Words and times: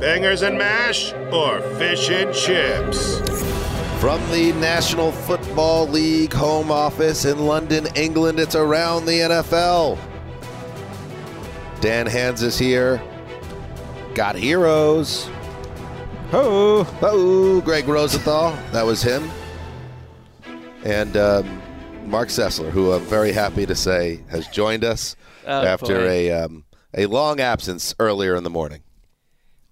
Bangers 0.00 0.42
and 0.42 0.58
mash 0.58 1.12
or 1.32 1.60
fish 1.78 2.10
and 2.10 2.34
chips? 2.34 3.18
From 4.00 4.20
the 4.30 4.52
National 4.60 5.12
Football 5.12 5.88
League 5.88 6.32
home 6.32 6.70
office 6.70 7.24
in 7.24 7.46
London, 7.46 7.86
England, 7.94 8.38
it's 8.38 8.54
around 8.54 9.06
the 9.06 9.12
NFL. 9.20 9.98
Dan 11.80 12.06
Hanzus 12.06 12.58
here. 12.58 13.00
Got 14.14 14.36
heroes. 14.36 15.28
Ho, 16.30 16.82
ho, 16.84 17.60
Gregg 17.62 17.88
Rosenthal. 17.88 18.50
That 18.72 18.84
was 18.84 19.02
him. 19.02 19.30
And 20.84 21.16
um, 21.16 21.62
Marc 22.04 22.28
Sessler, 22.28 22.70
who 22.70 22.92
I'm 22.92 23.02
very 23.02 23.32
happy 23.32 23.64
to 23.64 23.74
say 23.74 24.20
has 24.28 24.46
joined 24.48 24.84
us 24.84 25.16
Oh, 25.46 25.62
after 25.64 25.94
boy. 26.00 26.08
a 26.08 26.32
um, 26.32 26.64
a 26.94 27.06
long 27.06 27.40
absence 27.40 27.94
earlier 27.98 28.34
in 28.36 28.44
the 28.44 28.50
morning. 28.50 28.80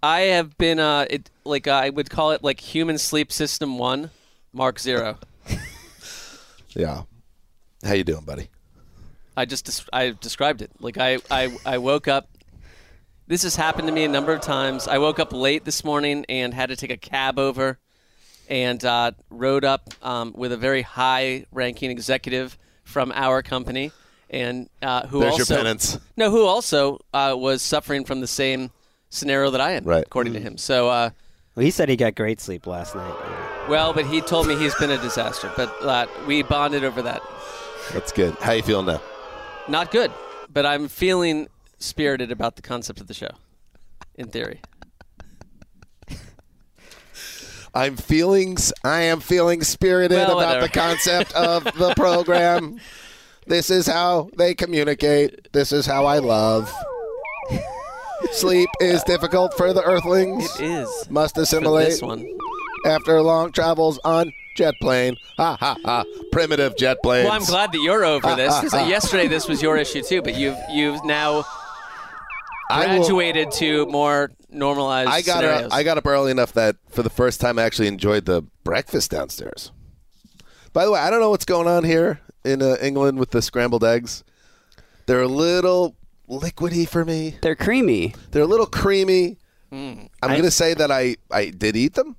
I 0.03 0.21
have 0.23 0.57
been 0.59 0.79
uh, 0.81 1.07
it 1.09 1.31
like 1.45 1.69
I 1.69 1.91
would 1.91 2.11
call 2.11 2.33
it 2.33 2.43
like 2.43 2.61
human 2.61 2.99
sleep 2.99 3.31
system 3.33 3.79
one, 3.79 4.11
Marc 4.53 4.79
zero. 4.79 5.19
Yeah. 6.75 7.03
How 7.85 7.93
you 7.93 8.03
doing, 8.03 8.25
buddy? 8.25 8.49
I 9.37 9.45
just 9.45 9.67
des- 9.67 9.89
I 9.93 10.15
described 10.19 10.63
it. 10.63 10.71
Like 10.81 10.97
I, 10.97 11.19
I 11.31 11.55
I 11.67 11.77
woke 11.79 12.09
up. 12.09 12.31
This 13.27 13.43
has 13.43 13.57
happened 13.57 13.89
to 13.89 13.93
me 13.93 14.05
a 14.05 14.09
number 14.09 14.33
of 14.33 14.41
times. 14.41 14.89
I 14.89 14.97
woke 14.97 15.19
up 15.19 15.35
late 15.35 15.67
this 15.67 15.85
morning 15.85 16.25
and 16.31 16.55
had 16.55 16.71
to 16.71 16.77
take 16.77 16.91
a 16.91 16.97
cab 16.97 17.39
over, 17.39 17.79
and 18.49 18.83
uh, 18.85 19.13
rode 19.29 19.65
up 19.67 19.91
um, 20.03 20.33
with 20.35 20.51
a 20.53 20.57
very 20.57 20.81
high-ranking 20.83 21.91
executive 21.91 22.57
from 22.85 23.13
our 23.15 23.43
company, 23.43 23.93
and 24.31 24.71
uh, 24.81 25.07
who 25.07 25.21
There's 25.21 25.33
your 25.37 25.43
also 25.43 25.57
penance. 25.57 25.99
no, 26.17 26.31
who 26.31 26.45
also 26.47 27.01
uh, 27.13 27.35
was 27.37 27.61
suffering 27.61 28.05
from 28.07 28.21
the 28.21 28.27
same 28.27 28.71
scenario 29.13 29.51
that 29.51 29.61
I 29.61 29.73
am, 29.73 29.85
Right. 29.85 30.05
according 30.05 30.33
to 30.35 30.41
him. 30.41 30.57
So. 30.59 30.89
Uh, 30.89 31.11
Well, 31.55 31.65
he 31.65 31.71
said 31.71 31.89
he 31.89 31.97
got 31.97 32.15
great 32.15 32.41
sleep 32.41 32.67
last 32.67 32.95
night. 32.97 33.15
Well, 33.69 33.93
but 33.93 34.07
he 34.07 34.21
told 34.23 34.47
me 34.49 34.57
he's 34.57 34.75
been 34.77 34.91
a 34.91 34.99
disaster. 34.99 35.53
But 35.57 35.71
uh, 35.83 36.07
we 36.27 36.43
bonded 36.43 36.83
over 36.83 37.03
that. 37.03 37.23
That's 37.93 38.11
good. 38.11 38.35
How 38.41 38.53
you 38.53 38.63
feeling 38.63 38.87
now? 38.87 39.03
Not 39.69 39.91
good, 39.91 40.11
but 40.53 40.65
I'm 40.67 40.89
feeling 40.89 41.49
spirited 41.79 42.33
about 42.33 42.57
the 42.57 42.63
concept 42.63 43.01
of 43.01 43.07
the 43.07 43.15
show. 43.15 43.29
In 44.15 44.29
theory, 44.29 44.61
I'm 47.75 47.97
feeling 47.97 48.57
I 48.85 49.03
am 49.03 49.21
feeling 49.21 49.63
spirited 49.63 50.19
Well, 50.19 50.41
about 50.41 50.61
the 50.63 50.69
concept 50.69 51.33
of 51.35 51.65
the 51.65 51.95
program. 51.95 52.79
This 53.45 53.71
is 53.71 53.89
how 53.89 54.31
they 54.39 54.55
communicate. 54.55 55.53
This 55.53 55.73
is 55.73 55.85
how 55.85 56.07
I 56.07 56.19
love. 56.19 56.73
Sleep 58.33 58.69
is 58.81 59.03
difficult 59.05 59.55
for 59.57 59.73
the 59.73 59.83
earthlings. 59.83 60.45
it 60.61 60.65
is 60.65 61.11
Must 61.11 61.35
for 61.35 61.43
assimilate 61.43 61.89
this 61.89 62.03
one. 62.03 62.27
after 62.87 63.21
long 63.23 63.53
travels 63.53 63.99
on 64.05 64.33
jet 64.57 64.75
plane. 64.81 65.17
Ha 65.37 65.57
ha 65.59 65.77
ha. 65.85 66.05
Primitive 66.31 66.77
jet 66.77 66.99
planes. 67.03 67.25
Well, 67.25 67.33
I'm 67.35 67.45
glad 67.45 67.73
that 67.73 67.81
you're 67.83 68.05
over 68.05 68.35
this. 68.37 68.53
'cause, 68.61 68.75
uh, 68.75 68.87
yesterday, 68.89 69.29
this 69.29 69.49
was 69.49 69.63
your 69.63 69.77
issue 69.77 70.03
too, 70.03 70.23
but 70.23 70.35
you've 70.35 70.57
you've 70.71 71.05
now 71.05 71.45
I 72.71 72.87
will- 72.87 72.99
graduated 73.01 73.51
to 73.53 73.87
more 73.87 74.31
normalized 74.51 75.11
I 75.11 75.23
got 75.23 75.37
scenarios. 75.37 75.67
up, 75.67 75.73
I 75.75 75.83
got 75.83 75.99
up 75.99 76.07
early 76.07 76.31
enough 76.31 76.53
that 76.55 76.77
for 76.91 77.03
the 77.03 77.11
first 77.11 77.41
time 77.41 77.59
I 77.59 77.63
actually 77.65 77.89
enjoyed 77.89 78.25
the 78.27 78.43
breakfast 78.65 79.11
downstairs. 79.11 79.73
By 80.73 80.85
the 80.87 80.91
way, 80.93 81.01
I 81.01 81.11
don't 81.11 81.21
know 81.21 81.31
what's 81.31 81.45
going 81.45 81.69
on 81.69 81.85
here 81.85 82.21
in 82.45 82.63
uh, 82.63 82.77
England 82.81 83.19
with 83.19 83.31
the 83.31 83.43
scrambled 83.43 83.85
eggs. 83.85 84.25
They're 85.07 85.23
a 85.23 85.29
little 85.29 85.97
liquidy 86.29 86.89
for 86.89 87.05
me. 87.05 87.37
They're 87.43 87.57
creamy. 87.57 88.15
They're 88.31 88.43
a 88.43 88.47
little 88.47 88.67
creamy. 88.67 89.39
Hmm. 89.71 90.03
I'm 90.23 90.31
going 90.31 90.43
to 90.43 90.51
say 90.51 90.75
that 90.75 90.91
I, 90.91 91.17
I 91.31 91.51
did 91.51 91.77
eat 91.77 91.95
them, 91.95 92.17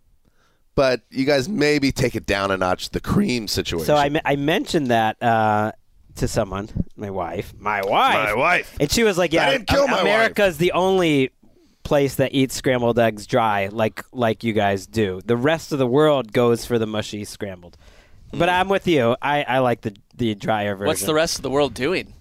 but 0.75 1.01
you 1.11 1.25
guys 1.25 1.47
maybe 1.47 1.91
take 1.91 2.15
it 2.15 2.25
down 2.25 2.51
a 2.51 2.57
notch, 2.57 2.89
the 2.89 2.99
cream 2.99 3.47
situation. 3.47 3.85
So 3.85 3.95
I, 3.95 4.09
I 4.25 4.35
mentioned 4.35 4.87
that 4.87 5.21
uh, 5.21 5.71
to 6.15 6.27
someone, 6.27 6.69
my 6.95 7.11
wife, 7.11 7.53
my 7.59 7.81
wife, 7.83 8.13
My 8.15 8.33
wife. 8.33 8.75
and 8.79 8.91
she 8.91 9.03
was 9.03 9.17
like, 9.17 9.33
"Yeah, 9.33 9.51
didn't 9.51 9.67
kill 9.67 9.87
my 9.87 10.01
America's 10.01 10.57
the 10.57 10.71
only 10.71 11.31
place 11.83 12.15
that 12.15 12.33
eats 12.33 12.55
scrambled 12.55 12.97
eggs 12.97 13.27
dry, 13.27 13.67
like 13.67 14.03
like 14.11 14.43
you 14.43 14.53
guys 14.53 14.87
do. 14.87 15.21
The 15.25 15.37
rest 15.37 15.71
of 15.71 15.79
the 15.79 15.87
world 15.87 16.33
goes 16.33 16.65
for 16.65 16.79
the 16.79 16.87
mushy 16.87 17.23
scrambled." 17.25 17.77
But 18.35 18.49
I'm 18.49 18.67
with 18.67 18.87
you. 18.87 19.15
I, 19.21 19.43
I 19.43 19.59
like 19.59 19.81
the 19.81 19.95
the 20.17 20.33
drier 20.33 20.75
version. 20.75 20.85
Hmm. 20.85 20.87
What's 20.87 21.03
the 21.05 21.13
rest 21.13 21.37
of 21.37 21.43
the 21.43 21.51
world 21.51 21.75
doing? 21.75 22.13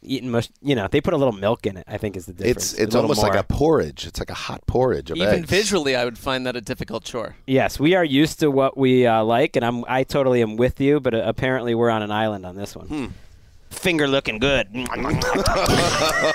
Eating 0.00 0.30
mush, 0.30 0.48
you 0.62 0.76
know, 0.76 0.86
they 0.88 1.00
put 1.00 1.12
a 1.12 1.16
little 1.16 1.32
milk 1.32 1.66
in 1.66 1.76
it. 1.76 1.84
I 1.88 1.98
think 1.98 2.16
is 2.16 2.26
the 2.26 2.32
difference. 2.32 2.72
it's 2.72 2.80
it's 2.80 2.94
A 2.94 2.98
little 2.98 3.02
almost 3.10 3.22
like 3.22 3.34
a 3.34 3.42
porridge. 3.42 4.06
It's 4.06 4.20
like 4.20 4.30
a 4.30 4.34
hot 4.34 4.64
porridge 4.66 5.10
of 5.10 5.16
Even 5.16 5.40
eggs. 5.40 5.50
visually, 5.50 5.96
I 5.96 6.04
would 6.04 6.16
find 6.16 6.46
that 6.46 6.54
a 6.54 6.60
difficult 6.60 7.02
chore. 7.02 7.34
Yes, 7.46 7.80
we 7.80 7.94
are 7.96 8.04
used 8.04 8.38
to 8.40 8.50
what 8.50 8.78
we 8.78 9.06
uh, 9.06 9.24
like, 9.24 9.56
and 9.56 9.64
I'm 9.64 9.84
I 9.88 10.04
totally 10.04 10.40
am 10.40 10.56
with 10.56 10.80
you. 10.80 11.00
But 11.00 11.14
uh, 11.14 11.22
apparently, 11.24 11.74
we're 11.74 11.90
on 11.90 12.02
an 12.02 12.12
island 12.12 12.46
on 12.46 12.54
this 12.54 12.76
one. 12.76 12.86
Hmm. 12.86 13.06
Finger 13.70 14.06
looking 14.08 14.38
good. 14.38 14.68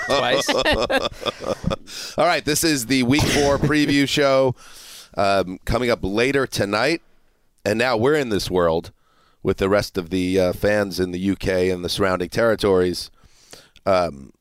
Twice. 0.06 0.48
All 2.18 2.26
right, 2.26 2.44
this 2.44 2.62
is 2.64 2.86
the 2.86 3.02
week 3.02 3.22
four 3.22 3.58
preview 3.58 4.08
show 4.08 4.54
um, 5.16 5.58
coming 5.64 5.90
up 5.90 6.00
later 6.02 6.46
tonight. 6.46 7.02
And 7.64 7.78
now 7.78 7.96
we're 7.96 8.14
in 8.14 8.28
this 8.28 8.50
world 8.50 8.92
with 9.42 9.56
the 9.56 9.68
rest 9.68 9.96
of 9.98 10.10
the 10.10 10.38
uh, 10.38 10.52
fans 10.52 11.00
in 11.00 11.10
the 11.10 11.30
UK 11.30 11.48
and 11.72 11.84
the 11.84 11.88
surrounding 11.88 12.28
territories. 12.28 13.10
Um, 13.86 14.32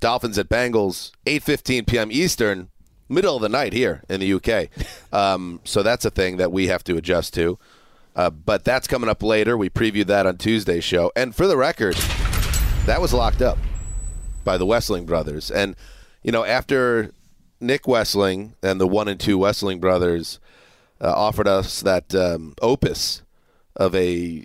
Dolphins 0.00 0.38
at 0.38 0.48
Bengals, 0.48 1.10
8.15 1.26 1.86
p.m. 1.86 2.12
Eastern, 2.12 2.68
middle 3.08 3.36
of 3.36 3.42
the 3.42 3.48
night 3.48 3.72
here 3.72 4.02
in 4.08 4.20
the 4.20 4.32
UK. 4.34 4.68
Um, 5.12 5.60
so 5.64 5.82
that's 5.82 6.04
a 6.04 6.10
thing 6.10 6.36
that 6.36 6.52
we 6.52 6.68
have 6.68 6.84
to 6.84 6.96
adjust 6.96 7.34
to. 7.34 7.58
Uh, 8.14 8.30
but 8.30 8.64
that's 8.64 8.86
coming 8.86 9.08
up 9.08 9.22
later. 9.22 9.56
We 9.56 9.70
previewed 9.70 10.06
that 10.06 10.26
on 10.26 10.36
Tuesday's 10.36 10.84
show. 10.84 11.12
And 11.16 11.34
for 11.34 11.46
the 11.46 11.56
record, 11.56 11.94
that 12.86 13.00
was 13.00 13.12
locked 13.12 13.42
up 13.42 13.58
by 14.44 14.58
the 14.58 14.66
Wessling 14.66 15.06
brothers. 15.06 15.50
And, 15.50 15.76
you 16.22 16.32
know, 16.32 16.44
after 16.44 17.12
Nick 17.60 17.84
Wessling 17.84 18.54
and 18.62 18.80
the 18.80 18.86
one 18.86 19.08
and 19.08 19.18
two 19.18 19.38
Wessling 19.38 19.80
brothers 19.80 20.40
uh, 21.00 21.12
offered 21.12 21.48
us 21.48 21.80
that 21.82 22.14
um, 22.14 22.54
opus 22.60 23.22
of 23.76 23.94
a 23.94 24.44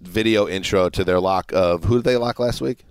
video 0.00 0.48
intro 0.48 0.88
to 0.88 1.04
their 1.04 1.20
lock 1.20 1.52
of 1.52 1.84
who 1.84 1.96
did 1.96 2.04
they 2.04 2.16
lock 2.16 2.38
last 2.38 2.60
week? 2.60 2.84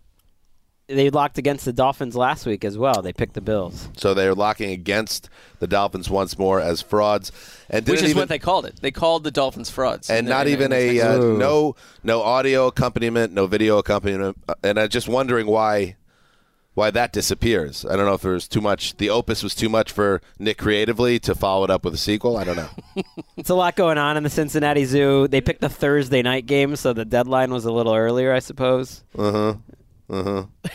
They 0.96 1.10
locked 1.10 1.38
against 1.38 1.66
the 1.66 1.74
Dolphins 1.74 2.16
last 2.16 2.46
week 2.46 2.64
as 2.66 2.78
well. 2.78 3.02
They 3.02 3.14
picked 3.14 3.34
the 3.34 3.42
Bills. 3.42 3.90
So 3.98 4.14
they're 4.14 4.36
locking 4.36 4.72
against 4.72 5.30
the 5.60 5.68
Dolphins 5.68 6.10
once 6.10 6.38
more 6.38 6.60
as 6.60 6.82
frauds, 6.82 7.32
and 7.70 7.88
Which 7.88 8.02
is 8.02 8.10
even, 8.12 8.22
what 8.22 8.30
they 8.30 8.40
called 8.40 8.66
it. 8.66 8.78
They 8.82 8.92
called 8.92 9.24
the 9.24 9.32
Dolphins 9.32 9.70
frauds. 9.70 10.10
and 10.10 10.28
In 10.28 10.30
not 10.30 10.48
even 10.48 10.72
a 10.74 11.00
uh, 11.02 11.18
no 11.18 11.76
no 12.04 12.22
audio 12.22 12.68
accompaniment, 12.68 13.34
no 13.34 13.48
video 13.48 13.78
accompaniment, 13.78 14.38
uh, 14.48 14.56
and 14.64 14.80
I'm 14.80 14.90
just 14.90 15.08
wondering 15.08 15.48
why 15.48 15.96
why 16.74 16.90
that 16.90 17.12
disappears. 17.12 17.86
I 17.86 17.96
don't 17.98 18.06
know 18.06 18.14
if 18.14 18.22
there's 18.22 18.48
too 18.48 18.62
much. 18.62 18.96
The 18.98 19.10
opus 19.10 19.44
was 19.44 19.54
too 19.54 19.68
much 19.70 19.92
for 19.92 20.22
Nick 20.40 20.58
creatively 20.58 21.20
to 21.20 21.36
follow 21.36 21.66
it 21.66 21.70
up 21.70 21.84
with 21.84 21.94
a 21.94 21.98
sequel. 21.98 22.38
I 22.38 22.44
don't 22.44 22.56
know. 22.56 22.70
It's 23.38 23.50
a 23.50 23.56
lot 23.56 23.76
going 23.76 23.98
on 23.98 24.18
in 24.18 24.24
the 24.24 24.30
Cincinnati 24.30 24.86
Zoo. 24.86 25.28
They 25.28 25.42
picked 25.42 25.62
the 25.62 25.70
Thursday 25.70 26.22
night 26.22 26.46
game, 26.46 26.76
so 26.76 26.94
the 26.94 27.06
deadline 27.06 27.52
was 27.52 27.66
a 27.66 27.72
little 27.72 27.96
earlier, 27.96 28.32
I 28.34 28.40
suppose. 28.40 29.04
Uh 29.18 29.32
huh. 29.32 29.54
Uh 30.12 30.24
huh. 30.24 30.70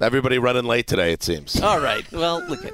Everybody 0.00 0.38
running 0.38 0.64
late 0.64 0.86
today, 0.86 1.12
it 1.12 1.22
seems. 1.22 1.60
All 1.60 1.78
right. 1.78 2.10
Well, 2.10 2.42
look 2.48 2.64
at 2.64 2.72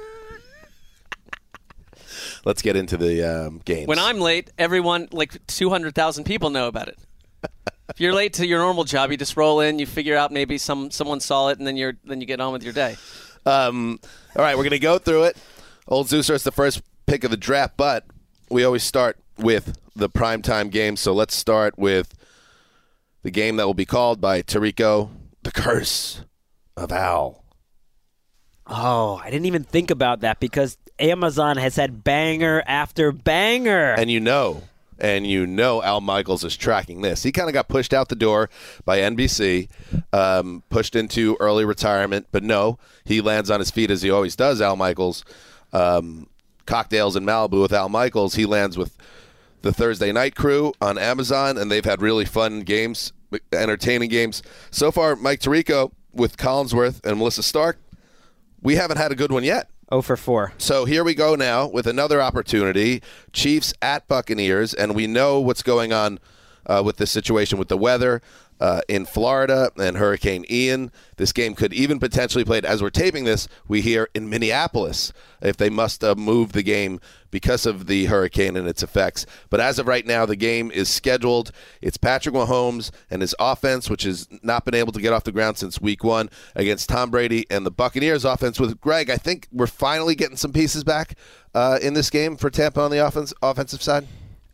Let's 2.45 2.61
get 2.61 2.75
into 2.75 2.97
the 2.97 3.23
um, 3.47 3.61
games. 3.65 3.87
when 3.87 3.99
I'm 3.99 4.19
late, 4.19 4.49
everyone 4.57 5.07
like 5.11 5.45
200,000 5.47 6.23
people 6.23 6.49
know 6.49 6.67
about 6.67 6.87
it. 6.87 6.97
if 7.89 7.99
you're 7.99 8.13
late 8.13 8.33
to 8.33 8.47
your 8.47 8.59
normal 8.59 8.83
job, 8.83 9.11
you 9.11 9.17
just 9.17 9.37
roll 9.37 9.59
in, 9.59 9.77
you 9.77 9.85
figure 9.85 10.17
out 10.17 10.31
maybe 10.31 10.57
some 10.57 10.89
someone 10.89 11.19
saw 11.19 11.49
it, 11.49 11.59
and 11.59 11.67
then 11.67 11.75
you're 11.77 11.93
then 12.05 12.21
you 12.21 12.27
get 12.27 12.39
on 12.39 12.53
with 12.53 12.63
your 12.63 12.73
day. 12.73 12.95
Um, 13.45 13.99
all 14.35 14.43
right, 14.43 14.55
we're 14.55 14.63
going 14.63 14.71
to 14.71 14.79
go 14.79 14.97
through 14.97 15.23
it. 15.23 15.37
Old 15.87 16.07
Zeus 16.07 16.29
is 16.29 16.43
the 16.43 16.51
first 16.51 16.81
pick 17.05 17.23
of 17.23 17.31
the 17.31 17.37
draft, 17.37 17.75
but 17.77 18.05
we 18.49 18.63
always 18.63 18.83
start 18.83 19.17
with 19.37 19.77
the 19.95 20.09
primetime 20.09 20.71
game. 20.71 20.95
So 20.95 21.13
let's 21.13 21.35
start 21.35 21.77
with 21.77 22.13
the 23.23 23.31
game 23.31 23.57
that 23.57 23.65
will 23.65 23.73
be 23.73 23.85
called 23.85 24.21
by 24.21 24.41
Tirico, 24.41 25.09
The 25.43 25.51
Curse 25.51 26.23
of 26.77 26.91
Al. 26.91 27.43
Oh, 28.67 29.19
I 29.23 29.29
didn't 29.29 29.47
even 29.47 29.63
think 29.63 29.91
about 29.91 30.21
that 30.21 30.39
because 30.39 30.77
Amazon 30.99 31.57
has 31.57 31.75
had 31.75 32.03
banger 32.03 32.63
after 32.65 33.11
banger. 33.11 33.93
And 33.93 34.09
you 34.09 34.19
know, 34.19 34.63
and 34.99 35.25
you 35.25 35.47
know 35.47 35.81
Al 35.81 35.99
Michaels 35.99 36.43
is 36.43 36.55
tracking 36.55 37.01
this. 37.01 37.23
He 37.23 37.31
kind 37.31 37.49
of 37.49 37.53
got 37.53 37.67
pushed 37.67 37.93
out 37.93 38.09
the 38.09 38.15
door 38.15 38.49
by 38.85 38.99
NBC, 38.99 39.67
um, 40.13 40.63
pushed 40.69 40.95
into 40.95 41.35
early 41.39 41.65
retirement, 41.65 42.27
but 42.31 42.43
no, 42.43 42.77
he 43.03 43.19
lands 43.19 43.49
on 43.49 43.59
his 43.59 43.71
feet 43.71 43.89
as 43.91 44.03
he 44.03 44.11
always 44.11 44.35
does, 44.35 44.61
Al 44.61 44.75
Michaels. 44.75 45.25
Um, 45.73 46.27
cocktails 46.65 47.15
in 47.15 47.25
Malibu 47.25 47.61
with 47.61 47.73
Al 47.73 47.89
Michaels. 47.89 48.35
He 48.35 48.45
lands 48.45 48.77
with 48.77 48.95
the 49.63 49.73
Thursday 49.73 50.11
Night 50.11 50.35
Crew 50.35 50.73
on 50.79 50.97
Amazon, 50.97 51.57
and 51.57 51.71
they've 51.71 51.83
had 51.83 52.01
really 52.01 52.25
fun 52.25 52.61
games, 52.61 53.11
entertaining 53.51 54.09
games. 54.09 54.43
So 54.71 54.91
far, 54.91 55.15
Mike 55.15 55.39
Tirico 55.39 55.91
with 56.13 56.37
Collinsworth 56.37 57.05
and 57.05 57.17
Melissa 57.17 57.43
Stark, 57.43 57.77
we 58.61 58.75
haven't 58.75 58.97
had 58.97 59.11
a 59.11 59.15
good 59.15 59.31
one 59.31 59.43
yet. 59.43 59.69
oh 59.91 60.01
for 60.01 60.15
4. 60.17 60.53
So 60.57 60.85
here 60.85 61.03
we 61.03 61.13
go 61.13 61.35
now 61.35 61.67
with 61.67 61.87
another 61.87 62.21
opportunity. 62.21 63.01
Chiefs 63.33 63.73
at 63.81 64.07
Buccaneers, 64.07 64.73
and 64.73 64.95
we 64.95 65.07
know 65.07 65.39
what's 65.39 65.63
going 65.63 65.93
on 65.93 66.19
uh, 66.65 66.81
with 66.85 66.97
this 66.97 67.11
situation 67.11 67.57
with 67.57 67.69
the 67.69 67.77
weather 67.77 68.21
uh, 68.61 68.81
in 68.87 69.05
Florida 69.05 69.71
and 69.75 69.97
Hurricane 69.97 70.45
Ian. 70.49 70.91
This 71.17 71.33
game 71.33 71.55
could 71.55 71.73
even 71.73 71.99
potentially 71.99 72.45
played 72.45 72.63
as 72.63 72.81
we're 72.81 72.91
taping 72.91 73.25
this. 73.25 73.47
We 73.67 73.81
hear 73.81 74.07
in 74.13 74.29
Minneapolis 74.29 75.11
if 75.41 75.57
they 75.57 75.69
must 75.69 76.03
uh, 76.03 76.13
move 76.15 76.51
the 76.51 76.61
game 76.61 77.01
because 77.31 77.65
of 77.65 77.87
the 77.87 78.05
hurricane 78.05 78.55
and 78.55 78.67
its 78.67 78.83
effects. 78.83 79.25
But 79.49 79.61
as 79.61 79.79
of 79.79 79.87
right 79.87 80.05
now, 80.05 80.27
the 80.27 80.35
game 80.35 80.69
is 80.69 80.89
scheduled. 80.89 81.51
It's 81.81 81.97
Patrick 81.97 82.35
Mahomes 82.35 82.91
and 83.09 83.21
his 83.21 83.33
offense, 83.39 83.89
which 83.89 84.03
has 84.03 84.27
not 84.43 84.63
been 84.63 84.75
able 84.75 84.91
to 84.91 85.01
get 85.01 85.11
off 85.11 85.23
the 85.23 85.31
ground 85.31 85.57
since 85.57 85.81
Week 85.81 86.03
One, 86.03 86.29
against 86.55 86.89
Tom 86.89 87.09
Brady 87.09 87.47
and 87.49 87.65
the 87.65 87.71
Buccaneers 87.71 88.25
offense. 88.25 88.59
With 88.59 88.79
Gregg, 88.79 89.09
I 89.09 89.17
think 89.17 89.47
we're 89.51 89.65
finally 89.65 90.13
getting 90.13 90.37
some 90.37 90.53
pieces 90.53 90.83
back 90.83 91.17
uh, 91.55 91.79
in 91.81 91.95
this 91.95 92.11
game 92.11 92.37
for 92.37 92.51
Tampa 92.51 92.81
on 92.81 92.91
the 92.91 93.05
offense 93.05 93.33
offensive 93.41 93.81
side. 93.81 94.07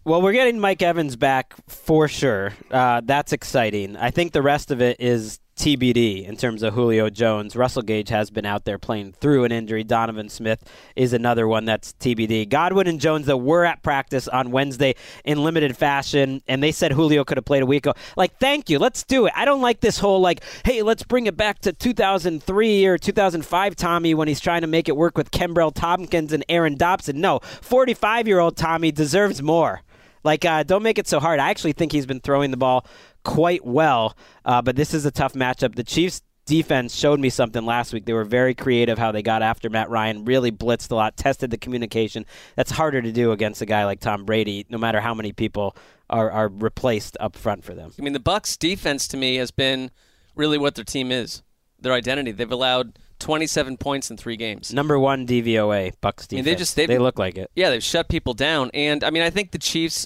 Well, 0.07 0.21
we're 0.21 0.31
getting 0.31 0.57
Mike 0.57 0.81
Evans 0.81 1.17
back 1.17 1.53
for 1.67 2.07
sure. 2.07 2.53
Uh, 2.71 3.01
that's 3.03 3.33
exciting. 3.33 3.97
I 3.97 4.09
think 4.09 4.31
the 4.31 4.41
rest 4.41 4.71
of 4.71 4.81
it 4.81 5.01
is 5.01 5.41
TBD 5.57 6.25
in 6.25 6.37
terms 6.37 6.63
of 6.63 6.75
Julio 6.75 7.09
Jones. 7.09 7.57
Russell 7.57 7.81
Gage 7.81 8.07
has 8.07 8.29
been 8.29 8.45
out 8.45 8.63
there 8.63 8.77
playing 8.77 9.11
through 9.11 9.43
an 9.43 9.51
injury. 9.51 9.83
Donovan 9.83 10.29
Smith 10.29 10.63
is 10.95 11.11
another 11.11 11.45
one 11.45 11.65
that's 11.65 11.91
TBD. 11.99 12.47
Godwin 12.47 12.87
and 12.87 13.01
Jones, 13.01 13.25
though, 13.25 13.35
were 13.35 13.65
at 13.65 13.83
practice 13.83 14.29
on 14.29 14.51
Wednesday 14.51 14.95
in 15.25 15.43
limited 15.43 15.75
fashion, 15.75 16.41
and 16.47 16.63
they 16.63 16.71
said 16.71 16.93
Julio 16.93 17.25
could 17.25 17.35
have 17.37 17.43
played 17.43 17.63
a 17.63 17.65
week 17.65 17.85
ago. 17.85 17.93
Like, 18.15 18.39
thank 18.39 18.69
you. 18.69 18.79
Let's 18.79 19.03
do 19.03 19.25
it. 19.25 19.33
I 19.35 19.43
don't 19.43 19.59
like 19.59 19.81
this 19.81 19.99
whole, 19.99 20.21
like, 20.21 20.41
hey, 20.63 20.83
let's 20.83 21.03
bring 21.03 21.27
it 21.27 21.35
back 21.35 21.59
to 21.63 21.73
2003 21.73 22.85
or 22.85 22.97
2005 22.97 23.75
Tommy 23.75 24.13
when 24.13 24.29
he's 24.29 24.39
trying 24.39 24.61
to 24.61 24.67
make 24.67 24.87
it 24.87 24.95
work 24.95 25.17
with 25.17 25.31
Kenbrell 25.31 25.73
Thompkins 25.73 26.31
and 26.31 26.45
Aaron 26.47 26.77
Dobson. 26.77 27.19
No, 27.19 27.39
45 27.39 28.25
year 28.25 28.39
old 28.39 28.55
Tommy 28.55 28.93
deserves 28.93 29.43
more. 29.43 29.81
Like, 30.27 30.43
uh, 30.43 30.63
don't 30.63 30.83
make 30.83 30.99
it 30.99 31.07
so 31.07 31.21
hard. 31.21 31.39
I 31.39 31.49
actually 31.51 31.71
think 31.71 31.93
he's 31.93 32.05
been 32.05 32.19
throwing 32.19 32.51
the 32.51 32.57
ball 32.57 32.85
quite 33.23 33.65
well, 33.65 34.17
uh, 34.43 34.61
but 34.61 34.75
this 34.75 34.93
is 34.93 35.05
a 35.05 35.11
tough 35.11 35.31
matchup. 35.31 35.75
The 35.75 35.85
Chiefs' 35.85 36.21
defense 36.45 36.93
showed 36.93 37.21
me 37.21 37.29
something 37.29 37.65
last 37.65 37.93
week. 37.93 38.03
They 38.05 38.11
were 38.11 38.25
very 38.25 38.53
creative 38.53 38.97
how 38.97 39.13
they 39.13 39.21
got 39.21 39.41
after 39.41 39.69
Matt 39.69 39.89
Ryan, 39.89 40.25
really 40.25 40.51
blitzed 40.51 40.91
a 40.91 40.95
lot, 40.95 41.15
tested 41.15 41.49
the 41.49 41.57
communication. 41.57 42.25
That's 42.57 42.71
harder 42.71 43.01
to 43.01 43.11
do 43.13 43.31
against 43.31 43.61
a 43.61 43.65
guy 43.65 43.85
like 43.85 44.01
Tom 44.01 44.25
Brady, 44.25 44.65
no 44.69 44.77
matter 44.77 44.99
how 44.99 45.13
many 45.13 45.31
people 45.31 45.77
are, 46.09 46.29
are 46.29 46.49
replaced 46.49 47.15
up 47.21 47.37
front 47.37 47.63
for 47.63 47.73
them. 47.73 47.93
I 47.97 48.01
mean, 48.01 48.11
the 48.11 48.19
Bucs' 48.19 48.59
defense 48.59 49.07
to 49.07 49.15
me 49.15 49.35
has 49.37 49.51
been 49.51 49.91
really 50.35 50.57
what 50.57 50.75
their 50.75 50.83
team 50.83 51.09
is, 51.09 51.41
their 51.79 51.93
identity. 51.93 52.31
They've 52.33 52.51
allowed 52.51 52.99
27 53.19 53.77
points 53.77 54.11
in 54.11 54.17
three 54.17 54.35
games. 54.35 54.73
Number 54.73 54.99
one 54.99 55.25
DVOA, 55.25 55.93
Bucs 56.03 56.29
mean, 56.33 56.43
defense. 56.43 56.45
they 56.45 56.55
just- 56.55 56.75
they 56.75 56.97
look 56.97 57.17
like 57.17 57.37
it. 57.37 57.49
Yeah, 57.55 57.69
they've 57.69 57.81
shut 57.81 58.09
people 58.09 58.33
down. 58.33 58.71
And 58.73 59.05
I 59.05 59.09
mean, 59.09 59.23
I 59.23 59.29
think 59.29 59.51
the 59.51 59.57
Chiefs' 59.57 60.05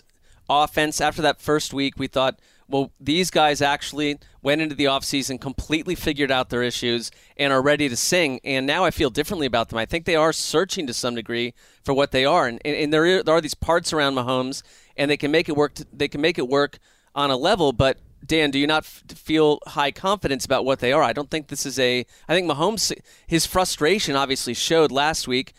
offense, 0.52 1.00
after 1.00 1.22
that 1.22 1.42
first 1.42 1.74
week, 1.74 1.96
we 1.98 2.08
thought, 2.08 2.40
well, 2.68 2.92
these 3.00 3.30
guys 3.30 3.62
actually 3.62 4.18
went 4.42 4.62
into 4.62 4.76
the 4.76 4.86
offseason, 4.86 5.40
completely 5.40 5.96
figured 5.96 6.32
out 6.32 6.50
their 6.50 6.64
issues, 6.64 7.12
and 7.38 7.52
are 7.52 7.62
ready 7.62 7.90
to 7.90 7.96
sing. 7.96 8.40
And 8.44 8.66
now 8.66 8.86
I 8.86 8.92
feel 8.92 9.10
differently 9.10 9.46
about 9.46 9.70
them. 9.70 9.78
I 9.78 9.86
think 9.86 10.06
they 10.06 10.16
are 10.16 10.34
searching 10.34 10.88
to 10.88 10.94
some 10.94 11.16
degree 11.16 11.54
for 11.84 11.94
what 11.94 12.12
they 12.12 12.26
are. 12.26 12.48
And, 12.48 12.66
and, 12.66 12.94
there, 12.94 13.04
are, 13.04 13.24
there 13.24 13.36
are 13.36 13.42
these 13.42 13.54
parts 13.54 13.92
around 13.94 14.16
Mahomes, 14.16 14.64
and 14.98 15.12
they 15.12 15.18
can 15.18 15.32
make 15.32 15.50
it 15.50 15.56
work. 15.56 15.76
To, 15.76 15.86
they 15.92 16.08
can 16.08 16.22
make 16.22 16.38
it 16.38 16.48
work 16.48 16.80
on 17.16 17.30
a 17.32 17.38
level, 17.38 17.74
but. 17.74 17.98
Dan, 18.24 18.52
do 18.52 18.60
you 18.60 18.68
not 18.68 18.84
f- 18.84 19.04
feel 19.16 19.58
high 19.66 19.90
confidence 19.90 20.46
about 20.46 20.64
what 20.64 20.78
they 20.78 20.94
are? 20.94 21.02
I 21.02 21.12
don't 21.12 21.32
think 21.32 21.48
this 21.48 21.66
is 21.66 21.80
a. 21.80 22.06
I 22.30 22.36
think 22.36 22.48
Mahomes, 22.48 22.94
his 23.26 23.48
frustration 23.48 24.16
obviously 24.16 24.54
showed 24.54 24.92
last 24.92 25.28
week 25.28 25.56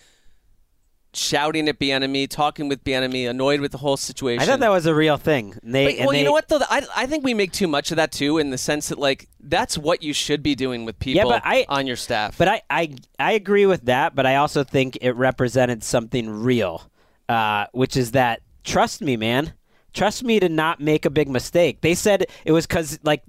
shouting 1.15 1.69
at 1.69 1.79
Bieniemy, 1.79 2.29
talking 2.29 2.69
with 2.69 2.83
Bieniemy, 2.85 3.29
annoyed 3.29 3.61
with 3.61 3.73
the 3.73 3.79
whole 3.79 3.97
situation. 3.97 4.43
I 4.43 4.47
thought 4.47 4.61
that 4.61 4.71
was 4.71 4.87
a 4.87 4.95
real 4.95 5.17
thing. 5.17 5.59
They, 5.63 5.87
But, 5.87 5.95
and 5.97 6.07
well, 6.07 6.17
you 6.17 6.25
know 6.25 6.33
what 6.33 6.49
though? 6.49 6.61
I, 6.69 6.87
I 6.97 7.07
think 7.07 7.25
we 7.25 7.35
make 7.35 7.53
too 7.53 7.69
much 7.69 7.91
of 7.91 7.97
that 7.97 8.13
too, 8.13 8.39
in 8.39 8.51
the 8.51 8.59
sense 8.59 8.89
that 8.89 8.99
like 8.99 9.29
that's 9.41 9.77
what 9.77 10.03
you 10.03 10.13
should 10.13 10.43
be 10.43 10.55
doing 10.55 10.85
with 10.85 10.99
people 10.99 11.31
yeah, 11.31 11.37
but 11.37 11.43
I- 11.45 11.67
on 11.69 11.87
your 11.87 11.97
staff. 11.97 12.39
But 12.39 12.49
I, 12.49 12.63
I, 12.71 12.95
I 13.19 13.33
agree 13.33 13.67
with 13.67 13.87
that, 13.87 14.15
but 14.15 14.27
I 14.27 14.37
also 14.37 14.65
think 14.65 14.99
it 15.01 15.13
represented 15.13 15.85
something 15.85 16.31
real, 16.31 16.91
uh, 17.29 17.67
which 17.73 17.97
is 17.97 18.13
that 18.13 18.41
trust 18.65 19.03
me, 19.03 19.17
man. 19.17 19.53
Trust 19.93 20.25
me 20.25 20.41
to 20.41 20.49
not 20.49 20.81
make 20.81 21.05
a 21.05 21.11
big 21.11 21.29
mistake. 21.29 21.83
They 21.83 21.95
said 21.95 22.27
it 22.47 22.53
was 22.53 22.67
because 22.67 22.99
like 23.03 23.23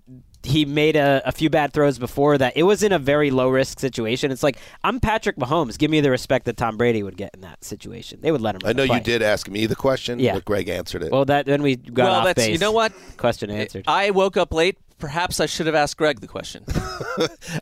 he 0.45 0.65
made 0.65 0.95
a, 0.95 1.21
a 1.25 1.31
few 1.31 1.50
bad 1.50 1.73
throws 1.73 1.97
before 1.97 2.38
that. 2.38 2.53
It 2.55 2.63
was 2.63 2.83
in 2.83 2.91
a 2.91 3.00
very 3.00 3.31
low 3.31 3.50
risk 3.50 3.79
situation. 3.79 4.31
It's 4.31 4.43
like 4.43 4.57
I'm 4.83 5.00
Patrick 5.00 5.38
Mahomes. 5.38 5.77
Give 5.77 5.89
me 5.89 6.01
the 6.01 6.12
respect 6.12 6.45
that 6.45 6.57
Tom 6.57 6.77
Brady 6.77 7.03
would 7.03 7.17
get 7.17 7.31
in 7.33 7.41
that 7.41 7.63
situation. 7.63 8.19
They 8.21 8.31
would 8.31 8.41
let 8.41 8.55
him. 8.55 8.62
I 8.65 8.73
know 8.73 8.85
the 8.85 8.95
you 8.95 9.00
did 9.00 9.21
ask 9.21 9.50
me 9.50 9.65
the 9.65 9.75
question, 9.75 10.19
Yeah. 10.19 10.33
but 10.33 10.45
Gregg 10.45 10.69
answered 10.69 11.03
it. 11.03 11.12
Well, 11.12 11.25
that 11.25 11.45
then 11.45 11.62
we 11.62 11.75
got 11.75 12.05
well, 12.05 12.13
off 12.15 12.25
that's 12.25 12.43
base. 12.43 12.50
you 12.51 12.57
know 12.57 12.71
what. 12.71 12.93
Question 13.17 13.50
answered. 13.50 13.85
I 13.88 14.12
woke 14.12 14.38
up 14.38 14.53
late. 14.53 14.77
Perhaps 15.00 15.39
I 15.39 15.47
should 15.47 15.65
have 15.65 15.75
asked 15.75 15.97
Gregg 15.97 16.19
the 16.21 16.27
question. 16.27 16.65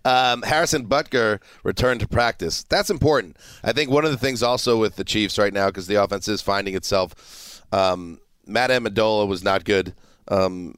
Um, 0.05 0.43
Harrison 0.43 0.87
Butker 0.87 1.41
returned 1.65 1.99
to 1.99 2.07
practice. 2.07 2.63
That's 2.63 2.89
important. 2.89 3.35
I 3.63 3.73
think 3.73 3.89
one 3.89 4.05
of 4.05 4.11
the 4.11 4.17
things 4.17 4.41
also 4.41 4.79
with 4.79 4.95
the 4.95 5.03
Chiefs 5.03 5.37
right 5.37 5.53
now, 5.53 5.67
because 5.67 5.87
the 5.87 5.95
offense 5.95 6.29
is 6.29 6.41
finding 6.41 6.73
itself, 6.73 7.61
um, 7.73 8.19
Matt 8.47 8.69
Ammendola 8.69 9.27
was 9.27 9.43
not 9.43 9.65
good 9.65 9.93
um, 10.29 10.75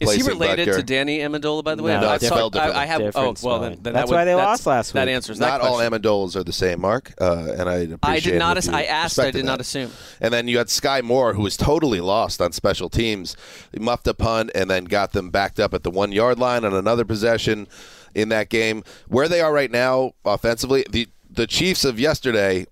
Is 0.00 0.14
he 0.14 0.22
related 0.22 0.68
Butker. 0.68 0.76
to 0.76 0.82
Danny 0.82 1.18
Amendola, 1.18 1.62
by 1.64 1.74
the 1.74 1.82
way? 1.82 1.92
No, 1.94 2.00
No, 2.00 2.08
I, 2.08 2.14
it's 2.16 2.26
saw- 2.28 2.34
spelled 2.34 2.56
I, 2.56 2.82
I 2.82 2.86
have. 2.86 3.12
Oh, 3.14 3.34
well, 3.42 3.60
then, 3.60 3.78
then 3.82 3.92
That's 3.92 3.94
that 3.94 4.08
would, 4.08 4.14
why 4.14 4.24
they 4.24 4.34
lost 4.34 4.66
last 4.66 4.88
week. 4.88 4.94
That 4.94 5.06
week. 5.06 5.14
answers 5.14 5.38
that 5.38 5.48
Not 5.48 5.60
all 5.60 5.76
question. 5.76 5.92
Amendolas 6.02 6.36
are 6.36 6.44
the 6.44 6.52
same, 6.52 6.80
Marc, 6.80 7.12
uh, 7.20 7.54
and 7.58 7.68
I 7.68 7.74
appreciate 7.74 8.02
I 8.04 8.20
did 8.20 8.38
not. 8.38 8.56
if 8.56 8.64
Ass- 8.64 8.66
you 8.68 8.72
I 8.74 8.82
asked. 8.84 9.18
I 9.18 9.22
respected 9.22 9.38
did 9.40 9.46
not 9.46 9.60
assume. 9.60 9.90
And 10.20 10.32
then 10.32 10.48
you 10.48 10.58
had 10.58 10.70
Sky 10.70 11.00
Moore, 11.02 11.34
who 11.34 11.42
was 11.42 11.56
totally 11.56 12.00
lost 12.00 12.40
on 12.40 12.52
special 12.52 12.88
teams. 12.88 13.36
He 13.72 13.78
muffed 13.78 14.06
a 14.08 14.14
punt 14.14 14.50
and 14.54 14.70
then 14.70 14.84
got 14.84 15.12
them 15.12 15.30
backed 15.30 15.60
up 15.60 15.74
at 15.74 15.82
the 15.82 15.90
one 15.90 16.12
yard 16.12 16.38
line 16.38 16.64
on 16.64 16.72
another 16.74 17.04
possession 17.04 17.66
in 18.14 18.28
that 18.30 18.48
game. 18.48 18.84
Where 19.08 19.28
they 19.28 19.40
are 19.40 19.52
right 19.52 19.70
now 19.70 20.12
offensively, 20.24 20.84
the 20.90 21.08
the 21.30 21.46
Chiefs 21.46 21.84
of 21.84 21.98
yesterday, 21.98 22.66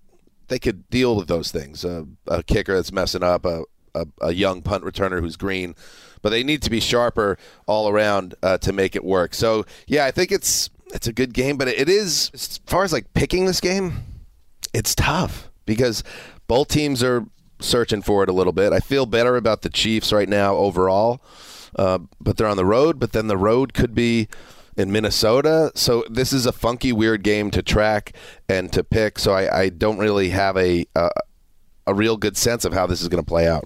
they 0.47 0.57
could 0.59 0.89
deal 0.89 1.15
with 1.15 1.27
those 1.27 1.51
things. 1.51 1.83
Uh, 1.83 2.05
a 2.27 2.41
kicker 2.43 2.75
that's 2.75 2.91
messing 2.93 3.23
up, 3.23 3.45
a, 3.45 3.63
a, 3.95 4.05
a 4.21 4.33
young 4.33 4.61
punt 4.61 4.83
returner 4.83 5.19
who's 5.19 5.35
green, 5.35 5.75
but 6.21 6.29
they 6.29 6.43
need 6.43 6.61
to 6.63 6.69
be 6.69 6.79
sharper 6.79 7.37
all 7.65 7.89
around 7.89 8.35
uh, 8.43 8.57
to 8.59 8.73
make 8.73 8.95
it 8.95 9.03
work. 9.03 9.33
So 9.33 9.65
yeah, 9.87 10.05
I 10.05 10.11
think 10.11 10.31
it's 10.31 10.69
it's 10.93 11.07
a 11.07 11.13
good 11.13 11.33
game, 11.33 11.57
but 11.57 11.67
it 11.67 11.89
is 11.89 12.29
as 12.33 12.59
far 12.65 12.83
as 12.83 12.93
like 12.93 13.13
picking 13.13 13.45
this 13.45 13.59
game 13.59 14.03
it's 14.73 14.95
tough 14.95 15.49
because 15.65 16.03
both 16.47 16.67
teams 16.67 17.03
are 17.03 17.25
searching 17.59 18.01
for 18.01 18.23
it 18.23 18.29
a 18.29 18.33
little 18.33 18.51
bit. 18.51 18.73
I 18.73 18.79
feel 18.79 19.05
better 19.05 19.37
about 19.37 19.61
the 19.61 19.69
Chiefs 19.69 20.11
right 20.11 20.27
now 20.27 20.55
overall, 20.55 21.21
uh, 21.77 21.99
but 22.19 22.37
they're 22.37 22.47
on 22.47 22.57
the 22.57 22.65
road. 22.65 22.99
But 22.99 23.13
then 23.13 23.27
the 23.27 23.37
road 23.37 23.73
could 23.73 23.95
be 23.95 24.27
in 24.75 24.91
Minnesota, 24.91 25.71
so 25.75 26.03
this 26.09 26.33
is 26.33 26.47
a 26.47 26.51
funky, 26.51 26.91
weird 26.91 27.23
game 27.23 27.51
to 27.51 27.61
track 27.61 28.13
and 28.49 28.73
to 28.73 28.83
pick. 28.83 29.19
So 29.19 29.33
I, 29.33 29.61
I 29.61 29.69
don't 29.69 29.99
really 29.99 30.29
have 30.29 30.57
a 30.57 30.85
uh, 30.95 31.09
a 31.85 31.93
real 31.93 32.17
good 32.17 32.35
sense 32.35 32.65
of 32.65 32.73
how 32.73 32.87
this 32.87 33.01
is 33.01 33.07
going 33.07 33.23
to 33.23 33.27
play 33.27 33.47
out. 33.47 33.65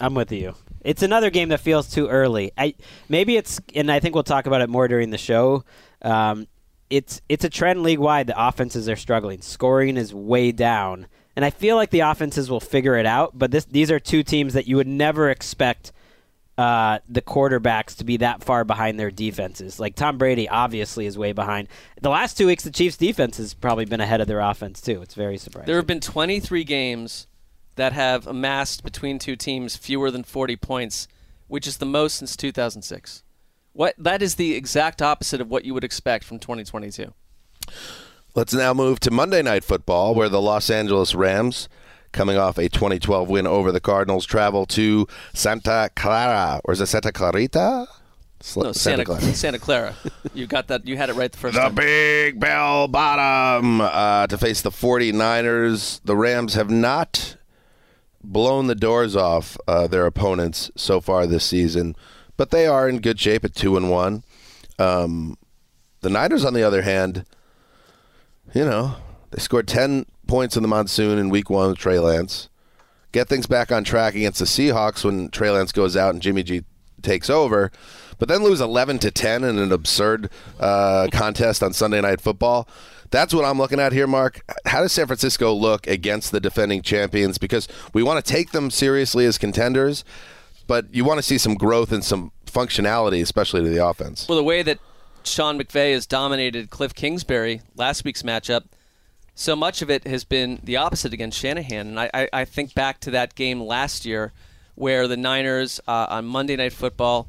I'm 0.00 0.14
with 0.14 0.32
you. 0.32 0.54
It's 0.82 1.02
another 1.02 1.30
game 1.30 1.48
that 1.50 1.60
feels 1.60 1.90
too 1.90 2.08
early. 2.08 2.52
I 2.56 2.74
maybe 3.08 3.36
it's, 3.36 3.60
and 3.74 3.90
I 3.90 4.00
think 4.00 4.14
we'll 4.14 4.24
talk 4.24 4.46
about 4.46 4.60
it 4.60 4.68
more 4.68 4.88
during 4.88 5.10
the 5.10 5.18
show. 5.18 5.64
Um, 6.02 6.46
it's 6.90 7.20
it's 7.28 7.44
a 7.44 7.50
trend 7.50 7.82
league 7.82 7.98
wide. 7.98 8.26
The 8.26 8.46
offenses 8.48 8.88
are 8.88 8.96
struggling. 8.96 9.42
Scoring 9.42 9.96
is 9.96 10.14
way 10.14 10.52
down, 10.52 11.06
and 11.36 11.44
I 11.44 11.50
feel 11.50 11.76
like 11.76 11.90
the 11.90 12.00
offenses 12.00 12.50
will 12.50 12.60
figure 12.60 12.96
it 12.96 13.06
out. 13.06 13.38
But 13.38 13.50
this 13.50 13.64
these 13.64 13.90
are 13.90 13.98
two 13.98 14.22
teams 14.22 14.54
that 14.54 14.66
you 14.66 14.76
would 14.76 14.86
never 14.86 15.30
expect 15.30 15.92
uh, 16.58 16.98
the 17.08 17.22
quarterbacks 17.22 17.94
to 17.96 18.04
be 18.04 18.16
that 18.16 18.42
far 18.42 18.64
behind 18.64 18.98
their 18.98 19.12
defenses. 19.12 19.78
Like 19.78 19.94
Tom 19.94 20.18
Brady, 20.18 20.48
obviously, 20.48 21.06
is 21.06 21.16
way 21.16 21.32
behind. 21.32 21.68
The 22.02 22.10
last 22.10 22.36
two 22.36 22.48
weeks, 22.48 22.64
the 22.64 22.72
Chiefs' 22.72 22.96
defense 22.96 23.36
has 23.36 23.54
probably 23.54 23.84
been 23.84 24.00
ahead 24.00 24.20
of 24.20 24.26
their 24.26 24.40
offense 24.40 24.80
too. 24.80 25.00
It's 25.00 25.14
very 25.14 25.38
surprising. 25.38 25.66
There 25.66 25.76
have 25.76 25.86
been 25.86 26.00
23 26.00 26.64
games 26.64 27.27
that 27.78 27.92
have 27.94 28.26
amassed 28.26 28.82
between 28.84 29.18
two 29.18 29.36
teams 29.36 29.76
fewer 29.76 30.10
than 30.10 30.24
40 30.24 30.56
points, 30.56 31.08
which 31.46 31.66
is 31.66 31.78
the 31.78 31.86
most 31.86 32.16
since 32.16 32.36
2006. 32.36 33.22
What 33.72 33.94
that 33.96 34.20
is 34.20 34.34
the 34.34 34.54
exact 34.54 35.00
opposite 35.00 35.40
of 35.40 35.48
what 35.48 35.64
you 35.64 35.72
would 35.74 35.84
expect 35.84 36.24
from 36.24 36.38
2022. 36.38 37.14
Let's 38.34 38.52
now 38.52 38.74
move 38.74 39.00
to 39.00 39.10
Monday 39.10 39.42
Night 39.42 39.64
Football, 39.64 40.14
where 40.14 40.28
the 40.28 40.40
Los 40.40 40.70
Angeles 40.70 41.14
Rams, 41.14 41.68
coming 42.12 42.36
off 42.36 42.58
a 42.58 42.68
2012 42.68 43.28
win 43.28 43.46
over 43.46 43.70
the 43.72 43.80
Cardinals, 43.80 44.26
travel 44.26 44.66
to 44.66 45.06
Santa 45.32 45.90
Clara, 45.94 46.60
or 46.64 46.72
is 46.72 46.80
it 46.80 46.86
Santa 46.86 47.12
Clarita? 47.12 47.86
Sl- 48.40 48.62
No, 48.62 48.72
Santa 48.72 49.20
Santa 49.34 49.58
Clara. 49.58 49.94
you 50.34 50.46
got 50.46 50.68
that. 50.68 50.86
You 50.86 50.96
had 50.96 51.10
it 51.10 51.14
right 51.14 51.30
the 51.30 51.38
first 51.38 51.54
The 51.54 51.60
time. 51.62 51.74
The 51.74 51.80
Big 51.80 52.40
Bell 52.40 52.86
Bottom 52.88 53.80
uh, 53.80 54.26
to 54.28 54.38
face 54.38 54.62
the 54.62 54.70
49ers. 54.70 56.00
The 56.04 56.16
Rams 56.16 56.54
have 56.54 56.70
not 56.70 57.36
blown 58.32 58.66
the 58.66 58.74
doors 58.74 59.16
off 59.16 59.56
uh, 59.66 59.86
their 59.86 60.06
opponents 60.06 60.70
so 60.76 61.00
far 61.00 61.26
this 61.26 61.44
season, 61.44 61.96
but 62.36 62.50
they 62.50 62.66
are 62.66 62.88
in 62.88 63.00
good 63.00 63.18
shape 63.18 63.44
at 63.44 63.54
two 63.54 63.76
and 63.76 63.90
one. 63.90 64.22
Um, 64.78 65.36
the 66.00 66.10
Niners, 66.10 66.44
on 66.44 66.54
the 66.54 66.62
other 66.62 66.82
hand, 66.82 67.24
you 68.54 68.64
know, 68.64 68.96
they 69.30 69.40
scored 69.40 69.66
10 69.66 70.06
points 70.26 70.56
in 70.56 70.62
the 70.62 70.68
monsoon 70.68 71.18
in 71.18 71.30
week 71.30 71.50
one 71.50 71.70
with 71.70 71.78
Trey 71.78 71.98
Lance. 71.98 72.48
Get 73.12 73.28
things 73.28 73.46
back 73.46 73.72
on 73.72 73.82
track 73.82 74.14
against 74.14 74.38
the 74.38 74.44
Seahawks 74.44 75.04
when 75.04 75.30
Trey 75.30 75.50
Lance 75.50 75.72
goes 75.72 75.96
out 75.96 76.12
and 76.12 76.22
Jimmy 76.22 76.42
G 76.42 76.64
takes 77.02 77.30
over, 77.30 77.72
but 78.18 78.28
then 78.28 78.42
lose 78.42 78.60
11 78.60 78.98
to 79.00 79.10
10 79.10 79.44
in 79.44 79.58
an 79.58 79.72
absurd 79.72 80.30
uh, 80.60 81.08
contest 81.10 81.62
on 81.62 81.72
Sunday 81.72 82.00
Night 82.00 82.20
Football. 82.20 82.68
That's 83.10 83.32
what 83.32 83.44
I'm 83.44 83.58
looking 83.58 83.80
at 83.80 83.92
here, 83.92 84.06
Marc. 84.06 84.40
How 84.66 84.82
does 84.82 84.92
San 84.92 85.06
Francisco 85.06 85.52
look 85.52 85.86
against 85.86 86.32
the 86.32 86.40
defending 86.40 86.82
champions? 86.82 87.38
Because 87.38 87.68
we 87.94 88.02
want 88.02 88.24
to 88.24 88.32
take 88.32 88.50
them 88.52 88.70
seriously 88.70 89.24
as 89.24 89.38
contenders, 89.38 90.04
but 90.66 90.92
you 90.94 91.04
want 91.04 91.18
to 91.18 91.22
see 91.22 91.38
some 91.38 91.54
growth 91.54 91.92
and 91.92 92.04
some 92.04 92.32
functionality, 92.46 93.22
especially 93.22 93.62
to 93.62 93.68
the 93.68 93.84
offense. 93.84 94.28
Well, 94.28 94.36
the 94.36 94.44
way 94.44 94.62
that 94.62 94.78
Sean 95.24 95.58
McVay 95.58 95.92
has 95.92 96.06
dominated 96.06 96.70
Cliff 96.70 96.94
Kingsbury 96.94 97.62
last 97.76 98.04
week's 98.04 98.22
matchup, 98.22 98.64
so 99.34 99.54
much 99.54 99.82
of 99.82 99.90
it 99.90 100.06
has 100.06 100.24
been 100.24 100.60
the 100.64 100.76
opposite 100.76 101.12
against 101.12 101.38
Shanahan. 101.38 101.86
And 101.88 102.00
I, 102.00 102.10
I, 102.12 102.28
I 102.32 102.44
think 102.44 102.74
back 102.74 103.00
to 103.00 103.10
that 103.12 103.34
game 103.34 103.60
last 103.60 104.04
year 104.04 104.32
where 104.74 105.08
the 105.08 105.16
Niners 105.16 105.80
uh, 105.86 106.06
on 106.08 106.24
Monday 106.24 106.56
Night 106.56 106.72
Football 106.72 107.28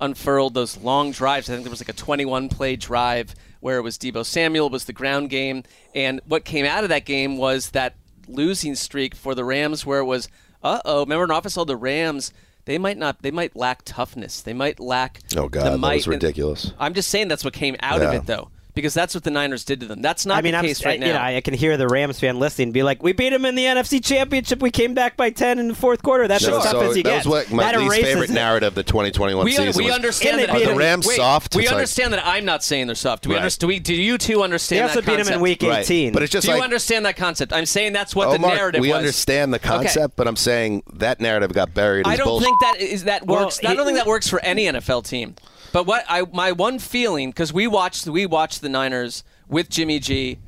unfurled 0.00 0.54
those 0.54 0.78
long 0.78 1.12
drives. 1.12 1.48
I 1.48 1.52
think 1.52 1.64
there 1.64 1.70
was 1.70 1.80
like 1.80 1.88
a 1.88 1.92
21 1.92 2.48
play 2.48 2.76
drive 2.76 3.34
where 3.62 3.78
it 3.78 3.82
was 3.82 3.96
Deebo 3.96 4.26
Samuel 4.26 4.68
was 4.68 4.84
the 4.84 4.92
ground 4.92 5.30
game, 5.30 5.62
and 5.94 6.20
what 6.26 6.44
came 6.44 6.66
out 6.66 6.82
of 6.82 6.90
that 6.90 7.06
game 7.06 7.38
was 7.38 7.70
that 7.70 7.94
losing 8.26 8.74
streak 8.74 9.14
for 9.14 9.34
the 9.34 9.44
Rams, 9.44 9.86
where 9.86 10.00
it 10.00 10.04
was, 10.04 10.28
uh 10.62 10.80
oh, 10.84 11.00
remember 11.00 11.24
in 11.24 11.30
office 11.30 11.56
all 11.56 11.64
the 11.64 11.76
Rams. 11.76 12.32
They 12.64 12.78
might 12.78 12.96
not. 12.96 13.22
They 13.22 13.32
might 13.32 13.56
lack 13.56 13.82
toughness. 13.84 14.40
They 14.40 14.52
might 14.52 14.78
lack. 14.78 15.20
Oh, 15.36 15.48
God, 15.48 15.64
the 15.64 15.70
that 15.78 15.94
was 15.94 16.06
ridiculous. 16.06 16.72
I'm 16.78 16.94
just 16.94 17.08
saying 17.08 17.26
that's 17.26 17.44
what 17.44 17.54
came 17.54 17.74
out 17.80 18.00
of 18.00 18.14
it, 18.14 18.26
though, 18.26 18.50
because 18.74 18.94
that's 18.94 19.14
what 19.14 19.24
the 19.24 19.30
Niners 19.30 19.64
did 19.64 19.80
to 19.80 19.86
them. 19.86 20.00
That's 20.02 20.24
not 20.26 20.38
I 20.38 20.42
mean, 20.42 20.52
the 20.52 20.58
I'm, 20.58 20.64
case 20.64 20.84
right 20.84 20.98
you 20.98 21.06
now. 21.06 21.14
know, 21.14 21.36
I 21.36 21.40
can 21.40 21.54
hear 21.54 21.76
the 21.76 21.88
Rams 21.88 22.18
fan 22.20 22.38
listening 22.38 22.72
be 22.72 22.82
like, 22.82 23.02
"We 23.02 23.12
beat 23.12 23.30
them 23.30 23.44
in 23.44 23.54
the 23.54 23.64
NFC 23.64 24.02
Championship. 24.02 24.60
We 24.62 24.70
came 24.70 24.94
back 24.94 25.16
by 25.16 25.30
ten 25.30 25.58
in 25.58 25.68
the 25.68 25.74
fourth 25.74 26.02
quarter. 26.02 26.26
That's 26.28 26.46
No, 26.46 26.58
as 26.58 26.64
tough 26.64 26.72
so 26.72 26.80
as 26.90 26.96
you 26.96 27.02
that 27.02 27.08
get." 27.10 27.26
was 27.26 27.26
what 27.26 27.50
my 27.52 27.72
that 27.72 27.78
least 27.80 27.96
favorite 27.96 28.30
it. 28.30 28.32
narrative 28.32 28.68
of 28.68 28.74
the 28.74 28.82
2021 28.82 29.44
we, 29.44 29.52
season 29.52 29.72
we 29.76 29.84
was, 29.86 29.94
understand 29.94 30.38
that. 30.40 30.50
Are 30.50 30.58
the 30.60 30.74
Rams 30.74 31.06
wait, 31.06 31.16
soft? 31.16 31.54
We 31.54 31.62
It's 31.62 31.70
like- 31.70 31.76
understand 31.76 32.12
that 32.14 32.26
I'm 32.26 32.44
not 32.44 32.62
saying 32.64 32.86
they're 32.86 32.96
soft. 32.96 33.24
Do 33.24 33.28
we 33.28 33.34
Right. 33.34 33.40
understand? 33.42 33.60
Do, 33.60 33.66
we, 33.68 33.78
do 33.78 33.94
you 33.94 34.16
two 34.18 34.42
understand 34.42 34.78
They 34.80 34.82
also 34.88 35.00
that 35.02 35.06
beat 35.18 35.24
them 35.24 35.34
in 35.34 35.40
Week 35.40 35.62
Right. 35.62 35.80
18. 35.80 36.12
But 36.12 36.22
it's 36.22 36.32
just 36.32 36.46
do 36.46 36.54
you 36.54 36.60
understand 36.62 37.04
that 37.06 37.16
concept? 37.16 37.52
I'm 37.52 37.66
saying 37.66 37.92
that's 37.92 38.14
what 38.16 38.28
Oh, 38.28 38.32
the 38.32 38.38
narrative 38.38 38.80
we 38.80 38.88
was. 38.88 38.96
understand 38.98 39.52
the 39.52 39.58
concept, 39.58 40.16
but 40.16 40.26
I'm 40.26 40.36
saying 40.36 40.82
that 40.94 41.20
narrative 41.20 41.52
got 41.52 41.74
buried. 41.74 42.06
I 42.06 42.16
don't 42.16 42.40
think 42.42 42.58
that 42.60 42.80
is 42.80 43.04
that 43.04 43.26
works. 43.26 43.60
I 43.64 43.74
don't 43.74 43.84
think 43.84 43.98
that 43.98 44.06
works 44.06 44.28
for 44.28 44.40
any 44.40 44.66
NFL 44.66 45.02
team. 45.02 45.34
But 45.72 45.86
what 45.86 46.04
I 46.08 46.24
my 46.32 46.52
one 46.52 46.78
feeling 46.78 47.30
because 47.30 47.52
we 47.52 47.66
watched 47.66 48.06
we 48.06 48.26
watched 48.26 48.60
the 48.62 48.68
Niners 48.70 49.22
with 49.48 49.68
Jimmy 49.68 49.98
G 49.98 50.38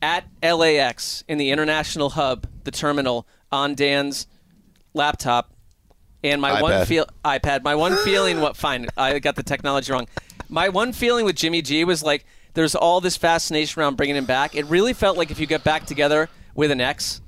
at 0.00 0.24
LAX 0.42 1.24
in 1.26 1.38
the 1.38 1.50
international 1.50 2.10
hub, 2.10 2.46
the 2.64 2.70
terminal 2.70 3.26
on 3.50 3.74
Dan's 3.74 4.26
laptop, 4.94 5.52
and 6.22 6.40
my 6.40 6.62
one 6.62 6.72
iPad. 6.72 6.86
feel 6.86 7.06
iPad. 7.24 7.64
My 7.64 7.74
one 7.74 7.96
feeling 8.04 8.40
what 8.40 8.56
fine 8.56 8.86
I 8.96 9.18
got 9.18 9.34
the 9.34 9.42
technology 9.42 9.92
wrong. 9.92 10.06
My 10.48 10.68
one 10.68 10.92
feeling 10.92 11.24
with 11.24 11.36
Jimmy 11.36 11.62
G 11.62 11.84
was 11.84 12.02
like 12.02 12.24
there's 12.54 12.74
all 12.74 13.00
this 13.00 13.16
fascination 13.16 13.80
around 13.80 13.96
bringing 13.96 14.16
him 14.16 14.26
back. 14.26 14.54
It 14.54 14.66
really 14.66 14.92
felt 14.92 15.16
like 15.16 15.30
if 15.30 15.40
you 15.40 15.46
get 15.46 15.64
back 15.64 15.86
together 15.86 16.28
with 16.54 16.70
an 16.70 16.80
ex 16.80 17.20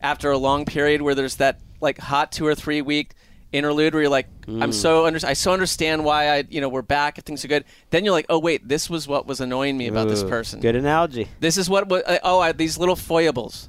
after 0.00 0.30
a 0.30 0.38
long 0.38 0.64
period 0.64 1.02
where 1.02 1.14
there's 1.14 1.36
that 1.36 1.60
like 1.80 1.98
hot 1.98 2.32
two 2.32 2.46
or 2.46 2.54
three 2.54 2.80
week 2.80 3.12
interlude 3.52 3.94
where 3.94 4.02
you're 4.02 4.10
like, 4.10 4.28
I'm 4.46 4.72
so 4.72 5.06
under- 5.06 5.26
I 5.26 5.32
so 5.32 5.52
understand 5.52 6.04
why 6.04 6.28
I 6.28 6.44
you 6.48 6.60
know 6.60 6.68
we're 6.68 6.82
back 6.82 7.18
if 7.18 7.24
things 7.24 7.44
are 7.44 7.48
good. 7.48 7.64
Then 7.90 8.04
you're 8.04 8.12
like, 8.12 8.26
oh 8.28 8.38
wait, 8.38 8.68
this 8.68 8.88
was 8.90 9.06
what 9.08 9.26
was 9.26 9.40
annoying 9.40 9.76
me 9.76 9.86
about 9.86 10.08
this 10.08 10.22
person. 10.22 10.60
Good 10.60 10.76
analogy. 10.76 11.28
This 11.40 11.56
is 11.56 11.68
what 11.68 11.90
uh, 11.90 12.18
oh 12.22 12.40
I, 12.40 12.52
these 12.52 12.78
little 12.78 12.96
foibles. 12.96 13.68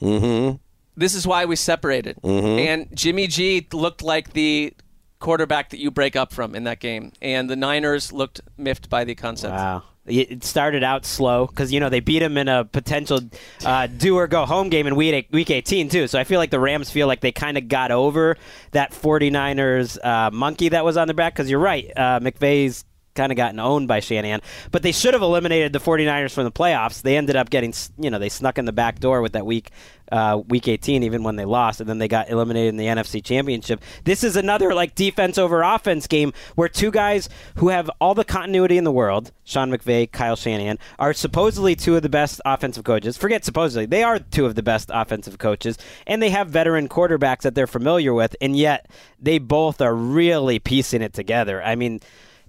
Mm-hmm. 0.00 0.56
This 0.96 1.14
is 1.14 1.26
why 1.26 1.44
we 1.44 1.56
separated. 1.56 2.16
Mm-hmm. 2.22 2.58
And 2.58 2.96
Jimmy 2.96 3.26
G 3.26 3.66
looked 3.72 4.02
like 4.02 4.32
the 4.32 4.74
quarterback 5.20 5.70
that 5.70 5.78
you 5.78 5.90
break 5.90 6.16
up 6.16 6.32
from 6.32 6.54
in 6.54 6.64
that 6.64 6.80
game, 6.80 7.12
and 7.20 7.48
the 7.48 7.56
Niners 7.56 8.12
looked 8.12 8.40
miffed 8.56 8.88
by 8.88 9.04
the 9.04 9.14
concept. 9.14 9.54
Wow. 9.54 9.82
It 10.08 10.44
started 10.44 10.82
out 10.82 11.04
slow 11.04 11.46
because 11.46 11.72
you 11.72 11.80
know 11.80 11.88
they 11.88 12.00
beat 12.00 12.22
him 12.22 12.36
in 12.36 12.48
a 12.48 12.64
potential 12.64 13.20
uh, 13.64 13.86
do 13.86 14.16
or 14.16 14.26
go 14.26 14.46
home 14.46 14.68
game 14.68 14.86
in 14.86 14.96
week 14.96 15.28
week 15.30 15.50
18 15.50 15.88
too. 15.88 16.06
So 16.08 16.18
I 16.18 16.24
feel 16.24 16.38
like 16.38 16.50
the 16.50 16.60
Rams 16.60 16.90
feel 16.90 17.06
like 17.06 17.20
they 17.20 17.32
kind 17.32 17.58
of 17.58 17.68
got 17.68 17.90
over 17.90 18.36
that 18.72 18.92
49ers 18.92 20.04
uh, 20.04 20.30
monkey 20.30 20.70
that 20.70 20.84
was 20.84 20.96
on 20.96 21.06
their 21.08 21.14
back. 21.14 21.34
Because 21.34 21.50
you're 21.50 21.60
right, 21.60 21.90
uh, 21.96 22.20
McVay's 22.20 22.84
kind 23.18 23.32
of 23.32 23.36
gotten 23.36 23.58
owned 23.58 23.88
by 23.88 24.00
Shanahan. 24.00 24.40
But 24.70 24.82
they 24.82 24.92
should 24.92 25.12
have 25.12 25.22
eliminated 25.22 25.72
the 25.72 25.80
49ers 25.80 26.32
from 26.32 26.44
the 26.44 26.52
playoffs. 26.52 27.02
They 27.02 27.16
ended 27.16 27.36
up 27.36 27.50
getting, 27.50 27.74
you 27.98 28.10
know, 28.10 28.18
they 28.18 28.28
snuck 28.28 28.56
in 28.58 28.64
the 28.64 28.72
back 28.72 29.00
door 29.00 29.20
with 29.20 29.32
that 29.32 29.44
week, 29.44 29.70
uh, 30.12 30.40
week 30.48 30.68
18, 30.68 31.02
even 31.02 31.24
when 31.24 31.34
they 31.34 31.44
lost, 31.44 31.80
and 31.80 31.88
then 31.88 31.98
they 31.98 32.06
got 32.06 32.30
eliminated 32.30 32.68
in 32.68 32.76
the 32.76 32.86
NFC 32.86 33.22
Championship. 33.22 33.82
This 34.04 34.22
is 34.22 34.36
another 34.36 34.72
like 34.72 34.94
defense 34.94 35.36
over 35.36 35.62
offense 35.62 36.06
game 36.06 36.32
where 36.54 36.68
two 36.68 36.92
guys 36.92 37.28
who 37.56 37.68
have 37.70 37.90
all 38.00 38.14
the 38.14 38.24
continuity 38.24 38.78
in 38.78 38.84
the 38.84 38.92
world, 38.92 39.32
Sean 39.44 39.70
McVay, 39.70 40.10
Kyle 40.10 40.36
Shanahan, 40.36 40.78
are 40.98 41.12
supposedly 41.12 41.74
two 41.74 41.96
of 41.96 42.02
the 42.02 42.08
best 42.08 42.40
offensive 42.46 42.84
coaches. 42.84 43.16
Forget 43.16 43.44
supposedly, 43.44 43.84
they 43.84 44.04
are 44.04 44.20
two 44.20 44.46
of 44.46 44.54
the 44.54 44.62
best 44.62 44.90
offensive 44.94 45.38
coaches, 45.38 45.76
and 46.06 46.22
they 46.22 46.30
have 46.30 46.48
veteran 46.48 46.88
quarterbacks 46.88 47.42
that 47.42 47.56
they're 47.56 47.66
familiar 47.66 48.14
with, 48.14 48.36
and 48.40 48.56
yet 48.56 48.88
they 49.20 49.38
both 49.38 49.80
are 49.80 49.94
really 49.94 50.60
piecing 50.60 51.02
it 51.02 51.12
together. 51.12 51.60
I 51.62 51.74
mean, 51.74 52.00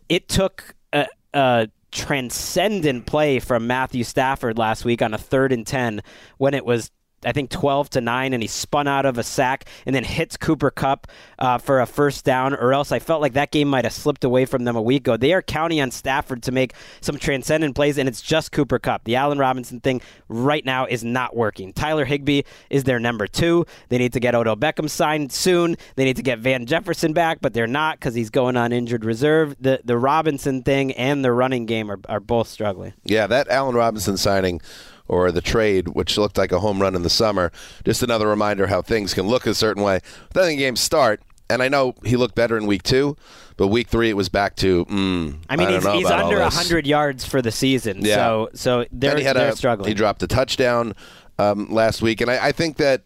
it 0.09 0.27
took 0.27 0.75
a, 0.91 1.07
a 1.33 1.69
transcendent 1.91 3.05
play 3.05 3.39
from 3.39 3.67
Matthew 3.67 4.03
Stafford 4.03 4.57
last 4.57 4.83
week 4.85 5.01
on 5.01 5.13
a 5.13 5.17
third 5.17 5.51
and 5.51 5.65
10 5.65 6.01
when 6.37 6.53
it 6.53 6.65
was 6.65 6.91
I 7.25 7.31
think 7.31 7.49
12 7.49 7.89
to 7.91 8.01
9, 8.01 8.33
and 8.33 8.41
he 8.41 8.47
spun 8.47 8.87
out 8.87 9.05
of 9.05 9.17
a 9.17 9.23
sack 9.23 9.65
and 9.85 9.95
then 9.95 10.03
hits 10.03 10.37
Cooper 10.37 10.71
Kupp 10.71 11.07
uh, 11.37 11.57
for 11.57 11.81
a 11.81 11.85
first 11.85 12.25
down, 12.25 12.53
or 12.53 12.73
else 12.73 12.91
I 12.91 12.99
felt 12.99 13.21
like 13.21 13.33
that 13.33 13.51
game 13.51 13.67
might 13.67 13.85
have 13.85 13.93
slipped 13.93 14.23
away 14.23 14.45
from 14.45 14.63
them 14.63 14.75
a 14.75 14.81
week 14.81 15.03
ago. 15.03 15.17
They 15.17 15.33
are 15.33 15.41
counting 15.41 15.81
on 15.81 15.91
Stafford 15.91 16.43
to 16.43 16.51
make 16.51 16.73
some 17.01 17.17
transcendent 17.17 17.75
plays, 17.75 17.97
and 17.97 18.07
it's 18.07 18.21
just 18.21 18.51
Cooper 18.51 18.79
Kupp. 18.79 19.03
The 19.03 19.15
Allen 19.15 19.37
Robinson 19.37 19.79
thing 19.79 20.01
right 20.27 20.65
now 20.65 20.85
is 20.85 21.03
not 21.03 21.35
working. 21.35 21.73
Tyler 21.73 22.05
Higbee 22.05 22.43
is 22.69 22.83
their 22.83 22.99
number 22.99 23.27
two. 23.27 23.65
They 23.89 23.97
need 23.97 24.13
to 24.13 24.19
get 24.19 24.35
Odell 24.35 24.55
Beckham 24.55 24.89
signed 24.89 25.31
soon. 25.31 25.75
They 25.95 26.05
need 26.05 26.15
to 26.15 26.23
get 26.23 26.39
Van 26.39 26.65
Jefferson 26.65 27.13
back, 27.13 27.39
but 27.41 27.53
they're 27.53 27.67
not 27.67 27.99
because 27.99 28.15
he's 28.15 28.29
going 28.29 28.57
on 28.57 28.71
injured 28.71 29.05
reserve. 29.05 29.55
The 29.59 29.81
the 29.83 29.97
Robinson 29.97 30.63
thing 30.63 30.91
and 30.93 31.23
the 31.23 31.31
running 31.31 31.65
game 31.65 31.91
are, 31.91 31.99
are 32.07 32.19
both 32.19 32.47
struggling. 32.47 32.93
Yeah, 33.03 33.27
that 33.27 33.47
Allen 33.49 33.75
Robinson 33.75 34.17
signing 34.17 34.61
or 35.09 35.31
the 35.31 35.41
trade, 35.41 35.89
which 35.89 36.17
looked 36.17 36.37
like 36.37 36.51
a 36.51 36.59
home 36.59 36.79
run 36.81 36.95
in 36.95 37.01
the 37.01 37.09
summer, 37.09 37.51
just 37.83 38.03
another 38.03 38.27
reminder 38.27 38.67
how 38.67 38.81
things 38.81 39.13
can 39.13 39.27
look 39.27 39.45
a 39.47 39.53
certain 39.53 39.83
way. 39.83 39.99
Then 40.33 40.47
the 40.47 40.55
games 40.55 40.79
start, 40.79 41.21
and 41.49 41.61
I 41.63 41.67
know 41.67 41.95
he 42.05 42.15
looked 42.15 42.35
better 42.35 42.55
in 42.57 42.67
week 42.67 42.83
two, 42.83 43.17
but 43.57 43.67
week 43.67 43.87
three 43.87 44.09
it 44.09 44.15
was 44.15 44.29
back 44.29 44.55
to. 44.57 44.85
Mm, 44.85 45.39
I 45.49 45.55
mean, 45.55 45.67
I 45.67 45.73
he's, 45.73 45.85
he's 45.85 46.05
under. 46.05 46.39
100 46.39 46.85
yards 46.87 47.25
for 47.25 47.41
the 47.41 47.51
season, 47.51 48.05
Yeah. 48.05 48.15
so 48.15 48.49
so 48.53 48.85
they're, 48.91 49.17
he 49.17 49.23
had 49.23 49.35
they're 49.35 49.49
a, 49.49 49.55
struggling. 49.55 49.87
He 49.89 49.95
dropped 49.95 50.21
a 50.23 50.27
touchdown 50.27 50.93
um, 51.39 51.67
last 51.73 52.01
week, 52.01 52.21
and 52.21 52.29
I, 52.29 52.47
I 52.47 52.51
think 52.51 52.77
that, 52.77 53.01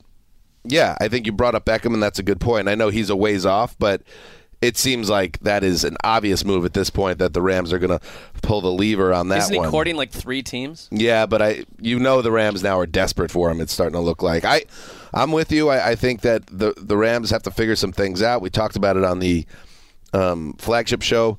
yeah, 0.65 0.97
I 0.99 1.07
think 1.07 1.25
you 1.25 1.31
brought 1.31 1.55
up 1.55 1.65
Beckham, 1.65 1.93
and 1.93 2.03
that's 2.03 2.19
a 2.19 2.23
good 2.23 2.41
point. 2.41 2.67
I 2.67 2.75
know 2.75 2.89
he's 2.89 3.09
a 3.09 3.15
ways 3.15 3.45
off, 3.45 3.77
but 3.79 4.01
it 4.63 4.77
seems 4.77 5.09
like 5.09 5.39
that 5.39 5.63
is 5.63 5.83
an 5.83 5.97
obvious 6.03 6.45
move 6.45 6.65
at 6.65 6.73
this 6.73 6.89
point 6.89 7.19
that 7.19 7.33
the 7.33 7.41
Rams 7.41 7.73
are 7.73 7.79
going 7.79 7.97
to 7.97 8.05
pull 8.41 8.61
the 8.61 8.71
lever 8.71 9.13
on 9.13 9.27
that 9.29 9.39
Isn't 9.39 9.53
he 9.53 9.59
one. 9.59 9.69
courting 9.69 9.95
like 9.95 10.11
three 10.11 10.41
teams? 10.41 10.87
Yeah, 10.91 11.25
but 11.25 11.41
I, 11.41 11.65
you 11.79 11.99
know, 11.99 12.21
the 12.21 12.31
Rams 12.31 12.63
now 12.63 12.79
are 12.79 12.85
desperate 12.85 13.31
for 13.31 13.51
him. 13.51 13.61
It's 13.61 13.73
starting 13.73 13.93
to 13.93 13.99
look 13.99 14.21
like 14.21 14.45
I, 14.45 14.63
I'm 15.13 15.31
with 15.31 15.51
you. 15.51 15.69
I, 15.69 15.91
I 15.91 15.95
think 15.95 16.21
that 16.21 16.47
the 16.47 16.73
the 16.77 16.97
Rams 16.97 17.29
have 17.29 17.43
to 17.43 17.51
figure 17.51 17.75
some 17.75 17.91
things 17.91 18.21
out. 18.21 18.41
We 18.41 18.49
talked 18.49 18.75
about 18.75 18.97
it 18.97 19.03
on 19.03 19.19
the 19.19 19.45
um, 20.13 20.53
flagship 20.53 21.01
show 21.01 21.37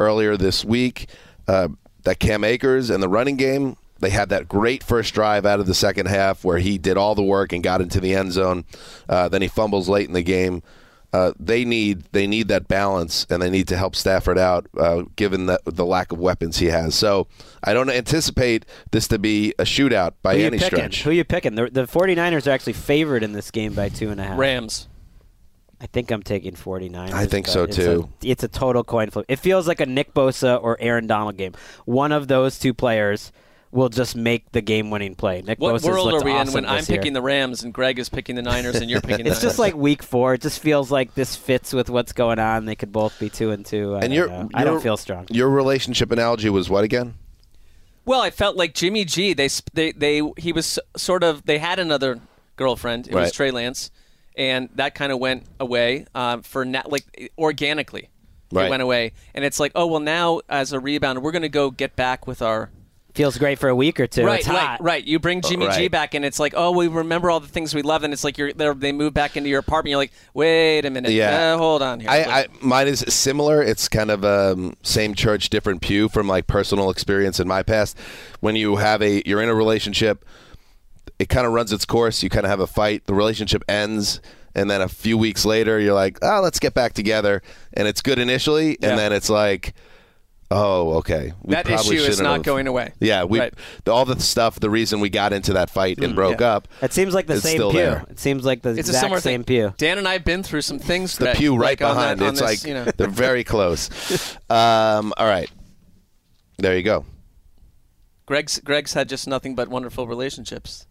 earlier 0.00 0.36
this 0.36 0.64
week. 0.64 1.08
Uh, 1.46 1.68
that 2.04 2.18
Cam 2.18 2.42
Akers 2.42 2.90
and 2.90 3.02
the 3.02 3.08
running 3.08 3.36
game. 3.36 3.76
They 4.00 4.10
had 4.10 4.30
that 4.30 4.48
great 4.48 4.82
first 4.82 5.14
drive 5.14 5.46
out 5.46 5.60
of 5.60 5.66
the 5.66 5.74
second 5.74 6.06
half 6.06 6.44
where 6.44 6.58
he 6.58 6.76
did 6.76 6.96
all 6.96 7.14
the 7.14 7.22
work 7.22 7.52
and 7.52 7.62
got 7.62 7.80
into 7.80 8.00
the 8.00 8.14
end 8.16 8.32
zone. 8.32 8.64
Uh, 9.08 9.28
then 9.28 9.42
he 9.42 9.46
fumbles 9.46 9.88
late 9.88 10.08
in 10.08 10.12
the 10.12 10.24
game. 10.24 10.64
Uh, 11.12 11.32
they 11.38 11.62
need 11.64 12.04
they 12.12 12.26
need 12.26 12.48
that 12.48 12.66
balance 12.68 13.26
and 13.28 13.42
they 13.42 13.50
need 13.50 13.68
to 13.68 13.76
help 13.76 13.94
Stafford 13.94 14.38
out 14.38 14.66
uh, 14.78 15.02
given 15.14 15.44
the, 15.44 15.60
the 15.66 15.84
lack 15.84 16.10
of 16.10 16.18
weapons 16.18 16.58
he 16.58 16.66
has. 16.66 16.94
So 16.94 17.26
I 17.62 17.74
don't 17.74 17.90
anticipate 17.90 18.64
this 18.92 19.06
to 19.08 19.18
be 19.18 19.52
a 19.58 19.64
shootout 19.64 20.14
by 20.22 20.34
Who 20.34 20.40
you 20.40 20.46
any 20.46 20.58
picking? 20.58 20.76
stretch. 20.78 21.02
Who 21.02 21.10
are 21.10 21.12
you 21.12 21.24
picking? 21.24 21.54
The, 21.54 21.68
the 21.70 21.82
49ers 21.84 22.46
are 22.46 22.50
actually 22.50 22.72
favored 22.72 23.22
in 23.22 23.32
this 23.32 23.50
game 23.50 23.74
by 23.74 23.90
two 23.90 24.10
and 24.10 24.20
a 24.20 24.24
half. 24.24 24.38
Rams. 24.38 24.88
I 25.82 25.86
think 25.86 26.12
I'm 26.12 26.22
taking 26.22 26.54
49ers. 26.54 27.12
I 27.12 27.26
think 27.26 27.46
but 27.46 27.52
so, 27.52 27.64
it's 27.64 27.76
too. 27.76 28.08
A, 28.22 28.26
it's 28.26 28.44
a 28.44 28.48
total 28.48 28.84
coin 28.84 29.10
flip. 29.10 29.26
It 29.28 29.36
feels 29.36 29.66
like 29.66 29.80
a 29.80 29.86
Nick 29.86 30.14
Bosa 30.14 30.62
or 30.62 30.76
Aaron 30.80 31.08
Donald 31.08 31.36
game. 31.36 31.52
One 31.84 32.12
of 32.12 32.28
those 32.28 32.58
two 32.58 32.72
players 32.72 33.32
will 33.72 33.88
just 33.88 34.14
make 34.14 34.52
the 34.52 34.60
game-winning 34.60 35.14
play. 35.14 35.40
Nick 35.42 35.58
What 35.58 35.74
Bosa's 35.74 35.86
world 35.86 36.12
are 36.12 36.22
we 36.22 36.30
awesome 36.30 36.48
in 36.48 36.54
when 36.54 36.66
I'm 36.66 36.76
this 36.76 36.90
year. 36.90 36.98
picking 36.98 37.14
the 37.14 37.22
Rams 37.22 37.64
and 37.64 37.72
Gregg 37.72 37.98
is 37.98 38.10
picking 38.10 38.36
the 38.36 38.42
Niners 38.42 38.76
and 38.76 38.90
you're 38.90 39.00
picking 39.02 39.24
the 39.24 39.30
It's 39.32 39.40
just 39.40 39.58
like 39.58 39.74
week 39.74 40.02
four. 40.02 40.34
It 40.34 40.42
just 40.42 40.60
feels 40.60 40.90
like 40.90 41.14
this 41.14 41.34
fits 41.34 41.72
with 41.72 41.88
what's 41.88 42.12
going 42.12 42.38
on. 42.38 42.66
They 42.66 42.76
could 42.76 42.92
both 42.92 43.18
be 43.18 43.30
two 43.30 43.50
and 43.50 43.64
two. 43.64 43.94
I 43.94 44.00
and 44.00 44.02
don't 44.02 44.12
your, 44.12 44.28
know. 44.28 44.50
I 44.54 44.64
don't 44.64 44.82
feel 44.82 44.98
strong. 44.98 45.26
Your 45.30 45.48
relationship 45.48 46.12
analogy 46.12 46.50
was 46.50 46.68
what 46.68 46.84
again? 46.84 47.14
Well, 48.04 48.20
I 48.20 48.30
felt 48.30 48.56
like 48.56 48.74
Jimmy 48.74 49.04
G. 49.04 49.32
They 49.32 49.48
they 49.72 49.92
they 49.92 50.22
he 50.36 50.52
was 50.52 50.78
sort 50.96 51.22
of 51.22 51.46
they 51.46 51.58
had 51.58 51.78
another 51.78 52.20
girlfriend. 52.56 53.08
It 53.08 53.14
was 53.14 53.32
Trey 53.32 53.50
Lance, 53.50 53.90
and 54.36 54.68
that 54.74 54.94
kind 54.94 55.12
of 55.12 55.18
went 55.18 55.44
away 55.60 56.06
um, 56.14 56.42
for 56.42 56.64
na- 56.64 56.82
like 56.86 57.32
organically. 57.38 58.10
Right. 58.50 58.66
It 58.66 58.70
went 58.70 58.82
away, 58.82 59.12
and 59.34 59.44
it's 59.46 59.58
like, 59.58 59.72
oh 59.74 59.86
well, 59.86 60.00
now 60.00 60.40
as 60.48 60.72
a 60.74 60.80
rebound, 60.80 61.22
we're 61.22 61.32
going 61.32 61.42
to 61.42 61.48
go 61.48 61.70
get 61.70 61.96
back 61.96 62.26
with 62.26 62.42
our 62.42 62.70
Feels 63.14 63.36
great 63.36 63.58
for 63.58 63.68
a 63.68 63.74
week 63.76 64.00
or 64.00 64.06
two. 64.06 64.24
right, 64.24 64.40
It's 64.40 64.48
right, 64.48 64.56
hot. 64.58 64.82
right. 64.82 65.04
You 65.04 65.18
bring 65.18 65.42
Jimmy 65.42 65.66
G 65.66 65.70
right. 65.82 65.90
back, 65.90 66.14
and 66.14 66.24
it's 66.24 66.38
like, 66.40 66.54
oh, 66.56 66.70
we 66.70 66.88
remember 66.88 67.30
all 67.30 67.40
the 67.40 67.46
things 67.46 67.74
we 67.74 67.82
love, 67.82 68.04
and 68.04 68.12
it's 68.14 68.24
like 68.24 68.38
you're 68.38 68.54
they're- 68.54 68.72
they 68.72 68.90
move 68.90 69.12
back 69.12 69.36
into 69.36 69.50
your 69.50 69.58
apartment. 69.58 69.90
You're 69.90 69.98
like, 69.98 70.12
wait 70.32 70.86
a 70.86 70.90
minute, 70.90 71.12
Yeah. 71.12 71.52
uh, 71.54 71.58
hold 71.58 71.82
on 71.82 72.00
here. 72.00 72.08
I, 72.08 72.22
I 72.24 72.46
mine 72.62 72.88
is 72.88 73.00
similar. 73.08 73.62
It's 73.62 73.86
kind 73.86 74.10
of 74.10 74.24
um, 74.24 74.76
same 74.82 75.14
church, 75.14 75.50
different 75.50 75.82
pew 75.82 76.08
from 76.08 76.26
like 76.26 76.46
personal 76.46 76.88
experience 76.88 77.38
in 77.38 77.46
my 77.46 77.62
past. 77.62 77.98
When 78.40 78.56
you 78.56 78.76
have 78.76 79.02
a 79.02 79.22
you're 79.26 79.42
in 79.42 79.50
a 79.50 79.54
relationship, 79.54 80.24
it 81.18 81.28
kind 81.28 81.46
of 81.46 81.52
runs 81.52 81.70
its 81.70 81.84
course. 81.84 82.22
You 82.22 82.30
kind 82.30 82.46
of 82.46 82.50
have 82.50 82.60
a 82.60 82.66
fight. 82.66 83.04
The 83.04 83.12
relationship 83.14 83.62
ends, 83.68 84.22
and 84.54 84.70
then 84.70 84.80
a 84.80 84.88
few 84.88 85.18
weeks 85.18 85.44
later, 85.44 85.78
you're 85.78 85.92
like, 85.92 86.18
oh, 86.22 86.40
let's 86.42 86.58
get 86.58 86.72
back 86.72 86.94
together, 86.94 87.42
and 87.74 87.86
it's 87.86 88.00
good 88.00 88.18
initially, 88.18 88.78
Yeah. 88.80 88.88
and 88.88 88.98
then 88.98 89.12
it's 89.12 89.28
like. 89.28 89.74
Oh, 90.54 90.94
okay. 90.98 91.32
We 91.42 91.54
that 91.54 91.66
issue 91.68 91.94
is 91.94 92.04
shouldn't 92.04 92.28
have- 92.28 92.42
going 92.42 92.66
away. 92.66 92.92
Yeah, 93.00 93.24
we 93.24 93.40
Right. 93.40 93.54
the, 93.84 93.92
all 93.92 94.04
the 94.04 94.20
stuff. 94.20 94.60
The 94.60 94.68
reason 94.68 95.00
we 95.00 95.08
got 95.08 95.32
into 95.32 95.54
that 95.54 95.70
fight 95.70 95.98
and 95.98 96.14
broke 96.14 96.40
yeah. 96.40 96.54
up. 96.56 96.68
It 96.82 96.92
seems 96.92 97.14
like 97.14 97.26
the 97.26 97.40
same 97.40 97.58
pew. 97.58 97.72
there. 97.72 98.04
It 98.10 98.20
seems 98.20 98.44
like 98.44 98.60
the 98.62 98.70
It's 98.70 98.88
exact 98.90 99.22
same 99.22 99.44
thing. 99.44 99.44
pew. 99.44 99.74
Dan 99.78 99.96
and 99.98 100.06
I 100.06 100.12
have 100.12 100.24
been 100.24 100.42
through 100.42 100.60
some 100.62 100.78
things. 100.78 101.16
the 101.16 101.24
that, 101.26 101.36
pew 101.36 101.54
right 101.56 101.80
like 101.80 101.82
on 101.82 101.94
behind. 101.96 102.20
that- 102.20 102.24
on 102.24 102.30
it's 102.32 102.40
this, 102.40 102.64
like 102.64 102.68
you 102.68 102.74
know. 102.74 102.84
they're 102.96 103.08
very 103.08 103.44
close. 103.44 103.88
um, 104.50 105.14
all 105.16 105.26
right, 105.26 105.50
there 106.58 106.76
you 106.76 106.82
go. 106.82 107.04
Gregg's 108.26 108.60
Gregg's 108.60 108.92
had 108.94 109.08
just 109.08 109.26
nothing 109.26 109.54
but 109.54 109.68
wonderful 109.68 110.06
relationships. 110.06 110.86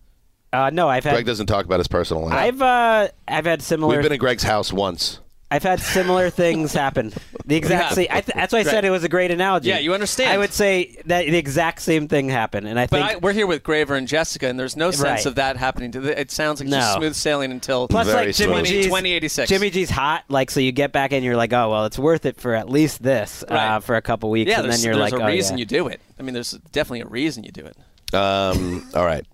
Uh, 0.53 0.69
no, 0.71 0.89
I've 0.89 1.03
had 1.05 1.13
Gregg 1.13 1.25
doesn't 1.25 1.47
talk 1.47 1.65
about 1.65 1.79
his 1.79 1.87
personal 1.87 2.23
life. 2.25 2.33
I've 2.33 2.61
uh, 2.61 3.07
I've 3.27 3.45
had 3.45 3.61
similar. 3.61 3.95
We've 3.95 4.03
been 4.03 4.11
at 4.11 4.19
Gregg's 4.19 4.43
house 4.43 4.73
once. 4.73 5.19
I've 5.51 5.63
had 5.63 5.81
similar 5.81 6.29
things 6.31 6.71
happen. 6.73 7.11
The 7.45 7.57
exact 7.57 7.89
Yeah. 7.91 7.95
same. 7.95 8.07
I 8.09 8.21
th- 8.21 8.33
that's 8.35 8.53
why 8.53 8.59
I 8.59 8.63
said 8.63 8.85
it 8.85 8.89
was 8.89 9.03
a 9.03 9.09
great 9.09 9.31
analogy. 9.31 9.67
Yeah, 9.67 9.79
you 9.79 9.93
understand. 9.93 10.31
I 10.31 10.37
would 10.37 10.53
say 10.53 10.95
that 11.07 11.25
the 11.25 11.37
exact 11.37 11.81
same 11.81 12.07
thing 12.07 12.29
happened, 12.29 12.67
and 12.67 12.79
I 12.79 12.87
But 12.87 13.01
think 13.01 13.11
I, 13.11 13.15
we're 13.17 13.33
here 13.33 13.45
with 13.45 13.61
Graver 13.61 13.95
and 13.95 14.07
Jessica, 14.07 14.47
and 14.47 14.57
there's 14.57 14.77
no 14.77 14.91
sense 14.91 15.03
Right. 15.03 15.25
of 15.25 15.35
that 15.35 15.57
happening. 15.57 15.91
To 15.91 15.99
the, 15.99 16.17
it 16.17 16.31
sounds 16.31 16.61
like 16.61 16.69
just 16.69 16.93
smooth 16.95 17.15
sailing 17.15 17.51
until 17.51 17.89
plus 17.89 18.07
Very 18.07 18.27
like 18.27 18.35
Jimmy 18.35 18.53
smooth. 18.53 18.65
G's 18.65 18.85
2086. 18.85 19.49
Jimmy 19.49 19.69
G's 19.69 19.89
hot. 19.89 20.23
Like 20.29 20.49
so, 20.49 20.61
you 20.61 20.71
get 20.71 20.93
back 20.93 21.11
and 21.11 21.23
you're 21.25 21.35
like, 21.35 21.51
oh 21.51 21.69
well, 21.69 21.83
it's 21.85 21.99
worth 21.99 22.25
it 22.25 22.39
for 22.39 22.55
at 22.55 22.69
least 22.69 23.03
this 23.03 23.43
uh, 23.49 23.81
for 23.81 23.95
a 23.97 24.01
couple 24.01 24.29
weeks, 24.29 24.49
yeah, 24.49 24.59
and 24.61 24.65
there's, 24.69 24.81
then 24.81 24.85
you're 24.93 24.97
there's 24.97 25.11
like, 25.11 25.21
a 25.21 25.25
oh, 25.25 25.27
reason 25.27 25.57
yeah. 25.57 25.61
you 25.61 25.65
do 25.65 25.87
it. 25.89 25.99
I 26.17 26.23
mean, 26.23 26.33
there's 26.33 26.51
definitely 26.71 27.01
a 27.01 27.07
reason 27.07 27.43
you 27.43 27.51
do 27.51 27.65
it. 27.65 27.75
Um, 28.15 28.87
all 28.95 29.03
right, 29.05 29.25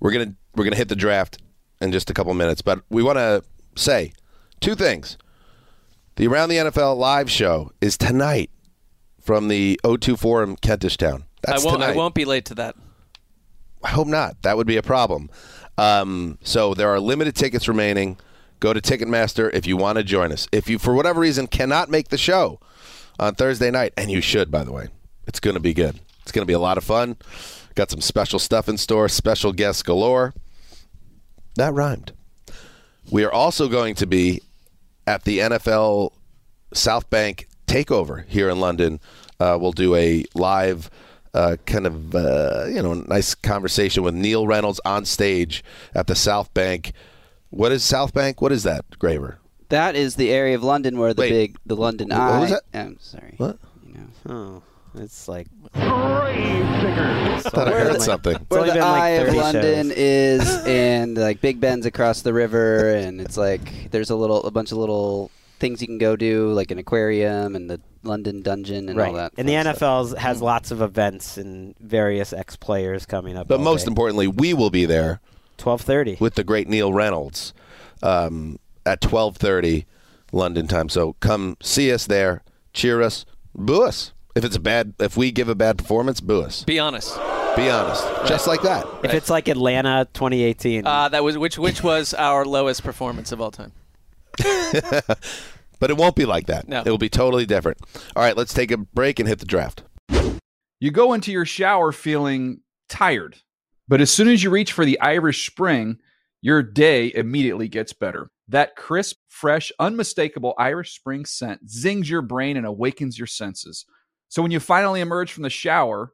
we're 0.00 0.10
gonna 0.12 0.34
we're 0.56 0.64
gonna 0.64 0.76
hit 0.76 0.88
the 0.88 0.96
draft 0.96 1.38
in 1.80 1.92
just 1.92 2.10
a 2.10 2.14
couple 2.14 2.34
minutes, 2.34 2.62
but 2.62 2.80
we 2.90 3.02
want 3.02 3.18
to 3.18 3.44
say 3.76 4.12
two 4.60 4.74
things. 4.74 5.16
The 6.16 6.26
Around 6.26 6.48
the 6.48 6.56
NFL 6.56 6.96
live 6.96 7.30
show 7.30 7.72
is 7.80 7.98
tonight 7.98 8.50
from 9.20 9.48
the 9.48 9.78
O2 9.84 10.18
Forum, 10.18 10.56
Kentish 10.56 10.96
Town. 10.96 11.24
That's 11.42 11.62
I 11.62 11.66
won't. 11.66 11.80
tonight. 11.80 11.92
I 11.92 11.96
won't 11.96 12.14
be 12.14 12.24
late 12.24 12.46
to 12.46 12.54
that. 12.54 12.74
I 13.82 13.88
hope 13.90 14.08
not. 14.08 14.40
That 14.42 14.56
would 14.56 14.66
be 14.66 14.78
a 14.78 14.82
problem. 14.82 15.28
Um, 15.76 16.38
so 16.42 16.74
there 16.74 16.88
are 16.88 16.98
limited 16.98 17.36
tickets 17.36 17.68
remaining. 17.68 18.18
Go 18.60 18.72
to 18.72 18.80
Ticketmaster 18.80 19.50
if 19.52 19.66
you 19.66 19.76
want 19.76 19.98
to 19.98 20.04
join 20.04 20.32
us. 20.32 20.48
If 20.50 20.68
you, 20.70 20.78
for 20.78 20.94
whatever 20.94 21.20
reason, 21.20 21.46
cannot 21.46 21.90
make 21.90 22.08
the 22.08 22.16
show 22.16 22.58
on 23.18 23.34
Thursday 23.34 23.70
night, 23.70 23.92
and 23.96 24.10
you 24.10 24.22
should, 24.22 24.50
by 24.50 24.64
the 24.64 24.72
way, 24.72 24.88
it's 25.26 25.40
going 25.40 25.54
to 25.54 25.60
be 25.60 25.74
good. 25.74 26.00
It's 26.22 26.32
going 26.32 26.42
to 26.42 26.46
be 26.46 26.54
a 26.54 26.58
lot 26.58 26.78
of 26.78 26.84
fun. 26.84 27.16
Got 27.74 27.90
some 27.90 28.00
special 28.00 28.38
stuff 28.38 28.68
in 28.68 28.78
store, 28.78 29.08
special 29.08 29.52
guests 29.52 29.82
galore. 29.82 30.32
That 31.56 31.74
rhymed. 31.74 32.12
We 33.10 33.24
are 33.24 33.32
also 33.32 33.68
going 33.68 33.94
to 33.96 34.06
be 34.06 34.42
at 35.06 35.24
the 35.24 35.38
NFL 35.40 36.12
South 36.74 37.08
Bank 37.10 37.48
takeover 37.66 38.26
here 38.26 38.48
in 38.48 38.60
London. 38.60 39.00
Uh, 39.38 39.58
we'll 39.60 39.72
do 39.72 39.94
a 39.94 40.24
live 40.34 40.90
uh, 41.34 41.56
kind 41.66 41.86
of 41.86 42.14
uh, 42.14 42.64
you 42.68 42.82
know 42.82 42.94
nice 42.94 43.34
conversation 43.34 44.02
with 44.02 44.14
Neil 44.14 44.46
Reynolds 44.46 44.80
on 44.84 45.04
stage 45.04 45.62
at 45.94 46.06
the 46.06 46.14
South 46.14 46.52
Bank. 46.54 46.92
What 47.50 47.72
is 47.72 47.84
South 47.84 48.12
Bank? 48.14 48.40
What 48.40 48.52
is 48.52 48.62
that, 48.64 48.84
Graver? 48.98 49.38
That 49.68 49.94
is 49.96 50.14
the 50.16 50.30
area 50.30 50.54
of 50.54 50.62
London 50.62 50.98
where 50.98 51.12
the 51.12 51.20
Wait. 51.22 51.30
big, 51.30 51.56
the 51.66 51.76
London 51.76 52.08
What 52.08 52.20
Eye. 52.20 52.40
was 52.40 52.50
that? 52.50 52.62
I'm 52.72 52.98
sorry. 53.00 53.34
What? 53.36 53.58
You 53.86 53.94
know. 53.94 54.08
Oh, 54.34 54.62
it's 55.02 55.28
like 55.28 55.48
I 55.78 57.50
thought 57.50 57.68
I 57.68 57.72
heard 57.72 58.02
something. 58.02 58.36
Where 58.48 58.60
only 58.60 58.72
the 58.72 58.76
been 58.76 58.82
like 58.82 59.02
Eye 59.02 59.08
of 59.10 59.34
London 59.34 59.88
shows. 59.88 59.96
is, 59.96 60.56
and 60.66 61.16
like 61.16 61.40
Big 61.40 61.60
Ben's 61.60 61.86
across 61.86 62.22
the 62.22 62.32
river, 62.32 62.90
and 62.94 63.20
it's 63.20 63.36
like 63.36 63.90
there's 63.90 64.10
a 64.10 64.16
little, 64.16 64.42
a 64.44 64.50
bunch 64.50 64.72
of 64.72 64.78
little 64.78 65.30
things 65.58 65.80
you 65.80 65.86
can 65.86 65.98
go 65.98 66.16
do, 66.16 66.52
like 66.52 66.70
an 66.70 66.78
aquarium 66.78 67.56
and 67.56 67.70
the 67.70 67.80
London 68.02 68.42
Dungeon 68.42 68.88
and 68.88 68.98
right. 68.98 69.08
all 69.08 69.14
that. 69.14 69.32
and 69.36 69.48
the 69.48 69.54
fun 69.54 69.74
stuff. 69.74 69.78
NFL 69.78 70.18
has 70.18 70.42
lots 70.42 70.70
of 70.70 70.82
events 70.82 71.36
and 71.38 71.74
various 71.78 72.32
ex 72.32 72.56
players 72.56 73.06
coming 73.06 73.36
up. 73.36 73.48
But 73.48 73.60
most 73.60 73.84
day. 73.84 73.90
importantly, 73.90 74.26
we 74.28 74.54
will 74.54 74.70
be 74.70 74.84
there 74.86 75.20
twelve 75.56 75.82
thirty. 75.82 76.16
with 76.20 76.34
the 76.34 76.44
great 76.44 76.68
Neil 76.68 76.92
Reynolds 76.92 77.52
um, 78.02 78.58
at 78.84 79.00
12:30 79.00 79.84
London 80.32 80.66
time. 80.66 80.88
So 80.88 81.14
come 81.20 81.56
see 81.62 81.92
us 81.92 82.06
there, 82.06 82.42
cheer 82.72 83.02
us, 83.02 83.24
boo 83.54 83.82
us. 83.82 84.12
If 84.36 84.44
it's 84.44 84.54
a 84.54 84.60
bad, 84.60 84.94
if 85.00 85.16
we 85.16 85.32
give 85.32 85.48
a 85.48 85.54
bad 85.54 85.78
performance, 85.78 86.20
boo 86.20 86.42
us. 86.42 86.62
Be 86.64 86.78
honest. 86.78 87.16
Be 87.56 87.70
honest, 87.70 88.06
just 88.28 88.46
like 88.46 88.60
that. 88.62 88.86
If 89.02 89.14
it's 89.14 89.30
like 89.30 89.48
Atlanta 89.48 90.06
2018, 90.12 90.86
Uh, 90.86 91.08
that 91.08 91.24
was 91.24 91.38
which 91.38 91.56
which 91.58 91.82
was 91.82 92.12
our 92.12 92.44
lowest 92.44 92.84
performance 92.84 93.32
of 93.32 93.40
all 93.40 93.50
time. 93.50 93.72
But 95.78 95.90
it 95.90 95.96
won't 95.96 96.16
be 96.16 96.24
like 96.24 96.46
that. 96.46 96.68
No. 96.68 96.80
It 96.80 96.90
will 96.90 96.98
be 96.98 97.08
totally 97.10 97.44
different. 97.44 97.78
All 98.14 98.22
right, 98.22 98.36
let's 98.36 98.54
take 98.54 98.70
a 98.70 98.78
break 98.78 99.18
and 99.18 99.28
hit 99.28 99.40
the 99.40 99.44
draft. 99.44 99.82
You 100.80 100.90
go 100.90 101.12
into 101.12 101.30
your 101.32 101.44
shower 101.44 101.92
feeling 101.92 102.60
tired, 102.88 103.36
but 103.88 104.00
as 104.00 104.10
soon 104.10 104.28
as 104.28 104.42
you 104.42 104.50
reach 104.50 104.72
for 104.72 104.84
the 104.84 104.98
Irish 105.00 105.46
Spring, 105.50 105.98
your 106.40 106.62
day 106.62 107.12
immediately 107.14 107.68
gets 107.68 107.92
better. 107.92 108.30
That 108.48 108.76
crisp, 108.76 109.16
fresh, 109.28 109.70
unmistakable 109.78 110.54
Irish 110.58 110.94
Spring 110.94 111.24
scent 111.24 111.68
zings 111.68 112.08
your 112.08 112.22
brain 112.22 112.56
and 112.56 112.66
awakens 112.66 113.18
your 113.18 113.26
senses. 113.26 113.84
So 114.28 114.42
when 114.42 114.50
you 114.50 114.60
finally 114.60 115.00
emerge 115.00 115.32
from 115.32 115.42
the 115.42 115.50
shower, 115.50 116.12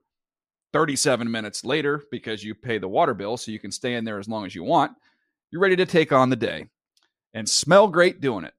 37 0.73 1.31
minutes 1.31 1.65
later, 1.65 2.03
because 2.11 2.43
you 2.43 2.55
pay 2.55 2.79
the 2.79 2.89
water 2.89 3.15
bill 3.15 3.37
so 3.37 3.51
you 3.51 3.59
can 3.59 3.73
stay 3.73 3.95
in 3.95 4.05
there 4.05 4.19
as 4.19 4.29
long 4.29 4.47
as 4.47 4.55
you 4.55 4.65
want, 4.65 4.93
you're 5.51 5.61
ready 5.61 5.77
to 5.77 5.87
take 5.87 6.13
on 6.13 6.31
the 6.31 6.37
day 6.37 6.67
and 7.35 7.49
smell 7.49 7.89
great 7.89 8.21
doing 8.21 8.45
it. 8.45 8.55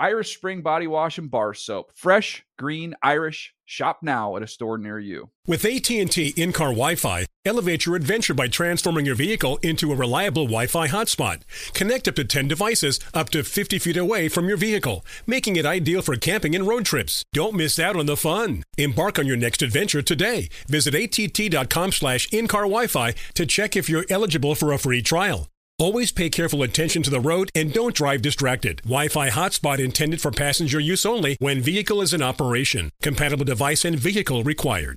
Irish 0.00 0.36
Spring 0.36 0.62
Body 0.62 0.86
Wash 0.86 1.18
and 1.18 1.28
Bar 1.28 1.54
Soap. 1.54 1.90
Fresh, 1.92 2.44
green, 2.56 2.94
Irish. 3.02 3.54
Shop 3.64 3.98
now 4.00 4.36
at 4.36 4.42
a 4.42 4.46
store 4.46 4.78
near 4.78 4.98
you. 4.98 5.30
With 5.46 5.64
AT&T 5.64 6.34
in-car 6.36 6.68
Wi-Fi, 6.68 7.26
elevate 7.44 7.84
your 7.84 7.96
adventure 7.96 8.32
by 8.32 8.46
transforming 8.46 9.04
your 9.04 9.16
vehicle 9.16 9.58
into 9.58 9.92
a 9.92 9.96
reliable 9.96 10.44
Wi-Fi 10.44 10.88
hotspot. 10.88 11.42
Connect 11.74 12.06
up 12.06 12.14
to 12.14 12.24
10 12.24 12.46
devices 12.48 13.00
up 13.12 13.28
to 13.30 13.42
50 13.42 13.78
feet 13.80 13.96
away 13.96 14.28
from 14.28 14.48
your 14.48 14.56
vehicle, 14.56 15.04
making 15.26 15.56
it 15.56 15.66
ideal 15.66 16.00
for 16.00 16.16
camping 16.16 16.54
and 16.54 16.66
road 16.66 16.84
trips. 16.84 17.24
Don't 17.32 17.54
miss 17.54 17.78
out 17.78 17.96
on 17.96 18.06
the 18.06 18.16
fun. 18.16 18.62
Embark 18.78 19.18
on 19.18 19.26
your 19.26 19.36
next 19.36 19.62
adventure 19.62 20.00
today. 20.00 20.48
Visit 20.68 20.94
att.com 20.94 21.92
slash 21.92 22.32
in-car 22.32 22.62
Wi-Fi 22.62 23.14
to 23.34 23.46
check 23.46 23.76
if 23.76 23.90
you're 23.90 24.06
eligible 24.08 24.54
for 24.54 24.72
a 24.72 24.78
free 24.78 25.02
trial. 25.02 25.48
Always 25.80 26.10
pay 26.10 26.28
careful 26.28 26.64
attention 26.64 27.04
to 27.04 27.10
the 27.10 27.20
road 27.20 27.52
and 27.54 27.72
don't 27.72 27.94
drive 27.94 28.20
distracted. 28.20 28.78
Wi-Fi 28.82 29.30
hotspot 29.30 29.78
intended 29.78 30.20
for 30.20 30.32
passenger 30.32 30.80
use 30.80 31.06
only 31.06 31.36
when 31.38 31.60
vehicle 31.60 32.02
is 32.02 32.12
in 32.12 32.20
operation. 32.20 32.90
Compatible 33.00 33.44
device 33.44 33.84
and 33.84 33.96
vehicle 33.96 34.42
required. 34.42 34.96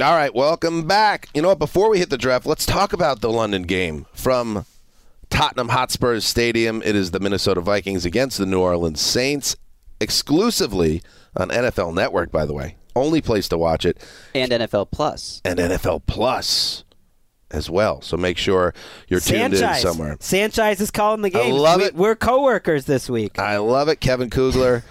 All 0.00 0.14
right, 0.14 0.32
welcome 0.32 0.86
back. 0.86 1.28
You 1.34 1.42
know 1.42 1.48
what? 1.48 1.58
Before 1.58 1.90
we 1.90 1.98
hit 1.98 2.08
the 2.08 2.16
draft, 2.16 2.46
let's 2.46 2.64
talk 2.64 2.92
about 2.92 3.20
the 3.20 3.30
London 3.30 3.64
game 3.64 4.06
from 4.12 4.64
Tottenham 5.28 5.70
Hotspurs 5.70 6.24
Stadium. 6.24 6.80
It 6.84 6.94
is 6.94 7.10
the 7.10 7.18
Minnesota 7.18 7.60
Vikings 7.60 8.04
against 8.04 8.38
the 8.38 8.46
New 8.46 8.60
Orleans 8.60 9.00
Saints, 9.00 9.56
exclusively 10.00 11.02
on 11.36 11.48
NFL 11.48 11.94
Network, 11.94 12.30
by 12.30 12.46
the 12.46 12.54
way. 12.54 12.76
Only 12.94 13.20
place 13.20 13.48
to 13.48 13.58
watch 13.58 13.84
it, 13.84 14.00
and 14.36 14.52
NFL 14.52 14.92
Plus. 14.92 15.42
and 15.44 15.58
NFL 15.58 16.02
Plus 16.06 16.84
as 17.50 17.68
well. 17.68 18.00
So 18.00 18.16
make 18.16 18.38
sure 18.38 18.74
you're 19.08 19.18
tuned 19.18 19.54
in 19.54 19.74
somewhere. 19.74 20.16
Sanchez 20.20 20.80
is 20.80 20.92
calling 20.92 21.22
the 21.22 21.30
game. 21.30 21.54
I 21.54 21.58
love 21.58 21.80
we, 21.80 21.86
it. 21.86 21.94
We're 21.96 22.14
coworkers 22.14 22.84
this 22.84 23.10
week. 23.10 23.36
I 23.40 23.56
love 23.56 23.88
it. 23.88 23.98
Kevin 23.98 24.30
Kugler, 24.30 24.84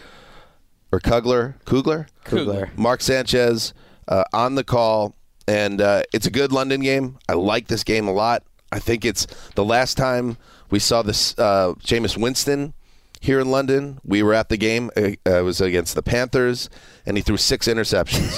or 0.91 0.99
Kugler, 0.99 1.55
Kugler, 1.63 2.07
Kugler. 2.25 2.71
Mark 2.75 2.99
Sanchez 2.99 3.73
uh, 4.07 4.23
on 4.33 4.55
the 4.55 4.63
call, 4.63 5.15
and 5.47 5.81
uh, 5.81 6.03
it's 6.13 6.25
a 6.25 6.31
good 6.31 6.51
London 6.51 6.81
game. 6.81 7.17
I 7.27 7.33
like 7.33 7.67
this 7.67 7.83
game 7.83 8.07
a 8.07 8.13
lot. 8.13 8.43
I 8.71 8.79
think 8.79 9.05
it's 9.05 9.27
the 9.55 9.63
last 9.63 9.95
time 9.97 10.37
we 10.69 10.79
saw 10.79 11.01
this 11.01 11.37
uh, 11.39 11.73
Jameis 11.79 12.17
Winston 12.17 12.73
here 13.21 13.39
in 13.39 13.49
London. 13.49 13.99
We 14.03 14.23
were 14.23 14.33
at 14.33 14.49
the 14.49 14.57
game. 14.57 14.91
Uh, 14.97 15.11
it 15.25 15.43
was 15.43 15.61
against 15.61 15.95
the 15.95 16.03
Panthers, 16.03 16.69
and 17.05 17.17
he 17.17 17.23
threw 17.23 17.37
six 17.37 17.67
interceptions. 17.67 18.37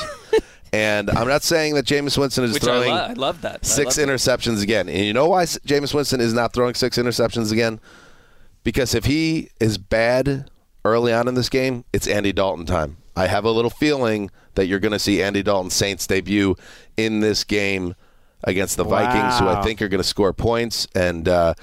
and 0.74 1.10
I'm 1.10 1.28
not 1.28 1.44
saying 1.44 1.76
that 1.76 1.86
Jameis 1.86 2.18
Winston 2.18 2.44
is 2.44 2.54
Which 2.54 2.64
I, 2.64 2.66
throwing 2.66 2.90
lo- 2.92 2.96
I 2.96 3.14
love 3.14 3.42
that. 3.42 3.66
Six 3.66 3.98
love 3.98 4.08
that. 4.08 4.14
interceptions 4.14 4.62
again. 4.62 4.88
And 4.88 5.06
you 5.06 5.14
know 5.14 5.30
why 5.30 5.46
Jameis 5.46 5.94
Winston 5.94 6.22
is 6.22 6.34
not 6.34 6.54
throwing 6.54 6.76
six 6.76 6.98
interceptions 6.98 7.52
again? 7.52 7.80
Because 8.64 8.94
if 8.94 9.06
he 9.06 9.50
is 9.60 9.78
bad 9.78 10.50
early 10.86 11.14
on 11.14 11.28
in 11.28 11.34
this 11.34 11.50
game, 11.50 11.86
it's 11.94 12.08
Andy 12.08 12.32
Dalton 12.32 12.66
time. 12.66 12.98
I 13.16 13.28
have 13.28 13.46
a 13.46 13.52
little 13.52 13.72
feeling 13.72 14.30
that 14.60 14.68
you're 14.68 14.80
going 14.80 14.92
to 14.92 15.00
see 15.00 15.24
Andy 15.24 15.42
Dalton 15.42 15.70
Saints 15.70 16.06
debut 16.06 16.58
in 16.98 17.22
this 17.22 17.46
game 17.46 17.96
against 18.44 18.76
the 18.76 18.84
Vikings, 18.84 19.40
who 19.40 19.48
I 19.48 19.62
think 19.64 19.82
are 19.82 19.88
going 19.88 20.02
to 20.02 20.08
score 20.08 20.34
points. 20.34 20.86
And 20.94 21.30
uh, 21.30 21.54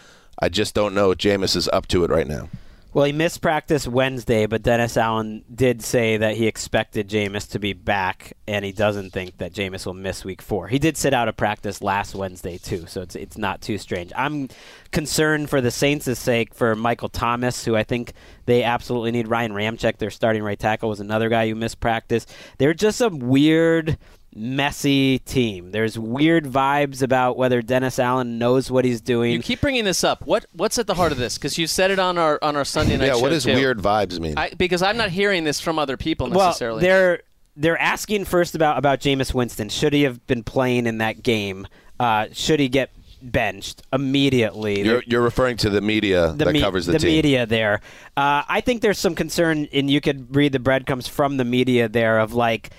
I 0.41 0.49
just 0.49 0.75
don't 0.75 0.95
know 0.95 1.11
if 1.11 1.19
Jameis 1.19 1.57
is 1.57 1.69
up 1.69 1.87
to 1.89 2.05
it 2.05 2.11
right 2.11 2.27
now. 2.27 2.49
Well, 2.97 3.05
he 3.05 3.13
missed 3.13 3.43
practice 3.43 3.87
Wednesday, 3.87 4.47
but 4.47 4.63
Dennis 4.63 4.97
Allen 4.97 5.45
did 5.55 5.83
say 5.83 6.17
that 6.17 6.35
he 6.35 6.47
expected 6.47 7.11
Jameis 7.11 7.47
to 7.51 7.59
be 7.59 7.75
back, 7.75 8.33
and 8.49 8.65
he 8.65 8.73
doesn't 8.73 9.11
think 9.11 9.37
that 9.37 9.53
Jameis 9.53 9.85
will 9.85 9.93
miss 9.93 10.25
Week 10.25 10.41
Four. 10.41 10.69
He 10.69 10.79
did 10.79 10.97
sit 10.97 11.13
out 11.13 11.29
of 11.29 11.37
practice 11.37 11.83
last 11.83 12.15
Wednesday 12.15 12.57
too, 12.57 12.87
so 12.87 13.03
it's 13.03 13.15
it's 13.15 13.37
not 13.37 13.61
too 13.61 13.77
strange. 13.77 14.15
I'm 14.17 14.49
concerned 14.93 15.51
for 15.51 15.61
the 15.61 15.71
Saints' 15.71 16.19
sake 16.19 16.55
for 16.55 16.75
Michael 16.75 17.11
Thomas, 17.11 17.67
who 17.67 17.77
I 17.77 17.85
think 17.85 18.15
they 18.47 18.63
absolutely 18.63 19.11
need. 19.11 19.29
Ryan 19.29 19.53
Ramczyk, 19.53 19.99
their 19.99 20.09
starting 20.09 20.43
right 20.43 20.59
tackle, 20.59 20.89
was 20.89 20.99
another 20.99 21.29
guy 21.29 21.51
who 21.51 21.55
missed 21.55 21.81
practice. 21.81 22.25
They're 22.57 22.73
just 22.73 23.03
a 23.03 23.11
weird 23.11 23.99
messy 24.37 25.19
team. 25.21 25.71
There's 25.71 25.99
weird 25.99 26.45
vibes 26.45 27.03
about 27.03 27.37
whether 27.37 27.63
Dennis 27.63 27.99
Allen 27.99 28.39
knows 28.39 28.71
what 28.71 28.85
he's 28.85 29.01
doing. 29.01 29.33
You 29.33 29.43
keep 29.43 29.61
bringing 29.61 29.85
this 29.85 30.05
up. 30.05 30.25
What 30.27 30.47
what's 30.53 30.79
at 30.79 30.87
the 30.87 30.95
heart 30.95 31.13
of 31.13 31.19
this? 31.19 31.39
Because 31.39 31.59
you 31.59 31.67
said 31.67 31.91
it 31.91 31.99
on 31.99 32.19
our 32.19 32.39
on 32.43 32.55
our 32.57 32.65
Sunday 32.65 32.97
night 32.97 33.07
show. 33.07 33.13
Yeah, 33.13 33.17
show 33.17 33.23
what 33.23 33.29
does 33.31 33.45
too. 33.45 33.55
weird 33.55 33.79
vibes 33.79 34.21
mean? 34.21 34.35
I, 34.37 34.51
because 34.57 34.83
I'm 34.83 34.97
not 34.97 35.11
hearing 35.11 35.45
this 35.45 35.61
from 35.61 35.79
other 35.79 35.97
people 35.97 36.29
necessarily. 36.29 36.77
Well, 36.77 36.81
they're 36.83 37.23
they're 37.57 37.81
asking 37.81 38.27
first 38.27 38.55
about 38.55 38.79
about 38.79 39.01
Jameis 39.01 39.33
Winston. 39.33 39.69
Should 39.71 39.93
he 39.93 40.03
have 40.03 40.27
been 40.27 40.45
playing 40.45 40.87
in 40.87 40.99
that 40.99 41.23
game? 41.23 41.67
Uh, 41.99 42.27
should 42.33 42.61
he 42.61 42.69
get 42.69 42.91
benched 43.23 43.83
immediately? 43.93 44.83
you're, 44.83 45.03
you're 45.07 45.23
referring 45.23 45.57
to 45.57 45.71
the 45.71 45.81
media 45.81 46.29
the 46.37 46.45
that 46.45 46.53
me- 46.53 46.61
covers 46.61 46.85
the, 46.85 46.99
team. 46.99 47.09
media 47.11 47.47
there. 47.47 47.81
Uh, 48.17 48.43
I 48.47 48.61
think 48.61 48.83
there's 48.83 48.99
some 48.99 49.15
concern, 49.15 49.67
and 49.73 49.91
you 49.91 50.03
could 50.03 50.37
read 50.37 50.53
the 50.53 50.59
breadcrumbs 50.59 51.09
from 51.09 51.39
the 51.39 51.45
media 51.45 51.89
there 51.89 52.19
of 52.19 52.35
like, 52.35 52.71
i- 52.71 52.75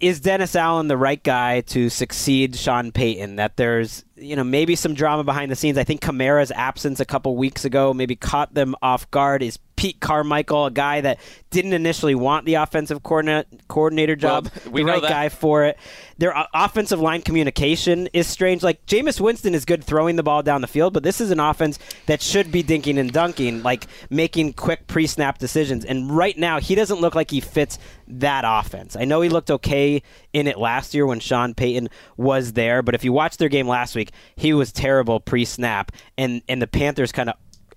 is 0.00 0.20
Dennis 0.20 0.56
Allen 0.56 0.88
the 0.88 0.96
right 0.96 1.22
guy 1.22 1.60
to 1.62 1.88
succeed 1.88 2.56
Sean 2.56 2.90
Payton? 2.90 3.36
That 3.36 3.56
there's 3.56 4.04
you 4.16 4.34
know 4.34 4.44
maybe 4.44 4.74
some 4.74 4.94
drama 4.94 5.24
behind 5.24 5.50
the 5.50 5.56
scenes. 5.56 5.78
I 5.78 5.84
think 5.84 6.00
Kamara's 6.00 6.50
absence 6.52 7.00
a 7.00 7.04
couple 7.04 7.36
weeks 7.36 7.64
ago 7.64 7.94
maybe 7.94 8.16
caught 8.16 8.54
them 8.54 8.74
off 8.82 9.10
guard. 9.10 9.42
Is 9.42 9.58
Pete 9.78 10.00
Carmichael 10.00 10.66
a 10.66 10.70
guy 10.72 11.00
that 11.00 11.20
didn't 11.50 11.72
initially 11.72 12.16
want 12.16 12.44
the 12.46 12.54
offensive 12.54 13.04
coordinator 13.04 14.16
job? 14.16 14.50
Well, 14.64 14.72
we 14.72 14.82
the 14.82 14.86
right 14.86 15.00
that. 15.00 15.08
guy 15.08 15.28
for 15.28 15.66
it. 15.66 15.78
Their 16.18 16.34
offensive 16.52 16.98
line 16.98 17.22
communication 17.22 18.08
is 18.12 18.26
strange. 18.26 18.64
Like 18.64 18.84
Jameis 18.86 19.20
Winston 19.20 19.54
is 19.54 19.64
good 19.64 19.84
throwing 19.84 20.16
the 20.16 20.24
ball 20.24 20.42
down 20.42 20.62
the 20.62 20.66
field, 20.66 20.94
but 20.94 21.04
this 21.04 21.20
is 21.20 21.30
an 21.30 21.38
offense 21.38 21.78
that 22.06 22.20
should 22.20 22.50
be 22.50 22.64
dinking 22.64 22.98
and 22.98 23.12
dunking, 23.12 23.62
like 23.62 23.86
making 24.10 24.54
quick 24.54 24.88
pre-snap 24.88 25.38
decisions. 25.38 25.84
And 25.84 26.10
right 26.10 26.36
now, 26.36 26.58
he 26.58 26.74
doesn't 26.74 27.00
look 27.00 27.14
like 27.14 27.30
he 27.30 27.40
fits 27.40 27.78
that 28.08 28.42
offense. 28.44 28.96
I 28.96 29.04
know 29.04 29.20
he 29.20 29.28
looked 29.28 29.50
okay 29.52 30.02
in 30.32 30.48
it 30.48 30.58
last 30.58 30.92
year 30.92 31.06
when 31.06 31.20
Sean 31.20 31.54
Payton 31.54 31.88
was 32.16 32.54
there, 32.54 32.82
but 32.82 32.96
if 32.96 33.04
you 33.04 33.12
watched 33.12 33.38
their 33.38 33.48
game 33.48 33.68
last 33.68 33.94
week, 33.94 34.10
he 34.34 34.52
was 34.52 34.72
terrible 34.72 35.20
pre-snap, 35.20 35.92
and 36.16 36.42
and 36.48 36.60
the 36.60 36.66
Panthers 36.66 37.12
kind 37.12 37.28
of 37.28 37.36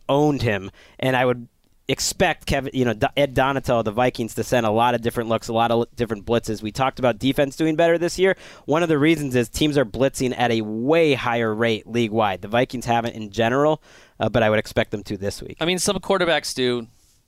owned 0.10 0.42
him. 0.42 0.72
And 1.00 1.16
I 1.16 1.26
would 1.26 1.48
expect 1.92 2.46
Kevin, 2.46 2.72
you 2.74 2.86
know, 2.86 2.94
Ed 3.18 3.36
Donatell, 3.36 3.84
the 3.84 3.92
Vikings, 3.92 4.36
to 4.36 4.44
send 4.44 4.66
a 4.66 4.72
lot 4.72 4.96
of 4.96 5.02
different 5.02 5.30
looks, 5.30 5.48
a 5.48 5.54
lot 5.54 5.72
of 5.72 5.94
different 5.96 6.26
blitzes. 6.26 6.62
We 6.62 6.72
talked 6.72 7.00
about 7.00 7.20
defense 7.20 7.56
doing 7.56 7.76
better 7.76 7.98
this 7.98 8.18
year. 8.20 8.36
One 8.66 8.84
of 8.84 8.90
the 8.90 8.98
reasons 8.98 9.36
is 9.36 9.50
teams 9.50 9.78
are 9.78 9.86
blitzing 9.86 10.34
at 10.38 10.52
a 10.52 10.62
way 10.62 11.14
higher 11.14 11.54
rate 11.54 11.88
league 11.88 12.12
wide. 12.12 12.42
The 12.42 12.48
Vikings 12.48 12.86
haven't 12.86 13.14
in 13.14 13.32
general, 13.32 13.82
uh, 14.20 14.30
but 14.30 14.44
I 14.44 14.50
would 14.50 14.60
expect 14.60 14.92
them 14.92 15.04
to 15.04 15.18
this 15.18 15.42
week. 15.42 15.58
I 15.60 15.66
mean, 15.66 15.80
some 15.80 15.98
quarterbacks 15.98 16.54
do 16.54 16.88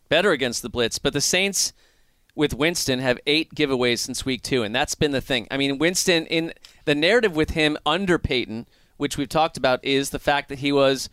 better 0.10 0.32
against 0.32 0.62
the 0.62 0.69
blitz, 0.69 0.99
but 0.99 1.13
the 1.13 1.21
Saints 1.21 1.73
with 2.36 2.54
Winston 2.54 2.99
have 2.99 3.19
eight 3.28 3.54
giveaways 3.54 3.99
since 3.99 4.26
week 4.26 4.41
two, 4.41 4.63
and 4.63 4.76
that's 4.76 4.95
been 4.95 5.12
the 5.12 5.21
thing. 5.21 5.47
I 5.52 5.58
mean, 5.58 5.78
Winston 5.78 6.26
in 6.28 6.54
the 6.86 6.95
narrative 6.95 7.36
with 7.36 7.52
him 7.52 7.78
under 7.86 8.17
Payton, 8.17 8.67
which 8.97 9.17
we've 9.17 9.30
talked 9.30 9.58
about, 9.58 9.84
is 9.84 10.10
the 10.10 10.19
fact 10.19 10.49
that 10.49 10.60
he 10.60 10.71
was 10.71 11.10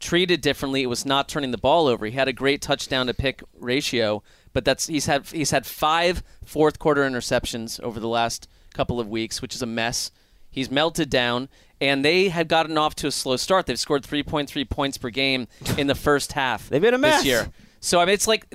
treated 0.00 0.40
differently. 0.40 0.82
It 0.82 0.86
was 0.86 1.04
not 1.04 1.28
turning 1.28 1.50
the 1.50 1.58
ball 1.58 1.86
over. 1.86 2.06
He 2.06 2.12
had 2.12 2.28
a 2.28 2.32
great 2.32 2.62
touchdown 2.62 3.06
to 3.06 3.14
pick 3.14 3.42
ratio, 3.58 4.22
but 4.52 4.64
that's 4.64 4.86
he's 4.86 5.06
had 5.06 5.26
he's 5.26 5.50
had 5.50 5.66
five 5.66 6.22
fourth 6.44 6.78
quarter 6.78 7.08
interceptions 7.08 7.80
over 7.80 8.00
the 8.00 8.08
last 8.08 8.48
couple 8.74 9.00
of 9.00 9.08
weeks, 9.08 9.42
which 9.42 9.54
is 9.54 9.62
a 9.62 9.66
mess. 9.66 10.10
He's 10.50 10.70
melted 10.70 11.10
down, 11.10 11.48
and 11.80 12.04
they 12.04 12.28
had 12.28 12.48
gotten 12.48 12.78
off 12.78 12.94
to 12.96 13.06
a 13.06 13.12
slow 13.12 13.36
start. 13.36 13.66
They've 13.66 13.78
scored 13.78 14.02
3.3 14.02 14.68
points 14.68 14.98
per 14.98 15.10
game 15.10 15.46
in 15.76 15.86
the 15.86 15.94
first 15.94 16.32
half. 16.32 16.68
They've 16.68 16.80
been 16.80 16.94
a 16.94 16.98
mess. 16.98 17.18
this 17.18 17.26
year. 17.26 17.52
So 17.80 18.00
I 18.00 18.04
mean, 18.04 18.14
it's 18.14 18.26
like 18.26 18.46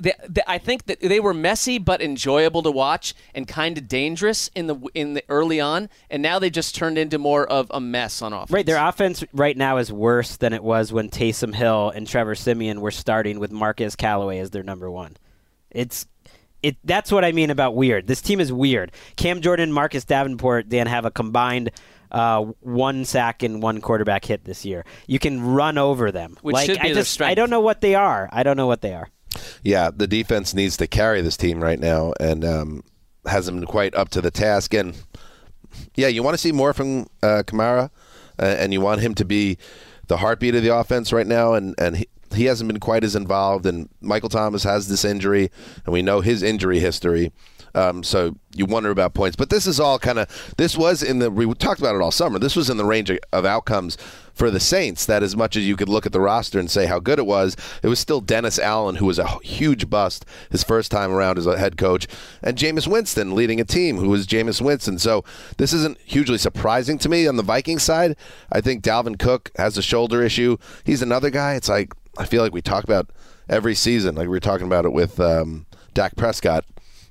I 0.46 0.58
think 0.58 0.86
that 0.86 1.00
they 1.00 1.20
were 1.20 1.34
messy 1.34 1.78
but 1.78 2.02
enjoyable 2.02 2.62
to 2.62 2.70
watch 2.70 3.14
and 3.34 3.48
kind 3.48 3.78
of 3.78 3.88
dangerous 3.88 4.50
in 4.54 4.66
the 4.66 4.76
in 4.94 5.14
the 5.14 5.24
early 5.28 5.60
on, 5.60 5.88
and 6.10 6.22
now 6.22 6.38
they 6.38 6.50
just 6.50 6.74
turned 6.74 6.98
into 6.98 7.18
more 7.18 7.46
of 7.46 7.70
a 7.70 7.80
mess 7.80 8.20
on 8.22 8.32
offense. 8.32 8.50
Right, 8.50 8.66
their 8.66 8.84
offense 8.84 9.24
right 9.32 9.56
now 9.56 9.78
is 9.78 9.92
worse 9.92 10.36
than 10.36 10.52
it 10.52 10.62
was 10.62 10.92
when 10.92 11.08
Taysom 11.10 11.54
Hill 11.54 11.90
and 11.90 12.06
Trevor 12.06 12.34
Siemian 12.34 12.80
were 12.80 12.90
starting 12.90 13.38
with 13.38 13.50
Marquez 13.50 13.96
Callaway 13.96 14.38
as 14.38 14.50
their 14.50 14.62
number 14.62 14.90
one. 14.90 15.16
It's 15.70 16.06
it. 16.62 16.76
That's 16.84 17.10
what 17.10 17.24
I 17.24 17.32
mean 17.32 17.50
about 17.50 17.74
weird. 17.74 18.06
This 18.06 18.20
team 18.20 18.40
is 18.40 18.52
weird. 18.52 18.92
Cam 19.16 19.40
Jordan, 19.40 19.72
Marcus 19.72 20.04
Davenport, 20.04 20.68
Dan 20.68 20.86
have 20.86 21.04
a 21.04 21.10
combined 21.10 21.70
uh, 22.10 22.44
one 22.60 23.04
sack 23.04 23.42
and 23.42 23.60
one 23.60 23.80
quarterback 23.80 24.24
hit 24.24 24.44
this 24.44 24.64
year. 24.64 24.84
You 25.06 25.18
can 25.18 25.42
run 25.42 25.78
over 25.78 26.12
them. 26.12 26.36
Which 26.42 26.54
like 26.54 26.66
should 26.66 26.80
be 26.80 26.90
I 26.90 26.92
their 26.92 27.02
just 27.02 27.12
strength. 27.12 27.32
I 27.32 27.34
don't 27.34 27.50
know 27.50 27.60
what 27.60 27.80
they 27.80 27.94
are. 27.94 28.28
I 28.32 28.42
don't 28.44 28.56
know 28.56 28.68
what 28.68 28.82
they 28.82 28.94
are. 28.94 29.08
Yeah, 29.62 29.90
the 29.94 30.06
defense 30.06 30.54
needs 30.54 30.76
to 30.78 30.86
carry 30.86 31.20
this 31.20 31.36
team 31.36 31.62
right 31.62 31.78
now, 31.78 32.12
and 32.20 32.44
um, 32.44 32.84
hasn't 33.26 33.58
been 33.58 33.66
quite 33.66 33.94
up 33.94 34.08
to 34.10 34.20
the 34.20 34.30
task. 34.30 34.74
And 34.74 34.96
yeah, 35.94 36.08
you 36.08 36.22
want 36.22 36.34
to 36.34 36.38
see 36.38 36.52
more 36.52 36.72
from 36.72 37.06
uh, 37.22 37.42
Kamara, 37.46 37.90
uh, 38.38 38.42
and 38.42 38.72
you 38.72 38.80
want 38.80 39.00
him 39.00 39.14
to 39.16 39.24
be 39.24 39.58
the 40.06 40.18
heartbeat 40.18 40.54
of 40.54 40.62
the 40.62 40.74
offense 40.74 41.12
right 41.12 41.26
now. 41.26 41.54
And 41.54 41.74
and 41.78 41.96
he, 41.96 42.08
he 42.34 42.44
hasn't 42.46 42.68
been 42.68 42.80
quite 42.80 43.04
as 43.04 43.16
involved. 43.16 43.66
And 43.66 43.88
Michael 44.00 44.28
Thomas 44.28 44.64
has 44.64 44.88
this 44.88 45.04
injury, 45.04 45.50
and 45.84 45.92
we 45.92 46.02
know 46.02 46.20
his 46.20 46.42
injury 46.42 46.80
history. 46.80 47.32
Um, 47.76 48.04
so 48.04 48.36
you 48.54 48.66
wonder 48.66 48.90
about 48.90 49.14
points, 49.14 49.34
but 49.34 49.50
this 49.50 49.66
is 49.66 49.80
all 49.80 49.98
kind 49.98 50.20
of 50.20 50.54
this 50.58 50.76
was 50.76 51.02
in 51.02 51.18
the 51.18 51.28
we 51.30 51.52
talked 51.54 51.80
about 51.80 51.96
it 51.96 52.00
all 52.00 52.12
summer. 52.12 52.38
This 52.38 52.54
was 52.54 52.70
in 52.70 52.76
the 52.76 52.84
range 52.84 53.10
of, 53.10 53.18
of 53.32 53.44
outcomes 53.44 53.98
for 54.34 54.50
the 54.50 54.60
Saints. 54.60 55.06
That 55.06 55.22
as 55.22 55.36
much 55.36 55.56
as 55.56 55.66
you 55.66 55.76
could 55.76 55.88
look 55.88 56.06
at 56.06 56.12
the 56.12 56.20
roster 56.20 56.58
and 56.58 56.70
say 56.70 56.86
how 56.86 56.98
good 56.98 57.18
it 57.18 57.26
was, 57.26 57.56
it 57.82 57.88
was 57.88 57.98
still 57.98 58.20
Dennis 58.20 58.58
Allen 58.58 58.96
who 58.96 59.06
was 59.06 59.18
a 59.18 59.38
huge 59.40 59.88
bust 59.88 60.24
his 60.50 60.64
first 60.64 60.90
time 60.90 61.12
around 61.12 61.38
as 61.38 61.46
a 61.46 61.58
head 61.58 61.76
coach, 61.76 62.06
and 62.42 62.58
Jameis 62.58 62.86
Winston 62.86 63.34
leading 63.34 63.60
a 63.60 63.64
team 63.64 63.96
who 63.96 64.08
was 64.08 64.26
Jameis 64.26 64.60
Winston. 64.60 64.98
So 64.98 65.24
this 65.56 65.72
isn't 65.72 65.98
hugely 66.00 66.38
surprising 66.38 66.98
to 66.98 67.08
me 67.08 67.26
on 67.26 67.36
the 67.36 67.42
Vikings 67.42 67.82
side. 67.82 68.16
I 68.50 68.60
think 68.60 68.82
Dalvin 68.82 69.18
Cook 69.18 69.50
has 69.56 69.78
a 69.78 69.82
shoulder 69.82 70.22
issue. 70.22 70.56
He's 70.84 71.02
another 71.02 71.30
guy. 71.30 71.54
It's 71.54 71.68
like 71.68 71.92
I 72.18 72.26
feel 72.26 72.42
like 72.42 72.52
we 72.52 72.62
talk 72.62 72.84
about 72.84 73.10
every 73.48 73.74
season, 73.74 74.14
like 74.14 74.24
we 74.24 74.30
were 74.30 74.40
talking 74.40 74.66
about 74.66 74.84
it 74.84 74.92
with 74.92 75.18
um, 75.20 75.66
Dak 75.92 76.16
Prescott 76.16 76.64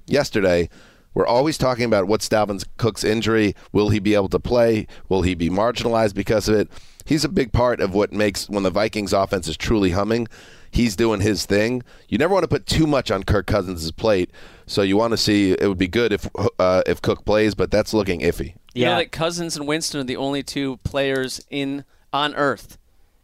yesterday. 0.06 0.70
We're 1.14 1.28
always 1.28 1.58
talking 1.58 1.86
about 1.86 2.08
what's 2.08 2.28
Dalvin 2.28 2.66
Cook's 2.78 3.04
injury. 3.04 3.56
Will 3.72 3.90
he 3.90 4.00
be 4.00 4.16
able 4.16 4.30
to 4.30 4.40
play? 4.40 4.88
Will 5.10 5.22
he 5.22 5.36
be 5.36 5.50
marginalized 5.50 6.16
because 6.16 6.50
of 6.50 6.56
it? 6.56 6.70
He's 7.06 7.24
a 7.26 7.30
big 7.30 7.52
part 7.52 7.80
of 7.82 7.94
what 7.94 8.14
makes 8.14 8.50
when 8.50 8.64
the 8.64 8.70
Vikings 8.70 9.14
offense 9.14 9.48
is 9.48 9.58
truly 9.58 9.92
humming. 9.92 10.28
He's 10.72 10.96
doing 10.96 11.22
his 11.22 11.46
thing. 11.46 11.84
You 12.10 12.18
never 12.18 12.34
want 12.34 12.44
to 12.46 12.48
put 12.48 12.66
too 12.66 12.88
much 12.88 13.12
on 13.12 13.24
Kirk 13.24 13.46
Cousins' 13.46 13.92
plate. 13.92 14.32
So 14.66 14.82
you 14.82 14.98
want 14.98 15.12
to 15.12 15.18
see 15.18 15.52
it 15.52 15.68
would 15.68 15.78
be 15.78 15.88
good 15.88 16.12
if 16.12 16.28
uh, 16.58 16.82
if 16.88 17.02
Cook 17.02 17.26
plays, 17.26 17.54
but 17.54 17.70
that's 17.70 17.94
looking 17.94 18.22
iffy. 18.22 18.56
You 18.74 18.86
know 18.86 18.98
that 18.98 19.12
Cousins 19.12 19.56
and 19.56 19.68
Winston 19.68 20.00
are 20.02 20.04
the 20.04 20.16
only 20.16 20.42
two 20.42 20.78
players 20.78 21.46
in 21.52 21.86
on 22.12 22.34
Earth, 22.34 22.80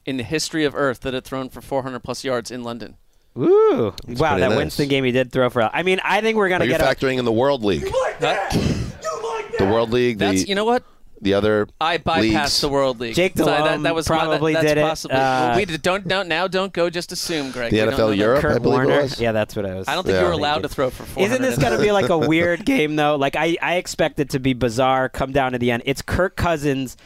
in 0.05 0.17
the 0.17 0.23
history 0.23 0.63
of 0.63 0.75
Earth, 0.75 0.99
that 1.01 1.15
have 1.15 1.23
thrown 1.23 1.49
for 1.49 1.59
400 1.61 2.01
plus 2.01 2.23
yards 2.23 2.51
in 2.51 2.63
London. 2.63 2.97
Ooh, 3.37 3.93
It's 4.07 4.19
wow! 4.19 4.37
That 4.37 4.49
nice. 4.49 4.57
Winston 4.57 4.87
game 4.89 5.03
he 5.05 5.11
did 5.11 5.31
throw 5.31 5.49
for. 5.49 5.63
I 5.63 5.81
mean, 5.81 5.99
I 6.03 6.21
think 6.21 6.37
we're 6.37 6.49
gonna 6.49 6.65
you 6.65 6.71
get 6.71 6.81
a 6.81 6.83
factoring 6.83 7.17
in 7.17 7.25
the 7.25 7.31
World 7.31 7.63
League? 7.63 7.83
Like 8.19 8.51
The 8.51 9.65
World 9.71 9.91
League, 9.91 10.17
That's 10.19 10.43
the 10.43 10.49
you 10.49 10.55
know 10.55 10.65
what 10.65 10.83
the 11.21 11.33
other 11.33 11.67
I 11.81 11.97
bypassed 11.97 12.21
leagues. 12.21 12.61
the 12.61 12.69
World 12.69 12.99
League. 12.99 13.15
Jake 13.15 13.33
So 13.37 13.45
that, 13.45 13.81
that 13.83 13.95
was 13.95 14.09
my- 14.09 14.15
probably 14.17 14.53
that, 14.53 14.61
that's 14.63 14.73
did 14.73 14.77
it. 14.79 14.81
Possibly, 14.83 15.17
Uh, 15.17 15.55
we 15.57 15.65
don't 15.65 16.05
no, 16.05 16.23
now 16.23 16.47
don't 16.47 16.71
go. 16.73 16.89
Just 16.89 17.11
assume, 17.11 17.51
Gregg. 17.51 17.71
The 17.71 17.81
We 17.83 17.91
NFL 17.91 18.09
that. 18.09 18.15
Europe, 18.17 18.37
I 18.39 18.41
Kurt 18.41 18.61
believe 18.61 18.89
it 18.89 19.01
was. 19.01 19.19
Yeah, 19.19 19.31
that's 19.31 19.55
what 19.55 19.65
I 19.65 19.75
was. 19.75 19.87
I 19.87 19.95
don't 19.95 20.03
think 20.03 20.15
Yeah. 20.15 20.21
you 20.21 20.27
were 20.27 20.31
allowed 20.33 20.63
to 20.63 20.69
throw 20.69 20.89
for 20.89 21.03
400. 21.03 21.25
Isn't 21.33 21.41
this 21.41 21.57
going 21.57 21.77
to 21.77 21.83
be 21.83 21.91
like 21.91 22.09
a 22.09 22.17
weird 22.27 22.65
game 22.65 22.95
though? 22.95 23.15
Like 23.15 23.35
I, 23.35 23.57
I 23.61 23.75
expect 23.75 24.19
it 24.19 24.29
to 24.31 24.39
be 24.39 24.53
bizarre. 24.53 25.09
Come 25.09 25.31
down 25.31 25.51
to 25.53 25.57
the 25.57 25.71
end. 25.71 25.83
It's 25.85 26.01
Kirk 26.01 26.35
Cousins 26.35 26.97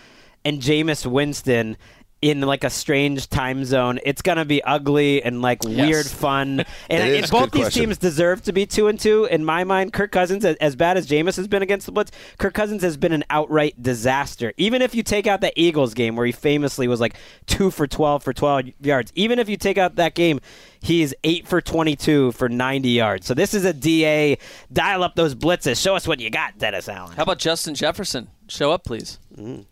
and 0.45 0.59
Jameis 0.61 1.05
Winston 1.05 1.77
in 2.23 2.39
like 2.39 2.63
a 2.63 2.69
strange 2.69 3.27
time 3.27 3.65
zone. 3.65 3.99
It's 4.05 4.21
going 4.21 4.37
to 4.37 4.45
be 4.45 4.63
ugly 4.63 5.21
and 5.21 5.41
like 5.41 5.61
weird 5.65 6.05
fun. 6.05 6.63
And, 6.89 7.03
It 7.13 7.23
and 7.23 7.29
both 7.31 7.51
these 7.51 7.63
question. 7.63 7.83
teams 7.83 7.97
deserve 7.97 8.41
to 8.43 8.53
be 8.53 8.65
two 8.65 8.87
and 8.87 8.97
two. 8.97 9.25
In 9.25 9.43
my 9.43 9.65
mind, 9.65 9.91
Kirk 9.91 10.13
Cousins, 10.13 10.45
as, 10.45 10.75
bad 10.77 10.95
as 10.95 11.05
Jameis 11.05 11.35
has 11.35 11.49
been 11.49 11.61
against 11.61 11.85
the 11.85 11.91
Blitz, 11.91 12.11
Kirk 12.37 12.53
Cousins 12.53 12.81
has 12.81 12.95
been 12.95 13.11
an 13.11 13.25
outright 13.29 13.83
disaster. 13.83 14.53
Even 14.55 14.81
if 14.81 14.95
you 14.95 15.03
take 15.03 15.27
out 15.27 15.41
the 15.41 15.51
Eagles 15.59 15.93
game 15.93 16.15
where 16.15 16.25
he 16.25 16.31
famously 16.31 16.87
was 16.87 17.01
like 17.01 17.15
two 17.45 17.69
for 17.69 17.87
twelve 17.87 18.23
for 18.23 18.31
twelve 18.31 18.69
yards. 18.79 19.11
Even 19.15 19.37
if 19.37 19.49
you 19.49 19.57
take 19.57 19.77
out 19.77 19.95
that 19.97 20.15
game. 20.15 20.39
He's 20.81 21.13
eight 21.23 21.47
for 21.47 21.61
22 21.61 22.33
for 22.33 22.49
90 22.49 22.89
yards. 22.89 23.25
So 23.25 23.33
this 23.33 23.53
is 23.53 23.63
a 23.63 23.71
DA. 23.71 24.37
Dial 24.73 25.01
up 25.01 25.15
those 25.15 25.33
blitzes. 25.33 25.81
Show 25.81 25.95
us 25.95 26.05
what 26.05 26.19
you 26.19 26.29
got, 26.29 26.57
Dennis 26.57 26.89
Allen. 26.89 27.15
How 27.15 27.23
about 27.23 27.39
Justin 27.39 27.73
Jefferson? 27.73 28.27
Show 28.49 28.69
up, 28.73 28.83
please. 28.83 29.17
Mm. 29.33 29.63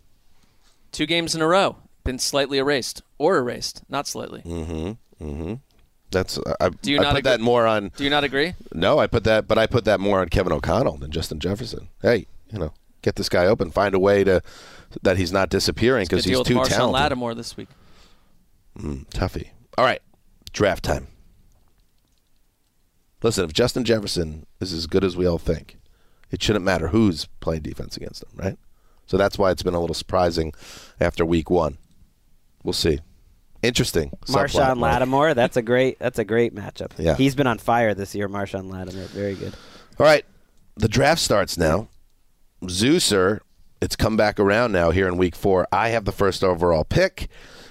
Two 0.94 1.06
games 1.06 1.36
in 1.36 1.42
a 1.42 1.48
row. 1.48 1.76
Been 2.04 2.18
slightly 2.20 2.58
erased 2.58 3.02
or 3.18 3.38
erased, 3.38 3.84
not 3.90 4.08
slightly. 4.08 4.42
Mm-hmm. 4.42 5.24
Mm-hmm. 5.24 5.54
That's 6.10 6.40
I, 6.60 6.70
Do 6.70 6.92
you 6.92 7.00
I 7.00 7.04
not 7.04 7.12
put 7.12 7.20
agree- 7.20 7.32
that 7.32 7.42
more 7.42 7.66
on. 7.68 7.92
Do 7.96 8.04
you 8.04 8.10
not 8.10 8.24
agree? 8.24 8.54
No, 8.74 9.00
I 9.00 9.08
put 9.08 9.24
that, 9.26 9.48
but 9.48 9.58
I 9.58 9.68
put 9.68 9.86
that 9.86 10.00
more 10.00 10.20
on 10.20 10.30
Kevin 10.30 10.52
O'Connell 10.52 10.98
than 10.98 11.12
Justin 11.12 11.40
Jefferson. 11.40 11.88
Hey, 12.02 12.26
you 12.52 12.60
know, 12.60 12.74
get 13.02 13.16
this 13.16 13.30
guy 13.30 13.46
open, 13.46 13.72
find 13.72 13.94
a 13.96 14.00
way 14.00 14.24
to 14.24 14.42
that 15.04 15.18
he's 15.18 15.32
not 15.32 15.50
disappearing 15.50 16.06
because 16.06 16.26
he's 16.26 16.38
with 16.38 16.48
too 16.48 16.56
Marshon 16.56 16.68
talented. 16.70 16.94
Lattimore 16.96 17.34
this 17.36 17.56
week. 17.56 17.70
Mm, 18.78 19.08
toughy. 19.12 19.52
All 19.78 19.86
right, 19.86 20.02
draft 20.52 20.84
time. 20.84 21.08
Listen, 23.24 23.46
if 23.46 23.54
Justin 23.54 23.84
Jefferson 23.84 24.46
is 24.60 24.74
as 24.74 24.88
good 24.88 25.04
as 25.04 25.16
we 25.16 25.26
all 25.28 25.38
think, 25.38 25.78
it 26.32 26.42
shouldn't 26.42 26.66
matter 26.66 26.88
who's 26.88 27.28
playing 27.40 27.62
defense 27.62 27.96
against 27.96 28.24
him, 28.24 28.30
right? 28.36 28.58
So 29.06 29.18
that's 29.18 29.38
why 29.38 29.52
it's 29.52 29.64
been 29.64 29.74
a 29.76 29.80
little 29.80 29.94
surprising 29.94 30.54
after 31.00 31.24
week 31.26 31.50
one. 31.50 31.78
We'll 32.64 32.74
see. 32.74 33.00
Interesting. 33.62 34.12
Marshon. 34.28 34.80
Lattimore. 34.80 35.34
That's 35.34 35.56
a 35.56 35.62
great. 35.62 36.00
That's 36.00 36.20
a 36.20 36.26
great 36.26 36.56
matchup. 36.56 36.92
Yeah. 36.98 37.16
he's 37.16 37.36
been 37.36 37.48
on 37.48 37.60
fire 37.60 37.94
this 37.94 38.16
year. 38.16 38.28
Marshon 38.28 38.72
Lattimore, 38.72 39.06
very 39.08 39.36
good. 39.36 39.54
All 40.00 40.06
right, 40.06 40.26
the 40.76 40.88
draft 40.88 41.22
starts 41.22 41.58
now. 41.58 41.88
Zeuser, 42.64 43.42
it's 43.82 43.96
come 43.96 44.18
back 44.18 44.40
around 44.40 44.72
now 44.72 44.92
here 44.92 45.08
in 45.08 45.18
week 45.18 45.36
four. 45.36 45.68
I 45.72 45.90
have 45.90 46.06
the 46.06 46.12
first 46.12 46.44
overall 46.44 46.84
pick, 46.84 47.28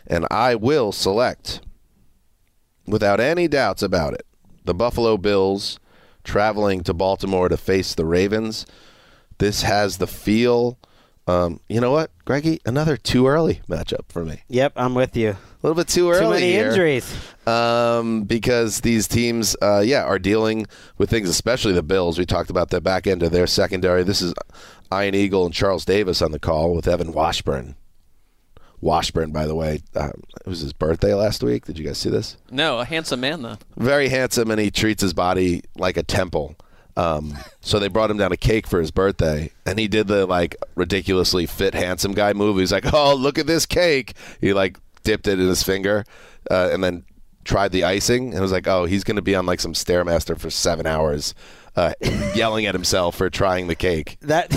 and 0.07 0.26
I 0.31 0.55
will 0.55 0.92
select, 0.92 1.61
without 2.87 3.18
any 3.20 3.48
doubts 3.48 3.83
about 3.83 4.14
it, 4.14 4.26
the 4.64 4.74
Buffalo 4.74 5.16
Bills 5.16 5.79
traveling 6.22 6.83
to 6.85 6.94
Baltimore 6.94 7.48
to 7.48 7.57
face 7.57 7.94
the 7.94 8.05
Ravens. 8.05 8.66
This 9.38 9.62
has 9.62 9.96
the 9.96 10.07
feel. 10.07 10.79
Um, 11.31 11.61
you 11.69 11.81
know 11.81 11.93
what, 11.93 12.11
Greggy? 12.25 12.61
Another 12.66 12.97
too 12.97 13.27
early 13.29 13.61
matchup 13.69 14.07
for 14.09 14.25
me. 14.25 14.43
Yep, 14.49 14.73
I'm 14.77 14.95
with 14.95 15.16
you. 15.16 15.31
A 15.31 15.37
little 15.62 15.77
bit 15.77 15.88
too 15.88 16.11
early. 16.11 16.21
Too 16.25 16.31
many 16.31 16.53
here 16.53 16.69
injuries. 16.71 17.14
um, 17.47 18.25
because 18.25 18.81
these 18.81 19.07
teams, 19.07 19.55
uh, 19.62 19.81
yeah, 19.85 20.05
are 20.05 20.19
dealing 20.19 20.66
with 20.99 21.11
things, 21.11 21.29
especially 21.29 21.73
the 21.73 21.83
Bills. 21.83 22.19
We 22.19 22.27
talked 22.27 22.51
about 22.51 22.71
the 22.71 22.81
back 22.81 23.07
end 23.07 23.23
of 23.23 23.31
their 23.33 23.47
secondary. 23.47 24.03
This 24.03 24.23
is 24.23 24.35
Ian 24.93 25.14
Eagle 25.14 25.45
and 25.45 25.55
Charles 25.55 25.85
Davis 25.85 26.21
on 26.23 26.33
the 26.33 26.38
call 26.38 26.75
with 26.75 26.88
Evan 26.88 27.12
Washburn. 27.12 27.77
Washburn, 28.81 29.31
by 29.31 29.47
the 29.47 29.55
way, 29.55 29.83
um, 29.95 30.23
it 30.40 30.47
was 30.47 30.61
his 30.61 30.73
birthday 30.73 31.12
last 31.12 31.43
week. 31.43 31.66
Did 31.66 31.79
you 31.79 31.85
guys 31.85 31.99
see 31.99 32.09
this? 32.09 32.38
No, 32.51 32.79
a 32.79 32.85
handsome 32.85 33.21
man 33.21 33.43
though. 33.43 33.59
Very 33.77 34.09
handsome, 34.09 34.51
and 34.51 34.59
he 34.59 34.71
treats 34.71 35.03
his 35.03 35.12
body 35.12 35.62
like 35.77 35.99
a 35.99 36.03
temple. 36.03 36.57
Um, 37.01 37.39
so 37.61 37.79
they 37.79 37.89
brought 37.89 38.11
him 38.11 38.17
down 38.19 38.33
a 38.33 38.37
cake 38.37 38.67
for 38.67 38.81
his 38.81 38.91
birthday, 38.91 39.51
and 39.65 39.79
he 39.79 39.89
did 39.89 40.07
the 40.07 40.27
like 40.27 40.57
ridiculously 40.75 41.47
fit 41.47 41.75
handsome 41.75 42.13
guy 42.13 42.33
move. 42.33 42.59
He's 42.59 42.73
like, 42.73 42.93
"Oh, 42.93 43.15
look 43.15 43.39
at 43.39 43.47
this 43.47 43.65
cake!" 43.65 44.15
He 44.41 44.53
like 44.53 44.79
dipped 45.03 45.27
it 45.27 45.41
in 45.41 45.47
his 45.49 45.63
finger, 45.63 46.05
uh, 46.51 46.69
and 46.73 46.85
then 46.85 47.05
tried 47.45 47.73
the 47.73 47.85
icing 47.85 48.33
and 48.33 48.41
was 48.41 48.53
like, 48.53 48.69
oh, 48.69 48.85
he's 48.85 49.05
going 49.05 49.17
to 49.17 49.23
be 49.23 49.35
on 49.35 49.47
like 49.47 49.61
some 49.61 49.73
stairmaster 49.73 50.39
for 50.39 50.51
seven 50.51 50.87
hours, 50.87 51.35
uh, 51.77 51.93
yelling 52.35 52.67
at 52.67 52.75
himself 52.75 53.17
for 53.17 53.31
trying 53.31 53.67
the 53.67 53.75
cake. 53.75 54.19
That 54.21 54.51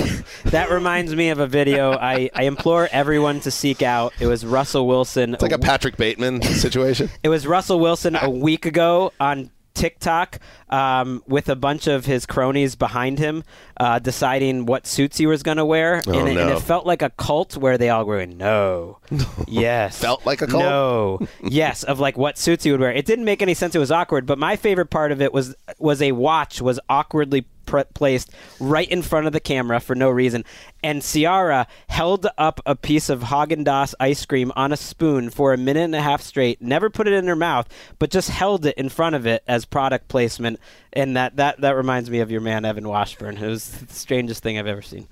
that 0.46 0.70
reminds 0.70 1.16
me 1.16 1.30
of 1.30 1.40
a 1.40 1.48
video 1.48 1.94
I, 1.94 2.30
I 2.34 2.44
implore 2.44 2.90
everyone 2.92 3.40
to 3.42 3.52
seek 3.52 3.82
out. 3.82 4.14
It 4.20 4.28
was 4.28 4.46
Russell 4.46 4.88
Wilson. 4.88 5.34
It's 5.34 5.44
like 5.44 5.52
a 5.52 5.60
Patrick 5.60 5.98
Bateman 5.98 6.42
situation. 6.42 7.10
It 7.24 7.30
was 7.30 7.48
Russell 7.48 7.80
Wilson 7.80 8.16
a 8.16 8.30
week 8.30 8.66
ago 8.66 9.14
on 9.20 9.50
TikTok 9.74 10.40
um, 10.70 11.24
with 11.28 11.50
a 11.50 11.56
bunch 11.56 11.88
of 11.88 12.06
his 12.06 12.26
cronies 12.26 12.76
behind 12.76 13.20
him, 13.20 13.44
uh, 13.80 14.00
deciding 14.00 14.66
what 14.66 14.86
suits 14.88 15.18
he 15.18 15.26
was 15.26 15.44
going 15.44 15.58
to 15.58 15.66
wear, 15.66 16.02
Oh, 16.08 16.20
and, 16.20 16.30
it, 16.30 16.38
and 16.38 16.50
it 16.52 16.60
felt 16.62 16.86
like 16.86 17.02
a 17.02 17.10
cult 17.12 17.58
where 17.58 17.78
they 17.78 17.90
all 17.90 18.06
were 18.06 18.18
going, 18.18 18.38
"No, 18.38 19.00
yes, 19.48 20.00
Felt 20.00 20.26
like 20.26 20.42
a 20.42 20.48
cult? 20.48 20.64
no, 20.64 21.20
yes," 21.44 21.84
of 21.84 22.00
like 22.00 22.18
what 22.18 22.38
suits 22.38 22.64
he 22.64 22.72
would 22.72 22.80
wear. 22.80 22.92
It 22.92 23.06
didn't 23.06 23.26
make 23.26 23.42
any 23.42 23.54
sense. 23.54 23.76
It 23.76 23.80
was 23.80 23.92
awkward. 23.92 24.26
But 24.26 24.38
my 24.40 24.56
favorite 24.56 24.88
part 24.90 25.12
of 25.12 25.22
it 25.22 25.34
was 25.34 25.56
was 25.80 26.02
a 26.02 26.12
watch 26.14 26.62
was 26.62 26.80
awkwardly 26.90 27.46
pr- 27.66 27.82
placed 27.94 28.30
right 28.60 28.88
in 28.90 29.02
front 29.02 29.28
of 29.28 29.34
the 29.34 29.40
camera 29.40 29.80
for 29.80 29.96
no 29.96 30.10
reason, 30.10 30.44
and 30.84 31.02
Ciara 31.04 31.68
held 31.88 32.28
up 32.38 32.60
a 32.66 32.76
piece 32.76 33.10
of 33.10 33.22
Haagen 33.24 33.64
Dazs 33.66 33.94
ice 34.00 34.26
cream 34.26 34.52
on 34.56 34.72
a 34.72 34.78
spoon 34.78 35.30
for 35.30 35.54
a 35.54 35.58
minute 35.58 35.84
and 35.84 35.96
a 35.96 36.02
half 36.02 36.22
straight. 36.22 36.62
Never 36.62 36.90
put 36.90 37.08
it 37.08 37.14
in 37.14 37.28
her 37.28 37.36
mouth, 37.36 37.68
but 38.00 38.10
just 38.10 38.30
held 38.30 38.66
it 38.66 38.78
in 38.78 38.90
front 38.90 39.16
of 39.16 39.26
it 39.26 39.44
as 39.48 39.66
product 39.66 40.08
placement. 40.08 40.60
And 40.94 41.16
that 41.18 41.38
that 41.38 41.62
that 41.62 41.76
reminds 41.76 42.10
me 42.10 42.20
of 42.20 42.30
your 42.32 42.42
man 42.42 42.66
Evan 42.66 42.88
Washburn. 42.88 43.38
It 43.38 43.48
was 43.48 43.70
the 43.72 43.94
strangest 43.94 44.44
thing 44.44 44.58
I've 44.60 44.68
ever 44.68 44.82
seen. 44.82 45.08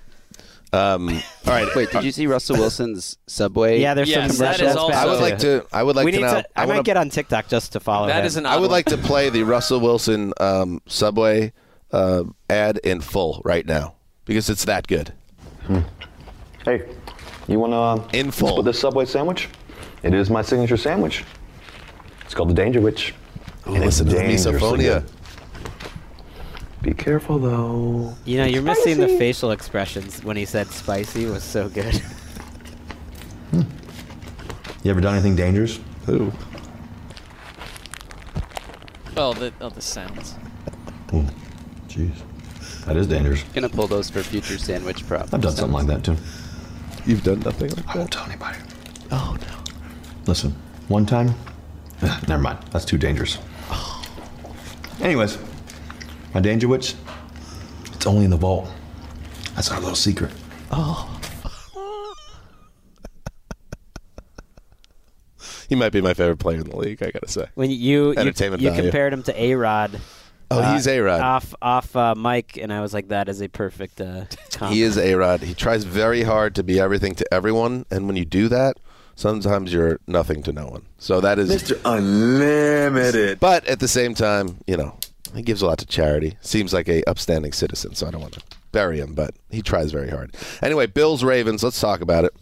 Um, 0.74 1.08
all 1.46 1.52
right. 1.52 1.68
Wait, 1.76 1.90
did 1.90 2.02
you 2.04 2.12
see 2.12 2.26
Russell 2.26 2.56
Wilson's 2.56 3.18
Subway? 3.26 3.80
Yeah, 3.80 3.92
there's 3.94 4.08
Yes, 4.08 4.36
some 4.36 4.46
that 4.46 4.56
commercials 4.56 4.70
is 4.70 4.76
also- 4.76 4.92
back 4.92 5.06
I 5.06 5.10
would 5.10 5.20
like 5.20 5.38
to. 5.40 5.66
I 5.72 5.82
would 5.82 5.96
like 5.96 6.04
we 6.06 6.12
to 6.12 6.16
need 6.18 6.22
now. 6.22 6.40
to. 6.40 6.44
I, 6.56 6.64
wanna- 6.64 6.78
might 6.78 6.84
get 6.86 6.96
on 6.96 7.10
TikTok 7.10 7.48
just 7.48 7.72
to 7.72 7.80
follow 7.80 8.06
That 8.06 8.20
him. 8.20 8.26
is 8.26 8.36
an 8.36 8.46
I 8.46 8.56
would 8.56 8.66
odd 8.66 8.70
like 8.72 8.86
to 8.86 8.96
play 8.96 9.28
the 9.28 9.42
Russell 9.42 9.80
Wilson 9.80 10.32
um, 10.40 10.80
Subway 10.86 11.52
uh, 11.92 12.24
ad 12.50 12.78
in 12.84 13.00
full 13.00 13.40
right 13.44 13.66
now 13.66 13.94
because 14.24 14.48
it's 14.50 14.64
that 14.64 14.86
good. 14.86 15.12
Hmm. 15.66 15.80
Hey, 16.64 16.82
you 17.48 17.58
want 17.58 17.72
to 17.72 17.76
uh, 17.76 18.08
In 18.18 18.30
full. 18.30 18.50
split 18.50 18.64
this 18.64 18.80
Subway 18.80 19.04
sandwich? 19.04 19.48
It 20.02 20.14
is 20.14 20.30
my 20.30 20.42
signature 20.42 20.76
sandwich. 20.76 21.24
It's 22.24 22.34
called 22.34 22.50
the 22.50 22.54
Danger 22.54 22.80
Witch. 22.80 23.14
Ooh, 23.68 23.74
And 23.74 23.84
it's 23.84 24.00
listen 24.00 24.06
to 24.08 24.14
the 24.14 24.22
misophonia. 24.22 25.08
Be 26.82 26.92
careful 26.94 27.38
though. 27.38 28.14
You 28.24 28.38
know, 28.38 28.44
you're 28.44 28.62
missing 28.62 28.98
the 28.98 29.06
facial 29.06 29.52
expressions 29.52 30.24
when 30.24 30.36
he 30.36 30.44
said 30.44 30.66
spicy 30.68 31.26
was 31.26 31.42
so 31.44 31.68
good. 31.68 32.00
Hmm. 33.50 33.60
You 34.82 34.90
ever 34.90 35.02
done 35.02 35.12
anything 35.12 35.36
dangerous? 35.36 35.78
Ooh. 36.08 36.32
Oh, 39.14 39.34
the 39.34 39.52
oh 39.60 39.68
the 39.68 39.82
sounds. 39.82 40.32
Hmm. 41.10 41.26
Jeez. 41.92 42.84
That 42.86 42.96
is 42.96 43.06
dangerous. 43.06 43.42
Gonna 43.54 43.68
pull 43.68 43.86
those 43.86 44.08
for 44.10 44.22
future 44.22 44.58
sandwich 44.58 45.06
props. 45.06 45.32
I've 45.34 45.40
done 45.40 45.52
something 45.54 45.72
like 45.74 45.86
that 45.88 46.04
too. 46.04 46.16
You've 47.04 47.22
done 47.22 47.40
nothing 47.40 47.70
like 47.70 47.78
I 47.88 47.92
that. 47.92 47.96
won't 47.98 48.12
tell 48.12 48.24
anybody. 48.24 48.58
Oh 49.10 49.36
no. 49.40 49.64
Listen, 50.26 50.52
one 50.88 51.04
time, 51.06 51.34
never 52.28 52.38
mind. 52.42 52.58
That's 52.70 52.84
too 52.84 52.98
dangerous. 52.98 53.38
Anyways, 55.00 55.36
my 56.32 56.40
danger 56.40 56.68
witch, 56.68 56.94
it's 57.92 58.06
only 58.06 58.24
in 58.24 58.30
the 58.30 58.36
vault. 58.36 58.68
That's 59.54 59.70
our 59.70 59.80
little 59.80 59.96
secret. 59.96 60.30
Oh. 60.70 61.08
he 65.68 65.74
might 65.74 65.90
be 65.92 66.00
my 66.00 66.14
favorite 66.14 66.38
player 66.38 66.58
in 66.60 66.68
the 66.70 66.76
league. 66.76 67.02
I 67.02 67.10
gotta 67.10 67.28
say. 67.28 67.46
When 67.54 67.70
you 67.70 67.76
you, 67.76 68.10
Entertainment 68.16 68.62
you 68.62 68.70
value. 68.70 68.82
compared 68.84 69.12
him 69.12 69.22
to 69.24 69.40
A 69.42 69.54
Rod. 69.54 70.00
Oh, 70.52 70.72
he's 70.74 70.86
A-Rod. 70.86 71.20
Off 71.20 71.54
off 71.62 71.96
uh, 71.96 72.14
Mike, 72.14 72.56
and 72.56 72.72
I 72.72 72.80
was 72.80 72.92
like, 72.94 73.08
that 73.08 73.28
is 73.28 73.40
a 73.40 73.48
perfect. 73.48 74.00
Uh. 74.00 74.24
He 74.68 74.82
is 74.82 74.96
a 74.96 75.14
Rod. 75.14 75.40
He 75.40 75.54
tries 75.54 75.82
very 75.82 76.22
hard 76.22 76.54
to 76.54 76.62
be 76.62 76.78
everything 76.78 77.14
to 77.16 77.34
everyone, 77.34 77.84
and 77.90 78.06
when 78.06 78.14
you 78.16 78.24
do 78.24 78.48
that, 78.48 78.78
sometimes 79.16 79.72
you're 79.72 79.98
nothing 80.06 80.42
to 80.44 80.52
no 80.52 80.68
one. 80.68 80.86
So 80.98 81.20
that 81.20 81.38
is 81.38 81.50
Mr. 81.50 81.80
Unlimited. 81.84 83.40
But 83.40 83.66
at 83.66 83.80
the 83.80 83.88
same 83.88 84.14
time, 84.14 84.58
you 84.66 84.76
know, 84.76 84.96
he 85.34 85.42
gives 85.42 85.62
a 85.62 85.66
lot 85.66 85.78
to 85.78 85.86
charity. 85.86 86.36
Seems 86.40 86.72
like 86.72 86.88
a 86.88 87.02
upstanding 87.04 87.52
citizen, 87.52 87.94
so 87.94 88.06
I 88.06 88.10
don't 88.12 88.20
want 88.20 88.34
to 88.34 88.42
bury 88.70 88.98
him, 89.00 89.14
but 89.14 89.34
he 89.50 89.62
tries 89.62 89.90
very 89.90 90.10
hard. 90.10 90.34
Anyway, 90.62 90.86
Bills 90.86 91.24
Ravens, 91.24 91.62
let's 91.62 91.80
talk 91.80 92.00
about 92.00 92.24
it. 92.24 92.34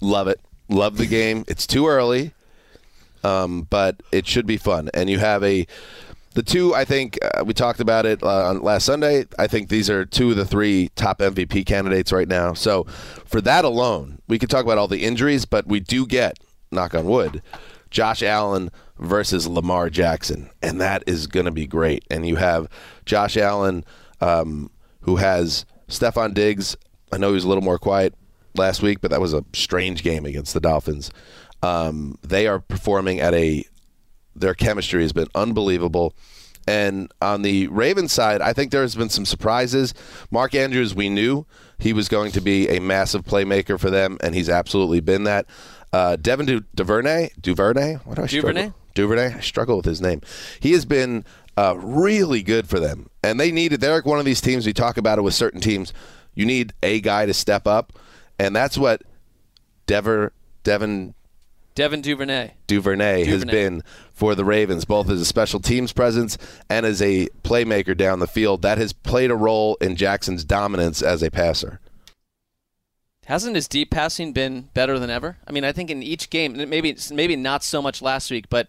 Love 0.00 0.28
it. 0.28 0.40
Love 0.68 0.96
the 0.96 1.06
game. 1.06 1.44
It's 1.48 1.66
too 1.66 1.86
early. 1.86 2.32
Um, 3.24 3.68
but 3.70 4.02
it 4.10 4.26
should 4.26 4.46
be 4.46 4.56
fun. 4.56 4.90
And 4.94 5.08
you 5.08 5.18
have 5.18 5.44
a 5.44 5.66
the 6.32 6.42
two 6.42 6.74
I 6.74 6.84
think 6.84 7.18
uh, 7.22 7.44
we 7.44 7.54
talked 7.54 7.80
about 7.80 8.06
it 8.06 8.22
uh, 8.22 8.48
on 8.48 8.62
last 8.62 8.84
Sunday. 8.84 9.26
I 9.38 9.46
think 9.46 9.68
these 9.68 9.88
are 9.90 10.04
two 10.04 10.30
of 10.30 10.36
the 10.36 10.44
three 10.44 10.90
top 10.94 11.18
MVP 11.18 11.66
candidates 11.66 12.12
right 12.12 12.28
now. 12.28 12.54
So 12.54 12.84
for 13.24 13.40
that 13.42 13.64
alone, 13.64 14.20
we 14.28 14.38
could 14.38 14.50
talk 14.50 14.64
about 14.64 14.78
all 14.78 14.88
the 14.88 15.04
injuries, 15.04 15.44
but 15.44 15.66
we 15.66 15.80
do 15.80 16.06
get 16.06 16.38
knock 16.70 16.94
on 16.94 17.06
wood, 17.06 17.42
Josh 17.90 18.22
Allen 18.22 18.70
versus 18.98 19.46
Lamar 19.46 19.90
Jackson, 19.90 20.50
and 20.62 20.80
that 20.80 21.02
is 21.06 21.26
going 21.26 21.46
to 21.46 21.52
be 21.52 21.66
great. 21.66 22.04
And 22.10 22.26
you 22.26 22.36
have 22.36 22.68
Josh 23.04 23.36
Allen, 23.36 23.84
um, 24.20 24.70
who 25.02 25.16
has 25.16 25.66
Stefon 25.88 26.34
Diggs. 26.34 26.76
I 27.12 27.18
know 27.18 27.28
he 27.28 27.34
was 27.34 27.44
a 27.44 27.48
little 27.48 27.64
more 27.64 27.78
quiet 27.78 28.14
last 28.54 28.82
week, 28.82 29.00
but 29.00 29.10
that 29.10 29.20
was 29.20 29.34
a 29.34 29.44
strange 29.52 30.02
game 30.02 30.24
against 30.24 30.54
the 30.54 30.60
Dolphins. 30.60 31.10
Um, 31.62 32.18
they 32.22 32.46
are 32.46 32.58
performing 32.58 33.20
at 33.20 33.34
a 33.34 33.64
their 34.34 34.54
chemistry 34.54 35.02
has 35.02 35.12
been 35.12 35.28
unbelievable. 35.34 36.14
And 36.66 37.12
on 37.20 37.42
the 37.42 37.66
Ravens 37.68 38.12
side, 38.12 38.40
I 38.40 38.52
think 38.52 38.70
there's 38.70 38.94
been 38.94 39.08
some 39.08 39.26
surprises. 39.26 39.94
Mark 40.30 40.54
Andrews, 40.54 40.94
we 40.94 41.08
knew 41.08 41.44
he 41.78 41.92
was 41.92 42.08
going 42.08 42.30
to 42.32 42.40
be 42.40 42.68
a 42.68 42.80
massive 42.80 43.24
playmaker 43.24 43.78
for 43.78 43.90
them, 43.90 44.16
and 44.22 44.34
he's 44.34 44.48
absolutely 44.48 45.00
been 45.00 45.24
that. 45.24 45.46
Uh, 45.92 46.16
Devin 46.16 46.46
du- 46.46 46.64
Duvernay, 46.74 47.30
Duvernay, 47.40 47.94
what 48.04 48.16
do 48.16 48.22
I 48.22 48.26
struggle? 48.26 48.52
Duvernay? 48.52 48.72
Duvernay, 48.94 49.34
I 49.34 49.40
struggle 49.40 49.76
with 49.76 49.86
his 49.86 50.00
name. 50.00 50.20
He 50.60 50.72
has 50.72 50.84
been 50.84 51.24
uh, 51.56 51.76
really 51.78 52.42
good 52.42 52.68
for 52.68 52.78
them, 52.78 53.10
and 53.22 53.40
they 53.40 53.50
needed. 53.50 53.80
They're 53.80 53.94
like 53.94 54.06
one 54.06 54.18
of 54.18 54.24
these 54.24 54.40
teams. 54.40 54.64
We 54.64 54.72
talk 54.72 54.96
about 54.96 55.18
it 55.18 55.22
with 55.22 55.34
certain 55.34 55.60
teams. 55.60 55.92
You 56.34 56.46
need 56.46 56.72
a 56.82 57.00
guy 57.00 57.26
to 57.26 57.34
step 57.34 57.66
up, 57.66 57.92
and 58.38 58.54
that's 58.54 58.78
what 58.78 59.02
Dever 59.86 60.32
Devin 60.62 61.14
Devin 61.74 62.02
Duvernay. 62.02 62.52
Duvernay, 62.66 63.24
has 63.24 63.44
been 63.44 63.82
for 64.22 64.36
the 64.36 64.44
Ravens, 64.44 64.84
both 64.84 65.10
as 65.10 65.20
a 65.20 65.24
special 65.24 65.58
teams 65.58 65.92
presence 65.92 66.38
and 66.70 66.86
as 66.86 67.02
a 67.02 67.26
playmaker 67.42 67.96
down 67.96 68.20
the 68.20 68.28
field. 68.28 68.62
That 68.62 68.78
has 68.78 68.92
played 68.92 69.32
a 69.32 69.34
role 69.34 69.76
in 69.80 69.96
Jackson's 69.96 70.44
dominance 70.44 71.02
as 71.02 71.24
a 71.24 71.30
passer. 71.32 71.80
Hasn't 73.24 73.56
his 73.56 73.66
deep 73.66 73.90
passing 73.90 74.32
been 74.32 74.68
better 74.74 75.00
than 75.00 75.10
ever? 75.10 75.38
I 75.44 75.50
mean, 75.50 75.64
I 75.64 75.72
think 75.72 75.90
in 75.90 76.04
each 76.04 76.30
game, 76.30 76.52
maybe 76.68 76.96
maybe 77.10 77.34
not 77.34 77.64
so 77.64 77.82
much 77.82 78.00
last 78.00 78.30
week, 78.30 78.48
but 78.48 78.68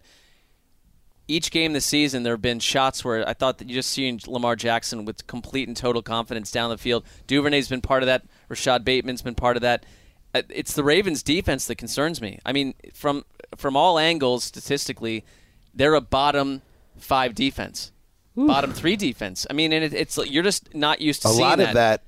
each 1.28 1.52
game 1.52 1.72
this 1.72 1.86
season, 1.86 2.24
there 2.24 2.32
have 2.32 2.42
been 2.42 2.58
shots 2.58 3.04
where 3.04 3.26
I 3.28 3.32
thought 3.32 3.58
that 3.58 3.68
you 3.68 3.76
just 3.76 3.90
seen 3.90 4.18
Lamar 4.26 4.56
Jackson 4.56 5.04
with 5.04 5.24
complete 5.28 5.68
and 5.68 5.76
total 5.76 6.02
confidence 6.02 6.50
down 6.50 6.68
the 6.70 6.78
field. 6.78 7.04
Duvernay's 7.28 7.68
been 7.68 7.80
part 7.80 8.02
of 8.02 8.08
that. 8.08 8.24
Rashod 8.48 8.84
Bateman's 8.84 9.22
been 9.22 9.36
part 9.36 9.54
of 9.54 9.62
that. 9.62 9.86
Uh, 10.34 10.42
It's 10.48 10.72
the 10.72 10.82
Ravens' 10.82 11.22
defense 11.22 11.68
that 11.68 11.76
concerns 11.76 12.20
me. 12.20 12.40
I 12.44 12.52
mean, 12.52 12.74
from 12.92 13.24
from 13.56 13.76
all 13.76 14.00
angles, 14.00 14.42
statistically, 14.42 15.24
they're 15.74 15.94
a 15.94 16.00
bottom 16.00 16.62
five 16.98 17.34
defense, 17.34 17.92
bottom 18.36 18.72
three 18.72 18.96
defense. 18.96 19.46
I 19.50 19.52
mean, 19.52 19.72
and 19.72 19.84
it, 19.84 19.92
it's 19.94 20.16
you're 20.26 20.42
just 20.42 20.74
not 20.74 21.00
used 21.00 21.22
to 21.22 21.28
A 21.28 21.30
seeing 21.32 21.40
lot 21.42 21.60
of 21.60 21.74
that, 21.74 22.02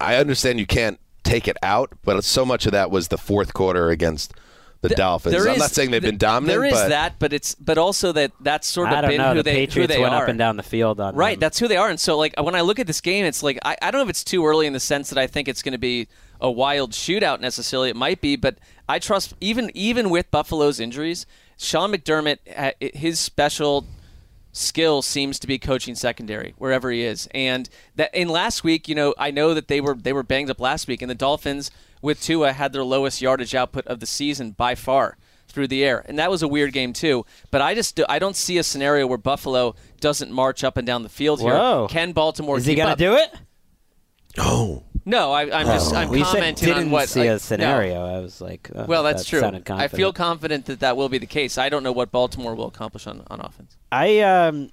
I 0.00 0.16
understand 0.16 0.58
you 0.58 0.66
can't 0.66 0.98
take 1.22 1.46
it 1.48 1.56
out, 1.62 1.92
but 2.04 2.22
so 2.24 2.44
much 2.44 2.66
of 2.66 2.72
that 2.72 2.90
was 2.90 3.08
the 3.08 3.18
fourth 3.18 3.54
quarter 3.54 3.90
against 3.90 4.34
the 4.80 4.88
Th- 4.88 4.96
Dolphins. 4.96 5.36
I'm 5.36 5.52
is- 5.52 5.58
not 5.58 5.70
saying 5.70 5.92
they've 5.92 6.02
th- 6.02 6.10
been 6.10 6.18
dominant, 6.18 6.58
There 6.58 6.64
is 6.64 6.72
but 6.72 6.88
that, 6.88 7.18
but 7.20 7.32
it's 7.32 7.54
but 7.54 7.78
also 7.78 8.10
that 8.12 8.32
that's 8.40 8.66
sort 8.66 8.88
of 8.90 8.98
I 8.98 9.00
don't 9.02 9.10
been 9.10 9.18
know. 9.18 9.28
who 9.28 9.34
The 9.36 9.42
they 9.44 9.54
Patriots 9.54 9.92
who 9.92 9.96
they 9.96 10.02
went 10.02 10.12
are. 10.14 10.24
up 10.24 10.28
and 10.28 10.36
down 10.38 10.56
the 10.56 10.64
field 10.64 10.98
on 10.98 11.14
Right, 11.14 11.34
them. 11.34 11.40
that's 11.40 11.58
who 11.60 11.68
they 11.68 11.76
are. 11.76 11.88
And 11.88 12.00
so, 12.00 12.18
like, 12.18 12.34
when 12.42 12.56
I 12.56 12.62
look 12.62 12.80
at 12.80 12.88
this 12.88 13.00
game, 13.00 13.24
it's 13.24 13.44
like 13.44 13.60
I, 13.64 13.76
I 13.80 13.90
don't 13.92 14.00
know 14.00 14.04
if 14.04 14.10
it's 14.10 14.24
too 14.24 14.44
early 14.44 14.66
in 14.66 14.72
the 14.72 14.80
sense 14.80 15.08
that 15.10 15.18
I 15.18 15.28
think 15.28 15.46
it's 15.46 15.62
going 15.62 15.72
to 15.72 15.78
be 15.78 16.08
a 16.40 16.50
wild 16.50 16.90
shootout 16.90 17.38
necessarily. 17.38 17.90
It 17.90 17.96
might 17.96 18.20
be, 18.20 18.34
but 18.34 18.58
I 18.88 18.98
trust 18.98 19.34
even 19.40 19.70
even 19.74 20.10
with 20.10 20.28
Buffalo's 20.32 20.80
injuries, 20.80 21.26
Sean 21.56 21.92
McDermott, 21.92 22.38
uh, 22.56 22.72
his 22.80 23.18
special 23.20 23.86
skill 24.52 25.00
seems 25.00 25.38
to 25.38 25.46
be 25.46 25.58
coaching 25.58 25.94
secondary 25.94 26.54
wherever 26.58 26.90
he 26.90 27.02
is. 27.02 27.26
And 27.32 27.68
that 27.96 28.14
in 28.14 28.28
last 28.28 28.62
week, 28.62 28.86
you 28.88 28.94
know, 28.94 29.14
I 29.18 29.30
know 29.30 29.54
that 29.54 29.68
they 29.68 29.80
were 29.80 29.94
they 29.94 30.12
were 30.12 30.22
banged 30.22 30.50
up 30.50 30.60
last 30.60 30.86
week, 30.88 31.02
and 31.02 31.10
the 31.10 31.14
Dolphins 31.14 31.70
with 32.00 32.20
Tua 32.20 32.52
had 32.52 32.72
their 32.72 32.84
lowest 32.84 33.20
yardage 33.22 33.54
output 33.54 33.86
of 33.86 34.00
the 34.00 34.06
season 34.06 34.52
by 34.52 34.74
far 34.74 35.16
through 35.48 35.68
the 35.68 35.84
air, 35.84 36.04
and 36.06 36.18
that 36.18 36.30
was 36.30 36.42
a 36.42 36.48
weird 36.48 36.72
game 36.72 36.92
too. 36.92 37.24
But 37.50 37.60
I 37.62 37.74
just 37.74 38.00
I 38.08 38.18
don't 38.18 38.36
see 38.36 38.58
a 38.58 38.62
scenario 38.62 39.06
where 39.06 39.18
Buffalo 39.18 39.74
doesn't 40.00 40.30
march 40.32 40.64
up 40.64 40.76
and 40.76 40.86
down 40.86 41.02
the 41.02 41.08
field 41.08 41.40
here. 41.40 41.52
Whoa. 41.52 41.86
Can 41.90 42.12
Baltimore? 42.12 42.56
Is 42.58 42.66
he 42.66 42.72
keep 42.72 42.78
gonna 42.78 42.92
up? 42.92 42.98
do 42.98 43.14
it? 43.14 43.30
oh, 44.38 44.82
No, 45.04 45.32
I, 45.32 45.42
I'm 45.60 45.66
just 45.66 45.92
I'm 45.94 46.08
Oh. 46.08 46.10
we 46.12 46.24
said 46.24 46.34
commenting 46.34 46.68
didn't 46.68 46.84
on 46.84 46.90
what 46.90 47.08
see 47.08 47.20
like, 47.20 47.28
a 47.28 47.32
no. 47.32 47.38
scenario. 47.38 48.04
I 48.06 48.20
was 48.20 48.40
like, 48.40 48.70
oh, 48.74 48.84
Well, 48.86 49.02
that's 49.02 49.28
that 49.28 49.28
true. 49.28 49.74
I 49.74 49.88
feel 49.88 50.12
confident. 50.12 50.14
confident 50.16 50.64
that 50.66 50.80
that 50.80 50.96
will 50.96 51.08
be 51.08 51.18
the 51.18 51.26
case. 51.26 51.58
I 51.58 51.68
don't 51.68 51.82
know 51.82 51.92
what 51.92 52.10
Baltimore 52.12 52.54
will 52.54 52.68
accomplish 52.68 53.06
on, 53.06 53.22
on 53.30 53.40
offense. 53.40 53.76
I 53.90 54.20
um, 54.20 54.70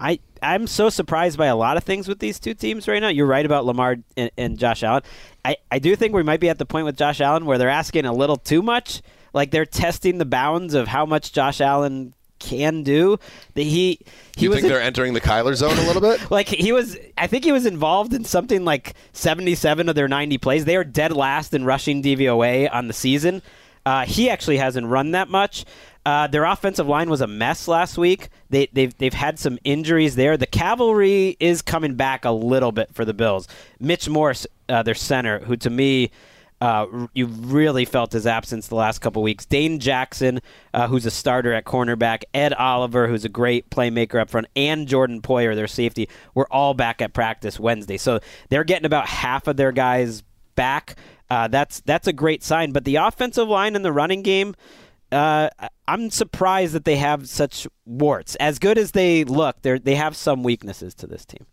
I 0.00 0.18
I'm 0.42 0.66
so 0.66 0.88
surprised 0.90 1.38
by 1.38 1.46
a 1.46 1.56
lot 1.56 1.76
of 1.76 1.84
things 1.84 2.08
with 2.08 2.18
these 2.18 2.40
two 2.40 2.54
teams 2.54 2.88
right 2.88 3.00
now. 3.00 3.08
You're 3.08 3.26
right 3.26 3.46
about 3.46 3.64
Lamar 3.64 3.96
and, 4.16 4.30
and 4.36 4.58
Josh 4.58 4.82
Allen. 4.82 5.02
I 5.44 5.56
I 5.70 5.78
do 5.78 5.94
think 5.94 6.14
we 6.14 6.22
might 6.22 6.40
be 6.40 6.48
at 6.48 6.58
the 6.58 6.66
point 6.66 6.86
with 6.86 6.96
Josh 6.96 7.20
Allen 7.20 7.44
where 7.46 7.58
they're 7.58 7.68
asking 7.68 8.04
a 8.06 8.12
little 8.12 8.36
too 8.36 8.62
much. 8.62 9.02
Like 9.32 9.52
they're 9.52 9.66
testing 9.66 10.18
the 10.18 10.24
bounds 10.24 10.74
of 10.74 10.88
how 10.88 11.06
much 11.06 11.32
Josh 11.32 11.60
Allen 11.60 12.14
can 12.40 12.82
do. 12.82 13.18
That 13.54 13.62
he 13.62 14.00
he 14.36 14.44
you 14.44 14.50
was 14.50 14.56
think 14.56 14.64
in- 14.64 14.72
they're 14.72 14.82
entering 14.82 15.14
the 15.14 15.20
Kyler 15.20 15.54
zone 15.54 15.78
a 15.78 15.82
little 15.86 16.02
bit? 16.02 16.30
like 16.30 16.48
he 16.48 16.72
was 16.72 16.96
I 17.16 17.28
think 17.28 17.44
he 17.44 17.52
was 17.52 17.66
involved 17.66 18.12
in 18.12 18.24
something 18.24 18.64
like 18.64 18.94
77 19.12 19.88
of 19.88 19.94
their 19.94 20.08
90 20.08 20.38
plays. 20.38 20.64
They 20.64 20.76
are 20.76 20.84
dead 20.84 21.12
last 21.12 21.54
in 21.54 21.64
rushing 21.64 22.02
DVOA 22.02 22.68
on 22.72 22.88
the 22.88 22.92
season. 22.94 23.42
Uh, 23.86 24.04
he 24.04 24.28
actually 24.28 24.58
hasn't 24.58 24.86
run 24.86 25.12
that 25.12 25.28
much. 25.28 25.64
Uh, 26.04 26.26
their 26.26 26.44
offensive 26.44 26.86
line 26.88 27.10
was 27.10 27.20
a 27.20 27.26
mess 27.26 27.68
last 27.68 27.98
week. 27.98 28.28
They, 28.48 28.68
they've 28.72 28.96
they've 28.96 29.12
had 29.14 29.38
some 29.38 29.58
injuries 29.64 30.16
there. 30.16 30.36
The 30.36 30.46
cavalry 30.46 31.36
is 31.40 31.60
coming 31.62 31.94
back 31.94 32.24
a 32.24 32.30
little 32.30 32.72
bit 32.72 32.94
for 32.94 33.04
the 33.04 33.12
Bills. 33.14 33.46
Mitch 33.78 34.08
Morse, 34.08 34.46
uh, 34.68 34.82
their 34.82 34.94
center, 34.94 35.40
who 35.40 35.56
to 35.58 35.68
me 35.70 36.10
uh, 36.60 37.06
you 37.14 37.26
really 37.26 37.84
felt 37.84 38.12
his 38.12 38.26
absence 38.26 38.68
the 38.68 38.74
last 38.74 39.00
couple 39.00 39.22
weeks. 39.22 39.46
Dane 39.46 39.78
Jackson, 39.78 40.40
uh, 40.74 40.88
who's 40.88 41.06
a 41.06 41.10
starter 41.10 41.52
at 41.52 41.64
cornerback, 41.64 42.22
Ed 42.34 42.52
Oliver, 42.52 43.08
who's 43.08 43.24
a 43.24 43.30
great 43.30 43.70
playmaker 43.70 44.20
up 44.20 44.30
front, 44.30 44.46
and 44.54 44.86
Jordan 44.86 45.22
Poyer, 45.22 45.54
their 45.54 45.66
safety, 45.66 46.08
were 46.34 46.46
all 46.52 46.74
back 46.74 47.00
at 47.00 47.14
practice 47.14 47.58
Wednesday. 47.58 47.96
So 47.96 48.20
they're 48.50 48.64
getting 48.64 48.86
about 48.86 49.06
half 49.06 49.46
of 49.46 49.56
their 49.56 49.72
guys 49.72 50.22
back. 50.54 50.96
Uh, 51.30 51.48
that's 51.48 51.80
that's 51.80 52.06
a 52.06 52.12
great 52.12 52.42
sign. 52.42 52.72
But 52.72 52.84
the 52.84 52.96
offensive 52.96 53.48
line 53.48 53.74
and 53.74 53.84
the 53.84 53.92
running 53.92 54.22
game, 54.22 54.54
uh, 55.12 55.48
I'm 55.88 56.10
surprised 56.10 56.74
that 56.74 56.84
they 56.84 56.96
have 56.96 57.28
such 57.28 57.66
warts. 57.86 58.34
As 58.36 58.58
good 58.58 58.76
as 58.76 58.90
they 58.90 59.24
look, 59.24 59.62
they 59.62 59.78
they 59.78 59.94
have 59.94 60.16
some 60.16 60.42
weaknesses 60.42 60.94
to 60.96 61.06
this 61.06 61.24
team. 61.24 61.46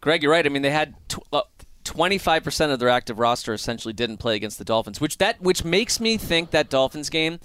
Greg, 0.00 0.22
you're 0.22 0.32
right. 0.32 0.46
I 0.46 0.48
mean, 0.48 0.62
they 0.62 0.70
had 0.70 0.94
tw- 1.08 1.26
uh, 1.32 1.42
25% 1.86 2.72
of 2.72 2.78
their 2.78 2.88
active 2.88 3.18
roster 3.18 3.54
essentially 3.54 3.94
didn't 3.94 4.18
play 4.18 4.36
against 4.36 4.58
the 4.58 4.64
Dolphins, 4.64 5.00
which 5.00 5.18
that 5.18 5.40
which 5.40 5.64
makes 5.64 6.00
me 6.00 6.16
think 6.16 6.50
that 6.50 6.68
Dolphins 6.68 7.08
game 7.10 7.38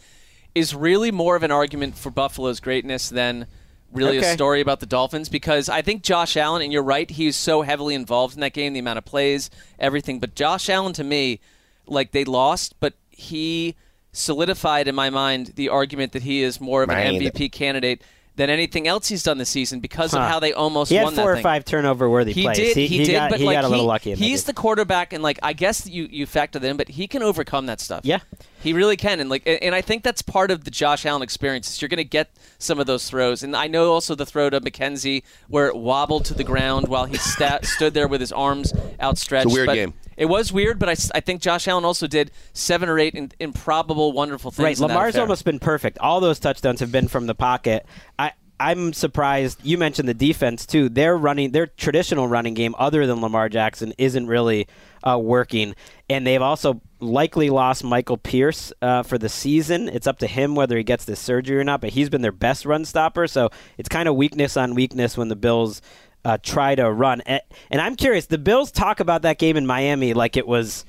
is 0.54 0.76
really 0.76 1.12
more 1.12 1.36
of 1.36 1.44
an 1.44 1.52
argument 1.52 1.98
for 1.98 2.10
Buffalo's 2.12 2.60
greatness 2.60 3.10
than 3.10 3.48
really 3.94 4.18
Okay. 4.20 4.32
a 4.32 4.34
story 4.34 4.62
about 4.62 4.80
the 4.80 4.86
Dolphins 4.86 5.30
because 5.30 5.70
I 5.70 5.82
think 5.82 6.02
Josh 6.04 6.36
Allen 6.38 6.62
and 6.62 6.72
you're 6.74 6.84
right, 6.84 7.10
he's 7.10 7.36
so 7.36 7.62
heavily 7.62 7.94
involved 7.96 8.36
in 8.36 8.42
that 8.42 8.54
game, 8.54 8.74
the 8.74 8.80
amount 8.80 8.98
of 8.98 9.06
plays, 9.06 9.50
everything, 9.80 10.20
but 10.20 10.34
Josh 10.36 10.70
Allen 10.70 10.94
to 10.94 11.04
me 11.04 11.40
like 11.88 12.12
they 12.12 12.24
lost, 12.24 12.76
but 12.80 12.94
he 13.10 13.76
solidified 14.14 14.88
in 14.88 14.96
my 14.96 15.10
mind 15.10 15.54
the 15.56 15.70
argument 15.70 16.12
that 16.14 16.24
he 16.24 16.42
is 16.42 16.60
more 16.62 16.84
of 16.84 16.90
an 16.90 16.98
Mind. 16.98 17.22
MVP 17.22 17.52
candidate 17.52 18.02
than 18.38 18.50
anything 18.50 18.88
else 18.88 19.08
he's 19.08 19.24
done 19.24 19.38
this 19.38 19.50
season 19.50 19.80
because 19.80 20.14
of 20.14 20.22
how 20.22 20.40
they 20.40 20.54
almost 20.54 20.90
He 20.90 20.96
had 20.96 21.04
won 21.04 21.16
that 21.16 21.22
four 21.22 21.32
or 21.34 21.36
thing. 21.36 21.44
five 21.44 21.66
turnover 21.66 22.10
worthy 22.10 22.32
He 22.34 22.44
plays. 22.44 22.58
did. 22.58 22.78
He, 22.78 22.88
He, 22.88 22.98
he 23.00 23.04
did. 23.06 23.12
got, 23.14 23.30
but 23.30 23.40
he 23.40 23.46
like 23.46 23.56
got 23.56 23.66
a 23.66 23.68
little 23.70 23.86
lucky. 23.86 24.12
In 24.12 24.18
He's 24.18 24.46
the 24.46 24.54
quarterback, 24.54 25.14
and 25.14 25.22
like 25.22 25.38
I 25.44 25.54
guess 25.54 25.88
you 25.88 26.08
you 26.10 26.26
factor 26.26 26.58
that 26.60 26.68
in, 26.68 26.78
but 26.78 26.88
he 26.90 27.08
can 27.08 27.22
overcome 27.24 27.66
that 27.68 27.80
stuff. 27.82 28.02
Yeah. 28.06 28.20
He 28.62 28.74
really 28.74 28.98
can, 28.98 29.20
and 29.20 29.30
like 29.30 29.44
and 29.46 29.74
I 29.74 29.82
think 29.82 30.04
that's 30.04 30.22
part 30.22 30.52
of 30.52 30.64
the 30.64 30.72
Josh 30.72 31.06
Allen 31.06 31.22
experience. 31.22 31.70
is 31.70 31.82
You're 31.82 31.90
going 31.90 31.98
to 31.98 32.04
get 32.04 32.32
some 32.58 32.80
of 32.80 32.88
those 32.88 33.10
throws, 33.10 33.44
and 33.44 33.56
I 33.56 33.68
know 33.68 33.92
also 33.92 34.16
the 34.16 34.26
throw 34.26 34.50
to 34.50 34.62
McKenzie 34.62 35.24
where 35.48 35.68
it 35.68 35.76
wobbled 35.76 36.26
to 36.26 36.34
the 36.34 36.44
ground 36.44 36.88
while 36.88 37.06
he 37.06 37.18
sta- 37.18 37.60
stood 37.64 37.94
there 37.94 38.08
with 38.08 38.22
his 38.22 38.32
arms 38.32 38.74
outstretched. 39.00 39.48
It's 39.48 39.54
a 39.54 39.58
weird 39.58 39.68
but 39.68 39.76
game. 39.76 39.94
It 40.18 40.26
was 40.26 40.54
weird, 40.54 40.78
but 40.78 40.90
I, 40.90 40.96
I 41.16 41.20
think 41.22 41.42
Josh 41.42 41.68
Allen 41.68 41.86
also 41.86 42.06
did 42.06 42.32
seven 42.54 42.90
or 42.90 43.00
eight 43.00 43.16
in, 43.16 43.32
improbable, 43.40 44.12
wonderful 44.12 44.52
things. 44.52 44.64
Right, 44.64 44.78
in 44.78 44.82
Lamar's 44.84 45.16
affair. 45.16 45.22
almost 45.24 45.46
been 45.46 45.60
perfect. 45.60 45.98
All 46.00 46.20
those 46.20 46.40
touchdowns 46.40 46.80
have 46.80 46.92
been 46.92 47.08
from 47.08 47.26
the 47.26 47.36
pocket. 47.36 47.86
I 48.20 48.34
I'm 48.62 48.94
surprised. 48.94 49.60
You 49.64 49.80
mentioned 49.80 50.08
the 50.08 50.14
defense 50.14 50.68
too. 50.68 50.88
Their 50.88 51.18
running, 51.18 51.52
their 51.52 51.66
traditional 51.66 52.28
running 52.28 52.54
game, 52.54 52.76
other 52.78 53.08
than 53.08 53.20
Lamar 53.20 53.50
Jackson, 53.50 53.92
isn't 53.98 54.28
really 54.28 54.68
uh, 55.04 55.18
working. 55.18 55.74
And 56.08 56.28
they've 56.28 56.42
also 56.42 56.80
likely 57.02 57.50
lost 57.50 57.84
Michael 57.84 58.18
Pierce 58.18 58.72
uh, 58.82 59.04
for 59.04 59.18
the 59.18 59.30
season. 59.30 59.90
It's 59.90 60.08
up 60.08 60.20
to 60.20 60.28
him 60.28 60.56
whether 60.56 60.78
he 60.78 60.84
gets 60.84 61.06
this 61.06 61.20
surgery 61.20 61.60
or 61.60 61.64
not. 61.64 61.82
But 61.82 61.92
he's 61.92 62.10
been 62.10 62.22
their 62.22 62.32
best 62.32 62.66
run 62.66 62.86
stopper. 62.86 63.28
So 63.28 63.50
it's 63.78 63.90
kind 63.90 64.08
of 64.08 64.16
weakness 64.16 64.56
on 64.56 64.76
weakness 64.76 65.18
when 65.18 65.28
the 65.28 65.36
Bills 65.36 65.82
uh, 66.24 66.38
try 66.42 66.76
to 66.76 66.92
run. 66.92 67.22
And, 67.22 67.42
and 67.70 67.82
I'm 67.82 67.96
curious. 67.96 68.28
The 68.28 68.38
Bills 68.38 68.72
talk 68.72 69.00
about 69.00 69.24
that 69.24 69.40
game 69.40 69.58
in 69.58 69.66
Miami 69.66 70.14
like 70.14 70.38
it 70.38 70.48
was 70.48 70.86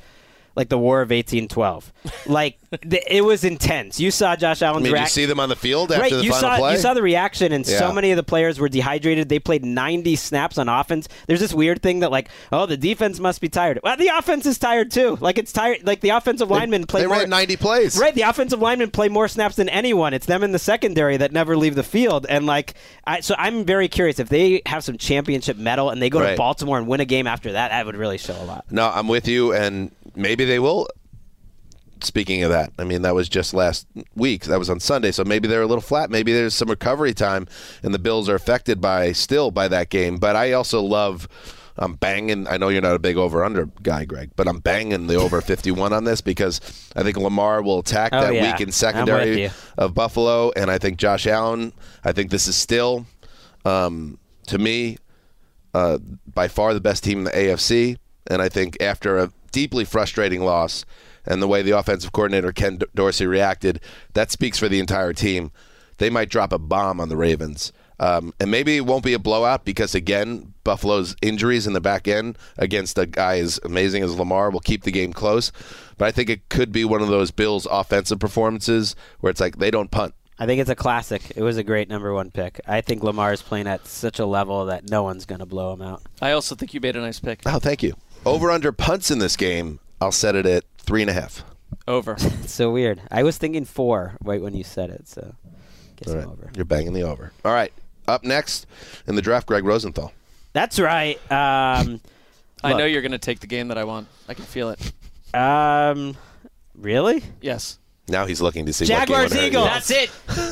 like 0.56 0.68
the 0.68 0.78
War 0.78 1.00
of 1.02 1.10
1812. 1.10 1.92
like 2.26 2.58
th- 2.88 3.02
it 3.08 3.24
was 3.24 3.44
intense. 3.44 3.98
You 4.00 4.10
saw 4.10 4.36
Josh 4.36 4.62
I 4.62 4.66
Allen's 4.66 4.84
mean, 4.84 4.92
did 4.94 5.00
you 5.00 5.06
see 5.08 5.24
them 5.26 5.40
on 5.40 5.48
the 5.48 5.56
field 5.56 5.90
after 5.92 6.02
Right, 6.02 6.12
the 6.12 6.24
you 6.24 6.30
final 6.30 6.50
saw 6.50 6.56
play? 6.58 6.72
you 6.72 6.78
saw 6.78 6.94
the 6.94 7.02
reaction, 7.02 7.52
and 7.52 7.66
Yeah. 7.66 7.78
so 7.78 7.92
many 7.92 8.10
of 8.10 8.16
the 8.16 8.22
players 8.22 8.58
were 8.58 8.68
dehydrated. 8.68 9.28
They 9.28 9.38
played 9.38 9.64
90 9.64 10.16
snaps 10.16 10.58
on 10.58 10.68
offense. 10.68 11.08
There's 11.26 11.40
this 11.40 11.54
weird 11.54 11.82
thing 11.82 12.00
that 12.00 12.10
like, 12.10 12.28
oh, 12.50 12.66
the 12.66 12.76
defense 12.76 13.18
must 13.20 13.40
be 13.40 13.48
tired. 13.48 13.80
Well, 13.82 13.96
the 13.96 14.08
offense 14.08 14.46
is 14.46 14.58
tired 14.58 14.90
too. 14.90 15.16
Like 15.20 15.38
it's 15.38 15.52
tired. 15.52 15.86
Like 15.86 16.00
the 16.00 16.10
offensive 16.10 16.50
linemen 16.50 16.86
play 16.86 17.02
they 17.02 17.06
more. 17.06 17.18
ran 17.18 17.30
90 17.30 17.56
plays. 17.56 17.98
Right, 17.98 18.14
the 18.14 18.22
offensive 18.22 18.60
linemen 18.60 18.90
play 18.90 19.08
more 19.08 19.28
snaps 19.28 19.56
than 19.56 19.68
anyone. 19.68 20.14
It's 20.14 20.26
them 20.26 20.42
in 20.42 20.52
the 20.52 20.58
secondary 20.58 21.16
that 21.18 21.32
never 21.32 21.56
leave 21.56 21.74
the 21.74 21.82
field. 21.82 22.26
And 22.28 22.46
like, 22.46 22.74
I, 23.06 23.20
so 23.20 23.34
I'm 23.38 23.64
very 23.64 23.88
curious 23.88 24.18
if 24.18 24.28
they 24.28 24.62
have 24.66 24.84
some 24.84 24.96
championship 24.98 25.56
medal 25.56 25.90
and 25.90 26.00
they 26.00 26.10
go 26.10 26.20
to 26.20 26.36
Baltimore 26.36 26.78
and 26.78 26.86
win 26.86 27.00
a 27.00 27.04
game 27.04 27.26
after 27.26 27.52
that. 27.52 27.68
That 27.70 27.86
would 27.86 27.96
really 27.96 28.18
show 28.18 28.34
a 28.40 28.44
lot. 28.44 28.64
No, 28.70 28.88
I'm 28.88 29.08
with 29.08 29.28
you, 29.28 29.52
and 29.52 29.90
maybe 30.14 30.44
they 30.44 30.58
will. 30.58 30.88
Speaking 32.02 32.42
of 32.42 32.50
that, 32.50 32.72
I 32.80 32.84
mean 32.84 33.02
that 33.02 33.14
was 33.14 33.28
just 33.28 33.54
last 33.54 33.86
week. 34.16 34.44
That 34.46 34.58
was 34.58 34.68
on 34.68 34.80
Sunday, 34.80 35.12
so 35.12 35.22
maybe 35.22 35.46
they're 35.46 35.62
a 35.62 35.66
little 35.66 35.80
flat. 35.82 36.10
Maybe 36.10 36.32
there's 36.32 36.52
some 36.54 36.68
recovery 36.68 37.14
time, 37.14 37.46
and 37.84 37.94
the 37.94 37.98
Bills 38.00 38.28
are 38.28 38.34
affected 38.34 38.80
by 38.80 39.12
still 39.12 39.52
by 39.52 39.68
that 39.68 39.88
game. 39.88 40.16
But 40.16 40.34
I 40.34 40.52
also 40.52 40.80
love. 40.82 41.28
I'm 41.78 41.94
banging. 41.94 42.46
I 42.48 42.58
know 42.58 42.68
you're 42.68 42.82
not 42.82 42.96
a 42.96 42.98
big 42.98 43.16
over 43.16 43.42
under 43.44 43.66
guy, 43.82 44.04
Greg, 44.04 44.32
but 44.36 44.46
I'm 44.46 44.58
banging 44.58 45.06
the 45.06 45.14
over 45.14 45.40
51 45.40 45.92
on 45.94 46.04
this 46.04 46.20
because 46.20 46.60
I 46.94 47.02
think 47.02 47.16
Lamar 47.16 47.62
will 47.62 47.78
attack 47.78 48.10
Oh, 48.12 48.20
that 48.20 48.34
yeah. 48.34 48.42
weakened 48.52 48.68
I'm 48.68 48.72
secondary 48.72 49.50
of 49.78 49.94
Buffalo, 49.94 50.50
and 50.54 50.70
I 50.70 50.76
think 50.78 50.98
Josh 50.98 51.26
Allen. 51.26 51.72
I 52.04 52.12
think 52.12 52.30
this 52.30 52.46
is 52.46 52.56
still, 52.56 53.06
um, 53.64 54.18
to 54.48 54.58
me, 54.58 54.98
uh, 55.72 55.96
by 56.34 56.48
far 56.48 56.74
the 56.74 56.80
best 56.80 57.04
team 57.04 57.18
in 57.20 57.24
the 57.24 57.30
AFC. 57.30 57.96
And 58.26 58.40
I 58.40 58.48
think 58.48 58.80
after 58.80 59.18
a 59.18 59.32
deeply 59.50 59.84
frustrating 59.84 60.42
loss 60.42 60.84
and 61.24 61.42
the 61.42 61.48
way 61.48 61.62
the 61.62 61.76
offensive 61.76 62.12
coordinator 62.12 62.52
Ken 62.52 62.78
Dorsey 62.94 63.26
reacted, 63.26 63.80
that 64.14 64.30
speaks 64.30 64.58
for 64.58 64.68
the 64.68 64.80
entire 64.80 65.12
team. 65.12 65.52
They 65.98 66.10
might 66.10 66.30
drop 66.30 66.52
a 66.52 66.58
bomb 66.58 67.00
on 67.00 67.08
the 67.08 67.16
Ravens. 67.16 67.72
Um, 68.00 68.34
and 68.40 68.50
maybe 68.50 68.76
it 68.76 68.86
won't 68.86 69.04
be 69.04 69.12
a 69.12 69.18
blowout 69.20 69.64
because, 69.64 69.94
again, 69.94 70.54
Buffalo's 70.64 71.14
injuries 71.22 71.68
in 71.68 71.72
the 71.72 71.80
back 71.80 72.08
end 72.08 72.36
against 72.58 72.98
a 72.98 73.06
guy 73.06 73.38
as 73.38 73.60
amazing 73.62 74.02
as 74.02 74.18
Lamar 74.18 74.50
will 74.50 74.60
keep 74.60 74.82
the 74.82 74.90
game 74.90 75.12
close. 75.12 75.52
But 75.98 76.06
I 76.06 76.10
think 76.10 76.28
it 76.28 76.48
could 76.48 76.72
be 76.72 76.84
one 76.84 77.00
of 77.00 77.08
those 77.08 77.30
Bills 77.30 77.66
offensive 77.70 78.18
performances 78.18 78.96
where 79.20 79.30
it's 79.30 79.40
like 79.40 79.58
they 79.58 79.70
don't 79.70 79.92
punt. 79.92 80.14
I 80.36 80.46
think 80.46 80.60
it's 80.60 80.70
a 80.70 80.74
classic. 80.74 81.32
It 81.36 81.42
was 81.42 81.56
a 81.56 81.62
great 81.62 81.88
number 81.88 82.12
one 82.12 82.32
pick. 82.32 82.60
I 82.66 82.80
think 82.80 83.04
Lamar 83.04 83.32
is 83.32 83.42
playing 83.42 83.68
at 83.68 83.86
such 83.86 84.18
a 84.18 84.26
level 84.26 84.66
that 84.66 84.90
no 84.90 85.04
one's 85.04 85.24
going 85.24 85.38
to 85.38 85.46
blow 85.46 85.72
him 85.72 85.82
out. 85.82 86.02
I 86.20 86.32
also 86.32 86.56
think 86.56 86.74
you 86.74 86.80
made 86.80 86.96
a 86.96 87.00
nice 87.00 87.20
pick. 87.20 87.42
Oh, 87.46 87.60
thank 87.60 87.84
you. 87.84 87.94
Over 88.24 88.50
under 88.50 88.70
punts 88.72 89.10
in 89.10 89.18
this 89.18 89.36
game, 89.36 89.80
I'll 90.00 90.12
set 90.12 90.34
it 90.36 90.46
at 90.46 90.64
three 90.78 91.02
and 91.02 91.10
a 91.10 91.14
half. 91.14 91.44
Over. 91.88 92.16
So 92.46 92.70
weird. 92.70 93.00
I 93.10 93.22
was 93.22 93.38
thinking 93.38 93.64
four 93.64 94.14
right 94.22 94.42
when 94.42 94.54
you 94.54 94.62
said 94.62 94.90
it. 94.90 95.08
So 95.08 95.34
guess 95.96 96.08
All 96.08 96.14
I'm 96.14 96.18
right. 96.18 96.28
over. 96.28 96.50
You're 96.54 96.66
banging 96.66 96.92
the 96.92 97.02
over. 97.02 97.32
All 97.46 97.52
right. 97.52 97.72
Up 98.06 98.24
next 98.24 98.66
in 99.06 99.14
the 99.14 99.22
draft, 99.22 99.46
Greg 99.46 99.64
Rosenthal. 99.64 100.12
That's 100.52 100.78
right. 100.78 101.16
Um, 101.32 102.00
I 102.62 102.74
know 102.74 102.84
you're 102.84 103.00
going 103.00 103.12
to 103.12 103.18
take 103.18 103.40
the 103.40 103.46
game 103.46 103.68
that 103.68 103.78
I 103.78 103.84
want. 103.84 104.06
I 104.28 104.34
can 104.34 104.44
feel 104.44 104.68
it. 104.68 104.92
um, 105.34 106.14
really? 106.74 107.22
Yes. 107.40 107.78
Now 108.08 108.26
he's 108.26 108.40
looking 108.42 108.66
to 108.66 108.72
see 108.72 108.84
Jaguars, 108.84 109.30
what 109.32 109.42
Eagles. 109.42 109.64
That's 109.66 109.90
it. 109.90 110.10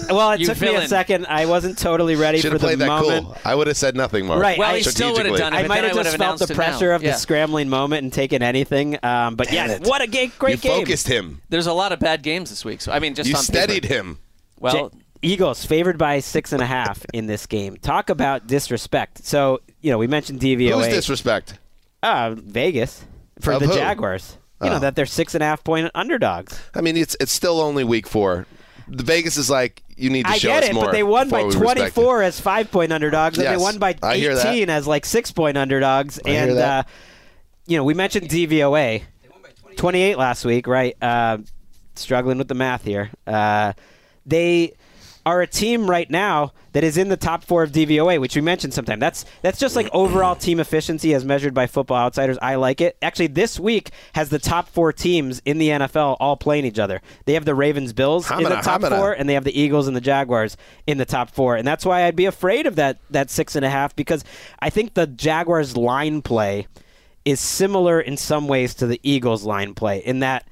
Well, 0.09 0.31
it 0.33 0.41
You 0.41 0.47
took 0.47 0.61
me 0.61 0.69
a 0.69 0.73
villain. 0.73 0.89
second. 0.89 1.27
I 1.29 1.47
wasn't 1.47 1.77
totally 1.79 2.15
ready 2.15 2.39
Should 2.39 2.49
for 2.53 2.55
have 2.55 2.61
the 2.61 2.67
played 2.69 2.79
that 2.79 2.87
moment. 2.87 3.25
cool. 3.27 3.37
I 3.45 3.55
would 3.57 3.67
have 3.67 3.77
said 3.77 3.97
nothing, 3.97 4.27
Mark. 4.27 4.41
Right. 4.41 4.57
Well, 4.59 4.71
I- 4.73 4.77
he 4.79 4.83
still 4.85 5.13
would 5.15 5.27
have 5.27 5.37
done 5.37 5.53
it. 5.53 5.57
I 5.57 5.67
might 5.67 5.83
have 5.83 5.95
just 5.95 6.17
felt 6.17 6.39
the 6.39 6.55
pressure 6.55 6.93
of 6.93 7.03
Yeah. 7.03 7.13
the 7.13 7.17
scrambling 7.19 7.69
moment 7.69 8.05
and 8.05 8.13
taken 8.13 8.41
anything. 8.43 8.99
Um, 9.05 9.35
but 9.35 9.53
yeah, 9.53 9.67
it. 9.73 9.83
what 9.85 10.01
a 10.01 10.07
ga- 10.07 10.31
great 10.39 10.53
you 10.65 10.71
game. 10.71 10.81
focused 10.85 11.09
him. 11.09 11.43
There's 11.49 11.67
a 11.67 11.73
lot 11.73 11.91
of 11.93 11.99
bad 11.99 12.23
games 12.23 12.51
this 12.51 12.65
week. 12.65 12.81
So 12.81 12.93
I 12.93 13.01
mean, 13.01 13.15
just 13.17 13.29
You 13.29 13.35
on 13.37 13.43
steadied 13.43 13.83
paper. 13.83 13.95
him. 13.95 14.19
Well, 14.61 14.91
J- 14.91 14.97
Eagles 15.23 15.65
favored 15.65 15.99
by 15.99 16.21
six 16.21 16.53
and 16.53 16.63
a 16.63 16.67
half 16.67 17.05
in 17.13 17.27
this 17.27 17.47
game. 17.47 17.77
Talk 17.83 18.11
about 18.11 18.47
disrespect. 18.47 19.27
So 19.27 19.61
you 19.81 19.91
know 19.91 19.99
we 19.99 20.07
mentioned 20.07 20.41
DVOA. 20.41 20.85
Who's 20.85 20.95
disrespect? 20.95 21.55
Uh, 22.03 22.37
Vegas 22.39 23.03
for 23.41 23.53
Of 23.55 23.61
the 23.61 23.67
who? 23.67 23.75
Jaguars. 23.75 24.37
You 24.63 24.69
Oh. 24.69 24.73
know 24.75 24.79
that 24.81 24.95
they're 24.97 25.07
six 25.07 25.35
and 25.35 25.43
a 25.43 25.47
half 25.47 25.65
point 25.65 25.91
underdogs. 25.95 26.61
I 26.75 26.81
mean, 26.83 26.97
it's 26.97 27.17
it's 27.21 27.33
still 27.33 27.61
only 27.61 27.83
week 27.85 28.07
four. 28.07 28.47
The 28.89 29.03
Vegas 29.05 29.37
is 29.37 29.49
like 29.49 29.83
you 29.97 30.11
need 30.11 30.25
to 30.27 30.33
I 30.33 30.39
show 30.39 30.49
get 30.49 30.65
us 30.65 30.69
it, 30.71 30.75
more. 30.75 30.87
but 30.87 30.93
they 30.93 31.03
won 31.03 31.29
by 31.29 31.45
we 31.45 31.53
24 31.53 32.23
as 32.23 32.41
five 32.41 32.71
point 32.71 32.93
underdogs, 32.93 33.39
and 33.39 33.47
they 33.47 33.57
won 33.57 33.79
by 33.79 33.97
I 34.03 34.17
hear 34.17 34.35
that. 34.35 34.47
18 34.55 34.69
as 34.71 34.87
like 34.87 35.05
six 35.07 35.31
point 35.33 35.57
underdogs. 35.57 36.21
I 36.25 36.31
and. 36.31 36.59
Uh, 36.59 36.83
you 37.67 37.77
know, 37.77 37.85
we 37.85 37.95
mentioned 37.95 38.29
DVOA. 38.29 39.03
28 39.77 40.19
last 40.19 40.45
week, 40.45 40.67
right? 40.67 40.97
Uh, 41.01 41.39
struggling 41.95 42.37
with 42.39 42.49
the 42.49 42.55
math 42.55 42.83
here. 42.85 43.11
Uh, 43.29 43.73
they 44.27 44.73
are 45.27 45.43
a 45.43 45.47
team 45.47 45.89
right 45.89 46.11
now 46.11 46.53
that 46.73 46.85
is 46.85 46.97
in 46.97 47.09
the 47.09 47.17
top 47.17 47.45
four 47.45 47.63
of 47.63 47.73
DVOA, 47.73 48.21
which 48.21 48.35
we 48.35 48.43
mentioned 48.43 48.73
sometime. 48.73 48.99
That's 48.99 49.25
that's 49.43 49.59
just 49.59 49.77
like 49.77 49.89
overall 49.93 50.35
team 50.35 50.61
efficiency 50.61 51.15
as 51.15 51.25
measured 51.25 51.55
by 51.55 51.67
Football 51.67 51.99
Outsiders. 51.99 52.39
I 52.41 52.55
like 52.55 52.81
it. 52.81 52.97
Actually, 53.03 53.29
this 53.29 53.59
week 53.59 53.91
has 54.15 54.31
the 54.31 54.39
top 54.39 54.69
four 54.69 54.93
teams 54.93 55.43
in 55.45 55.59
the 55.59 55.69
NFL 55.69 56.17
all 56.21 56.37
playing 56.37 56.65
each 56.65 56.79
other. 56.79 57.03
They 57.27 57.35
have 57.35 57.45
the 57.45 57.55
Ravens, 57.55 57.93
Bills 57.93 58.31
in 58.31 58.43
the 58.45 58.51
top 58.57 58.83
four, 58.83 59.13
and 59.13 59.29
they 59.29 59.35
have 59.35 59.45
the 59.45 59.59
Eagles 59.59 59.87
and 59.89 59.97
the 59.97 60.01
Jaguars 60.01 60.57
in 60.87 60.99
the 60.99 61.05
top 61.05 61.31
four. 61.31 61.57
And 61.57 61.67
that's 61.67 61.85
why 61.85 62.05
I'd 62.05 62.17
be 62.17 62.27
afraid 62.27 62.67
of 62.67 62.77
that 62.77 62.99
that 63.11 63.31
six 63.31 63.57
and 63.57 63.65
a 63.65 63.71
half 63.71 63.95
because 63.97 64.25
I 64.61 64.71
think 64.71 64.95
the 64.95 65.07
Jaguars 65.07 65.77
line 65.77 66.23
play 66.23 66.67
is 67.25 67.41
similar 67.41 68.01
in 68.01 68.17
some 68.17 68.49
ways 68.49 68.75
to 68.75 68.87
the 68.87 69.01
Eagles 69.03 69.45
line 69.45 69.75
play 69.75 69.99
in 69.99 70.21
that 70.21 70.47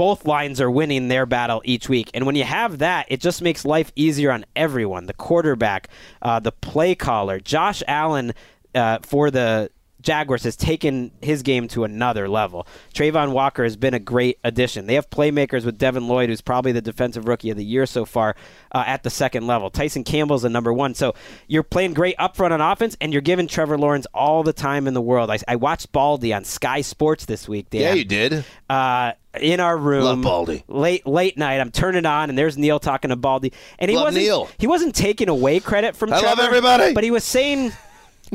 both 0.00 0.24
lines 0.24 0.62
are 0.62 0.70
winning 0.70 1.08
their 1.08 1.26
battle 1.26 1.60
each 1.62 1.86
week. 1.86 2.10
And 2.14 2.24
when 2.24 2.34
you 2.34 2.44
have 2.44 2.78
that, 2.78 3.04
it 3.10 3.20
just 3.20 3.42
makes 3.42 3.66
life 3.66 3.92
easier 3.96 4.32
on 4.32 4.46
everyone 4.56 5.04
the 5.04 5.12
quarterback, 5.12 5.88
uh, 6.22 6.40
the 6.40 6.52
play 6.52 6.94
caller. 6.94 7.38
Josh 7.38 7.82
Allen 7.86 8.32
uh, 8.74 9.00
for 9.02 9.30
the 9.30 9.70
Jaguars 10.02 10.44
has 10.44 10.56
taken 10.56 11.10
his 11.20 11.42
game 11.42 11.68
to 11.68 11.84
another 11.84 12.28
level. 12.28 12.66
Travon 12.94 13.32
Walker 13.32 13.62
has 13.64 13.76
been 13.76 13.94
a 13.94 13.98
great 13.98 14.38
addition. 14.44 14.86
They 14.86 14.94
have 14.94 15.10
playmakers 15.10 15.64
with 15.64 15.78
Devin 15.78 16.08
Lloyd, 16.08 16.28
who's 16.28 16.40
probably 16.40 16.72
the 16.72 16.80
defensive 16.80 17.26
rookie 17.28 17.50
of 17.50 17.56
the 17.56 17.64
year 17.64 17.86
so 17.86 18.04
far 18.04 18.34
uh, 18.72 18.84
at 18.86 19.02
the 19.02 19.10
second 19.10 19.46
level. 19.46 19.70
Tyson 19.70 20.04
Campbell's 20.04 20.42
the 20.42 20.48
number 20.48 20.72
one. 20.72 20.94
So 20.94 21.14
you're 21.48 21.62
playing 21.62 21.94
great 21.94 22.14
up 22.18 22.36
front 22.36 22.52
on 22.52 22.60
offense, 22.60 22.96
and 23.00 23.12
you're 23.12 23.22
giving 23.22 23.46
Trevor 23.46 23.78
Lawrence 23.78 24.06
all 24.14 24.42
the 24.42 24.52
time 24.52 24.86
in 24.86 24.94
the 24.94 25.00
world. 25.02 25.30
I, 25.30 25.38
I 25.48 25.56
watched 25.56 25.92
Baldy 25.92 26.32
on 26.32 26.44
Sky 26.44 26.80
Sports 26.80 27.24
this 27.26 27.48
week. 27.48 27.70
Dan 27.70 27.80
Yeah, 27.82 27.92
you 27.94 28.04
did. 28.04 28.44
uh, 28.68 29.12
in 29.40 29.60
our 29.60 29.76
room. 29.76 30.02
Love 30.04 30.22
Baldy. 30.22 30.64
Late 30.66 31.06
late 31.06 31.38
night. 31.38 31.60
I'm 31.60 31.70
turning 31.70 32.04
on, 32.04 32.30
and 32.30 32.36
there's 32.38 32.58
Neil 32.58 32.80
talking 32.80 33.10
to 33.10 33.16
Baldy, 33.16 33.52
and 33.78 33.88
he 33.90 33.96
Love 33.96 34.06
wasn't 34.06 34.24
Neil. 34.24 34.48
he 34.58 34.66
wasn't 34.66 34.94
taking 34.94 35.28
away 35.28 35.60
credit 35.60 35.94
from 35.94 36.12
I 36.12 36.16
love 36.16 36.24
Trevor, 36.24 36.42
everybody. 36.42 36.94
but 36.94 37.04
he 37.04 37.12
was 37.12 37.22
saying 37.22 37.72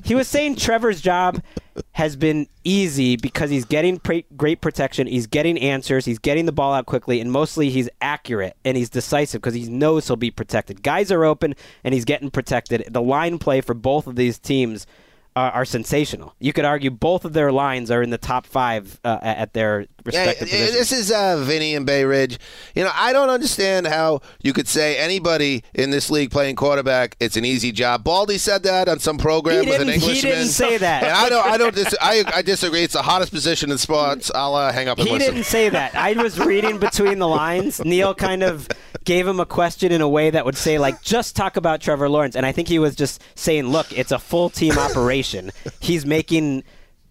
he 0.04 0.16
was 0.16 0.28
saying 0.28 0.56
Trevor's 0.56 1.02
job 1.02 1.42
has 1.94 2.16
been 2.16 2.48
easy 2.64 3.16
because 3.16 3.50
he's 3.50 3.66
getting 3.66 4.00
pre- 4.00 4.26
great 4.36 4.62
protection, 4.62 5.08
he's 5.08 5.28
getting 5.28 5.58
answers, 5.58 6.06
he's 6.06 6.20
getting 6.20 6.46
the 6.46 6.52
ball 6.52 6.74
out 6.74 6.86
quickly, 6.86 7.22
and 7.22 7.32
mostly 7.32 7.70
he's 7.70 7.90
accurate 8.02 8.56
and 8.66 8.78
he's 8.78 8.90
decisive 8.90 9.42
because 9.42 9.54
he 9.54 9.68
knows 9.70 10.08
he'll 10.08 10.16
be 10.16 10.32
protected. 10.32 10.84
Guys 10.84 11.12
are 11.12 11.24
open, 11.24 11.56
and 11.84 11.94
he's 11.94 12.06
getting 12.06 12.30
protected. 12.32 12.86
The 12.90 13.02
line 13.02 13.40
play 13.40 13.62
for 13.62 13.74
both 13.74 14.08
of 14.08 14.16
these 14.16 14.40
teams. 14.40 14.86
Uh, 15.38 15.52
are 15.54 15.66
sensational. 15.66 16.34
You 16.40 16.54
could 16.54 16.64
argue 16.64 16.90
both 16.90 17.26
of 17.26 17.34
their 17.34 17.52
lines 17.52 17.92
are 17.92 18.02
in 18.02 18.10
the 18.10 18.18
top 18.18 18.46
five 18.46 19.02
uh, 19.04 19.18
at 19.22 19.52
their 19.52 19.86
respective 20.06 20.48
yeah, 20.48 20.54
positions. 20.60 20.72
this 20.78 20.92
is 20.94 21.12
uh, 21.12 21.44
Vinny 21.44 21.76
and 21.76 21.86
Bay 21.86 22.06
Ridge. 22.06 22.40
You 22.74 22.86
know, 22.86 22.92
I 22.94 23.12
don't 23.12 23.28
understand 23.30 23.86
how 23.86 24.22
you 24.42 24.54
could 24.54 24.70
say 24.70 24.98
anybody 24.98 25.62
in 25.74 25.90
this 25.92 26.10
league 26.10 26.32
playing 26.32 26.56
quarterback, 26.56 27.18
it's 27.20 27.36
an 27.36 27.44
easy 27.44 27.74
job. 27.74 28.06
Baldy 28.06 28.38
said 28.38 28.64
that 28.64 28.88
on 28.88 29.00
some 29.00 29.18
program 29.18 29.66
with 29.66 29.82
an 29.82 29.88
didn't- 29.88 30.04
he 30.04 30.22
didn't 30.22 30.48
say 30.48 30.78
that. 30.88 31.04
And 31.04 31.12
I 31.12 31.28
don't. 31.28 31.46
I 31.46 31.58
don't. 31.58 31.76
Dis- 31.76 31.98
I, 32.00 32.24
I 32.34 32.42
disagree. 32.42 32.84
It's 32.84 32.94
the 32.94 33.02
hottest 33.02 33.34
position 33.34 33.72
in 33.72 33.78
sports. 33.78 34.32
I'll 34.34 34.56
uh, 34.56 34.72
hang 34.72 34.88
up 34.88 34.98
He 35.00 35.04
listen. 35.04 35.34
didn't 35.34 35.44
say 35.48 35.68
that. 35.68 35.96
I 35.96 36.14
was 36.14 36.40
reading 36.40 36.78
between 36.80 37.20
the 37.20 37.28
lines. 37.28 37.84
Neil 37.84 38.16
kind 38.16 38.42
of 38.42 38.70
gave 39.06 39.28
him 39.28 39.40
a 39.40 39.46
question 39.46 39.92
in 39.92 40.02
a 40.02 40.10
way 40.10 40.30
that 40.32 40.44
would 40.46 40.58
say, 40.58 40.78
like, 40.78 41.02
just 41.02 41.36
talk 41.36 41.58
about 41.58 41.80
Trevor 41.80 42.10
Lawrence. 42.10 42.36
And 42.36 42.46
I 42.46 42.52
think 42.52 42.68
he 42.68 42.80
was 42.80 42.96
just 42.96 43.22
saying, 43.36 43.68
look, 43.68 43.96
it's 43.98 44.12
a 44.12 44.20
full 44.20 44.50
team 44.50 44.78
operation. 44.78 45.52
He's 45.80 46.06
making 46.06 46.64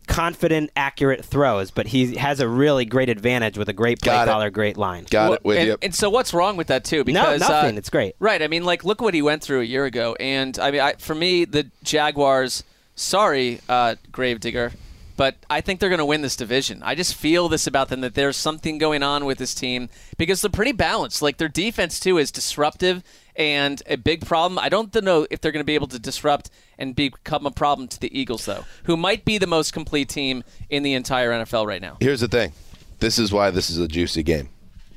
confident, 0.07 0.71
accurate 0.77 1.25
throws, 1.25 1.71
but 1.71 1.87
he 1.87 2.17
has 2.17 2.39
a 2.41 2.47
really 2.49 2.85
great 2.85 3.09
advantage 3.09 3.57
with 3.57 3.69
a 3.71 3.73
great 3.73 4.03
play 4.03 4.13
Got 4.13 4.29
it. 4.29 4.31
caller, 4.31 4.51
great 4.51 4.77
line. 4.77 5.07
Got 5.09 5.25
Well, 5.31 5.33
it 5.35 5.45
with 5.45 5.59
and, 5.59 5.67
you. 5.69 5.77
and 5.81 5.95
so 5.95 6.11
what's 6.11 6.35
wrong 6.35 6.57
with 6.59 6.67
that 6.67 6.85
too? 6.85 7.05
Because 7.05 7.41
nothing. 7.41 7.77
Uh, 7.77 7.79
It's 7.79 7.89
great. 7.89 8.15
Right. 8.19 8.43
I 8.43 8.49
mean, 8.49 8.65
like, 8.65 8.85
look 8.85 9.01
what 9.01 9.15
he 9.15 9.23
went 9.23 9.43
through 9.43 9.61
a 9.63 9.65
year 9.65 9.87
ago, 9.87 10.15
and 10.21 10.59
I 10.59 10.71
mean, 10.73 10.81
I, 10.83 10.93
for 10.95 11.15
me, 11.15 11.45
the 11.47 11.71
Jaguars. 11.83 12.65
Sorry, 12.97 13.61
uh, 13.69 13.97
Gravedigger, 14.13 14.73
but 15.17 15.37
I 15.49 15.61
think 15.61 15.81
they're 15.81 15.89
going 15.89 15.99
to 15.99 16.05
win 16.05 16.23
this 16.23 16.37
division. 16.37 16.83
I 16.83 16.95
just 16.95 17.15
feel 17.15 17.49
this 17.49 17.67
about 17.67 17.89
them 17.89 18.01
that 18.01 18.15
there's 18.15 18.37
something 18.37 18.79
going 18.79 19.03
on 19.03 19.25
with 19.25 19.39
this 19.39 19.55
team 19.55 19.89
because 20.19 20.43
they're 20.43 20.51
pretty 20.51 20.73
balanced. 20.73 21.23
Like 21.23 21.37
their 21.37 21.49
defense 21.49 22.01
too 22.01 22.19
is 22.19 22.31
disruptive 22.31 23.03
and 23.37 23.83
a 23.87 23.97
big 23.97 24.27
problem. 24.27 24.59
I 24.59 24.69
don't 24.69 24.95
know 25.03 25.27
if 25.31 25.41
they're 25.41 25.53
going 25.53 25.61
to 25.61 25.65
be 25.65 25.75
able 25.75 25.89
to 25.89 25.99
disrupt 25.99 26.51
and 26.79 26.95
become 26.97 27.47
a 27.47 27.51
problem 27.51 27.89
to 27.89 28.01
the 28.01 28.17
Eagles 28.19 28.45
though, 28.45 28.65
who 28.85 28.97
might 28.97 29.25
be 29.25 29.39
the 29.39 29.47
most 29.47 29.73
complete 29.73 30.09
team 30.09 30.43
in 30.71 30.83
the 30.83 30.95
entire 30.95 31.31
NFL 31.31 31.67
right 31.67 31.83
now. 31.83 31.97
Here's 32.01 32.21
the 32.21 32.29
thing. 32.29 32.53
This 33.01 33.19
is 33.19 33.33
why 33.33 33.51
this 33.51 33.71
is 33.71 33.79
a 33.79 33.89
juicy 33.89 34.23
game. 34.23 34.49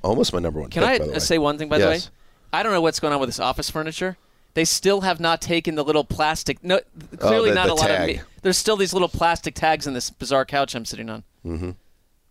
Almost 0.03 0.33
my 0.33 0.39
number 0.39 0.59
one. 0.59 0.69
Can 0.69 0.83
pick, 0.83 0.89
I 0.89 0.97
by 0.99 1.05
the 1.05 1.11
way. 1.13 1.19
say 1.19 1.37
one 1.37 1.57
thing, 1.57 1.69
by 1.69 1.77
Yes. 1.77 1.85
the 1.85 1.89
way? 2.09 2.13
I 2.53 2.63
don't 2.63 2.71
know 2.71 2.81
what's 2.81 2.99
going 2.99 3.13
on 3.13 3.19
with 3.19 3.29
this 3.29 3.39
office 3.39 3.69
furniture. 3.69 4.17
They 4.57 4.65
still 4.65 5.01
have 5.01 5.19
not 5.19 5.39
taken 5.39 5.75
the 5.75 5.83
little 5.83 6.03
plastic. 6.03 6.63
No, 6.63 6.79
clearly 7.19 7.51
Oh, 7.51 7.53
the- 7.53 7.53
not 7.53 7.67
the 7.67 7.73
a 7.73 7.75
lot 7.75 7.87
tag. 7.89 8.09
of. 8.09 8.15
Me, 8.15 8.21
there's 8.41 8.57
still 8.57 8.75
these 8.75 8.91
little 8.91 9.07
plastic 9.07 9.53
tags 9.53 9.85
in 9.85 9.93
this 9.93 10.09
bizarre 10.09 10.45
couch 10.45 10.73
I'm 10.73 10.83
sitting 10.83 11.11
on. 11.11 11.23
Mm-hmm. 11.45 11.69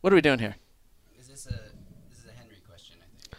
What 0.00 0.12
are 0.12 0.16
we 0.16 0.22
doing 0.22 0.40
here? 0.40 0.56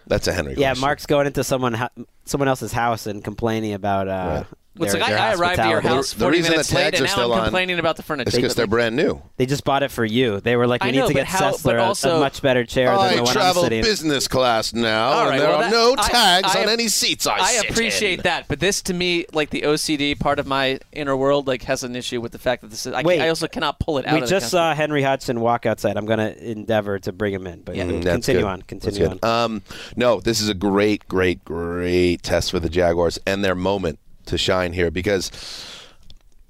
That's 0.07 0.25
a 0.29 0.31
Henry. 0.31 0.53
Question. 0.53 0.61
Yeah, 0.61 0.69
question. 0.69 0.81
Mark's 0.81 1.05
going 1.05 1.27
into 1.27 1.43
someone 1.43 1.89
someone 2.23 2.47
else's 2.47 2.71
house 2.71 3.07
and 3.07 3.21
complaining 3.21 3.73
about 3.73 4.07
uh, 4.07 4.11
Well, 4.11 4.47
it's 4.85 4.93
their, 4.93 5.01
like 5.01 5.09
their 5.11 5.19
I, 5.19 5.31
I 5.31 5.33
arrived 5.35 5.59
at 5.59 5.69
your 5.69 5.81
house 5.81 6.13
The 6.13 6.19
40 6.19 6.37
reason 6.37 6.43
the 6.51 6.53
minutes 6.55 6.73
late, 6.73 6.81
tags 6.83 6.99
and 6.99 7.05
are 7.05 7.07
now 7.09 7.13
still 7.13 7.33
I'm 7.33 7.39
on 7.39 7.45
complaining 7.45 7.79
about 7.79 7.97
the 7.97 8.03
furniture. 8.03 8.27
It's 8.29 8.35
because 8.35 8.55
they're 8.55 8.67
brand 8.67 8.95
new. 8.95 9.21
They 9.37 9.45
just 9.45 9.63
bought 9.63 9.83
it 9.83 9.91
for 9.91 10.05
you. 10.05 10.39
They 10.39 10.55
were 10.55 10.67
like, 10.67 10.83
I 10.83 10.87
"We 10.87 10.91
know, 10.93 11.01
need 11.03 11.07
to 11.09 11.13
get 11.13 11.25
how- 11.27 11.51
Sessler 11.51 11.63
but 11.63 11.75
a- 11.77 11.83
also- 11.83 12.17
a 12.17 12.19
much 12.19 12.41
better 12.41 12.65
chair 12.65 12.87
than 12.91 12.99
I 12.99 13.15
the 13.17 13.23
one 13.23 13.33
travel 13.33 13.61
I'm 13.63 13.65
sitting." 13.65 13.79
in." 13.79 13.85
business 13.85 14.27
class 14.27 14.73
now, 14.73 15.09
All 15.09 15.25
right, 15.25 15.33
and 15.33 15.41
there 15.41 15.49
well, 15.49 15.57
are 15.59 15.63
that- 15.63 15.71
no 15.71 15.95
tags 15.95 16.55
I- 16.55 16.63
on 16.63 16.69
any 16.69 16.87
seats 16.87 17.25
I, 17.27 17.35
I 17.37 17.51
sit 17.53 17.69
appreciate 17.71 18.19
in. 18.19 18.23
that, 18.23 18.47
but 18.47 18.59
this 18.59 18.81
to 18.83 18.93
me, 18.93 19.25
like 19.33 19.49
the 19.49 19.63
OCD 19.63 20.15
part 20.19 20.39
of 20.39 20.47
my 20.47 20.79
inner 20.91 21.15
world, 21.15 21.47
like 21.47 21.63
has 21.63 21.83
an 21.83 21.95
issue 21.95 22.21
with 22.21 22.31
the 22.31 22.39
fact 22.39 22.61
that 22.61 22.69
this 22.69 22.85
is. 22.85 22.93
I, 22.93 23.01
Wait. 23.01 23.21
I 23.21 23.29
also 23.29 23.47
cannot 23.47 23.79
pull 23.79 23.97
it 23.97 24.05
out. 24.07 24.21
We 24.21 24.27
just 24.27 24.49
saw 24.49 24.73
Henry 24.73 25.03
Hodgson 25.03 25.39
walk 25.39 25.65
outside. 25.65 25.97
I'm 25.97 26.05
going 26.05 26.19
to 26.19 26.51
endeavor 26.51 26.99
to 26.99 27.11
bring 27.11 27.33
him 27.33 27.47
in, 27.47 27.61
but 27.61 27.75
continue 27.75 28.45
on. 28.45 28.61
Continue 28.61 29.07
on. 29.07 29.19
Um, 29.23 29.61
no, 29.95 30.19
this 30.19 30.41
is 30.41 30.49
a 30.49 30.53
great, 30.53 31.07
great, 31.07 31.43
great 31.45 32.23
test 32.23 32.51
for 32.51 32.59
the 32.59 32.69
Jaguars 32.69 33.19
and 33.25 33.43
their 33.43 33.55
moment 33.55 33.99
to 34.27 34.37
shine 34.37 34.73
here 34.73 34.91
because 34.91 35.31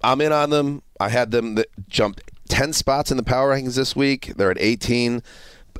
I'm 0.03 0.21
in 0.21 0.31
on 0.31 0.49
them. 0.49 0.81
I 0.99 1.09
had 1.09 1.31
them 1.31 1.55
that 1.55 1.67
jumped 1.87 2.21
10 2.49 2.73
spots 2.73 3.11
in 3.11 3.17
the 3.17 3.23
power 3.23 3.53
rankings 3.55 3.75
this 3.75 3.95
week. 3.95 4.33
They're 4.35 4.51
at 4.51 4.57
18. 4.59 5.21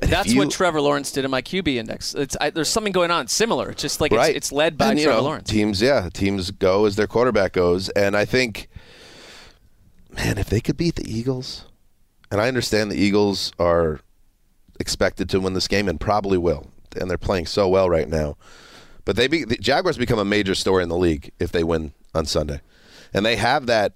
If 0.00 0.10
That's 0.10 0.28
you- 0.32 0.38
what 0.38 0.50
Trevor 0.50 0.80
Lawrence 0.80 1.10
did 1.10 1.24
in 1.24 1.30
my 1.30 1.42
QB 1.42 1.74
index. 1.74 2.14
It's 2.14 2.36
I, 2.40 2.50
there's 2.50 2.68
something 2.68 2.92
going 2.92 3.10
on 3.10 3.26
similar. 3.26 3.70
It's 3.70 3.82
just 3.82 4.00
like 4.00 4.12
right. 4.12 4.28
it's, 4.30 4.48
it's 4.48 4.52
led 4.52 4.78
by 4.78 4.90
And, 4.92 5.00
Trevor 5.00 5.18
know, 5.18 5.24
Lawrence. 5.24 5.50
Teams, 5.50 5.82
yeah, 5.82 6.08
teams 6.12 6.50
go 6.52 6.84
as 6.84 6.94
their 6.96 7.08
quarterback 7.08 7.52
goes, 7.52 7.88
and 7.90 8.16
I 8.16 8.24
think, 8.24 8.68
man, 10.14 10.38
if 10.38 10.48
they 10.48 10.60
could 10.60 10.76
beat 10.76 10.94
the 10.94 11.10
Eagles, 11.10 11.64
and 12.30 12.40
I 12.40 12.46
understand 12.48 12.90
the 12.92 12.96
Eagles 12.96 13.52
are 13.58 14.00
expected 14.78 15.28
to 15.30 15.40
win 15.40 15.54
this 15.54 15.66
game 15.66 15.88
and 15.88 15.98
probably 16.00 16.38
will, 16.38 16.70
and 17.00 17.10
they're 17.10 17.18
playing 17.18 17.46
so 17.46 17.66
well 17.68 17.90
right 17.90 18.08
now, 18.08 18.36
but 19.08 19.16
they 19.16 19.26
be, 19.26 19.42
the 19.42 19.56
Jaguars 19.56 19.96
become 19.96 20.18
a 20.18 20.24
major 20.26 20.54
story 20.54 20.82
in 20.82 20.90
the 20.90 20.96
league 20.98 21.30
if 21.40 21.50
they 21.50 21.64
win 21.64 21.94
on 22.14 22.26
Sunday, 22.26 22.60
and 23.14 23.24
they 23.24 23.36
have 23.36 23.64
that. 23.64 23.94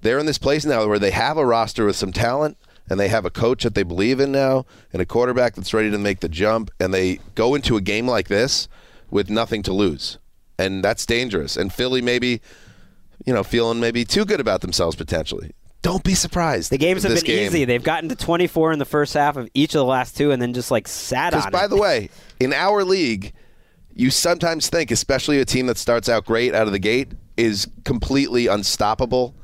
They're 0.00 0.18
in 0.18 0.24
this 0.24 0.38
place 0.38 0.64
now 0.64 0.86
where 0.86 0.98
they 0.98 1.10
have 1.10 1.36
a 1.36 1.44
roster 1.44 1.84
with 1.84 1.96
some 1.96 2.12
talent 2.12 2.56
and 2.88 2.98
they 2.98 3.08
have 3.08 3.26
a 3.26 3.30
coach 3.30 3.64
that 3.64 3.74
they 3.74 3.82
believe 3.82 4.20
in 4.20 4.32
now 4.32 4.64
and 4.90 5.02
a 5.02 5.04
quarterback 5.04 5.54
that's 5.54 5.74
ready 5.74 5.90
to 5.90 5.98
make 5.98 6.20
the 6.20 6.30
jump 6.30 6.70
and 6.80 6.94
they 6.94 7.18
go 7.34 7.54
into 7.54 7.76
a 7.76 7.82
game 7.82 8.06
like 8.08 8.28
this 8.28 8.68
with 9.10 9.28
nothing 9.28 9.62
to 9.64 9.74
lose. 9.74 10.16
And 10.58 10.82
that's 10.82 11.04
dangerous. 11.04 11.58
And 11.58 11.70
Philly 11.70 12.00
maybe 12.00 12.40
you 13.26 13.34
know 13.34 13.42
feeling 13.44 13.80
maybe 13.80 14.06
too 14.06 14.24
good 14.24 14.40
about 14.40 14.62
themselves 14.62 14.96
potentially. 14.96 15.50
Don't 15.82 16.04
be 16.04 16.14
surprised. 16.14 16.70
The 16.72 16.78
games 16.78 17.02
have 17.02 17.14
been 17.14 17.22
game- 17.24 17.46
easy. 17.48 17.64
They've 17.66 17.84
gotten 17.84 18.08
to 18.08 18.16
24 18.16 18.72
in 18.72 18.78
the 18.78 18.86
first 18.86 19.12
half 19.12 19.36
of 19.36 19.50
each 19.52 19.74
of 19.74 19.80
the 19.80 19.84
last 19.84 20.16
two, 20.16 20.30
and 20.30 20.40
then 20.40 20.54
just 20.54 20.70
like 20.70 20.88
sat 20.88 21.34
on 21.34 21.40
Because 21.40 21.52
by 21.52 21.64
it. 21.66 21.68
the 21.68 21.76
way, 21.76 22.08
in 22.40 22.52
our 22.54 22.82
league, 22.82 23.32
you 23.98 24.10
sometimes 24.10 24.70
think, 24.70 24.90
especially 24.90 25.40
a 25.40 25.44
team 25.44 25.66
that 25.66 25.76
starts 25.76 26.08
out 26.08 26.24
great 26.24 26.54
out 26.54 26.66
of 26.66 26.72
the 26.72 26.78
gate, 26.78 27.12
is 27.36 27.66
completely 27.84 28.46
unstoppable. 28.46 29.34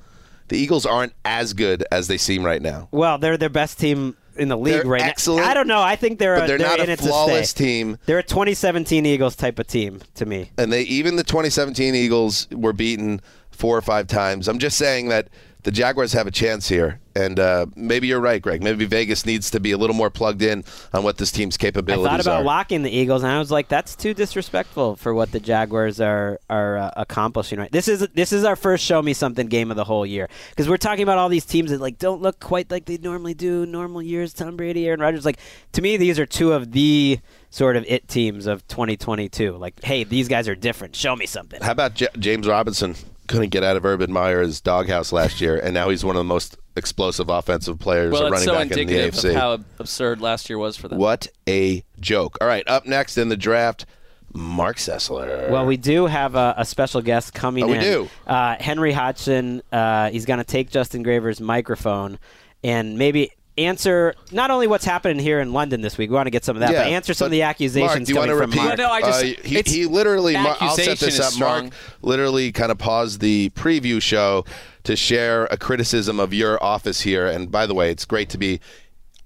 The 0.49 0.57
Eagles 0.57 0.87
aren't 0.87 1.13
as 1.25 1.53
good 1.53 1.85
as 1.91 2.07
they 2.07 2.17
seem 2.17 2.45
right 2.45 2.63
now. 2.63 2.89
Well, 2.93 3.19
they're 3.19 3.37
their 3.37 3.49
best 3.49 3.81
team 3.81 4.17
in 4.37 4.49
the 4.49 4.57
league 4.57 4.75
They're 4.75 4.85
right 4.85 5.03
excellent, 5.03 5.45
now. 5.45 5.51
I 5.51 5.55
don't 5.55 5.67
know. 5.67 5.83
I 5.83 5.97
think 5.97 6.19
they're 6.19 6.37
but 6.37 6.45
a, 6.45 6.47
they're 6.47 6.59
not 6.59 6.79
in 6.79 6.91
a 6.91 6.97
flawless 6.97 7.53
team. 7.53 7.99
They're 8.07 8.19
a 8.19 8.23
2017 8.23 9.05
Eagles 9.05 9.37
type 9.37 9.59
of 9.59 9.67
team 9.67 10.03
to 10.15 10.27
me. 10.27 10.51
and 10.57 10.73
they 10.73 10.83
even 10.83 11.17
the 11.17 11.25
2017 11.25 11.95
Eagles 11.95 12.49
were 12.51 12.73
beaten 12.73 13.21
four 13.51 13.77
or 13.77 13.83
five 13.83 14.07
times. 14.07 14.47
I'm 14.49 14.59
just 14.59 14.77
saying 14.77 15.09
that 15.09 15.29
the 15.65 15.71
Jaguars 15.71 16.13
have 16.13 16.27
a 16.27 16.31
chance 16.31 16.69
here, 16.69 17.01
and 17.17 17.41
uh, 17.41 17.65
maybe 17.75 18.07
you're 18.07 18.21
right, 18.21 18.41
Greg. 18.41 18.63
Maybe 18.63 18.85
Vegas 18.85 19.25
needs 19.25 19.51
to 19.53 19.61
be 19.61 19.73
a 19.73 19.79
little 19.79 19.97
more 19.97 20.11
plugged 20.11 20.43
in 20.43 20.63
on 20.93 21.03
what 21.05 21.17
this 21.17 21.33
team's 21.33 21.57
capabilities 21.57 22.05
are. 22.05 22.09
I 22.09 22.11
thought 22.13 22.21
about 22.21 22.43
are. 22.43 22.45
locking 22.45 22.83
the 22.83 22.91
Eagles, 22.91 23.23
and 23.23 23.33
I 23.33 23.39
was 23.39 23.51
like, 23.51 23.69
"That's 23.69 23.97
too 23.97 24.13
disrespectful 24.13 24.97
for 24.97 25.15
what 25.15 25.33
the 25.33 25.41
Jaguars 25.41 26.01
are 26.01 26.39
are 26.51 26.77
uh, 26.77 26.91
accomplishing." 26.99 27.59
Right? 27.59 27.73
This 27.73 27.89
is 27.89 28.07
this 28.15 28.31
is 28.31 28.45
our 28.45 28.57
first 28.57 28.85
show 28.85 29.01
me 29.01 29.15
something 29.15 29.47
game 29.47 29.71
of 29.71 29.77
the 29.79 29.85
whole 29.85 30.05
year 30.05 30.29
because 30.51 30.69
we're 30.69 30.77
talking 30.77 31.03
about 31.03 31.17
all 31.17 31.31
these 31.31 31.47
teams 31.47 31.71
that 31.71 31.81
like 31.81 31.99
don't 31.99 32.21
look 32.21 32.41
quite 32.41 32.71
like 32.71 32.85
they 32.85 32.99
normally 32.99 33.35
do. 33.35 33.65
Normal 33.65 34.03
years, 34.03 34.35
Tom 34.35 34.57
Brady, 34.57 34.87
Aaron 34.87 35.01
Rodgers. 35.01 35.25
Like 35.25 35.39
to 35.73 35.81
me, 35.81 35.97
these 35.97 36.19
are 36.19 36.27
two 36.27 36.53
of 36.53 36.73
the 36.73 37.19
sort 37.49 37.77
of 37.77 37.87
it 37.89 38.07
teams 38.07 38.47
of 38.47 38.69
2022. 38.69 39.57
Like, 39.57 39.83
hey, 39.83 40.05
these 40.05 40.29
guys 40.29 40.47
are 40.47 40.55
different. 40.55 40.95
Show 40.95 41.17
me 41.17 41.25
something. 41.25 41.63
How 41.63 41.73
about 41.73 41.95
J- 41.95 42.09
James 42.19 42.47
Robinson? 42.47 42.97
Couldn't 43.27 43.49
get 43.51 43.65
out 43.65 43.77
of 43.77 43.85
Urban 43.85 44.13
Meyer's 44.13 44.61
doghouse 44.61 45.13
last 45.13 45.41
year, 45.41 45.57
and 45.57 45.73
now 45.73 45.89
he's 45.89 46.05
one 46.05 46.15
of 46.17 46.21
the 46.21 46.25
most 46.25 46.59
explosive 46.77 47.29
offensive 47.31 47.79
players 47.79 48.13
Well, 48.13 48.25
running 48.25 48.35
it's 48.35 48.45
so 48.45 48.53
back 48.55 48.63
in 48.65 48.69
the 48.71 48.81
indicative 48.83 49.15
AFC. 49.15 49.31
of 49.31 49.35
how 49.37 49.59
absurd 49.79 50.21
last 50.21 50.51
year 50.51 50.59
was 50.59 50.77
for 50.77 50.89
them. 50.89 50.99
What 50.99 51.29
a 51.49 51.85
joke. 52.01 52.37
All 52.41 52.47
right, 52.49 52.65
up 52.67 52.85
next 52.87 53.17
in 53.17 53.29
the 53.31 53.37
draft, 53.37 53.87
Mark 54.35 54.77
Sessler. 54.77 55.49
Well, 55.51 55.65
we 55.65 55.77
do 55.77 56.07
have 56.07 56.35
a, 56.35 56.55
a 56.59 56.65
special 56.65 57.01
guest 57.01 57.33
coming 57.33 57.65
Oh, 57.65 57.69
we 57.69 57.77
in. 57.77 57.81
do. 57.83 58.11
Uh, 58.27 58.57
Henry 58.61 58.93
Hodgson. 58.93 59.63
Uh, 59.73 60.11
he's 60.11 60.27
going 60.27 60.39
to 60.39 60.45
take 60.45 60.69
Justin 60.71 61.03
Graver's 61.05 61.41
microphone 61.41 62.19
and 62.65 62.99
maybe 62.99 63.31
answer 63.57 64.15
not 64.33 64.51
only 64.51 64.67
what's 64.67 64.85
happening 64.85 65.19
here 65.19 65.41
in 65.41 65.53
London 65.53 65.81
this 65.81 65.97
week. 65.97 66.11
We 66.11 66.17
want 66.17 66.27
to 66.27 66.31
get 66.31 66.45
some 66.45 66.57
of 66.57 66.61
that, 66.61 66.73
Yeah, 66.73 66.83
but 66.85 66.89
answer 66.93 67.15
some 67.15 67.27
but 67.27 67.29
of 67.29 67.33
the 67.33 67.43
accusations 67.43 67.89
Mark, 67.91 68.05
do 68.05 68.13
you 68.13 68.15
coming 68.19 68.31
want 68.31 68.31
to 68.31 68.43
from 68.43 68.51
repeat? 68.51 68.67
Mark. 68.67 68.79
Well, 68.79 68.89
no, 68.89 68.93
I 68.95 69.01
just- 69.01 69.23
Uh, 69.23 69.49
he, 69.49 69.63
he 69.81 69.87
literally. 69.87 70.35
Mar- 70.35 70.57
I'll 70.61 70.77
set 70.77 70.99
this 70.99 71.21
up. 71.21 71.33
strong. 71.33 71.63
Mark 71.65 71.75
literally 72.03 72.51
kind 72.53 72.73
of 72.73 72.79
paused 72.79 73.21
the 73.21 73.51
preview 73.51 74.03
show 74.03 74.45
to 74.85 74.97
share 74.97 75.45
a 75.51 75.57
criticism 75.57 76.19
of 76.21 76.35
your 76.35 76.63
office 76.63 77.03
here. 77.03 77.27
And 77.27 77.51
by 77.51 77.67
the 77.67 77.75
way, 77.75 77.91
it's 77.91 78.05
great 78.05 78.29
to 78.31 78.39
be 78.39 78.61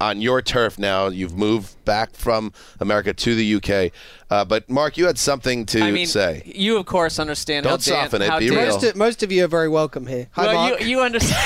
on 0.01 0.21
your 0.21 0.41
turf 0.43 0.79
now. 0.79 1.09
You've 1.09 1.37
moved 1.37 1.83
back 1.85 2.15
from 2.15 2.53
America 2.79 3.13
to 3.13 3.35
the 3.35 3.55
UK. 3.57 3.91
Uh, 4.31 4.45
but 4.45 4.69
Mark, 4.71 4.97
you 4.99 5.07
had 5.07 5.19
something 5.19 5.65
to 5.67 5.81
I 5.81 5.91
mean, 5.91 6.07
say. 6.07 6.43
you 6.45 6.77
of 6.77 6.87
course 6.87 7.19
understand 7.19 7.65
Don't 7.65 7.73
how 7.73 7.77
Dan, 7.79 8.05
soften 8.05 8.23
it, 8.23 8.29
how 8.31 8.39
be 8.39 8.49
Dan- 8.49 8.59
real. 8.59 8.67
Most 8.75 8.85
of, 8.85 8.97
most 8.97 9.23
of 9.23 9.33
you 9.33 9.45
are 9.45 9.49
very 9.49 9.69
welcome 9.69 10.07
here. 10.07 10.29
Hi, 10.33 10.47
well, 10.47 10.55
Mark. 10.69 10.81
you 10.83 10.87
you 10.87 11.01
understand. 11.01 11.39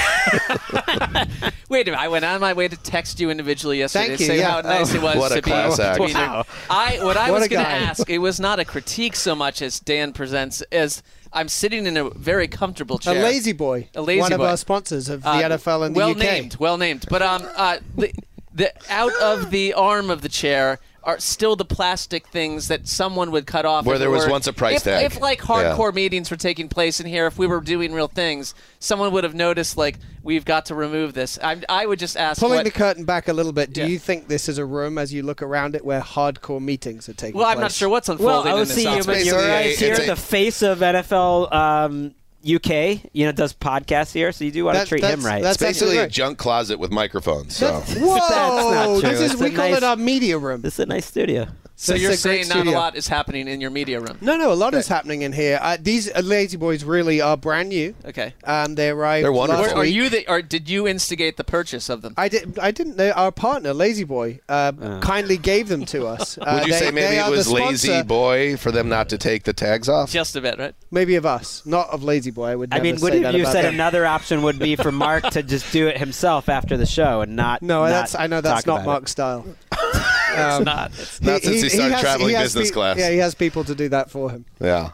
Wait 1.68 1.88
a 1.88 1.90
minute! 1.92 2.00
I 2.02 2.08
went 2.08 2.24
on 2.24 2.40
my 2.40 2.52
way 2.52 2.68
to 2.68 2.76
text 2.76 3.20
you 3.20 3.30
individually 3.30 3.78
yesterday 3.78 4.08
Thank 4.08 4.18
to 4.18 4.24
you, 4.24 4.28
say 4.30 4.38
yeah. 4.38 4.50
how 4.50 4.60
nice 4.62 4.92
Oh. 4.92 4.96
it 4.98 5.02
was 5.02 5.16
What 5.16 5.32
a 5.32 5.36
to 5.36 5.42
be. 5.42 5.50
class 5.50 5.78
act. 5.78 6.00
to 6.00 6.06
be 6.06 6.12
there. 6.12 6.26
Wow. 6.26 6.44
I 6.68 6.98
what 7.04 7.16
I 7.16 7.30
What 7.30 7.38
was 7.40 7.46
a 7.46 7.48
going 7.48 7.64
to 7.64 7.70
guy. 7.70 7.76
ask. 7.78 8.10
It 8.10 8.18
was 8.18 8.38
not 8.40 8.58
a 8.60 8.64
critique 8.64 9.16
so 9.16 9.34
much 9.34 9.62
as 9.62 9.78
Dan 9.80 10.12
presents 10.12 10.60
as 10.72 11.02
I'm 11.32 11.48
sitting 11.48 11.86
in 11.86 11.96
a 11.96 12.10
very 12.10 12.48
comfortable 12.48 12.98
chair. 12.98 13.12
a 13.14 13.16
chair. 13.16 13.24
La-Z-Boy. 13.24 13.88
A 13.94 14.02
lazy 14.02 14.20
one 14.20 14.30
boy. 14.30 14.34
of 14.34 14.40
our 14.42 14.56
sponsors 14.58 15.08
of 15.08 15.22
the 15.22 15.28
Uh, 15.30 15.42
NFL 15.56 15.86
and 15.86 15.94
the 15.94 15.98
well 15.98 16.10
UK. 16.10 16.16
named, 16.18 16.56
well 16.58 16.76
named. 16.76 17.06
But 17.08 17.22
um, 17.22 17.48
uh, 17.56 17.78
the, 17.96 18.12
the 18.54 18.72
out 18.90 19.14
of 19.20 19.50
the 19.50 19.74
arm 19.74 20.10
of 20.10 20.22
the 20.22 20.28
chair 20.28 20.78
are 21.04 21.18
still 21.18 21.56
the 21.56 21.64
plastic 21.64 22.28
things 22.28 22.68
that 22.68 22.86
someone 22.86 23.32
would 23.32 23.44
cut 23.44 23.64
off. 23.66 23.84
Where 23.84 23.98
there 23.98 24.08
it 24.08 24.12
was 24.12 24.28
once 24.28 24.46
a 24.46 24.52
price 24.52 24.76
if, 24.76 24.84
tag. 24.84 25.04
If 25.04 25.20
like 25.20 25.40
hardcore 25.40 25.92
meetings 25.92 26.30
were 26.30 26.36
taking 26.36 26.68
place 26.68 27.00
in 27.00 27.06
here, 27.06 27.26
if 27.26 27.36
we 27.36 27.48
were 27.48 27.60
doing 27.60 27.92
real 27.92 28.06
things, 28.06 28.54
someone 28.78 29.12
would 29.12 29.24
have 29.24 29.34
noticed. 29.34 29.76
Like 29.76 29.98
we've 30.22 30.44
got 30.44 30.66
to 30.66 30.76
remove 30.76 31.12
this. 31.12 31.40
I, 31.42 31.60
I 31.68 31.86
would 31.86 31.98
just 31.98 32.16
ask. 32.16 32.38
Pulling 32.40 32.58
what, 32.58 32.64
the 32.64 32.70
curtain 32.70 33.04
back 33.04 33.26
a 33.26 33.32
little 33.32 33.52
bit, 33.52 33.72
do 33.72 33.80
Yeah. 33.80 33.88
you 33.88 33.98
think 33.98 34.28
this 34.28 34.48
is 34.48 34.58
a 34.58 34.64
room 34.64 34.96
as 34.96 35.12
you 35.12 35.24
look 35.24 35.42
around 35.42 35.74
it 35.74 35.84
where 35.84 36.00
hardcore 36.00 36.60
meetings 36.62 37.08
are 37.08 37.14
taking 37.14 37.32
place? 37.32 37.40
well, 37.40 37.46
place? 37.46 37.56
I'm 37.56 37.60
not 37.60 37.72
sure 37.72 37.88
what's 37.88 38.08
Well, 38.08 38.18
unfolding 38.46 38.52
in 38.52 38.58
OC 38.60 38.68
this 38.68 38.86
office. 38.86 39.04
Human 39.06 39.18
basically 39.18 39.40
Urias 39.44 39.82
a- 39.82 39.84
here, 39.84 39.92
it's 39.94 40.02
a- 40.04 40.06
the 40.06 40.16
face 40.16 40.62
of 40.62 40.78
NFL 40.78 41.52
um, 41.52 42.14
UK. 42.44 43.04
You 43.12 43.26
know, 43.26 43.32
does 43.32 43.52
podcasts 43.52 44.12
here, 44.12 44.32
so 44.32 44.44
you 44.44 44.50
do 44.50 44.64
want 44.64 44.78
to 44.78 44.86
treat 44.86 45.02
him 45.04 45.20
right. 45.22 45.42
that's 45.42 45.60
It's 45.60 45.62
basically 45.62 45.98
a 45.98 46.08
junk 46.08 46.38
closet 46.38 46.78
with 46.78 46.90
microphones. 46.90 47.56
So. 47.56 47.66
That's- 47.80 47.96
Whoa! 48.00 48.16
not 48.16 49.00
true. 49.00 49.10
This 49.10 49.20
is 49.20 49.32
It's 49.32 49.40
we 49.40 49.46
a 49.48 49.50
call 49.50 49.68
nice- 49.70 49.76
it 49.78 49.84
our 49.84 49.96
media 49.96 50.38
room. 50.38 50.62
this 50.62 50.74
is 50.74 50.80
a 50.80 50.86
nice 50.86 51.06
studio. 51.06 51.46
So 51.82 51.94
This 51.94 52.02
you're 52.02 52.10
is 52.12 52.24
a 52.24 52.28
great 52.28 52.46
saying 52.46 52.64
not 52.64 52.72
a 52.72 52.78
lot 52.78 52.94
is 52.96 53.08
happening 53.08 53.48
in 53.48 53.60
your 53.60 53.70
media 53.70 53.98
room. 54.00 54.16
No, 54.20 54.36
no, 54.36 54.52
a 54.52 54.54
lot 54.54 54.72
is 54.72 54.86
happening 54.86 55.22
in 55.22 55.32
here. 55.32 55.58
Uh, 55.60 55.76
these 55.80 56.08
uh, 56.08 56.20
La-Z-Boys 56.22 56.84
really 56.84 57.20
are 57.20 57.36
brand 57.36 57.70
new. 57.70 57.92
Okay. 58.04 58.34
Um, 58.44 58.76
they 58.76 58.90
arrived. 58.90 59.24
They're 59.24 59.32
wonderful. 59.32 59.64
last 59.64 59.72
Or, 59.74 59.78
are 59.78 59.80
week. 59.80 59.92
you 59.92 60.08
the? 60.08 60.30
Or 60.30 60.42
did 60.42 60.70
you 60.70 60.86
instigate 60.86 61.38
the 61.38 61.42
purchase 61.42 61.88
of 61.88 62.02
them? 62.02 62.14
I 62.16 62.28
did. 62.28 62.56
I 62.60 62.70
didn't 62.70 62.94
know 62.98 63.10
our 63.10 63.32
partner, 63.32 63.74
La-Z-Boy, 63.74 64.38
uh, 64.48 65.00
kindly 65.00 65.36
gave 65.38 65.66
them 65.68 65.84
to 65.86 66.06
us. 66.06 66.38
Uh, 66.52 66.58
Would 66.60 66.66
you 66.68 66.72
they- 66.72 66.78
say 66.78 66.90
maybe 66.92 67.18
are 67.18 67.26
it 67.26 67.30
the 67.32 67.36
was 67.36 67.50
lazy 67.50 68.02
boy 68.02 68.56
for 68.56 68.70
them 68.70 68.88
not 68.88 69.08
to 69.08 69.18
take 69.18 69.42
the 69.42 69.52
tags 69.52 69.88
off? 69.88 70.10
Just 70.12 70.36
a 70.36 70.40
bit, 70.40 70.58
right? 70.60 70.74
Maybe 70.92 71.16
of 71.16 71.26
us, 71.26 71.66
not 71.66 71.88
of 71.90 72.04
La-Z-Boy. 72.04 72.46
I 72.48 72.54
would. 72.54 72.72
I 72.74 72.78
mean, 72.80 72.96
say 72.98 73.02
wouldn't 73.02 73.22
that 73.24 73.34
you 73.34 73.40
about 73.42 73.52
said 73.54 73.64
them. 73.64 73.74
another 73.74 74.06
option 74.06 74.42
would 74.42 74.58
be 74.60 74.76
for 74.76 74.92
Mark 74.92 75.24
to 75.30 75.42
just 75.42 75.72
do 75.72 75.88
it 75.88 75.98
himself 75.98 76.48
after 76.48 76.76
the 76.76 76.86
show 76.86 77.22
and 77.22 77.34
not? 77.34 77.60
No, 77.72 77.80
not 77.82 77.88
that's. 77.88 78.14
I 78.14 78.28
know 78.28 78.40
that's 78.40 78.66
not 78.66 78.74
about 78.74 78.82
it? 78.82 78.86
Mark's 78.86 79.10
style. 79.10 79.44
It's 80.34 80.64
not. 80.64 80.90
It's 80.98 81.20
Not 81.22 81.42
since 81.42 81.62
he 81.62 81.68
started 81.68 81.98
traveling 81.98 82.34
has 82.34 82.54
business 82.54 82.70
pe- 82.70 82.74
class. 82.74 82.98
Yeah, 82.98 83.10
he 83.10 83.18
has 83.18 83.34
people 83.34 83.64
to 83.64 83.74
do 83.74 83.88
that 83.90 84.10
for 84.10 84.30
him. 84.30 84.44
Yeah. 84.60 84.90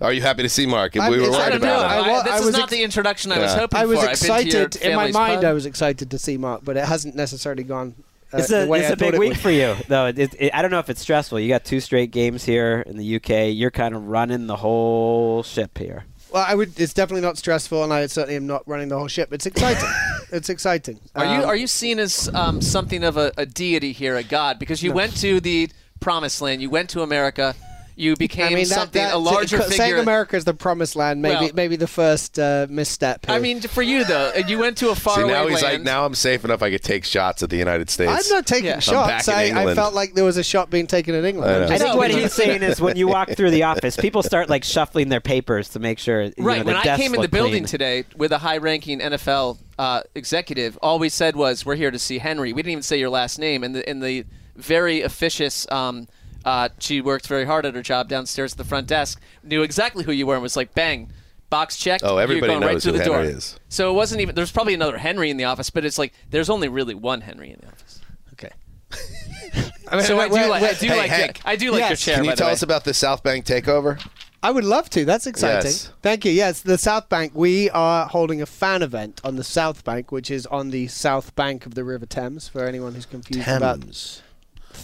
Are 0.00 0.12
you 0.12 0.22
happy 0.22 0.42
to 0.44 0.48
see 0.48 0.64
Mark? 0.66 0.96
I'm- 0.96 1.10
we 1.10 1.16
were 1.18 1.24
it's- 1.24 1.36
worried 1.36 1.50
don't 1.52 1.62
know. 1.62 1.78
about 1.80 1.90
I 1.90 1.96
him. 2.08 2.14
I- 2.14 2.22
this 2.22 2.32
I 2.32 2.38
is 2.38 2.44
was 2.46 2.52
not 2.52 2.62
ex- 2.64 2.70
the 2.70 2.82
introduction 2.84 3.32
I 3.32 3.38
was 3.40 3.52
Yeah. 3.52 3.58
hoping 3.60 3.78
I 3.80 3.86
was 3.86 3.98
for. 3.98 4.04
I've 4.08 4.20
been 4.20 4.50
to 4.50 4.56
your 4.56 4.66
excited 4.66 4.88
in 4.90 4.96
my 4.96 5.10
mind. 5.10 5.34
pub. 5.40 5.44
I 5.44 5.52
was 5.52 5.66
excited 5.66 6.10
to 6.10 6.18
see 6.18 6.36
Mark, 6.36 6.60
but 6.64 6.76
it 6.76 6.84
hasn't 6.84 7.16
necessarily 7.16 7.64
gone. 7.64 7.94
Uh, 8.32 8.38
It's 8.38 8.48
the 8.48 8.64
a, 8.64 8.66
way 8.66 8.80
it's 8.80 8.90
I 8.90 8.92
a 8.92 8.96
big 8.96 9.14
it 9.14 9.18
week 9.18 9.30
would. 9.30 9.38
for 9.40 9.50
you, 9.50 9.74
though. 9.88 10.06
It, 10.06 10.18
it, 10.18 10.34
it- 10.38 10.54
I 10.54 10.62
don't 10.62 10.70
know 10.70 10.78
if 10.78 10.88
it's 10.90 11.00
stressful. 11.00 11.40
You 11.40 11.48
got 11.48 11.64
two 11.64 11.80
straight 11.80 12.10
games 12.10 12.44
here 12.44 12.84
in 12.86 12.96
the 12.98 13.16
UK. 13.16 13.50
You're 13.50 13.70
kind 13.70 13.94
of 13.96 14.04
running 14.06 14.46
the 14.46 14.56
whole 14.56 15.42
ship 15.42 15.78
here. 15.78 16.04
Well, 16.32 16.44
I 16.46 16.54
would. 16.54 16.78
It's 16.78 16.92
definitely 16.92 17.22
not 17.22 17.38
stressful, 17.38 17.82
and 17.84 17.92
I 17.92 18.06
certainly 18.06 18.36
am 18.36 18.46
not 18.46 18.66
running 18.66 18.88
the 18.88 18.98
whole 18.98 19.08
ship. 19.08 19.32
It's 19.32 19.46
exciting. 19.46 19.88
it's 20.32 20.48
exciting. 20.50 21.00
Are 21.14 21.24
you 21.24 21.42
Um, 21.42 21.48
are 21.48 21.56
you 21.56 21.66
seen 21.66 21.98
as 21.98 22.28
um, 22.34 22.60
something 22.60 23.02
of 23.02 23.16
a, 23.16 23.32
a 23.36 23.46
deity 23.46 23.92
here, 23.92 24.16
a 24.16 24.22
god? 24.22 24.58
Because 24.58 24.82
you 24.82 24.92
went 24.92 25.16
to 25.18 25.40
the 25.40 25.70
promised 26.00 26.40
land, 26.42 26.60
you 26.62 26.70
went 26.70 26.90
to 26.90 27.02
America, 27.02 27.54
you 27.98 28.14
became 28.16 28.46
I 28.46 28.54
mean, 28.54 28.68
that, 28.68 28.74
something 28.74 29.02
that, 29.02 29.12
a 29.14 29.18
larger 29.18 29.58
saying 29.60 29.70
figure. 29.72 29.96
America 29.98 30.36
is 30.36 30.44
the 30.44 30.54
promised 30.54 30.94
land, 30.94 31.20
maybe 31.20 31.46
Well- 31.46 31.50
maybe 31.54 31.76
the 31.76 31.88
first 31.88 32.38
uh, 32.38 32.66
misstep. 32.70 33.26
Here. 33.26 33.34
I 33.34 33.38
mean, 33.40 33.60
for 33.60 33.82
you 33.82 34.04
though, 34.04 34.32
you 34.46 34.58
went 34.58 34.78
to 34.78 34.90
a 34.90 34.94
far. 34.94 35.16
See, 35.16 35.22
faraway 35.22 35.32
now 35.34 35.46
he's 35.48 35.62
like, 35.62 35.82
now 35.82 36.04
I'm 36.04 36.14
safe 36.14 36.44
enough 36.44 36.62
I 36.62 36.70
could 36.70 36.82
take 36.82 37.04
shots 37.04 37.42
at 37.42 37.50
the 37.50 37.56
United 37.56 37.90
States. 37.90 38.10
I'm 38.10 38.36
not 38.36 38.46
taking 38.46 38.66
Yeah. 38.66 38.74
I'm 38.74 38.80
shots. 38.80 39.26
back 39.26 39.36
I, 39.36 39.70
I 39.70 39.74
felt 39.74 39.94
like 39.94 40.14
there 40.14 40.24
was 40.24 40.36
a 40.36 40.44
shot 40.44 40.70
being 40.70 40.86
taken 40.86 41.14
in 41.14 41.24
England. 41.24 41.50
I 41.50 41.54
I'm 41.54 41.60
know. 41.60 41.66
I 41.66 41.68
just- 41.70 41.82
think 41.82 41.96
what 41.96 42.10
he's 42.10 42.32
saying 42.32 42.62
is 42.62 42.80
when 42.80 42.96
you 42.96 43.08
walk 43.08 43.30
through 43.30 43.50
the 43.50 43.64
office, 43.64 43.96
people 43.96 44.22
start 44.22 44.48
like 44.48 44.64
shuffling 44.64 45.08
their 45.08 45.20
papers 45.20 45.70
to 45.70 45.80
make 45.80 45.98
sure. 45.98 46.22
You 46.22 46.32
right 46.38 46.58
know, 46.60 46.64
when 46.72 46.76
I 46.76 46.96
came 46.96 47.14
in 47.14 47.20
the 47.20 47.28
building 47.28 47.64
clean. 47.64 47.66
today 47.66 48.04
with 48.16 48.30
a 48.32 48.38
high-ranking 48.38 49.00
NFL 49.00 49.58
uh, 49.78 50.02
executive, 50.14 50.78
all 50.82 50.98
we 50.98 51.08
said 51.08 51.34
was, 51.36 51.66
"We're 51.66 51.74
here 51.76 51.90
to 51.90 51.98
see 51.98 52.18
Henry." 52.18 52.52
We 52.52 52.62
didn't 52.62 52.72
even 52.72 52.82
say 52.82 52.98
your 52.98 53.10
last 53.10 53.38
name, 53.38 53.64
and 53.64 53.74
the 53.74 53.88
in 53.88 54.00
the 54.00 54.24
very 54.56 55.02
officious. 55.02 55.70
Um, 55.70 56.06
uh, 56.48 56.68
she 56.78 57.02
worked 57.02 57.26
very 57.26 57.44
hard 57.44 57.66
at 57.66 57.74
her 57.74 57.82
job 57.82 58.08
downstairs 58.08 58.52
at 58.52 58.58
the 58.58 58.64
front 58.64 58.86
desk. 58.86 59.20
Knew 59.42 59.62
exactly 59.62 60.02
who 60.04 60.12
you 60.12 60.26
were 60.26 60.32
and 60.34 60.42
was 60.42 60.56
like, 60.56 60.74
"Bang, 60.74 61.12
box 61.50 61.76
checked." 61.76 62.02
Oh, 62.04 62.16
everybody 62.16 62.52
you're 62.52 62.60
going 62.60 62.66
right 62.66 62.72
knows 62.72 62.84
through 62.84 62.94
who 62.94 62.98
the 63.00 63.04
door. 63.04 63.20
Is. 63.22 63.58
So 63.68 63.90
it 63.90 63.94
wasn't 63.94 64.22
even. 64.22 64.34
There's 64.34 64.50
probably 64.50 64.72
another 64.72 64.96
Henry 64.96 65.28
in 65.28 65.36
the 65.36 65.44
office, 65.44 65.68
but 65.68 65.84
it's 65.84 65.98
like 65.98 66.14
there's 66.30 66.48
only 66.48 66.68
really 66.68 66.94
one 66.94 67.20
Henry 67.20 67.50
in 67.50 67.60
the 67.60 67.66
office. 67.66 68.00
okay. 68.32 68.50
so 70.02 70.18
I 70.18 70.28
do 70.28 70.34
wait, 70.34 70.48
like. 70.48 70.62
wait. 70.62 70.76
I 70.76 70.78
do 70.78 70.86
Hey, 70.86 70.96
like. 70.96 71.10
Hank. 71.10 71.38
your, 71.44 71.50
I 71.52 71.56
do 71.56 71.70
like 71.70 71.88
your 71.88 71.96
chair. 71.96 72.14
Can 72.16 72.24
you 72.24 72.30
by 72.30 72.34
the 72.34 72.38
tell 72.38 72.48
way. 72.48 72.52
us 72.54 72.62
about 72.62 72.84
the 72.84 72.94
South 72.94 73.22
Bank 73.22 73.44
takeover? 73.44 74.02
I 74.42 74.50
would 74.50 74.64
love 74.64 74.88
to. 74.90 75.04
That's 75.04 75.26
exciting. 75.26 75.72
Yes. 75.72 75.90
Thank 76.00 76.24
you. 76.24 76.30
Yes, 76.30 76.62
the 76.62 76.78
South 76.78 77.08
Bank. 77.10 77.32
We 77.34 77.68
are 77.70 78.06
holding 78.06 78.40
a 78.40 78.46
fan 78.46 78.82
event 78.82 79.20
on 79.24 79.36
the 79.36 79.44
South 79.44 79.84
Bank, 79.84 80.12
which 80.12 80.30
is 80.30 80.46
on 80.46 80.70
the 80.70 80.86
south 80.86 81.34
bank 81.34 81.66
of 81.66 81.74
the 81.74 81.84
River 81.84 82.06
Thames. 82.06 82.48
For 82.48 82.64
anyone 82.64 82.94
who's 82.94 83.04
confused 83.04 83.48
about 83.48 83.80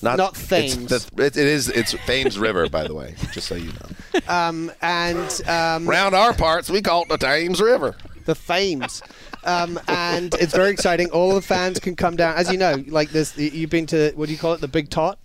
Thames. 0.01 0.19
Not 0.19 0.37
it's 0.37 0.49
Thames. 0.49 0.89
the- 0.89 1.23
it, 1.25 1.37
it 1.37 1.47
is. 1.47 1.69
It's 1.69 1.93
Thames 2.07 2.39
River, 2.39 2.69
by 2.69 2.87
the 2.87 2.95
way, 2.95 3.15
just 3.33 3.49
so 3.49 3.55
you 3.55 3.73
know. 3.73 4.21
um, 4.29 4.71
and 4.83 5.41
um, 5.49 5.89
Round 5.89 6.15
our 6.15 6.33
parts, 6.35 6.69
we 6.71 6.83
call 6.83 7.03
it 7.03 7.09
the 7.09 7.19
Thames 7.19 7.61
River. 7.61 7.97
the 8.27 8.35
Thames. 8.35 9.03
Um, 9.45 9.79
and 9.89 10.33
it's 10.35 10.55
very 10.55 10.71
exciting. 10.71 11.11
All 11.11 11.35
the 11.35 11.43
fans 11.43 11.79
can 11.79 11.97
come 11.97 12.17
down. 12.17 12.37
As 12.37 12.51
you 12.51 12.59
know, 12.59 12.83
like 12.89 13.11
this, 13.11 13.37
you've 13.37 13.71
been 13.71 13.87
to 13.87 14.13
what 14.15 14.27
do 14.27 14.33
you 14.33 14.39
call 14.39 14.53
it? 14.55 14.61
The 14.61 14.69
Big 14.69 14.91
Tot. 14.91 15.19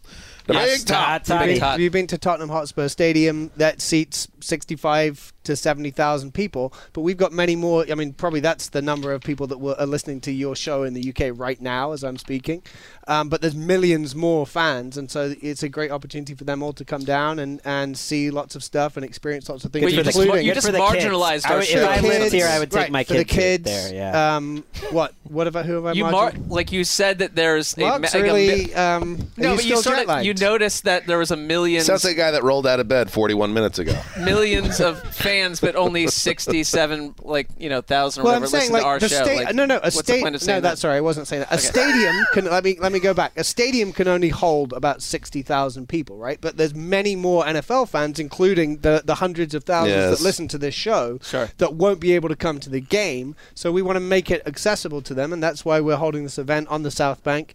The 0.47 0.53
Yes, 0.55 0.80
big 0.80 0.88
top. 0.88 1.24
Tot. 1.26 1.39
Big 1.41 1.47
Been- 1.55 1.59
Tot. 1.59 1.80
You've 1.80 1.93
been 1.93 2.07
to 2.07 2.17
Tottenham 2.17 2.49
Hotspur 2.49 2.88
Stadium 2.88 3.51
that 3.57 3.82
seats 3.82 4.28
65 4.44 5.34
to 5.44 5.56
70,000 5.56 6.34
people, 6.34 6.74
but 6.94 7.02
we've 7.02 7.18
got 7.18 7.32
many 7.32 7.56
more. 7.56 7.86
I 7.92 7.96
mean, 7.96 8.14
probably 8.14 8.40
that's 8.40 8.70
the 8.70 8.82
number 8.82 9.12
of 9.14 9.22
people 9.22 9.48
that 9.48 9.58
were, 9.60 9.76
are 9.80 9.86
listening 9.86 10.22
to 10.22 10.32
your 10.32 10.56
show 10.56 10.84
in 10.84 10.94
the 10.94 11.10
UK 11.16 11.38
right 11.38 11.60
now 11.60 11.92
as 11.92 12.04
I'm 12.04 12.18
speaking. 12.18 12.62
Um, 13.08 13.30
but 13.30 13.42
there's 13.42 13.56
millions 13.56 14.16
more 14.16 14.46
fans, 14.46 14.98
and 14.98 15.10
so 15.10 15.34
it's 15.42 15.64
a 15.64 15.70
great 15.70 15.90
opportunity 15.92 16.36
for 16.36 16.44
them 16.44 16.62
all 16.62 16.74
to 16.74 16.86
come 16.86 17.04
down 17.04 17.40
and, 17.40 17.60
and 17.66 17.98
see 17.98 18.30
lots 18.30 18.56
of 18.56 18.64
stuff 18.64 18.98
and 18.98 19.04
experience 19.06 19.50
lots 19.50 19.66
of 19.66 19.72
things, 19.74 19.84
Well, 19.84 19.92
you 19.94 20.04
just- 20.04 20.18
including 20.18 20.46
you 20.46 20.52
Good 20.52 20.56
just 20.56 20.68
for 20.68 20.74
the 20.74 20.80
kids. 20.92 21.06
marginalized 21.06 21.46
I 21.46 21.50
our 21.50 21.58
would- 21.58 21.68
show. 21.68 21.80
If 21.82 21.90
I 21.90 22.02
lived 22.02 22.34
here, 22.34 22.48
I 22.48 22.60
would 22.60 22.70
take 22.72 22.80
right, 22.82 22.92
my 22.92 23.04
for 23.04 23.14
the 23.14 23.26
kids, 23.26 23.64
kids. 23.70 23.92
there. 23.92 23.94
Yeah. 23.96 24.36
Um, 24.36 24.64
what? 24.92 25.14
What 25.24 25.48
have 25.48 25.56
I? 25.56 25.64
Who 25.64 25.74
have 25.74 25.86
I? 25.88 25.92
You 25.94 26.04
mar- 26.06 26.34
like 26.48 26.72
you 26.72 26.84
said 26.84 27.20
that 27.20 27.36
there's 27.36 27.76
a, 27.78 27.82
Mark's 27.82 28.14
like 28.14 28.24
a 28.24 28.26
mi- 28.26 28.32
really. 28.32 28.74
um, 28.76 29.14
are 29.38 29.42
no, 29.42 29.50
you 29.52 29.56
but 29.58 29.66
you 29.66 29.82
sort 29.82 30.08
of 30.08 30.24
you 30.24 30.34
noticed 30.36 30.84
that 30.86 31.06
there 31.08 31.18
was 31.18 31.32
a 31.32 31.36
million 31.38 31.84
Sounds 31.84 32.04
like 32.04 32.14
a 32.14 32.18
guy 32.18 32.32
that 32.32 32.44
rolled 32.44 32.66
out 32.68 32.80
of 32.80 32.88
bed 32.88 33.12
41 33.12 33.54
minutes 33.54 33.80
ago. 33.80 34.00
Millions 34.40 34.80
of 34.80 35.02
fans, 35.16 35.60
but 35.60 35.76
only 35.76 36.08
sixty-seven, 36.08 37.16
like 37.22 37.48
you 37.58 37.70
know, 37.70 37.82
thousand 37.82 38.22
or 38.22 38.26
Well, 38.26 38.36
I'm 38.36 38.42
whatever 38.42 38.58
saying 38.60 38.72
listen 38.72 38.84
to 38.84 38.88
our 38.88 39.00
the 39.00 39.10
show. 39.10 39.24
sta- 39.26 39.36
Like, 39.46 39.56
no, 39.56 39.66
no, 39.66 39.78
a 39.78 39.82
what's 39.82 39.98
the 39.98 40.04
state. 40.04 40.22
point 40.22 40.36
of 40.36 40.42
No, 40.42 40.46
saying 40.46 40.62
that's 40.62 40.82
sorry, 40.82 40.98
I 40.98 41.02
wasn't 41.02 41.28
saying 41.28 41.42
that. 41.42 41.52
A 41.52 41.56
Okay. 41.56 41.64
stadium 41.68 42.16
can 42.34 42.46
let 42.46 42.64
me 42.64 42.78
let 42.80 42.92
me 42.92 43.00
go 43.00 43.14
back. 43.14 43.34
A 43.38 43.44
stadium 43.44 43.92
can 43.92 44.08
only 44.08 44.30
hold 44.30 44.74
about 44.74 45.02
sixty 45.02 45.42
thousand 45.42 45.88
people, 45.90 46.18
right? 46.18 46.40
But 46.40 46.58
there's 46.58 46.74
many 46.76 47.16
more 47.16 47.44
NFL 47.46 47.88
fans, 47.90 48.20
including 48.20 48.78
the 48.78 49.02
the 49.04 49.16
hundreds 49.16 49.54
of 49.54 49.64
thousands 49.64 49.96
Yes. 49.96 50.18
that 50.18 50.24
listen 50.24 50.48
to 50.50 50.58
this 50.58 50.74
show, 50.76 51.20
Sure. 51.22 51.50
that 51.58 51.74
won't 51.76 52.00
be 52.00 52.14
able 52.14 52.30
to 52.30 52.36
come 52.36 52.60
to 52.60 52.70
the 52.70 52.82
game. 52.82 53.36
So 53.54 53.72
we 53.72 53.82
want 53.82 53.96
to 53.98 54.02
make 54.02 54.32
it 54.32 54.42
accessible 54.46 55.02
to 55.04 55.14
them, 55.14 55.34
and 55.34 55.44
that's 55.44 55.66
why 55.66 55.80
we're 55.80 55.98
holding 55.98 56.24
this 56.24 56.38
event 56.38 56.68
on 56.70 56.84
the 56.84 56.92
South 56.92 57.24
Bank. 57.24 57.54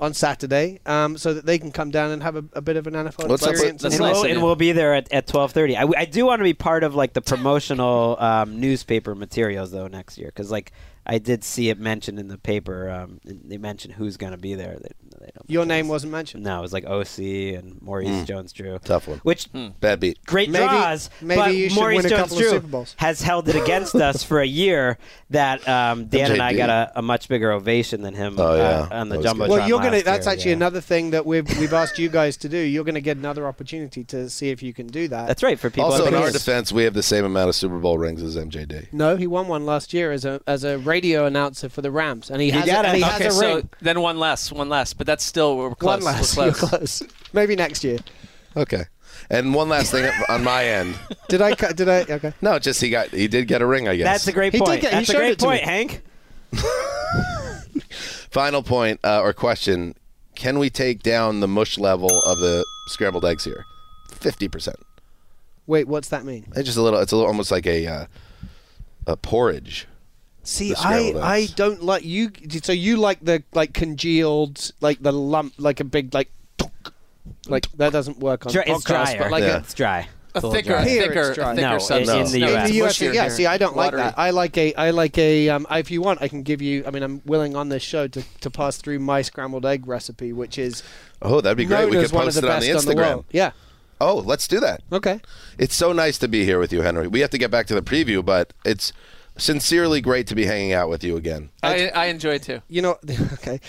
On 0.00 0.14
Saturday, 0.14 0.80
um, 0.86 1.18
so 1.18 1.34
that 1.34 1.44
they 1.44 1.58
can 1.58 1.70
come 1.70 1.90
down 1.90 2.10
and 2.10 2.22
have 2.22 2.34
a, 2.34 2.44
a 2.54 2.62
bit 2.62 2.76
of 2.76 2.86
an 2.86 2.94
NFL 2.94 3.28
What's 3.28 3.46
experience. 3.46 3.82
That's 3.82 3.96
and, 3.96 4.02
nice 4.04 4.14
we'll, 4.14 4.24
and 4.24 4.42
we'll 4.42 4.56
be 4.56 4.72
there 4.72 4.94
at, 4.94 5.12
at 5.12 5.26
12.30 5.26 5.76
I, 5.76 6.00
I 6.00 6.04
do 6.06 6.24
want 6.24 6.40
to 6.40 6.44
be 6.44 6.54
part 6.54 6.84
of 6.84 6.94
like 6.94 7.12
the 7.12 7.20
promotional 7.20 8.16
um, 8.18 8.60
newspaper 8.60 9.14
materials 9.14 9.72
though 9.72 9.88
next 9.88 10.16
year 10.16 10.28
because 10.28 10.50
like 10.50 10.72
i 11.10 11.18
did 11.18 11.44
see 11.44 11.68
it 11.68 11.78
mentioned 11.78 12.18
in 12.18 12.28
the 12.28 12.38
paper 12.38 12.88
um, 12.88 13.20
they 13.24 13.58
mentioned 13.58 13.92
who's 13.94 14.16
going 14.16 14.32
to 14.32 14.38
be 14.38 14.54
there 14.54 14.78
they, 14.80 14.90
they 15.20 15.30
don't 15.34 15.48
Your 15.50 15.66
name 15.66 15.88
wasn't 15.88 16.12
mentioned. 16.12 16.42
no 16.44 16.58
it 16.58 16.62
was 16.62 16.72
like 16.72 16.84
Osi 16.84 17.58
and 17.58 17.80
maurice 17.82 18.08
Mm. 18.08 18.26
jones-drew 18.26 18.78
Tough 18.84 19.08
one. 19.08 19.18
which 19.18 19.48
Bad 19.80 20.00
beat. 20.00 20.24
great 20.24 20.48
Maybe- 20.50 20.64
draws. 20.66 21.10
maybe 21.20 21.40
but 21.40 21.54
you 21.54 21.70
Maurice 21.74 22.04
win 22.04 22.12
a 22.12 22.16
couple 22.16 22.38
of 22.38 22.42
Jones-Drew 22.44 22.84
has 22.96 23.20
held 23.22 23.48
it 23.48 23.56
against 23.56 23.94
us 24.08 24.22
for 24.22 24.40
a 24.40 24.46
year. 24.46 24.96
That 25.30 25.66
um, 25.68 26.06
Dan 26.06 26.32
and 26.32 26.42
I 26.42 26.54
got 26.54 26.70
a, 26.70 26.92
a 26.96 27.02
much 27.02 27.28
bigger 27.28 27.52
ovation 27.52 28.02
than 28.02 28.14
him 28.14 28.34
Oh, 28.38 28.56
yeah. 28.56 28.62
uh, 28.90 29.00
on 29.00 29.08
the 29.08 29.18
That 29.18 29.36
was 29.36 29.48
jumbotron. 29.48 29.48
Well, 29.48 29.68
you're 29.68 29.78
gonna. 29.80 30.02
That's 30.02 30.26
year, 30.26 30.32
actually 30.32 30.50
yeah. 30.52 30.56
another 30.56 30.80
thing 30.80 31.10
that 31.10 31.24
we've 31.26 31.46
we've 31.60 31.72
asked 31.72 31.98
you 31.98 32.08
guys 32.08 32.36
to 32.38 32.48
do. 32.48 32.56
You're 32.58 32.84
going 32.84 32.94
to 32.94 33.00
get 33.00 33.16
another 33.16 33.46
opportunity 33.46 34.02
to 34.04 34.28
see 34.30 34.50
if 34.50 34.62
you 34.62 34.72
can 34.72 34.86
do 34.88 35.08
that. 35.08 35.26
That's 35.28 35.42
right 35.42 35.58
for 35.58 35.70
people. 35.70 35.90
Also, 35.92 36.06
in 36.06 36.14
our 36.14 36.30
defense, 36.30 36.72
we 36.72 36.84
have 36.84 36.94
the 36.94 37.02
same 37.02 37.24
amount 37.24 37.48
of 37.48 37.54
Super 37.54 37.78
Bowl 37.78 37.98
rings 37.98 38.22
as 38.22 38.36
MJD. 38.36 38.92
No, 38.92 39.16
he 39.16 39.26
won 39.26 39.46
one 39.48 39.64
last 39.66 39.92
year 39.94 40.10
as 40.12 40.24
a 40.24 40.40
as 40.46 40.64
a 40.64 40.78
radio 41.00 41.24
announcer 41.26 41.68
for 41.68 41.80
the 41.82 41.90
Rams, 41.90 42.30
and 42.30 42.40
he 42.40 42.48
You 42.48 42.52
has 42.54 42.66
got 42.66 42.84
a, 42.84 42.88
and 42.88 42.96
he 42.98 43.04
okay, 43.04 43.24
has 43.24 43.36
a 43.36 43.38
so 43.38 43.54
ring. 43.56 43.68
then 43.80 44.00
one 44.00 44.18
less, 44.18 44.52
one 44.52 44.68
less, 44.68 44.92
but 44.92 45.06
that's 45.06 45.24
still 45.24 45.56
we're 45.56 45.74
close. 45.74 46.02
One 46.02 46.14
less. 46.14 46.36
We're 46.36 46.44
You're 46.46 46.54
close. 46.54 46.98
close. 46.98 47.02
Maybe 47.32 47.56
next 47.56 47.82
year. 47.84 47.98
Okay. 48.56 48.84
And 49.30 49.54
one 49.54 49.68
last 49.68 49.90
thing 49.92 50.10
on 50.28 50.44
my 50.44 50.64
end. 50.64 50.94
Did 51.28 51.40
I? 51.42 51.54
cut- 51.54 51.76
Did 51.76 51.88
I? 51.88 52.00
Okay. 52.02 52.32
No, 52.42 52.58
just 52.58 52.80
he 52.80 52.90
got 52.90 53.08
he 53.08 53.28
did 53.28 53.46
get 53.48 53.62
a 53.62 53.66
ring, 53.66 53.88
I 53.88 53.96
guess. 53.96 54.06
That's 54.06 54.26
a 54.28 54.32
great 54.32 54.52
He 54.52 54.58
did 54.58 54.66
point. 54.66 54.80
get- 54.82 54.92
he 54.92 54.98
That's 54.98 55.10
a 55.10 55.14
great 55.16 55.30
it 55.32 55.38
to 55.38 55.46
me. 55.46 55.50
point, 55.52 55.62
Hank. 55.64 56.02
Final 58.30 58.62
point 58.62 59.00
uh, 59.04 59.20
or 59.20 59.32
question: 59.32 59.94
Can 60.34 60.58
we 60.58 60.70
take 60.70 61.02
down 61.02 61.40
the 61.40 61.48
mush 61.48 61.78
level 61.78 62.20
of 62.26 62.38
the 62.38 62.64
scrambled 62.88 63.24
eggs 63.24 63.44
here? 63.44 63.64
Fifty 64.12 64.48
percent. 64.48 64.76
Wait, 65.66 65.86
what's 65.88 66.08
that 66.08 66.24
mean? 66.24 66.46
It's 66.56 66.66
just 66.66 66.78
a 66.78 66.82
little. 66.82 67.00
It's 67.00 67.12
a 67.12 67.16
little, 67.16 67.28
almost 67.28 67.50
like 67.50 67.66
a 67.66 67.86
uh, 67.86 68.06
a 69.06 69.16
porridge. 69.16 69.86
See, 70.42 70.70
The 70.70 70.78
I 70.80 70.82
scrambled 70.98 71.22
I 71.24 71.46
don't 71.46 71.82
like 71.82 72.04
you. 72.04 72.30
So 72.62 72.72
you 72.72 72.96
like 72.96 73.20
the 73.24 73.42
like 73.52 73.74
congealed, 73.74 74.72
like 74.80 75.02
the 75.02 75.12
lump, 75.12 75.54
like 75.58 75.80
a 75.80 75.84
big 75.84 76.14
like, 76.14 76.30
like 77.46 77.70
that 77.72 77.92
doesn't 77.92 78.18
work 78.18 78.46
on 78.46 78.52
Dry- 78.52 78.64
podcasts, 78.64 78.76
it's 78.76 78.84
drier. 78.84 79.18
but 79.18 79.30
like 79.30 79.42
Yeah. 79.44 79.58
It's 79.58 79.74
dry. 79.74 80.08
A 80.32 80.38
It's 80.38 80.48
thicker, 80.48 80.68
dry. 80.70 80.88
Here 80.88 81.02
thicker, 81.08 81.20
it's 81.22 81.34
dry. 81.36 81.54
thicker 81.56 81.66
No, 81.68 81.74
in- 81.74 81.80
substance. 81.80 82.34
in 82.34 82.40
the 82.40 82.46
US. 82.54 82.68
In 82.70 82.72
the 82.76 82.84
US, 82.86 83.00
yeah. 83.00 83.12
here. 83.12 83.30
See, 83.30 83.46
I 83.46 83.58
don't 83.58 83.76
like 83.76 83.92
that. 83.92 84.14
I 84.16 84.30
like 84.30 84.56
a, 84.56 84.72
I 84.74 84.90
like 84.90 85.18
a. 85.18 85.48
Um, 85.48 85.66
if 85.72 85.90
you 85.90 86.00
want, 86.02 86.22
I 86.22 86.28
can 86.28 86.42
give 86.44 86.62
you. 86.62 86.84
I 86.86 86.90
mean, 86.90 87.02
I'm 87.02 87.20
willing 87.26 87.56
on 87.56 87.68
this 87.68 87.82
show 87.82 88.06
to, 88.06 88.22
to 88.40 88.48
pass 88.50 88.76
through 88.76 89.00
my 89.00 89.22
scrambled 89.22 89.66
egg 89.66 89.88
recipe, 89.88 90.32
which 90.32 90.56
is 90.56 90.82
Oh, 91.20 91.40
that'd 91.40 91.58
be 91.58 91.64
great. 91.64 91.90
We 91.90 91.96
could 91.96 92.10
post 92.10 92.36
it 92.38 92.44
on 92.44 92.48
best 92.48 92.66
the 92.66 92.72
on 92.78 92.84
the 92.84 92.92
Instagram. 92.94 93.24
Yeah. 93.32 93.50
oh, 94.00 94.18
let's 94.18 94.46
do 94.46 94.60
that. 94.60 94.82
Okay. 94.92 95.20
It's 95.58 95.74
so 95.74 95.92
nice 95.92 96.16
to 96.18 96.28
be 96.28 96.44
here 96.44 96.60
with 96.60 96.72
you, 96.72 96.82
Henry. 96.82 97.08
We 97.08 97.20
have 97.20 97.30
to 97.30 97.38
get 97.38 97.50
back 97.50 97.66
to 97.66 97.74
the 97.74 97.82
preview, 97.82 98.24
but 98.24 98.52
it's 98.64 98.92
sincerely 99.40 100.00
great 100.00 100.26
to 100.28 100.34
be 100.34 100.44
hanging 100.44 100.72
out 100.72 100.88
with 100.88 101.02
you 101.02 101.16
again. 101.16 101.50
I, 101.62 101.88
I 101.88 102.06
enjoy 102.06 102.34
it 102.34 102.42
too. 102.42 102.62
You 102.68 102.82
know, 102.82 102.98
okay. 103.34 103.60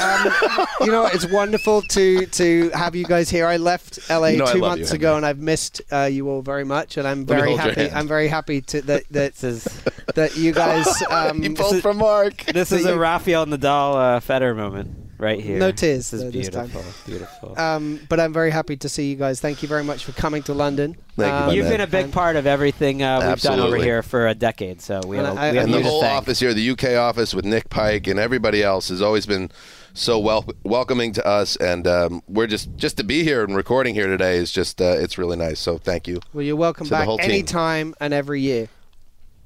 Um, 0.00 0.32
you 0.80 0.90
know, 0.90 1.06
it's 1.06 1.26
wonderful 1.30 1.82
to 1.82 2.26
to 2.26 2.70
have 2.70 2.94
you 2.94 3.04
guys 3.04 3.30
here. 3.30 3.46
I 3.46 3.56
left 3.56 4.10
LA 4.10 4.28
You 4.28 4.38
know 4.38 4.52
two 4.52 4.60
months 4.60 4.90
you, 4.90 4.96
ago, 4.96 5.16
and 5.16 5.24
I've 5.24 5.38
missed 5.38 5.80
uh, 5.90 6.04
you 6.10 6.28
all 6.28 6.42
very 6.42 6.64
much. 6.64 6.96
And 6.96 7.06
I'm 7.06 7.24
very 7.24 7.54
happy. 7.54 7.90
I'm 7.90 8.08
very 8.08 8.28
happy 8.28 8.60
to 8.62 8.82
that 8.82 9.04
that 9.10 9.34
This 9.34 9.44
is 9.44 9.82
that 10.14 10.36
you 10.36 10.52
guys. 10.52 10.86
Um, 11.10 11.42
you 11.42 11.54
pulled 11.54 11.82
from 11.82 11.96
Mark. 11.98 12.44
this 12.44 12.70
is 12.70 12.84
a 12.84 12.96
Rafael 12.96 13.44
Nadal 13.44 13.94
uh, 13.96 14.20
Federer 14.20 14.54
moment 14.54 14.99
right 15.20 15.40
here. 15.40 15.58
No 15.58 15.70
tears, 15.70 16.10
This 16.10 16.14
is 16.14 16.22
though, 16.24 16.30
this 16.30 16.48
time. 16.48 16.66
beautiful. 16.66 16.92
Beautiful. 17.06 17.58
um, 17.60 18.00
but 18.08 18.18
I'm 18.18 18.32
very 18.32 18.50
happy 18.50 18.76
to 18.78 18.88
see 18.88 19.10
you 19.10 19.16
guys. 19.16 19.40
Thank 19.40 19.62
you 19.62 19.68
very 19.68 19.84
much 19.84 20.04
for 20.04 20.12
coming 20.12 20.42
to 20.44 20.54
London. 20.54 20.96
Thank 21.16 21.28
you, 21.30 21.36
Um, 21.38 21.46
my 21.48 21.52
You've 21.52 21.68
been 21.68 21.80
a 21.80 21.86
big 21.86 22.10
part 22.12 22.36
of 22.36 22.46
everything 22.46 23.02
uh, 23.02 23.28
we've 23.28 23.40
done 23.40 23.60
over 23.60 23.76
here 23.76 24.02
for 24.02 24.26
a 24.28 24.34
decade, 24.34 24.80
so 24.80 25.00
we 25.06 25.18
And 25.18 25.26
have, 25.26 25.36
I- 25.38 25.50
we 25.50 25.56
have 25.58 25.64
and 25.66 25.74
the 25.74 25.82
whole 25.82 26.00
thank. 26.00 26.14
office 26.16 26.40
here, 26.40 26.54
the 26.54 26.70
UK 26.70 26.96
office 26.96 27.34
with 27.34 27.44
Nick 27.44 27.68
Pike 27.70 28.06
and 28.06 28.18
everybody 28.18 28.62
else, 28.62 28.88
has 28.88 29.02
always 29.02 29.26
been 29.26 29.50
so 29.92 30.18
wel- 30.18 30.48
welcoming 30.64 31.12
to 31.12 31.26
us. 31.26 31.56
And 31.56 31.86
um, 31.86 32.22
we're 32.28 32.46
just 32.46 32.74
just 32.76 32.96
to 32.96 33.04
be 33.04 33.22
here 33.22 33.44
and 33.44 33.54
recording 33.56 33.94
here 33.94 34.06
today 34.06 34.36
is 34.36 34.50
just 34.52 34.80
uh, 34.80 34.96
it's 34.98 35.18
really 35.18 35.36
nice. 35.36 35.58
So 35.60 35.78
thank 35.78 36.08
you. 36.08 36.20
Well, 36.32 36.42
you're 36.44 36.56
welcome 36.56 36.88
back 36.88 37.04
whole 37.06 37.18
team. 37.18 37.30
anytime 37.30 37.94
and 38.00 38.14
every 38.14 38.40
year. 38.40 38.68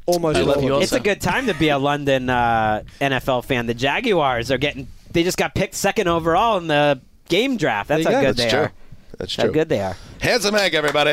Almost 0.07 0.37
I 0.37 0.43
love 0.43 0.63
you 0.63 0.71
also. 0.75 0.83
It's 0.83 0.93
a 0.93 1.01
good 1.01 1.23
time 1.23 1.47
to 1.47 1.55
be 1.55 1.71
a 1.71 1.79
London 1.79 2.29
uh, 2.29 2.83
NFL 3.01 3.47
fan. 3.47 3.65
The 3.67 3.73
Jaguars 3.75 4.51
are 4.51 4.59
getting. 4.59 4.87
They 5.15 5.23
just 5.23 5.39
got 5.39 5.55
picked 5.55 5.75
second 5.75 6.09
overall 6.09 6.59
in 6.59 6.67
the 6.67 7.01
game 7.29 7.57
draft. 7.57 7.89
That's 7.89 8.05
how 8.05 8.11
go. 8.11 8.21
good 8.21 8.37
That's 8.37 8.43
they 8.45 8.51
true. 8.51 8.59
are. 8.59 8.73
That's 9.17 9.33
true. 9.33 9.45
How 9.45 9.51
good 9.51 9.69
they 9.69 9.81
are. 9.81 9.97
Handsome 10.21 10.55
Hank, 10.57 10.75
everybody. 10.75 11.13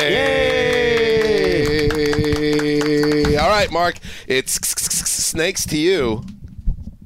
All 3.37 3.47
right, 3.47 3.71
Mark. 3.71 3.99
It's 4.27 4.53
snakes 4.53 5.67
to 5.67 5.77
you. 5.77 6.23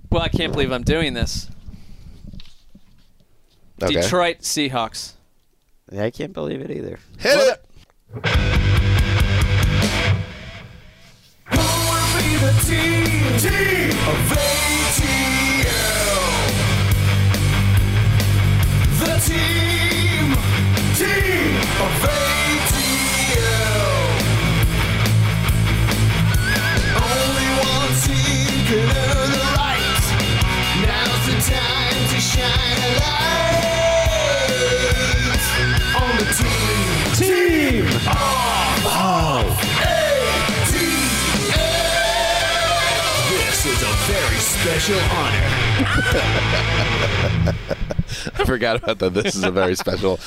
Well, 0.09 0.21
I 0.21 0.29
can't 0.29 0.53
believe 0.53 0.71
I'm 0.71 0.83
doing 0.83 1.13
this. 1.13 1.49
Okay. 3.83 3.95
Detroit 4.01 4.39
Seahawks. 4.39 5.15
I 5.95 6.09
can't 6.11 6.31
believe 6.31 6.61
it 6.61 6.71
either. 6.71 6.97
Hit 7.19 7.37
it. 7.37 7.61
Special 44.65 44.99
honor. 44.99 45.45
I 48.33 48.45
forgot 48.47 48.77
about 48.77 48.97
that. 48.97 49.13
This 49.13 49.35
is 49.35 49.43
a 49.43 49.51
very 49.51 49.75
special 49.75 50.19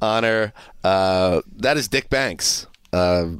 honor. 0.00 0.52
Uh, 0.84 1.42
that 1.56 1.76
is 1.76 1.88
Dick 1.88 2.08
Banks. 2.08 2.68
Uh, 2.92 3.30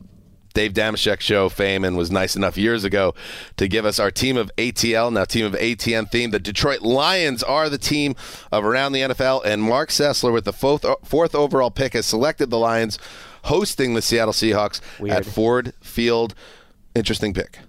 Dave 0.52 0.72
Dameshek 0.72 1.20
show 1.20 1.48
fame 1.48 1.84
and 1.84 1.96
was 1.96 2.10
nice 2.10 2.34
enough 2.34 2.58
years 2.58 2.82
ago 2.82 3.14
to 3.56 3.68
give 3.68 3.86
us 3.86 4.00
our 4.00 4.10
team 4.10 4.36
of 4.36 4.50
ATL, 4.58 5.12
now 5.12 5.24
team 5.24 5.46
of 5.46 5.52
ATN 5.52 6.10
theme. 6.10 6.32
The 6.32 6.40
Detroit 6.40 6.82
Lions 6.82 7.44
are 7.44 7.68
the 7.68 7.78
team 7.78 8.16
of 8.50 8.64
around 8.64 8.94
the 8.94 9.02
NFL, 9.02 9.44
and 9.44 9.62
Mark 9.62 9.90
Sessler 9.90 10.32
with 10.32 10.44
the 10.44 10.52
fourth, 10.52 10.84
fourth 11.04 11.36
overall 11.36 11.70
pick 11.70 11.92
has 11.92 12.04
selected 12.04 12.50
the 12.50 12.58
Lions 12.58 12.98
hosting 13.44 13.94
the 13.94 14.02
Seattle 14.02 14.34
Seahawks 14.34 14.80
at 15.08 15.24
Ford 15.24 15.72
Field. 15.80 16.34
Interesting 16.96 17.32
pick. 17.32 17.60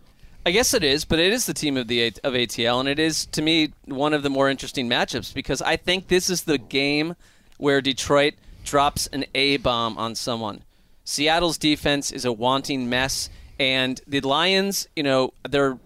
I 0.45 0.51
guess 0.51 0.73
it 0.73 0.83
is, 0.83 1.05
but 1.05 1.19
it 1.19 1.31
is 1.31 1.45
the 1.45 1.53
team 1.53 1.77
of 1.77 1.87
the 1.87 2.01
A- 2.01 2.13
of 2.23 2.33
ATL, 2.33 2.81
and 2.81 2.89
it 2.89 2.99
is 2.99 3.25
to 3.27 3.41
me 3.41 3.71
one 3.85 4.13
of 4.13 4.23
the 4.23 4.29
more 4.29 4.49
interesting 4.49 4.89
matchups 4.89 5.33
because 5.33 5.61
I 5.61 5.77
think 5.77 6.07
this 6.07 6.29
is 6.29 6.43
the 6.43 6.57
game 6.57 7.15
where 7.57 7.81
Detroit 7.81 8.33
drops 8.65 9.07
an 9.07 9.23
A 9.33 9.57
bomb 9.57 9.97
on 9.97 10.15
someone. 10.15 10.63
Seattle's 11.05 11.57
defense 11.57 12.11
is 12.11 12.25
a 12.25 12.33
wanting 12.33 12.89
mess, 12.89 13.29
and 13.57 14.01
the 14.05 14.19
Lions, 14.19 14.87
you 14.95 15.03
know, 15.03 15.33
their 15.47 15.77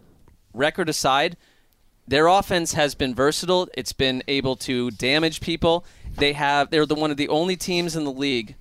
record 0.53 0.89
aside, 0.89 1.37
their 2.07 2.25
offense 2.27 2.73
has 2.73 2.95
been 2.95 3.13
versatile. 3.13 3.67
It's 3.75 3.93
been 3.93 4.23
able 4.27 4.55
to 4.57 4.89
damage 4.91 5.41
people. 5.41 5.85
They 6.15 6.33
have 6.33 6.71
they're 6.71 6.85
the 6.87 6.95
one 6.95 7.11
of 7.11 7.17
the 7.17 7.29
only 7.29 7.57
teams 7.57 7.95
in 7.95 8.05
the 8.05 8.11
league 8.11 8.55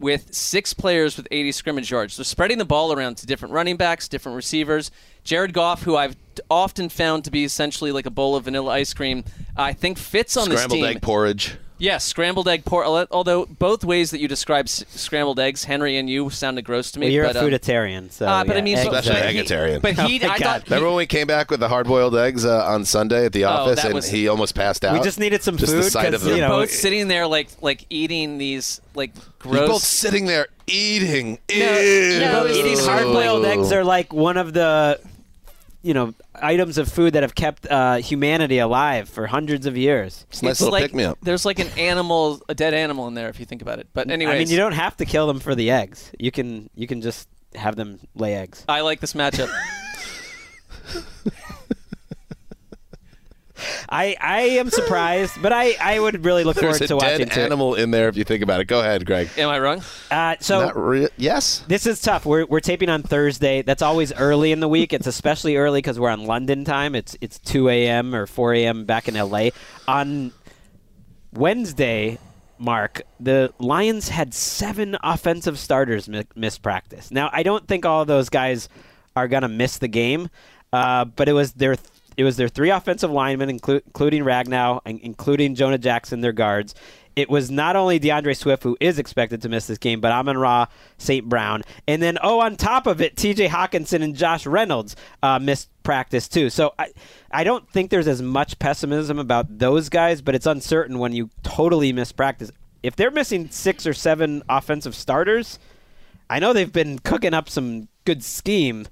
with 0.00 0.32
six 0.32 0.72
players 0.74 1.16
with 1.16 1.26
80 1.30 1.52
scrimmage 1.52 1.90
yards. 1.90 2.16
They're 2.16 2.24
spreading 2.24 2.58
the 2.58 2.64
ball 2.64 2.92
around 2.92 3.16
to 3.18 3.26
different 3.26 3.52
running 3.54 3.76
backs, 3.76 4.08
different 4.08 4.36
receivers. 4.36 4.90
Jared 5.24 5.52
Goff, 5.52 5.82
who 5.82 5.96
I've 5.96 6.16
often 6.50 6.88
found 6.88 7.24
to 7.24 7.30
be 7.30 7.44
essentially 7.44 7.90
like 7.92 8.06
a 8.06 8.10
bowl 8.10 8.36
of 8.36 8.44
vanilla 8.44 8.72
ice 8.72 8.94
cream, 8.94 9.24
I 9.56 9.72
think 9.72 9.98
fits 9.98 10.36
on 10.36 10.48
this 10.48 10.60
Scrambled 10.60 10.78
team. 10.78 10.96
egg 10.96 11.02
porridge. 11.02 11.56
Yes, 11.78 12.04
scrambled 12.04 12.48
egg 12.48 12.64
pork. 12.64 12.86
Although 13.10 13.46
both 13.46 13.84
ways 13.84 14.10
that 14.10 14.18
you 14.20 14.26
describe 14.28 14.66
s- 14.66 14.84
scrambled 14.88 15.38
eggs, 15.38 15.64
Henry 15.64 15.96
and 15.96 16.10
you 16.10 16.28
sounded 16.30 16.64
gross 16.64 16.90
to 16.92 16.98
me. 16.98 17.06
Well, 17.06 17.12
you're 17.12 17.26
but, 17.26 17.36
a 17.36 17.40
um, 17.40 17.46
fooditarian, 17.46 18.10
so 18.10 18.26
uh, 18.26 18.44
but 18.44 18.54
yeah, 18.54 18.58
I 18.58 18.62
mean, 18.62 18.76
eggs 18.78 18.88
but- 18.88 18.98
Especially 18.98 19.20
but 19.22 19.30
he- 19.30 19.36
vegetarian. 19.38 19.80
But 19.80 19.94
he, 19.98 20.20
Oh 20.24 20.26
my 20.26 20.34
I 20.34 20.38
God. 20.38 20.44
thought 20.44 20.62
he- 20.64 20.74
Remember 20.74 20.88
when 20.88 20.96
we 20.96 21.06
came 21.06 21.26
back 21.28 21.50
with 21.50 21.60
the 21.60 21.68
hard-boiled 21.68 22.16
eggs 22.16 22.44
uh, 22.44 22.64
on 22.66 22.84
Sunday 22.84 23.26
at 23.26 23.32
the 23.32 23.44
Oh, 23.44 23.50
office, 23.50 23.76
that 23.76 23.86
and 23.86 23.94
was- 23.94 24.08
he 24.08 24.26
almost 24.28 24.54
passed 24.54 24.84
out. 24.84 24.94
We 24.94 25.00
just 25.04 25.20
needed 25.20 25.42
some 25.42 25.56
Just 25.56 25.72
food 25.72 25.84
the 25.84 25.90
sight 25.90 26.06
'cause, 26.06 26.14
of 26.14 26.22
them. 26.22 26.34
you 26.34 26.40
know, 26.40 26.48
both 26.48 26.70
sitting 26.70 27.06
there 27.08 27.26
like 27.26 27.48
like 27.62 27.86
eating 27.90 28.38
these 28.38 28.80
like 28.94 29.12
gross. 29.38 29.54
You're 29.56 29.66
both 29.68 29.82
sitting 29.82 30.26
there 30.26 30.48
eating. 30.66 31.38
no, 31.48 32.46
Eating 32.48 32.72
it's- 32.72 32.86
hard-boiled 32.86 33.44
eggs 33.44 33.72
are 33.72 33.84
like 33.84 34.12
one 34.12 34.36
of 34.36 34.52
the, 34.52 34.98
you 35.88 35.94
know, 35.94 36.12
items 36.34 36.76
of 36.76 36.92
food 36.92 37.14
that 37.14 37.22
have 37.22 37.34
kept 37.34 37.66
uh, 37.66 37.94
humanity 37.94 38.58
alive 38.58 39.08
for 39.08 39.26
hundreds 39.26 39.64
of 39.64 39.74
years. 39.74 40.26
It's 40.28 40.42
a 40.42 40.44
nice 40.44 40.60
little 40.60 40.72
like 40.72 40.82
pick-me-up. 40.82 41.16
there's 41.22 41.46
like 41.46 41.60
an 41.60 41.68
animal, 41.78 42.42
a 42.46 42.54
dead 42.54 42.74
animal 42.74 43.08
in 43.08 43.14
there 43.14 43.30
if 43.30 43.40
you 43.40 43.46
think 43.46 43.62
about 43.62 43.78
it. 43.78 43.88
But 43.94 44.10
anyway, 44.10 44.32
I 44.32 44.38
mean, 44.38 44.50
you 44.50 44.58
don't 44.58 44.72
have 44.72 44.98
to 44.98 45.06
kill 45.06 45.26
them 45.26 45.40
for 45.40 45.54
the 45.54 45.70
eggs. 45.70 46.12
You 46.18 46.30
can 46.30 46.68
you 46.74 46.86
can 46.86 47.00
just 47.00 47.26
have 47.54 47.74
them 47.74 48.00
lay 48.14 48.34
eggs. 48.34 48.66
I 48.68 48.82
like 48.82 49.00
this 49.00 49.14
matchup. 49.14 49.48
I 53.88 54.16
I 54.20 54.40
am 54.42 54.70
surprised, 54.70 55.40
but 55.42 55.52
I, 55.52 55.74
I 55.80 55.98
would 56.00 56.24
really 56.24 56.44
look 56.44 56.56
There's 56.56 56.78
forward 56.78 56.88
to 56.88 56.96
watching 56.96 57.26
dead 57.26 57.32
too. 57.34 57.40
animal 57.40 57.74
in 57.74 57.90
there 57.90 58.08
if 58.08 58.16
you 58.16 58.24
think 58.24 58.42
about 58.42 58.60
it. 58.60 58.66
Go 58.66 58.80
ahead, 58.80 59.04
Greg. 59.06 59.28
Am 59.36 59.48
I 59.48 59.58
wrong? 59.58 59.82
Uh, 60.10 60.36
so 60.40 60.66
Not 60.66 60.76
re- 60.76 61.08
yes. 61.16 61.64
This 61.68 61.86
is 61.86 62.00
tough. 62.00 62.24
We're, 62.26 62.46
we're 62.46 62.60
taping 62.60 62.88
on 62.88 63.02
Thursday. 63.02 63.62
That's 63.62 63.82
always 63.82 64.12
early 64.12 64.52
in 64.52 64.60
the 64.60 64.68
week. 64.68 64.92
It's 64.92 65.06
especially 65.06 65.56
early 65.56 65.78
because 65.78 65.98
we're 65.98 66.10
on 66.10 66.24
London 66.26 66.64
time. 66.64 66.94
It's 66.94 67.16
it's 67.20 67.38
2 67.40 67.68
a.m. 67.68 68.14
or 68.14 68.26
4 68.26 68.54
a.m. 68.54 68.84
back 68.84 69.08
in 69.08 69.14
LA. 69.14 69.48
On 69.86 70.32
Wednesday, 71.32 72.18
Mark, 72.58 73.02
the 73.20 73.52
Lions 73.58 74.08
had 74.08 74.34
seven 74.34 74.96
offensive 75.02 75.58
starters 75.58 76.08
mi- 76.08 76.24
miss 76.34 76.58
practice. 76.58 77.10
Now, 77.10 77.30
I 77.32 77.42
don't 77.42 77.66
think 77.68 77.84
all 77.86 78.02
of 78.02 78.08
those 78.08 78.28
guys 78.28 78.68
are 79.14 79.28
going 79.28 79.42
to 79.42 79.48
miss 79.48 79.78
the 79.78 79.88
game, 79.88 80.28
uh, 80.72 81.04
but 81.04 81.28
it 81.28 81.32
was 81.34 81.52
their 81.52 81.76
it 82.18 82.24
was 82.24 82.36
their 82.36 82.48
three 82.48 82.70
offensive 82.70 83.12
linemen, 83.12 83.48
inclu- 83.48 83.80
including 83.86 84.24
Ragnow, 84.24 84.80
and 84.84 84.98
including 85.00 85.54
Jonah 85.54 85.78
Jackson, 85.78 86.20
their 86.20 86.32
guards. 86.32 86.74
It 87.14 87.30
was 87.30 87.48
not 87.48 87.76
only 87.76 88.00
DeAndre 88.00 88.36
Swift 88.36 88.64
who 88.64 88.76
is 88.80 88.98
expected 88.98 89.40
to 89.42 89.48
miss 89.48 89.68
this 89.68 89.78
game, 89.78 90.00
but 90.00 90.10
Amon 90.10 90.36
Ra, 90.36 90.66
St. 90.98 91.28
Brown, 91.28 91.62
and 91.86 92.02
then 92.02 92.18
oh, 92.20 92.40
on 92.40 92.56
top 92.56 92.88
of 92.88 93.00
it, 93.00 93.16
T.J. 93.16 93.48
Hockenson 93.48 94.02
and 94.02 94.16
Josh 94.16 94.46
Reynolds 94.46 94.96
uh, 95.22 95.38
missed 95.38 95.68
practice 95.84 96.28
too. 96.28 96.50
So 96.50 96.74
I, 96.76 96.88
I 97.30 97.44
don't 97.44 97.70
think 97.70 97.90
there's 97.90 98.08
as 98.08 98.20
much 98.20 98.58
pessimism 98.58 99.20
about 99.20 99.58
those 99.58 99.88
guys, 99.88 100.20
but 100.20 100.34
it's 100.34 100.46
uncertain 100.46 100.98
when 100.98 101.12
you 101.12 101.30
totally 101.44 101.92
miss 101.92 102.10
practice. 102.10 102.50
If 102.82 102.96
they're 102.96 103.12
missing 103.12 103.48
six 103.50 103.86
or 103.86 103.94
seven 103.94 104.42
offensive 104.48 104.96
starters, 104.96 105.60
I 106.28 106.40
know 106.40 106.52
they've 106.52 106.72
been 106.72 106.98
cooking 106.98 107.32
up 107.32 107.48
some 107.48 107.86
good 108.04 108.24
scheme. 108.24 108.86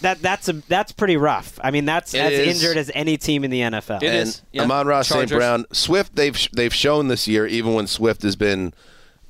That 0.00 0.22
that's 0.22 0.48
a 0.48 0.54
that's 0.54 0.92
pretty 0.92 1.16
rough. 1.16 1.58
I 1.62 1.70
mean, 1.70 1.84
that's 1.84 2.14
It 2.14 2.20
as 2.20 2.32
is. 2.32 2.62
injured 2.62 2.76
as 2.76 2.90
any 2.94 3.16
team 3.16 3.44
in 3.44 3.50
the 3.50 3.60
NFL. 3.60 4.02
and 4.02 4.40
Amon 4.58 4.86
Ross 4.86 5.08
St. 5.08 5.28
Brown, 5.30 5.66
Swift. 5.72 6.16
They've 6.16 6.38
they've 6.52 6.74
shown 6.74 7.08
this 7.08 7.28
year, 7.28 7.46
even 7.46 7.74
when 7.74 7.86
Swift 7.86 8.22
has 8.22 8.36
been 8.36 8.72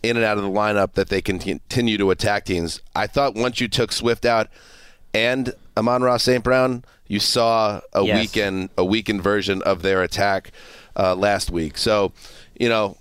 in 0.03 0.16
and 0.16 0.25
out 0.25 0.39
of 0.39 0.45
the 0.45 0.51
lineup, 0.51 0.95
that 0.95 1.09
they 1.09 1.21
can 1.21 1.39
continue 1.39 1.99
to 1.99 2.11
attack 2.11 2.45
teams. 2.45 2.81
I 2.95 3.07
thought 3.07 3.35
once 3.35 3.61
you 3.61 3.68
took 3.68 3.93
Swift 3.93 4.25
out 4.25 4.49
and 5.12 5.53
Amon 5.77 6.03
Ross 6.03 6.23
St. 6.23 6.43
Brown, 6.45 6.85
you 7.07 7.18
saw 7.21 7.81
a 7.93 8.03
Yes. 8.05 8.18
weakened 8.21 8.71
a 8.79 8.85
weakened 8.85 9.23
version 9.23 9.62
of 9.62 9.83
their 9.83 10.03
attack 10.03 10.53
uh, 10.97 11.14
last 11.14 11.51
week. 11.51 11.77
So, 11.79 12.12
you 12.59 12.68
know, 12.68 12.97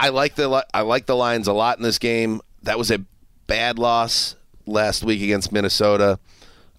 I 0.00 0.08
like 0.08 0.34
the 0.36 0.66
I 0.72 0.80
like 0.80 1.06
the 1.06 1.16
Lions 1.16 1.48
a 1.48 1.52
lot 1.52 1.76
in 1.76 1.82
this 1.84 1.98
game. 1.98 2.40
That 2.62 2.78
was 2.78 2.90
a 2.90 3.00
bad 3.46 3.78
loss 3.78 4.36
last 4.66 5.04
week 5.04 5.22
against 5.22 5.52
Minnesota. 5.52 6.18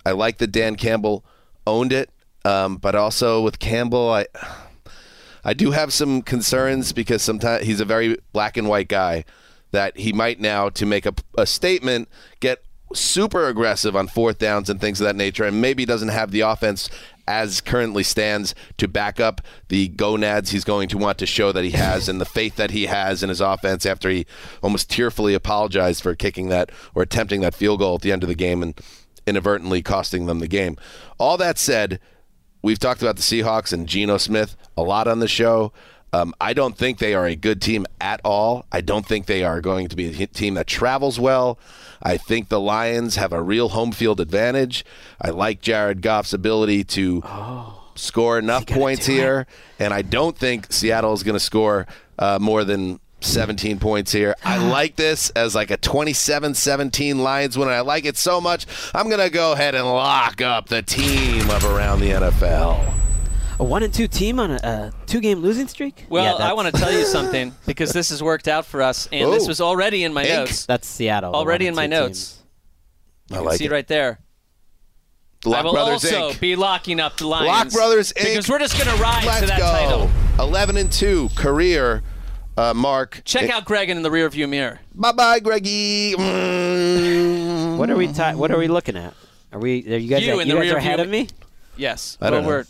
I 0.05 0.11
like 0.11 0.37
that 0.37 0.51
Dan 0.51 0.75
Campbell 0.75 1.25
owned 1.65 1.91
it, 1.91 2.09
um, 2.43 2.77
but 2.77 2.95
also 2.95 3.41
with 3.41 3.59
Campbell, 3.59 4.11
I 4.11 4.27
I 5.43 5.53
do 5.53 5.71
have 5.71 5.93
some 5.93 6.21
concerns 6.21 6.91
because 6.91 7.21
sometimes 7.21 7.65
he's 7.65 7.79
a 7.79 7.85
very 7.85 8.17
black 8.33 8.57
and 8.57 8.67
white 8.67 8.87
guy. 8.87 9.25
That 9.71 9.97
he 9.97 10.13
might 10.13 10.39
now, 10.39 10.69
to 10.69 10.85
make 10.85 11.05
a, 11.05 11.13
a 11.37 11.45
statement, 11.45 12.07
get 12.39 12.63
super 12.93 13.47
aggressive 13.47 13.93
on 13.93 14.07
fourth 14.07 14.37
downs 14.37 14.69
and 14.69 14.79
things 14.79 15.01
of 15.01 15.05
that 15.05 15.17
nature, 15.17 15.43
and 15.43 15.61
maybe 15.61 15.85
doesn't 15.85 16.09
have 16.09 16.31
the 16.31 16.41
offense 16.41 16.89
as 17.27 17.59
currently 17.59 18.03
stands 18.03 18.55
to 18.77 18.87
back 18.87 19.19
up 19.19 19.41
the 19.69 19.87
gonads 19.89 20.51
he's 20.51 20.63
going 20.63 20.87
to 20.87 20.97
want 20.97 21.17
to 21.17 21.25
show 21.25 21.51
that 21.51 21.63
he 21.63 21.71
has 21.71 22.07
and 22.07 22.21
the 22.21 22.25
faith 22.25 22.55
that 22.55 22.71
he 22.71 22.85
has 22.85 23.23
in 23.23 23.29
his 23.29 23.41
offense 23.41 23.85
after 23.85 24.09
he 24.09 24.25
almost 24.61 24.89
tearfully 24.89 25.33
apologized 25.33 26.03
for 26.03 26.15
kicking 26.15 26.49
that 26.49 26.71
or 26.93 27.01
attempting 27.01 27.41
that 27.41 27.55
field 27.55 27.79
goal 27.79 27.95
at 27.95 28.01
the 28.01 28.11
end 28.11 28.23
of 28.23 28.29
the 28.29 28.35
game 28.35 28.61
and 28.61 28.79
inadvertently 29.27 29.81
costing 29.81 30.25
them 30.25 30.39
the 30.39 30.47
game. 30.47 30.77
All 31.17 31.37
that 31.37 31.57
said, 31.57 31.99
we've 32.61 32.79
talked 32.79 33.01
about 33.01 33.15
the 33.15 33.21
Seahawks 33.21 33.73
and 33.73 33.87
Geno 33.87 34.17
Smith 34.17 34.55
a 34.77 34.83
lot 34.83 35.07
on 35.07 35.19
the 35.19 35.27
show. 35.27 35.71
Um, 36.13 36.33
I 36.39 36.53
don't 36.53 36.77
think 36.77 36.99
they 36.99 37.13
are 37.13 37.25
a 37.25 37.35
good 37.35 37.61
team 37.61 37.85
at 37.99 38.21
all. 38.23 38.65
I 38.71 38.79
don't 38.79 39.05
think 39.05 39.25
they 39.25 39.43
are 39.43 39.59
going 39.59 39.89
to 39.89 39.97
be 39.97 40.23
a 40.23 40.27
team 40.27 40.53
that 40.53 40.65
travels 40.65 41.19
well. 41.19 41.59
I 42.01 42.15
think 42.15 42.47
the 42.47 42.59
Lions 42.59 43.17
have 43.17 43.33
a 43.33 43.41
real 43.41 43.69
home 43.69 43.91
field 43.91 44.21
advantage. 44.21 44.85
I 45.21 45.31
like 45.31 45.59
Jared 45.59 46.01
Goff's 46.01 46.31
ability 46.31 46.85
to 46.85 47.21
score 47.95 48.39
enough 48.39 48.65
points 48.65 49.05
here, 49.05 49.45
and 49.77 49.93
I 49.93 50.03
don't 50.03 50.37
think 50.37 50.71
Seattle 50.71 51.13
is 51.13 51.23
going 51.23 51.33
to 51.33 51.39
score 51.39 51.85
uh, 52.17 52.39
more 52.39 52.63
than 52.63 52.99
17 53.25 53.79
points 53.79 54.11
here. 54.11 54.35
I 54.43 54.57
ah. 54.57 54.69
like 54.69 54.95
this 54.95 55.29
as 55.31 55.55
like 55.55 55.71
a 55.71 55.77
27-17 55.77 57.17
Lions 57.17 57.57
win, 57.57 57.67
I 57.67 57.81
like 57.81 58.05
it 58.05 58.17
so 58.17 58.39
much. 58.39 58.65
I'm 58.93 59.07
going 59.09 59.19
to 59.21 59.29
go 59.29 59.53
ahead 59.53 59.75
and 59.75 59.85
lock 59.85 60.41
up 60.41 60.67
the 60.69 60.81
team 60.81 61.49
of 61.49 61.63
around 61.65 61.99
the 62.01 62.11
NFL. 62.11 62.93
A 63.57 63.63
one 63.63 63.83
and 63.83 63.93
two 63.93 64.07
team 64.07 64.39
on 64.39 64.51
a, 64.51 64.55
a 64.55 64.91
two 65.05 65.21
game 65.21 65.39
losing 65.39 65.67
streak. 65.67 66.05
Well, 66.09 66.39
Yeah, 66.39 66.45
I 66.45 66.53
want 66.53 66.73
to 66.73 66.79
tell 66.81 66.91
you 66.91 67.05
something 67.05 67.53
because 67.65 67.93
this 67.93 68.09
has 68.09 68.21
worked 68.21 68.47
out 68.49 68.65
for 68.65 68.81
us, 68.81 69.07
and 69.13 69.31
this 69.31 69.45
Oh. 69.45 69.47
was 69.47 69.61
already 69.61 70.03
in 70.03 70.13
my 70.13 70.23
Ink. 70.23 70.29
notes. 70.35 70.65
That's 70.65 70.87
Seattle. 70.87 71.33
Already 71.33 71.67
in 71.67 71.73
my 71.75 71.87
notes. 71.87 72.33
teams. 72.33 72.41
I 73.31 73.33
You 73.33 73.39
can 73.39 73.45
like 73.45 73.57
see 73.57 73.65
it. 73.65 73.71
it 73.71 73.73
right 73.73 73.87
there. 73.87 74.19
Lock 75.45 75.59
I 75.59 75.63
will 75.63 75.73
Brothers 75.73 76.03
also 76.05 76.31
Inc. 76.31 76.39
be 76.41 76.55
locking 76.55 76.99
up 76.99 77.17
the 77.17 77.27
Lions. 77.27 77.47
Lock 77.47 77.69
Brothers 77.71 78.11
Inc. 78.13 78.25
Because 78.25 78.49
we're 78.49 78.59
just 78.59 78.77
going 78.83 78.93
to 78.95 79.01
ride 79.01 79.23
Let's 79.25 79.41
to 79.41 79.45
that 79.47 79.59
go. 79.59 79.65
title. 79.71 80.09
11 80.39 80.75
and 80.75 80.91
2 80.91 81.29
career 81.35 82.03
uh, 82.57 82.73
mark. 82.73 83.21
Check 83.25 83.49
out 83.49 83.65
Greg 83.65 83.89
in 83.89 84.01
the 84.01 84.09
rearview 84.09 84.47
mirror. 84.49 84.79
Bye 84.93 85.11
bye, 85.11 85.39
Greggy. 85.39 86.13
Mm. 86.13 87.77
What 87.77 87.89
are 87.89 87.95
we? 87.95 88.07
Ti- 88.07 88.35
what 88.35 88.51
are 88.51 88.57
we 88.57 88.67
looking 88.67 88.97
at? 88.97 89.13
Are 89.51 89.59
we? 89.59 89.85
Are 89.93 89.97
you 89.97 90.09
guys? 90.09 90.25
You 90.25 90.33
you 90.35 90.39
in 90.39 90.47
the 90.47 90.53
guys 90.55 90.63
rear 90.63 90.73
are 90.75 90.77
ahead 90.77 90.95
view- 90.95 91.03
of 91.05 91.09
me. 91.09 91.27
Yes. 91.77 92.17
I 92.21 92.29
don't 92.29 92.45
well, 92.45 92.59
know. 92.59 92.65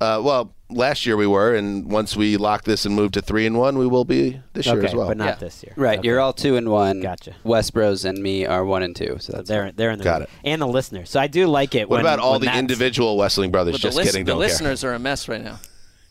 Uh, 0.00 0.20
well, 0.20 0.54
last 0.70 1.06
year 1.06 1.16
we 1.16 1.26
were, 1.26 1.54
and 1.54 1.90
once 1.90 2.14
we 2.16 2.36
lock 2.36 2.64
this 2.64 2.84
and 2.84 2.94
move 2.94 3.12
to 3.12 3.22
three 3.22 3.46
and 3.46 3.56
one, 3.58 3.78
we 3.78 3.86
will 3.86 4.04
be 4.04 4.40
this 4.52 4.66
year 4.66 4.84
as 4.84 4.94
well. 4.94 5.08
but 5.08 5.16
not 5.16 5.26
Yeah. 5.26 5.34
this 5.36 5.62
year. 5.62 5.72
Right, 5.76 5.98
Okay. 6.00 6.08
you're 6.08 6.20
all 6.20 6.32
two 6.32 6.56
and 6.56 6.68
one. 6.68 7.00
Gotcha. 7.00 7.34
West 7.42 7.72
Bros 7.72 8.04
and 8.04 8.18
me 8.22 8.44
are 8.44 8.64
one 8.64 8.82
and 8.82 8.94
two. 8.94 9.16
So 9.20 9.32
that's 9.32 9.48
They're 9.48 9.72
they're 9.72 9.90
in 9.92 9.98
the 9.98 10.04
Got 10.04 10.20
room. 10.20 10.28
it. 10.42 10.48
and 10.50 10.60
the 10.62 10.66
listeners. 10.66 11.10
So 11.10 11.18
I 11.20 11.26
do 11.26 11.46
like 11.46 11.74
it. 11.74 11.88
What 11.88 11.96
when, 11.96 12.00
about 12.02 12.18
all 12.18 12.32
when 12.32 12.42
the 12.42 12.56
individual 12.58 13.16
Westling 13.16 13.50
brothers? 13.50 13.78
Just 13.78 13.96
the, 13.96 14.02
kidding, 14.04 14.24
the 14.24 14.32
don't 14.32 14.40
care. 14.40 14.48
listeners 14.48 14.84
are 14.84 14.92
a 14.94 14.98
mess 14.98 15.26
right 15.28 15.42
now. 15.42 15.58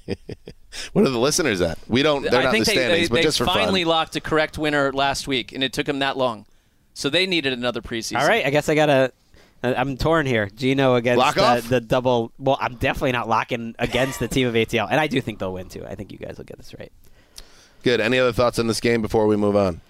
What 0.94 1.06
are 1.06 1.10
the 1.10 1.20
listeners 1.20 1.62
at? 1.62 1.78
We 1.88 2.04
don't. 2.04 2.24
They're 2.24 2.42
I 2.42 2.44
not 2.44 2.52
think 2.52 2.66
the 2.66 2.72
they, 2.72 2.78
standings, 2.78 3.10
they, 3.10 3.12
but 3.12 3.16
they 3.18 3.24
just 3.24 3.38
for 3.38 3.46
finally 3.46 3.84
fun. 3.84 3.90
locked 3.90 4.16
a 4.16 4.22
correct 4.22 4.58
winner 4.58 4.92
last 4.94 5.28
week, 5.28 5.52
and 5.52 5.64
it 5.64 5.74
took 5.74 5.86
them 5.86 6.00
that 6.00 6.18
long. 6.18 6.46
So 6.94 7.10
they 7.10 7.26
needed 7.26 7.54
another 7.54 7.82
preseason. 7.82 8.20
All 8.20 8.28
right, 8.28 8.46
I 8.46 8.50
guess 8.50 8.70
I 8.70 8.76
gotta. 8.76 9.12
I'm 9.62 9.98
torn 9.98 10.26
here. 10.26 10.48
Geno 10.56 10.96
against 10.96 11.18
Lock 11.18 11.36
the, 11.36 11.66
the 11.68 11.82
double. 11.82 12.32
Well, 12.40 12.58
I'm 12.62 12.76
definitely 12.76 13.12
not 13.12 13.28
locking 13.28 13.76
against 13.78 14.20
the 14.20 14.28
team 14.28 14.48
of 14.48 14.54
ATL, 14.54 14.88
and 14.90 15.00
I 15.00 15.08
do 15.08 15.20
think 15.20 15.40
they'll 15.40 15.54
win 15.54 15.70
too. 15.70 15.86
I 15.86 15.96
think 15.96 16.12
you 16.12 16.18
guys 16.18 16.38
will 16.38 16.46
get 16.46 16.58
this 16.58 16.74
right. 16.78 16.92
Good. 17.84 18.00
Any 18.00 18.20
other 18.20 18.32
thoughts 18.32 18.60
on 18.60 18.68
this 18.68 18.80
game 18.80 19.02
before 19.02 19.28
we 19.28 19.36
move 19.36 19.56
on? 19.56 19.82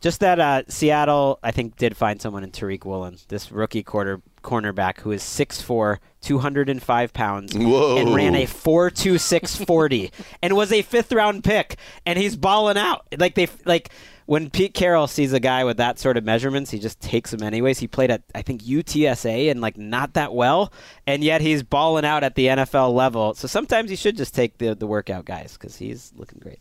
Just 0.00 0.20
that 0.20 0.38
uh, 0.38 0.62
Seattle, 0.68 1.38
I 1.42 1.50
think, 1.50 1.76
did 1.76 1.96
find 1.96 2.20
someone 2.22 2.44
in 2.44 2.50
Tariq 2.50 2.84
Woolen, 2.84 3.18
this 3.28 3.50
rookie 3.50 3.82
quarter 3.82 4.22
cornerback 4.42 5.00
who 5.00 5.10
is 5.10 5.22
6'4", 5.22 5.98
205 6.20 7.12
pounds, 7.12 7.56
Whoa. 7.56 7.98
and 7.98 8.14
ran 8.14 8.34
a 8.36 8.44
4.26 8.46 9.66
40, 9.66 10.12
and 10.42 10.54
was 10.54 10.72
a 10.72 10.82
fifth 10.82 11.12
round 11.12 11.42
pick, 11.42 11.76
and 12.06 12.18
he's 12.18 12.36
balling 12.36 12.78
out. 12.78 13.06
Like 13.18 13.34
they 13.34 13.48
like 13.64 13.90
when 14.26 14.50
Pete 14.50 14.74
Carroll 14.74 15.06
sees 15.06 15.32
a 15.32 15.40
guy 15.40 15.64
with 15.64 15.78
that 15.78 15.98
sort 15.98 16.16
of 16.18 16.24
measurements, 16.24 16.70
he 16.70 16.78
just 16.78 17.00
takes 17.00 17.32
him 17.32 17.42
anyways. 17.42 17.78
He 17.78 17.88
played 17.88 18.10
at 18.10 18.22
I 18.34 18.42
think 18.42 18.62
UTSA 18.62 19.50
and 19.50 19.60
like 19.60 19.76
not 19.78 20.14
that 20.14 20.32
well, 20.34 20.72
and 21.06 21.24
yet 21.24 21.40
he's 21.40 21.62
balling 21.62 22.04
out 22.04 22.22
at 22.22 22.34
the 22.34 22.46
NFL 22.46 22.92
level. 22.92 23.34
So 23.34 23.48
sometimes 23.48 23.90
you 23.90 23.96
should 23.96 24.16
just 24.16 24.34
take 24.34 24.58
the 24.58 24.74
the 24.74 24.86
workout 24.86 25.24
guys 25.24 25.54
because 25.54 25.76
he's 25.76 26.12
looking 26.14 26.38
great. 26.40 26.60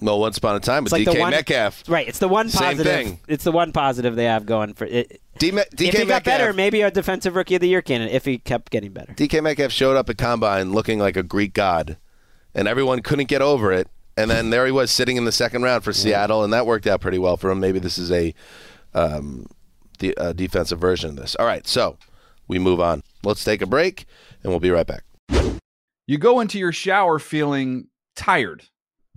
Well, 0.00 0.18
once 0.20 0.38
upon 0.38 0.56
a 0.56 0.60
time 0.60 0.84
with 0.84 0.92
It's 0.92 1.06
like 1.06 1.14
DK 1.16 1.20
one- 1.20 1.30
Metcalf. 1.30 1.84
Right, 1.88 2.06
it's 2.08 2.18
the 2.18 2.28
one 2.28 2.48
Same 2.48 2.68
positive. 2.78 2.92
thing. 2.92 3.20
It's 3.28 3.44
the 3.44 3.52
one 3.52 3.72
positive 3.72 4.14
they 4.16 4.24
have 4.24 4.46
going 4.46 4.74
for 4.74 4.84
it. 4.86 5.20
D- 5.38 5.50
Me- 5.52 5.62
DK 5.74 5.88
if 5.88 5.94
he 6.00 6.04
got 6.04 6.24
better, 6.24 6.52
maybe 6.52 6.82
a 6.82 6.90
defensive 6.90 7.34
rookie 7.36 7.54
of 7.56 7.60
the 7.60 7.68
year 7.68 7.82
candidate. 7.82 8.14
If 8.14 8.24
he 8.24 8.38
kept 8.38 8.70
getting 8.70 8.92
better, 8.92 9.12
DK 9.14 9.42
Metcalf 9.42 9.72
showed 9.72 9.96
up 9.96 10.08
at 10.08 10.18
combine 10.18 10.72
looking 10.72 10.98
like 10.98 11.16
a 11.16 11.22
Greek 11.22 11.54
god, 11.54 11.96
and 12.54 12.66
everyone 12.68 13.02
couldn't 13.02 13.28
get 13.28 13.42
over 13.42 13.72
it. 13.72 13.88
And 14.16 14.28
then 14.30 14.50
there 14.50 14.66
he 14.66 14.72
was 14.72 14.90
sitting 14.90 15.16
in 15.16 15.24
the 15.24 15.32
second 15.32 15.62
round 15.62 15.84
for 15.84 15.92
Seattle, 15.92 16.42
and 16.42 16.52
that 16.52 16.66
worked 16.66 16.88
out 16.88 17.00
pretty 17.00 17.18
well 17.18 17.36
for 17.36 17.50
him. 17.52 17.60
Maybe 17.60 17.78
this 17.78 17.98
is 17.98 18.10
a 18.10 18.34
um, 18.94 19.46
the, 20.00 20.16
uh, 20.16 20.32
defensive 20.32 20.80
version 20.80 21.10
of 21.10 21.16
this. 21.16 21.36
All 21.36 21.46
right, 21.46 21.66
so 21.68 21.98
we 22.48 22.58
move 22.58 22.80
on. 22.80 23.02
Let's 23.22 23.44
take 23.44 23.62
a 23.62 23.66
break, 23.66 24.06
and 24.42 24.50
we'll 24.50 24.58
be 24.60 24.70
right 24.70 24.86
back. 24.86 25.04
You 26.06 26.18
go 26.18 26.40
into 26.40 26.58
your 26.58 26.72
shower 26.72 27.18
feeling 27.18 27.88
tired, 28.16 28.64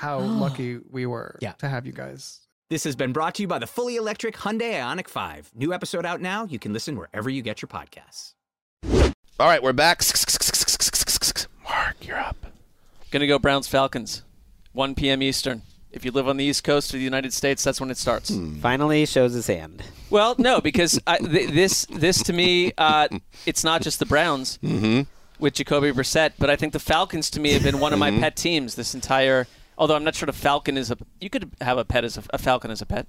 how 0.00 0.18
lucky 0.44 0.80
we 0.90 1.04
were 1.04 1.38
Yeah. 1.40 1.52
to 1.52 1.68
have 1.68 1.86
you 1.86 1.92
guys. 1.92 2.40
This 2.70 2.84
has 2.84 2.96
been 2.96 3.12
brought 3.12 3.34
to 3.34 3.42
you 3.42 3.48
by 3.48 3.58
the 3.58 3.66
fully 3.66 3.96
electric 3.96 4.36
Hyundai 4.36 4.74
Ioniq 4.74 5.08
5. 5.08 5.50
New 5.54 5.74
episode 5.74 6.06
out 6.06 6.20
now. 6.20 6.44
You 6.44 6.58
can 6.58 6.72
listen 6.72 6.96
wherever 6.96 7.28
you 7.28 7.42
get 7.42 7.60
your 7.60 7.68
podcasts. 7.68 8.34
All 9.38 9.46
right, 9.46 9.62
we're 9.62 9.72
back. 9.72 10.02
Marc, 11.64 12.06
you're 12.06 12.18
up. 12.18 12.36
Gonna 13.10 13.26
go 13.26 13.38
Browns 13.38 13.68
Falcons, 13.68 14.22
1 14.72 14.94
p.m. 14.94 15.22
Eastern. 15.22 15.62
If 15.90 16.04
you 16.04 16.12
live 16.12 16.28
on 16.28 16.36
the 16.36 16.44
East 16.44 16.62
Coast 16.62 16.94
of 16.94 17.00
the 17.00 17.04
United 17.04 17.32
States, 17.32 17.64
that's 17.64 17.80
when 17.80 17.90
it 17.90 17.96
starts. 17.98 18.30
Hmm. 18.30 18.60
Finally 18.60 19.04
shows 19.06 19.32
his 19.32 19.48
hand. 19.48 19.82
Well, 20.08 20.36
no, 20.38 20.60
because 20.62 21.00
I, 21.06 21.18
th- 21.18 21.50
this 21.50 21.86
this 21.86 22.22
to 22.22 22.32
me, 22.32 22.72
uh, 22.78 23.08
it's 23.44 23.64
not 23.64 23.82
just 23.82 23.98
the 23.98 24.06
Browns 24.06 24.58
mm-hmm. 24.62 25.02
with 25.40 25.54
Jacoby 25.54 25.90
Brissett, 25.90 26.32
but 26.38 26.48
I 26.48 26.56
think 26.56 26.72
the 26.72 26.78
Falcons 26.78 27.28
to 27.30 27.40
me 27.40 27.52
have 27.52 27.64
been 27.64 27.80
one 27.80 27.92
of 27.92 27.98
my 27.98 28.10
mm-hmm. 28.10 28.20
pet 28.20 28.36
teams 28.36 28.76
this 28.76 28.94
entire. 28.94 29.46
Although 29.80 29.96
I'm 29.96 30.04
not 30.04 30.14
sure 30.14 30.26
the 30.26 30.32
Falcon 30.32 30.76
is 30.76 30.90
a. 30.92 30.96
You 31.20 31.30
could 31.30 31.50
have 31.60 31.78
a 31.78 31.84
pet 31.84 32.04
as 32.04 32.16
a, 32.18 32.22
a 32.30 32.38
Falcon 32.38 32.70
as 32.70 32.80
a 32.82 32.86
pet. 32.86 33.06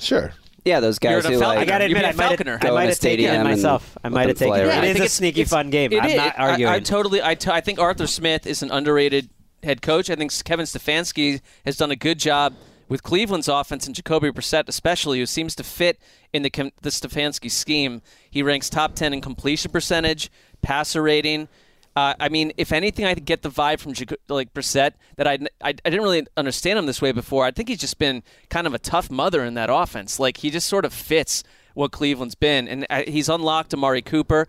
Sure. 0.00 0.32
Yeah, 0.64 0.80
those 0.80 0.98
You're 1.02 1.20
guys 1.20 1.26
a 1.26 1.32
who 1.34 1.38
Falconer. 1.38 1.58
like 1.60 1.68
I 1.68 1.70
gotta 1.70 1.84
admit, 1.84 2.04
a 2.04 2.08
I 2.08 2.12
might 2.12 2.26
Falconer. 2.28 2.52
have, 2.52 2.60
Go 2.62 2.68
I 2.68 2.72
might 2.72 2.88
have 2.88 2.98
taken 2.98 3.26
it 3.26 3.44
myself. 3.44 3.98
I 4.02 4.08
might 4.08 4.22
them 4.22 4.28
have 4.30 4.38
taken 4.38 4.54
it. 4.56 4.62
around. 4.66 4.78
It 4.84 4.86
I 4.86 4.86
is 4.86 4.92
think 4.94 5.04
a 5.04 5.08
sneaky 5.10 5.40
it's- 5.42 5.50
fun 5.50 5.68
game. 5.70 5.92
it 5.92 6.02
I'm 6.02 6.08
is. 6.08 6.16
not 6.16 6.38
I- 6.38 6.42
arguing. 6.42 6.72
I, 6.72 6.80
totally, 6.80 7.22
I, 7.22 7.34
t- 7.34 7.50
I 7.50 7.60
think 7.60 7.78
Arthur 7.78 8.06
Smith 8.06 8.46
is 8.46 8.62
an 8.62 8.70
underrated 8.70 9.28
head 9.62 9.82
coach. 9.82 10.08
I 10.08 10.16
think 10.16 10.32
Kevin 10.44 10.64
Stefanski 10.64 11.42
has 11.66 11.76
done 11.76 11.90
a 11.90 11.96
good 11.96 12.18
job 12.18 12.54
with 12.88 13.02
Cleveland's 13.02 13.46
offense 13.48 13.86
and 13.86 13.94
Jacoby 13.94 14.30
Brissett, 14.30 14.64
especially, 14.68 15.18
who 15.18 15.26
seems 15.26 15.54
to 15.56 15.62
fit 15.62 15.98
in 16.32 16.42
the 16.42 16.50
the 16.80 16.88
Stefanski 16.88 17.50
scheme. 17.50 18.00
He 18.30 18.42
ranks 18.42 18.70
top 18.70 18.94
ten 18.94 19.12
in 19.12 19.20
completion 19.20 19.70
percentage, 19.70 20.30
passer 20.62 21.02
rating. 21.02 21.48
Uh, 21.96 22.14
I 22.18 22.28
mean, 22.28 22.52
if 22.56 22.72
anything, 22.72 23.04
I 23.04 23.14
get 23.14 23.42
the 23.42 23.50
vibe 23.50 23.78
from 23.78 23.94
like 24.28 24.52
Brissett 24.52 24.92
that 25.16 25.28
I, 25.28 25.34
I 25.62 25.68
I 25.68 25.72
didn't 25.72 26.02
really 26.02 26.26
understand 26.36 26.78
him 26.78 26.86
this 26.86 27.00
way 27.00 27.12
before. 27.12 27.44
I 27.44 27.52
think 27.52 27.68
he's 27.68 27.78
just 27.78 27.98
been 27.98 28.22
kind 28.50 28.66
of 28.66 28.74
a 28.74 28.78
tough 28.78 29.10
mother 29.10 29.44
in 29.44 29.54
that 29.54 29.70
offense. 29.70 30.18
Like 30.18 30.38
he 30.38 30.50
just 30.50 30.68
sort 30.68 30.84
of 30.84 30.92
fits 30.92 31.44
what 31.74 31.92
Cleveland's 31.92 32.34
been, 32.34 32.66
and 32.66 32.86
uh, 32.90 33.02
he's 33.06 33.28
unlocked 33.28 33.72
Amari 33.72 34.02
Cooper. 34.02 34.48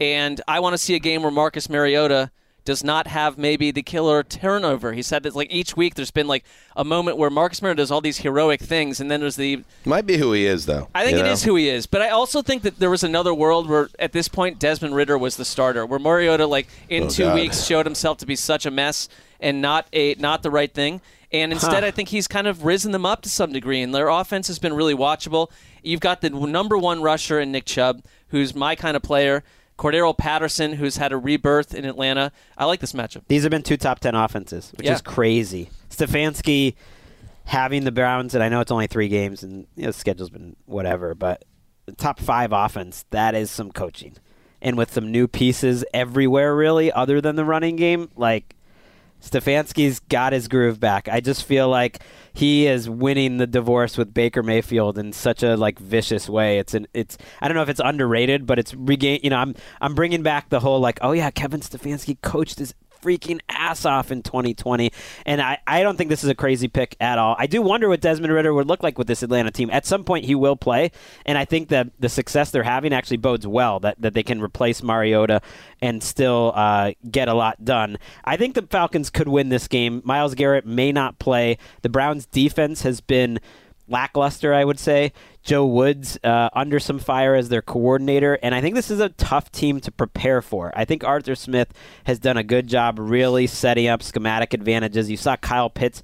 And 0.00 0.40
I 0.48 0.60
want 0.60 0.74
to 0.74 0.78
see 0.78 0.94
a 0.94 0.98
game 0.98 1.22
where 1.22 1.30
Marcus 1.30 1.68
Mariota 1.68 2.30
does 2.64 2.84
not 2.84 3.06
have 3.06 3.38
maybe 3.38 3.70
the 3.70 3.82
killer 3.82 4.22
turnover. 4.22 4.92
He 4.92 5.02
said 5.02 5.22
that 5.22 5.34
like 5.34 5.50
each 5.50 5.76
week 5.76 5.94
there's 5.94 6.10
been 6.10 6.26
like 6.26 6.44
a 6.76 6.84
moment 6.84 7.16
where 7.16 7.30
Marcus 7.30 7.60
Mariota 7.62 7.78
does 7.82 7.90
all 7.90 8.00
these 8.00 8.18
heroic 8.18 8.60
things, 8.60 9.00
and 9.00 9.10
then 9.10 9.20
there's 9.20 9.36
the 9.36 9.64
Might 9.84 10.06
be 10.06 10.16
who 10.16 10.32
he 10.32 10.46
is, 10.46 10.66
though. 10.66 10.88
I 10.94 11.04
think 11.04 11.18
it 11.18 11.22
know? 11.24 11.30
is 11.32 11.42
who 11.44 11.56
he 11.56 11.68
is, 11.68 11.86
but 11.86 12.02
I 12.02 12.10
also 12.10 12.42
think 12.42 12.62
that 12.62 12.78
there 12.78 12.90
was 12.90 13.02
another 13.02 13.32
world 13.34 13.68
where, 13.68 13.88
at 13.98 14.12
this 14.12 14.28
point, 14.28 14.58
Desmond 14.58 14.94
Ridder 14.94 15.16
was 15.18 15.36
the 15.36 15.44
starter, 15.44 15.84
where 15.86 15.98
Mariota, 15.98 16.46
like 16.46 16.68
in 16.88 17.04
Oh, 17.04 17.08
two 17.08 17.24
God. 17.24 17.34
weeks, 17.34 17.64
showed 17.64 17.86
himself 17.86 18.18
to 18.18 18.26
be 18.26 18.36
such 18.36 18.66
a 18.66 18.70
mess 18.70 19.08
and 19.40 19.60
not 19.62 19.86
a 19.92 20.14
not 20.16 20.42
the 20.42 20.50
right 20.50 20.72
thing. 20.72 21.00
And 21.32 21.52
instead, 21.52 21.82
Huh. 21.84 21.86
I 21.86 21.90
think 21.92 22.08
he's 22.08 22.26
kind 22.26 22.46
of 22.48 22.64
risen 22.64 22.90
them 22.92 23.06
up 23.06 23.22
to 23.22 23.28
some 23.28 23.52
degree, 23.52 23.80
and 23.82 23.94
their 23.94 24.08
offense 24.08 24.48
has 24.48 24.58
been 24.58 24.74
really 24.74 24.94
watchable. 24.94 25.48
You've 25.82 26.00
got 26.00 26.20
the 26.20 26.30
number 26.30 26.76
one 26.76 27.02
rusher 27.02 27.38
in 27.40 27.52
Nick 27.52 27.64
Chubb, 27.66 28.02
who's 28.28 28.54
my 28.54 28.74
kind 28.74 28.96
of 28.96 29.02
player. 29.02 29.44
Cordarrelle 29.80 30.16
Patterson, 30.16 30.74
who's 30.74 30.98
had 30.98 31.10
a 31.10 31.16
rebirth 31.16 31.72
in 31.74 31.86
Atlanta. 31.86 32.32
I 32.58 32.66
like 32.66 32.80
this 32.80 32.92
matchup. 32.92 33.22
These 33.28 33.44
have 33.44 33.50
been 33.50 33.62
two 33.62 33.78
top 33.78 33.98
10 33.98 34.14
offenses, 34.14 34.72
which 34.76 34.86
Yeah. 34.86 34.92
is 34.92 35.00
crazy. 35.00 35.70
Stefanski 35.88 36.74
having 37.46 37.84
the 37.84 37.90
Browns, 37.90 38.34
and 38.34 38.44
I 38.44 38.50
know 38.50 38.60
it's 38.60 38.70
only 38.70 38.86
three 38.86 39.08
games 39.08 39.42
and 39.42 39.66
you 39.76 39.84
know, 39.84 39.86
the 39.88 39.92
schedule's 39.94 40.28
been 40.28 40.54
whatever, 40.66 41.14
but 41.14 41.46
top 41.96 42.20
five 42.20 42.52
offense, 42.52 43.06
that 43.08 43.34
is 43.34 43.50
some 43.50 43.72
coaching. 43.72 44.16
And 44.60 44.76
with 44.76 44.92
some 44.92 45.10
new 45.10 45.26
pieces 45.26 45.82
everywhere, 45.94 46.54
really, 46.54 46.92
other 46.92 47.22
than 47.22 47.36
the 47.36 47.44
running 47.46 47.76
game, 47.76 48.10
like 48.16 48.54
Stefanski's 49.20 50.00
got 50.00 50.32
his 50.32 50.48
groove 50.48 50.80
back. 50.80 51.08
I 51.08 51.20
just 51.20 51.44
feel 51.44 51.68
like 51.68 52.02
he 52.32 52.66
is 52.66 52.88
winning 52.88 53.36
the 53.36 53.46
divorce 53.46 53.98
with 53.98 54.14
Baker 54.14 54.42
Mayfield 54.42 54.98
in 54.98 55.12
such 55.12 55.42
a 55.42 55.56
like 55.56 55.78
vicious 55.78 56.28
way. 56.28 56.58
It's 56.58 56.74
an 56.74 56.86
it's 56.94 57.18
I 57.40 57.48
don't 57.48 57.54
know 57.54 57.62
if 57.62 57.68
it's 57.68 57.80
underrated, 57.82 58.46
but 58.46 58.58
it's 58.58 58.74
regain. 58.74 59.20
You 59.22 59.30
know, 59.30 59.36
I'm 59.36 59.54
I'm 59.80 59.94
bringing 59.94 60.22
back 60.22 60.48
the 60.48 60.60
whole 60.60 60.80
like 60.80 60.98
oh 61.02 61.12
yeah, 61.12 61.30
Kevin 61.30 61.60
Stefanski 61.60 62.20
coached 62.22 62.58
his 62.58 62.74
freaking 63.02 63.40
ass 63.48 63.84
off 63.84 64.10
in 64.10 64.22
2020, 64.22 64.92
and 65.26 65.40
I 65.40 65.58
I 65.66 65.82
don't 65.82 65.96
think 65.96 66.10
this 66.10 66.24
is 66.24 66.30
a 66.30 66.34
crazy 66.34 66.68
pick 66.68 66.96
at 67.00 67.18
all. 67.18 67.36
I 67.38 67.46
do 67.46 67.62
wonder 67.62 67.88
what 67.88 68.00
Desmond 68.00 68.32
Ridder 68.32 68.54
would 68.54 68.66
look 68.66 68.82
like 68.82 68.98
with 68.98 69.06
this 69.06 69.22
Atlanta 69.22 69.50
team. 69.50 69.70
At 69.70 69.86
some 69.86 70.04
point, 70.04 70.24
he 70.24 70.34
will 70.34 70.56
play, 70.56 70.90
and 71.26 71.38
I 71.38 71.44
think 71.44 71.68
that 71.68 71.88
the 71.98 72.08
success 72.08 72.50
they're 72.50 72.62
having 72.62 72.92
actually 72.92 73.18
bodes 73.18 73.46
well 73.46 73.80
that 73.80 74.00
that 74.00 74.14
they 74.14 74.22
can 74.22 74.40
replace 74.40 74.82
Mariota 74.82 75.40
and 75.82 76.02
still 76.02 76.52
uh, 76.54 76.92
get 77.10 77.28
a 77.28 77.34
lot 77.34 77.64
done. 77.64 77.98
I 78.24 78.36
think 78.36 78.54
the 78.54 78.62
Falcons 78.62 79.10
could 79.10 79.28
win 79.28 79.48
this 79.48 79.68
game. 79.68 80.02
Myles 80.04 80.34
Garrett 80.34 80.66
may 80.66 80.92
not 80.92 81.18
play. 81.18 81.58
The 81.82 81.88
Browns' 81.88 82.26
defense 82.26 82.82
has 82.82 83.00
been 83.00 83.40
lackluster, 83.90 84.54
I 84.54 84.64
would 84.64 84.78
say. 84.78 85.12
Joe 85.42 85.66
Woods 85.66 86.18
uh, 86.22 86.50
under 86.52 86.78
some 86.78 86.98
fire 86.98 87.34
as 87.34 87.48
their 87.48 87.62
coordinator, 87.62 88.38
and 88.42 88.54
I 88.54 88.60
think 88.60 88.74
this 88.74 88.90
is 88.90 89.00
a 89.00 89.08
tough 89.08 89.50
team 89.50 89.80
to 89.80 89.90
prepare 89.90 90.42
for. 90.42 90.70
I 90.76 90.84
think 90.84 91.02
Arthur 91.02 91.34
Smith 91.34 91.72
has 92.04 92.18
done 92.18 92.36
a 92.36 92.42
good 92.42 92.66
job 92.66 92.98
really 92.98 93.46
setting 93.46 93.88
up 93.88 94.02
schematic 94.02 94.52
advantages. 94.52 95.10
You 95.10 95.16
saw 95.16 95.36
Kyle 95.36 95.70
Pitts 95.70 96.02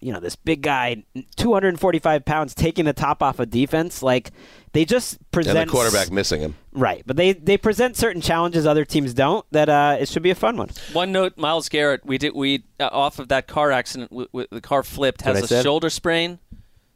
you 0.00 0.12
know, 0.12 0.20
this 0.20 0.36
big 0.36 0.62
guy, 0.62 1.04
245 1.36 2.24
pounds, 2.24 2.54
taking 2.54 2.84
the 2.84 2.92
top 2.92 3.22
off 3.22 3.38
of 3.38 3.50
defense. 3.50 4.02
Like 4.02 4.30
they 4.72 4.84
just 4.84 5.18
present 5.30 5.58
And 5.58 5.68
the 5.68 5.72
quarterback 5.72 6.10
missing 6.10 6.40
him. 6.40 6.54
Right, 6.72 7.02
but 7.06 7.16
they 7.16 7.32
they 7.32 7.56
present 7.56 7.96
certain 7.96 8.22
challenges 8.22 8.66
other 8.66 8.84
teams 8.84 9.14
don't. 9.14 9.44
That 9.50 9.68
uh, 9.68 9.96
it 10.00 10.08
should 10.08 10.22
be 10.22 10.30
a 10.30 10.34
fun 10.34 10.56
one. 10.56 10.70
One 10.92 11.12
note: 11.12 11.36
Myles 11.36 11.68
Garrett. 11.68 12.06
We 12.06 12.18
did 12.18 12.34
we 12.34 12.64
uh, 12.78 12.88
off 12.92 13.18
of 13.18 13.28
that 13.28 13.48
car 13.48 13.72
accident. 13.72 14.10
W- 14.10 14.28
w- 14.28 14.48
the 14.50 14.60
car 14.60 14.82
flipped. 14.82 15.22
Has 15.22 15.42
a 15.42 15.46
said. 15.46 15.64
shoulder 15.64 15.90
sprain, 15.90 16.38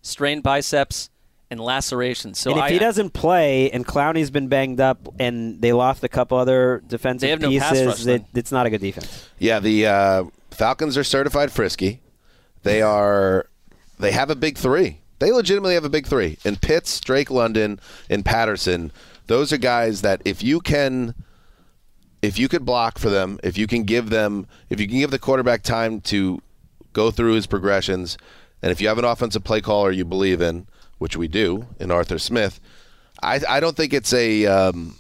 strained 0.03 0.43
biceps, 0.43 1.09
and 1.53 1.61
lacerations. 1.61 2.39
So 2.39 2.51
and 2.51 2.59
if 2.59 2.65
I, 2.65 2.71
he 2.71 2.79
doesn't 2.79 3.11
play, 3.11 3.71
and 3.71 3.87
Clowney's 3.87 4.31
been 4.31 4.49
banged 4.49 4.81
up, 4.81 5.07
and 5.19 5.61
they 5.61 5.75
lost 5.75 6.03
a 6.03 6.09
couple 6.09 6.39
other 6.39 6.83
defensive 6.87 7.27
They 7.27 7.31
have 7.31 7.41
no 7.43 7.51
pieces, 7.51 7.69
pass 7.69 7.87
rush, 7.87 8.07
it, 8.07 8.25
it's 8.35 8.51
not 8.51 8.65
a 8.65 8.71
good 8.71 8.81
defense. 8.81 9.29
Yeah, 9.39 9.61
the 9.61 9.87
uh, 9.87 10.25
Falcons 10.51 10.97
are 10.97 11.05
certified 11.05 11.53
frisky. 11.53 12.01
They 12.63 12.81
are. 12.81 13.47
They 13.99 14.13
have 14.13 14.31
a 14.31 14.35
big 14.35 14.57
three. 14.57 15.01
They 15.19 15.31
legitimately 15.31 15.75
have 15.75 15.85
a 15.85 15.91
big 15.91 16.07
three 16.07 16.39
in 16.43 16.57
Pitts, 16.57 16.99
Drake 17.01 17.31
London, 17.31 17.79
and 18.09 18.25
Patterson. 18.25 18.91
Those 19.27 19.53
are 19.53 19.59
guys 19.59 20.01
that 20.01 20.23
if 20.25 20.43
you 20.43 20.59
can, 20.61 21.15
if 22.23 22.39
you 22.39 22.49
could 22.49 22.65
block 22.65 22.99
for 22.99 23.11
them, 23.11 23.39
if 23.43 23.59
you 23.59 23.67
can 23.67 23.85
give 23.85 24.09
them, 24.09 24.47
if 24.71 24.81
you 24.81 24.89
can 24.89 24.99
give 24.99 25.11
the 25.11 25.19
quarterback 25.19 25.63
time 25.63 26.01
to 26.03 26.41
go 26.95 27.11
through 27.11 27.35
his 27.35 27.47
progressions, 27.47 28.17
and 28.63 28.71
if 28.73 28.81
you 28.81 28.89
have 28.89 28.99
an 28.99 29.05
offensive 29.05 29.45
play 29.45 29.61
caller 29.61 29.91
you 29.91 30.05
believe 30.05 30.41
in, 30.41 30.67
which 30.99 31.17
we 31.17 31.29
do 31.29 31.67
in 31.81 31.91
Arthur 31.91 32.19
Smith, 32.19 32.61
I, 33.23 33.41
I 33.49 33.61
don't 33.61 33.77
think 33.77 33.93
it's 33.93 34.13
a. 34.13 34.47
Um, 34.47 34.97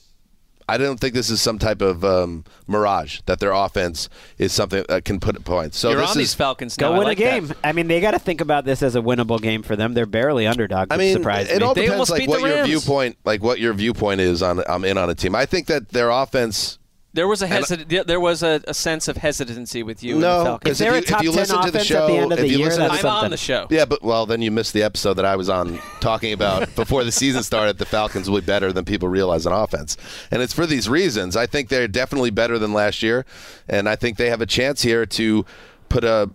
I 0.68 0.78
don't 0.78 0.98
think 0.98 1.12
this 1.12 1.28
is 1.28 1.42
some 1.42 1.58
type 1.58 1.82
of 1.82 2.04
um, 2.04 2.44
mirage 2.68 3.20
that 3.26 3.40
their 3.40 3.50
offense 3.52 4.08
is 4.38 4.52
something 4.52 4.84
that 4.88 5.04
can 5.04 5.18
put 5.18 5.44
points. 5.44 5.76
So 5.76 5.90
You're 5.90 6.00
this 6.00 6.10
on 6.10 6.12
is 6.12 6.16
these 6.18 6.34
Falcons 6.34 6.76
Go 6.76 6.88
now. 6.90 6.94
I 6.94 6.98
win 6.98 7.08
like 7.08 7.18
a 7.20 7.24
that. 7.24 7.40
game. 7.40 7.52
I 7.64 7.72
mean, 7.72 7.88
they 7.88 8.00
got 8.00 8.12
to 8.12 8.18
think 8.20 8.40
about 8.40 8.64
this 8.64 8.82
as 8.82 8.94
a 8.94 9.00
winnable 9.00 9.42
game 9.42 9.62
for 9.64 9.74
them. 9.74 9.92
They're 9.92 10.06
barely 10.06 10.46
underdog. 10.46 10.88
I 10.90 10.96
which 10.96 11.00
mean, 11.00 11.12
surprised 11.14 11.50
it 11.50 11.58
me. 11.58 11.64
all 11.64 11.74
depends 11.74 12.10
like 12.10 12.28
what 12.28 12.40
your 12.40 12.64
viewpoint, 12.64 13.18
like 13.24 13.42
what 13.42 13.58
your 13.58 13.74
viewpoint 13.74 14.20
is 14.20 14.40
on. 14.40 14.62
I'm 14.68 14.84
in 14.84 14.96
on 14.96 15.10
a 15.10 15.14
team. 15.14 15.34
I 15.34 15.46
think 15.46 15.66
that 15.66 15.88
their 15.90 16.10
offense. 16.10 16.78
There 17.14 17.28
was 17.28 17.42
a 17.42 17.48
hesit- 17.48 18.06
there 18.06 18.20
was 18.20 18.42
a, 18.42 18.62
a 18.66 18.72
sense 18.72 19.06
of 19.06 19.18
hesitancy 19.18 19.82
with 19.82 20.02
you. 20.02 20.18
No, 20.18 20.38
and 20.38 20.40
the 20.40 20.44
Falcons. 20.44 20.80
if, 20.80 20.86
you, 20.86 21.16
if 21.16 21.22
you 21.22 21.30
listen 21.30 21.62
to 21.62 21.70
the 21.70 21.84
show, 21.84 22.28
the 22.28 22.42
if 22.42 22.50
you 22.50 22.58
listen 22.64 22.88
to 22.88 22.90
I'm 22.90 23.06
on 23.06 23.30
the 23.30 23.36
show. 23.36 23.66
Yeah, 23.68 23.84
but 23.84 24.02
well, 24.02 24.24
then 24.24 24.40
you 24.40 24.50
missed 24.50 24.72
the 24.72 24.82
episode 24.82 25.14
that 25.14 25.26
I 25.26 25.36
was 25.36 25.50
on 25.50 25.78
talking 26.00 26.32
about 26.32 26.74
before 26.76 27.04
the 27.04 27.12
season 27.12 27.42
started. 27.42 27.76
The 27.76 27.84
Falcons 27.84 28.30
will 28.30 28.40
be 28.40 28.46
better 28.46 28.72
than 28.72 28.86
people 28.86 29.08
realize 29.08 29.46
on 29.46 29.52
offense, 29.52 29.98
and 30.30 30.40
it's 30.40 30.54
for 30.54 30.64
these 30.64 30.88
reasons. 30.88 31.36
I 31.36 31.46
think 31.46 31.68
they're 31.68 31.88
definitely 31.88 32.30
better 32.30 32.58
than 32.58 32.72
last 32.72 33.02
year, 33.02 33.26
and 33.68 33.88
I 33.88 33.96
think 33.96 34.16
they 34.16 34.30
have 34.30 34.40
a 34.40 34.46
chance 34.46 34.80
here 34.80 35.04
to 35.04 35.44
put 35.90 36.04
a 36.04 36.30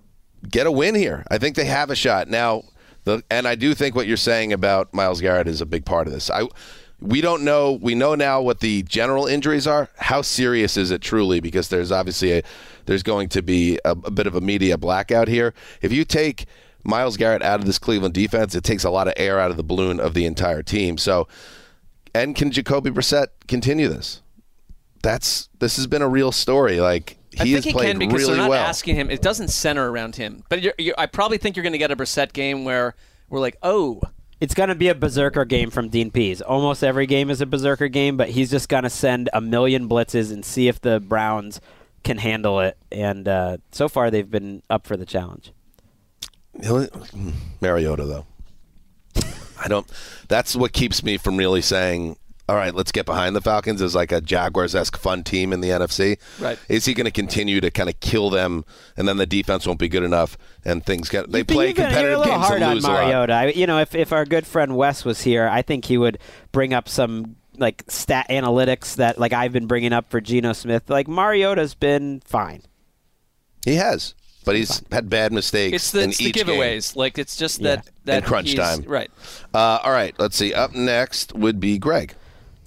get 0.47 0.67
a 0.67 0.71
win 0.71 0.93
here. 0.93 1.25
I 1.31 1.39
think 1.39 1.55
they 1.55 1.65
have 1.65 1.89
a 1.89 1.95
shot 1.95 2.27
now. 2.27 2.63
The, 3.05 3.23
and 3.31 3.47
I 3.47 3.55
do 3.55 3.73
think 3.73 3.95
what 3.95 4.05
you're 4.05 4.17
saying 4.17 4.53
about 4.53 4.93
Myles 4.93 5.21
Garrett 5.21 5.47
is 5.47 5.61
a 5.61 5.65
big 5.65 5.85
part 5.85 6.07
of 6.07 6.13
this. 6.13 6.29
I 6.29 6.47
we 6.99 7.21
don't 7.21 7.43
know. 7.43 7.73
We 7.73 7.95
know 7.95 8.15
now 8.15 8.41
what 8.41 8.59
the 8.59 8.83
general 8.83 9.27
injuries 9.27 9.67
are. 9.67 9.89
How 9.97 10.21
serious 10.21 10.77
is 10.77 10.91
it 10.91 11.01
truly? 11.01 11.39
Because 11.39 11.69
there's 11.69 11.91
obviously 11.91 12.39
a 12.39 12.43
there's 12.85 13.03
going 13.03 13.29
to 13.29 13.41
be 13.41 13.79
a, 13.85 13.91
a 13.91 14.11
bit 14.11 14.27
of 14.27 14.35
a 14.35 14.41
media 14.41 14.77
blackout 14.77 15.27
here. 15.27 15.53
If 15.81 15.91
you 15.91 16.05
take 16.05 16.45
Myles 16.83 17.17
Garrett 17.17 17.41
out 17.41 17.59
of 17.59 17.65
this 17.65 17.77
Cleveland 17.77 18.13
defense, 18.13 18.55
it 18.55 18.63
takes 18.63 18.83
a 18.83 18.89
lot 18.89 19.07
of 19.07 19.13
air 19.17 19.39
out 19.39 19.51
of 19.51 19.57
the 19.57 19.63
balloon 19.63 19.99
of 19.99 20.13
the 20.13 20.25
entire 20.25 20.63
team. 20.63 20.97
So, 20.97 21.27
and 22.15 22.35
can 22.35 22.49
Jacoby 22.49 22.89
Brissett 22.89 23.27
continue 23.47 23.87
this? 23.87 24.21
That's 25.03 25.49
this 25.59 25.75
has 25.75 25.85
been 25.85 26.01
a 26.01 26.07
real 26.07 26.31
story. 26.31 26.79
Like 26.79 27.17
he 27.31 27.39
I 27.39 27.43
think 27.43 27.55
has 27.55 27.63
he 27.65 27.73
played 27.73 27.87
can 27.91 27.99
because 27.99 28.21
really 28.21 28.33
they're 28.33 28.41
not 28.41 28.49
well. 28.49 28.65
asking 28.65 28.95
him. 28.95 29.11
It 29.11 29.21
doesn't 29.21 29.49
center 29.49 29.91
around 29.91 30.15
him. 30.15 30.43
But 30.49 30.63
you're, 30.63 30.73
you're, 30.79 30.95
I 30.97 31.05
probably 31.05 31.37
think 31.37 31.55
you're 31.55 31.63
going 31.63 31.73
to 31.73 31.77
get 31.77 31.91
a 31.91 31.95
Brissett 31.95 32.33
game 32.33 32.65
where 32.65 32.95
we're 33.29 33.39
like, 33.39 33.57
oh, 33.61 34.01
It's 34.39 34.53
going 34.53 34.69
to 34.69 34.75
be 34.75 34.87
a 34.87 34.95
berserker 34.95 35.45
game 35.45 35.71
from 35.71 35.89
Dean 35.89 36.11
Pees. 36.11 36.41
Almost 36.41 36.83
every 36.83 37.07
game 37.07 37.29
is 37.29 37.41
a 37.41 37.45
berserker 37.45 37.87
game, 37.87 38.17
but 38.17 38.29
he's 38.29 38.51
just 38.51 38.69
going 38.69 38.83
to 38.83 38.89
send 38.89 39.29
a 39.33 39.41
million 39.41 39.89
blitzes 39.89 40.31
and 40.31 40.45
see 40.45 40.67
if 40.67 40.79
the 40.79 40.99
Browns 40.99 41.59
can 42.03 42.19
handle 42.19 42.59
it. 42.59 42.77
And 42.91 43.27
uh, 43.27 43.57
so 43.71 43.89
far, 43.89 44.11
they've 44.11 44.29
been 44.29 44.61
up 44.69 44.85
for 44.85 44.95
the 44.95 45.05
challenge. 45.05 45.51
Mariota 47.61 48.05
though. 48.05 48.25
I 49.59 49.67
don't. 49.67 49.87
That's 50.27 50.55
what 50.55 50.71
keeps 50.71 51.03
me 51.03 51.17
from 51.17 51.37
really 51.37 51.61
saying, 51.61 52.17
"All 52.49 52.55
right, 52.55 52.73
let's 52.73 52.91
get 52.91 53.05
behind 53.05 53.35
the 53.35 53.41
Falcons" 53.41 53.81
as 53.81 53.93
like 53.95 54.11
a 54.11 54.21
Jaguars-esque 54.21 54.97
fun 54.97 55.23
team 55.23 55.51
in 55.53 55.61
the 55.61 55.69
NFC. 55.69 56.17
Right. 56.39 56.57
Is 56.69 56.85
he 56.85 56.93
going 56.93 57.05
to 57.05 57.11
continue 57.11 57.59
to 57.61 57.69
kind 57.71 57.89
of 57.89 57.99
kill 57.99 58.29
them, 58.29 58.63
and 58.95 59.07
then 59.07 59.17
the 59.17 59.25
defense 59.25 59.65
won't 59.67 59.79
be 59.79 59.89
good 59.89 60.03
enough, 60.03 60.37
and 60.65 60.85
things 60.85 61.09
get 61.09 61.31
they 61.31 61.41
But 61.43 61.53
play 61.53 61.67
you've 61.67 61.75
been- 61.75 61.83
you're 61.83 61.89
competitive 61.91 62.15
a 62.15 62.19
little 62.19 62.33
games 62.33 62.45
hard 62.47 62.55
and 62.61 62.63
on 62.63 62.73
lose 62.75 62.83
a 62.83 62.87
lot. 62.87 63.03
Mariota. 63.05 63.33
I, 63.33 63.45
you 63.47 63.67
know, 63.67 63.79
if, 63.79 63.93
if 63.95 64.11
our 64.13 64.25
good 64.25 64.45
friend 64.47 64.75
Wes 64.75 65.03
was 65.05 65.21
here, 65.21 65.47
I 65.47 65.61
think 65.61 65.85
he 65.85 65.97
would 65.97 66.17
bring 66.51 66.73
up 66.73 66.87
some 66.89 67.35
like 67.57 67.83
stat 67.87 68.27
analytics 68.29 68.95
that 68.97 69.17
like 69.17 69.33
I've 69.33 69.51
been 69.51 69.65
bringing 69.67 69.91
up 69.93 70.11
for 70.11 70.21
Geno 70.21 70.53
Smith. 70.53 70.89
Like 70.89 71.07
Mariota's 71.07 71.73
been 71.73 72.21
fine. 72.23 72.61
He 73.65 73.75
has, 73.75 74.13
but 74.45 74.55
he's 74.55 74.83
had 74.91 75.09
bad 75.09 75.33
mistakes 75.33 75.75
it's 75.75 75.91
the, 75.91 76.01
in 76.03 76.09
it's 76.11 76.19
the 76.19 76.25
each 76.25 76.35
game. 76.35 76.45
giveaways. 76.45 76.95
Like 76.95 77.17
it's 77.17 77.35
just 77.35 77.61
that 77.63 77.89
that 78.05 78.19
in 78.19 78.23
crunch 78.29 78.51
he's- 78.51 78.77
time. 78.77 78.87
Right. 78.87 79.09
Uh, 79.53 79.79
all 79.83 79.91
right. 79.91 80.13
Let's 80.19 80.37
see. 80.37 80.53
Up 80.53 80.73
next 80.75 81.33
would 81.33 81.59
be 81.59 81.77
Gregg. 81.79 82.13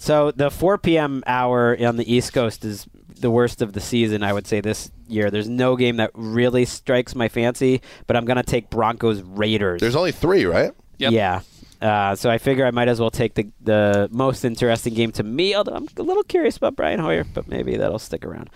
So 0.01 0.31
the 0.31 0.49
4 0.49 0.79
p.m. 0.79 1.23
hour 1.27 1.77
on 1.79 1.95
the 1.95 2.11
East 2.11 2.33
Coast 2.33 2.65
is 2.65 2.87
the 3.19 3.29
worst 3.29 3.61
of 3.61 3.73
the 3.73 3.79
season, 3.79 4.23
I 4.23 4.33
would 4.33 4.47
say, 4.47 4.59
this 4.59 4.89
year. 5.07 5.29
There's 5.29 5.47
no 5.47 5.75
game 5.75 5.97
that 5.97 6.09
really 6.15 6.65
strikes 6.65 7.13
my 7.13 7.29
fancy, 7.29 7.83
but 8.07 8.17
I'm 8.17 8.25
going 8.25 8.37
to 8.37 8.43
take 8.43 8.71
Broncos 8.71 9.21
Raiders. 9.21 9.79
There's 9.79 9.95
only 9.95 10.11
three, 10.11 10.45
right? 10.45 10.71
Yeah. 10.97 11.41
Uh, 11.79 12.15
so 12.15 12.31
I 12.31 12.39
figure 12.39 12.65
I 12.65 12.71
might 12.71 12.87
as 12.87 12.99
well 12.99 13.11
take 13.11 13.35
the 13.35 13.51
the 13.61 14.09
most 14.11 14.43
interesting 14.43 14.95
game 14.95 15.11
to 15.11 15.23
me, 15.23 15.53
although 15.53 15.75
I'm 15.75 15.87
a 15.95 16.01
little 16.01 16.23
curious 16.23 16.57
about 16.57 16.75
Brian 16.75 16.99
Hoyer, 16.99 17.23
but 17.23 17.47
maybe 17.47 17.77
that'll 17.77 17.99
stick 17.99 18.25
around. 18.25 18.49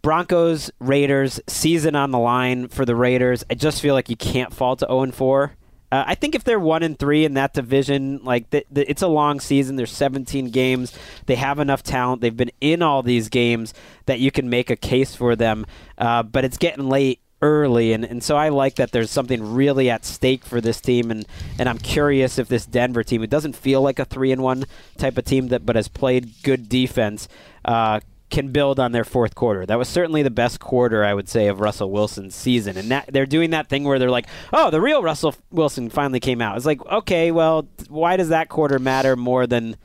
Broncos, 0.00 0.70
Raiders, 0.78 1.38
season 1.46 1.94
on 1.94 2.12
the 2.12 2.18
line 2.18 2.68
for 2.68 2.86
the 2.86 2.96
Raiders. 2.96 3.44
I 3.50 3.54
just 3.54 3.82
feel 3.82 3.92
like 3.94 4.08
you 4.08 4.16
can't 4.16 4.54
fall 4.54 4.76
to 4.76 4.86
0 4.86 5.02
and 5.02 5.14
4. 5.14 5.52
Uh, 5.92 6.04
I 6.06 6.14
think 6.14 6.34
if 6.34 6.42
they're 6.42 6.58
one 6.58 6.82
and 6.82 6.98
three 6.98 7.26
in 7.26 7.34
that 7.34 7.52
division, 7.52 8.24
like 8.24 8.46
it's 8.50 9.02
a 9.02 9.08
long 9.08 9.40
season. 9.40 9.76
There's 9.76 9.92
17 9.92 10.48
games. 10.48 10.96
They 11.26 11.36
have 11.36 11.58
enough 11.58 11.82
talent. 11.82 12.22
They've 12.22 12.36
been 12.36 12.50
in 12.62 12.80
all 12.80 13.02
these 13.02 13.28
games 13.28 13.74
that 14.06 14.18
you 14.18 14.30
can 14.30 14.48
make 14.48 14.70
a 14.70 14.76
case 14.76 15.14
for 15.14 15.36
them. 15.36 15.66
Uh, 15.98 16.22
but 16.22 16.46
it's 16.46 16.56
getting 16.56 16.88
late 16.88 17.20
early, 17.42 17.92
and, 17.92 18.04
and 18.04 18.22
so 18.22 18.36
I 18.36 18.48
like 18.48 18.76
that 18.76 18.92
there's 18.92 19.10
something 19.10 19.54
really 19.54 19.90
at 19.90 20.04
stake 20.04 20.44
for 20.44 20.60
this 20.60 20.80
team, 20.80 21.10
and, 21.10 21.26
and 21.58 21.68
I'm 21.68 21.78
curious 21.78 22.38
if 22.38 22.46
this 22.46 22.64
Denver 22.64 23.02
team, 23.02 23.22
it 23.22 23.30
doesn't 23.30 23.56
feel 23.56 23.82
like 23.82 23.98
a 23.98 24.04
three 24.04 24.30
and 24.30 24.42
one 24.42 24.64
type 24.96 25.18
of 25.18 25.24
team 25.24 25.48
that, 25.48 25.66
but 25.66 25.74
has 25.74 25.88
played 25.88 26.34
good 26.44 26.68
defense. 26.68 27.26
Uh, 27.64 27.98
can 28.32 28.48
build 28.48 28.80
on 28.80 28.90
their 28.90 29.04
fourth 29.04 29.34
quarter. 29.36 29.64
That 29.64 29.78
was 29.78 29.88
certainly 29.88 30.22
the 30.22 30.30
best 30.30 30.58
quarter, 30.58 31.04
I 31.04 31.14
would 31.14 31.28
say, 31.28 31.46
of 31.46 31.60
Russell 31.60 31.90
Wilson's 31.90 32.34
season. 32.34 32.76
And 32.76 32.90
that, 32.90 33.10
they're 33.12 33.26
doing 33.26 33.50
that 33.50 33.68
thing 33.68 33.84
where 33.84 33.98
they're 34.00 34.10
like, 34.10 34.26
"Oh, 34.52 34.70
the 34.70 34.80
real 34.80 35.02
Russell 35.02 35.36
Wilson 35.52 35.90
finally 35.90 36.18
came 36.18 36.40
out." 36.40 36.56
It's 36.56 36.66
like, 36.66 36.84
okay, 36.86 37.30
well, 37.30 37.68
why 37.88 38.16
does 38.16 38.30
that 38.30 38.48
quarter 38.48 38.80
matter 38.80 39.14
more 39.14 39.46
than 39.46 39.76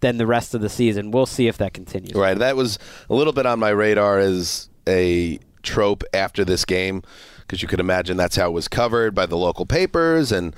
than 0.00 0.16
the 0.16 0.26
rest 0.26 0.54
of 0.54 0.60
the 0.62 0.68
season? 0.68 1.12
We'll 1.12 1.26
see 1.26 1.46
if 1.46 1.58
that 1.58 1.74
continues. 1.74 2.14
Right. 2.14 2.36
That 2.36 2.56
was 2.56 2.78
a 3.08 3.14
little 3.14 3.32
bit 3.32 3.46
on 3.46 3.60
my 3.60 3.70
radar 3.70 4.18
as 4.18 4.68
a 4.88 5.38
trope 5.62 6.02
after 6.12 6.44
this 6.44 6.64
game 6.64 7.02
because 7.42 7.62
you 7.62 7.68
could 7.68 7.80
imagine 7.80 8.16
that's 8.16 8.36
how 8.36 8.48
it 8.48 8.52
was 8.52 8.66
covered 8.66 9.14
by 9.14 9.26
the 9.26 9.36
local 9.36 9.66
papers 9.66 10.32
and 10.32 10.56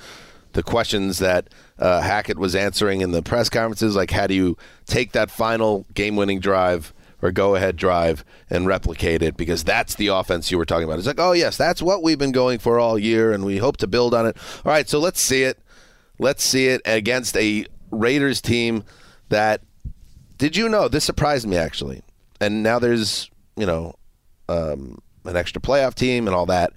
the 0.53 0.63
questions 0.63 1.19
that 1.19 1.49
uh, 1.77 1.99
Hackett 2.01 2.39
was 2.39 2.55
answering 2.55 3.01
in 3.01 3.11
the 3.11 3.21
press 3.21 3.49
conferences. 3.49 3.93
Like, 3.95 4.11
how 4.11 4.25
do 4.25 4.33
you 4.33 4.57
take 4.85 5.11
that 5.11 5.29
final 5.29 5.85
game 5.93 6.15
winning 6.15 6.39
drive 6.39 6.93
or 7.25 7.31
go 7.31 7.55
ahead 7.55 7.75
drive 7.75 8.23
and 8.49 8.67
replicate 8.67 9.21
it? 9.21 9.35
Because 9.35 9.63
that's 9.63 9.95
the 9.95 10.07
offense 10.07 10.51
you 10.51 10.57
were 10.57 10.65
talking 10.65 10.85
about. 10.85 10.99
It's 10.99 11.07
like, 11.07 11.19
oh, 11.19 11.31
yes, 11.33 11.57
that's 11.57 11.81
what 11.81 12.03
we've 12.03 12.19
been 12.19 12.31
going 12.31 12.59
for 12.59 12.79
all 12.79 12.97
year 12.97 13.31
and 13.31 13.45
we 13.45 13.57
hope 13.57 13.77
to 13.77 13.87
build 13.87 14.13
on 14.13 14.27
it. 14.27 14.37
All 14.63 14.71
right, 14.71 14.87
so 14.87 14.99
let's 14.99 15.19
see 15.19 15.43
it. 15.43 15.59
Let's 16.19 16.43
see 16.43 16.67
it 16.67 16.81
against 16.85 17.35
a 17.35 17.65
Raiders 17.91 18.41
team 18.41 18.83
that 19.29 19.61
did 20.37 20.55
you 20.55 20.69
know 20.69 20.87
this 20.87 21.03
surprised 21.03 21.47
me 21.47 21.57
actually 21.57 22.01
and 22.39 22.61
now 22.61 22.79
there's 22.79 23.29
you 23.55 23.65
know 23.65 23.93
um, 24.49 24.99
an 25.23 25.35
extra 25.35 25.61
playoff 25.61 25.95
team 25.95 26.27
and 26.27 26.35
all 26.35 26.45
that 26.45 26.73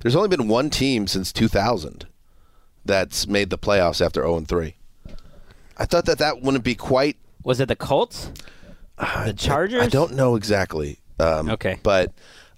there's 0.00 0.16
only 0.16 0.28
been 0.28 0.48
one 0.48 0.70
team 0.70 1.06
since 1.06 1.32
2000 1.32 2.06
that's 2.84 3.26
made 3.26 3.50
the 3.50 3.58
playoffs 3.58 4.04
after 4.04 4.22
0 4.22 4.36
and 4.36 4.48
3 4.48 4.76
i 5.78 5.84
thought 5.84 6.04
that 6.04 6.18
that 6.18 6.40
wouldn't 6.42 6.64
be 6.64 6.74
quite 6.74 7.16
Was 7.42 7.60
it 7.60 7.68
the 7.68 7.76
Colts? 7.76 8.30
The 9.26 9.34
Chargers? 9.36 9.82
i 9.82 9.86
don't 9.88 10.12
know 10.14 10.36
exactly 10.36 10.98
um, 11.18 11.50
Okay. 11.50 11.78
but 11.82 12.12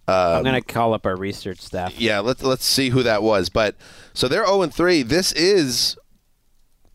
um, 0.08 0.14
I'm 0.16 0.42
going 0.42 0.60
to 0.60 0.72
call 0.72 0.94
up 0.94 1.06
our 1.06 1.16
research 1.16 1.60
staff. 1.60 1.98
yeah, 2.00 2.18
let's 2.20 2.42
let's 2.42 2.64
see 2.64 2.90
who 2.90 3.02
that 3.04 3.22
was. 3.22 3.48
But 3.48 3.76
so 4.14 4.26
they're 4.28 4.44
0 4.44 4.62
and 4.62 4.74
3. 4.74 5.02
This 5.04 5.32
is 5.32 5.96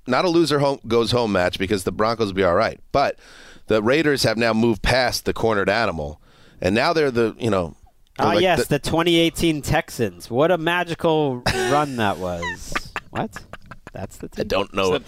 not 0.06 0.26
a 0.26 0.30
loser 0.30 0.60
home 0.60 0.80
goes 0.88 1.12
home 1.12 1.32
match 1.32 1.58
because 1.58 1.84
the 1.86 1.92
Broncos 1.92 2.28
will 2.28 2.34
be 2.34 2.44
all 2.44 2.54
right. 2.56 2.80
But 2.92 3.18
the 3.68 3.82
Raiders 3.82 4.24
have 4.24 4.38
now 4.38 4.54
moved 4.54 4.82
past 4.82 5.24
the 5.26 5.34
cornered 5.34 5.70
animal, 5.70 6.22
and 6.62 6.76
now 6.76 6.92
they're 6.94 7.12
the 7.12 7.34
you 7.40 7.50
know 7.50 7.76
Ah, 8.20 8.28
Like 8.34 8.42
yes, 8.42 8.60
the- 8.68 8.76
the 8.76 8.80
2018 8.80 9.62
Texans. 9.62 10.30
What 10.30 10.52
a 10.52 10.58
magical 10.58 11.42
run 11.72 11.96
that 11.98 12.18
was. 12.18 12.74
What? 13.10 13.42
That's 13.98 14.18
the 14.18 14.30
team. 14.30 14.42
I 14.42 14.44
don't 14.44 14.74
know. 14.76 15.00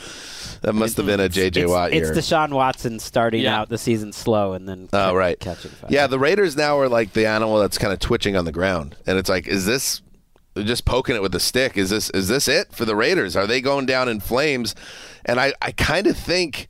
That 0.64 0.74
must 0.74 0.98
have 0.98 1.06
been 1.06 1.20
a 1.20 1.30
J.J. 1.30 1.62
it's, 1.62 1.70
Watt 1.72 1.94
year. 1.94 2.02
It's 2.12 2.18
Deshaun 2.18 2.50
Watson 2.52 2.98
starting 3.00 3.44
Yeah. 3.44 3.60
out 3.60 3.70
the 3.70 3.78
season 3.78 4.12
slow 4.12 4.54
and 4.54 4.68
then 4.68 4.90
Oh, 4.92 5.14
right. 5.14 5.40
catching 5.40 5.70
fire. 5.72 5.90
Yeah, 5.92 6.08
the 6.08 6.18
Raiders 6.18 6.58
now 6.58 6.78
are 6.80 6.90
like 6.90 7.14
the 7.14 7.28
animal 7.28 7.60
that's 7.60 7.78
kind 7.78 7.94
of 7.94 8.00
twitching 8.00 8.36
on 8.36 8.46
the 8.46 8.52
ground, 8.52 8.96
and 9.06 9.18
it's 9.20 9.30
like, 9.30 9.48
is 9.48 9.66
this 9.68 10.02
just 10.58 10.86
poking 10.86 11.16
it 11.16 11.22
with 11.22 11.34
a 11.36 11.40
stick? 11.40 11.78
Is 11.78 11.92
this 11.92 12.10
is 12.10 12.28
this 12.28 12.48
it 12.48 12.74
for 12.74 12.84
the 12.84 12.96
Raiders? 12.96 13.36
Are 13.36 13.46
they 13.48 13.62
going 13.62 13.86
down 13.86 14.10
in 14.10 14.20
flames? 14.20 14.74
And 15.24 15.40
I 15.40 15.54
I 15.62 15.72
kind 15.72 16.08
of 16.08 16.18
think. 16.18 16.68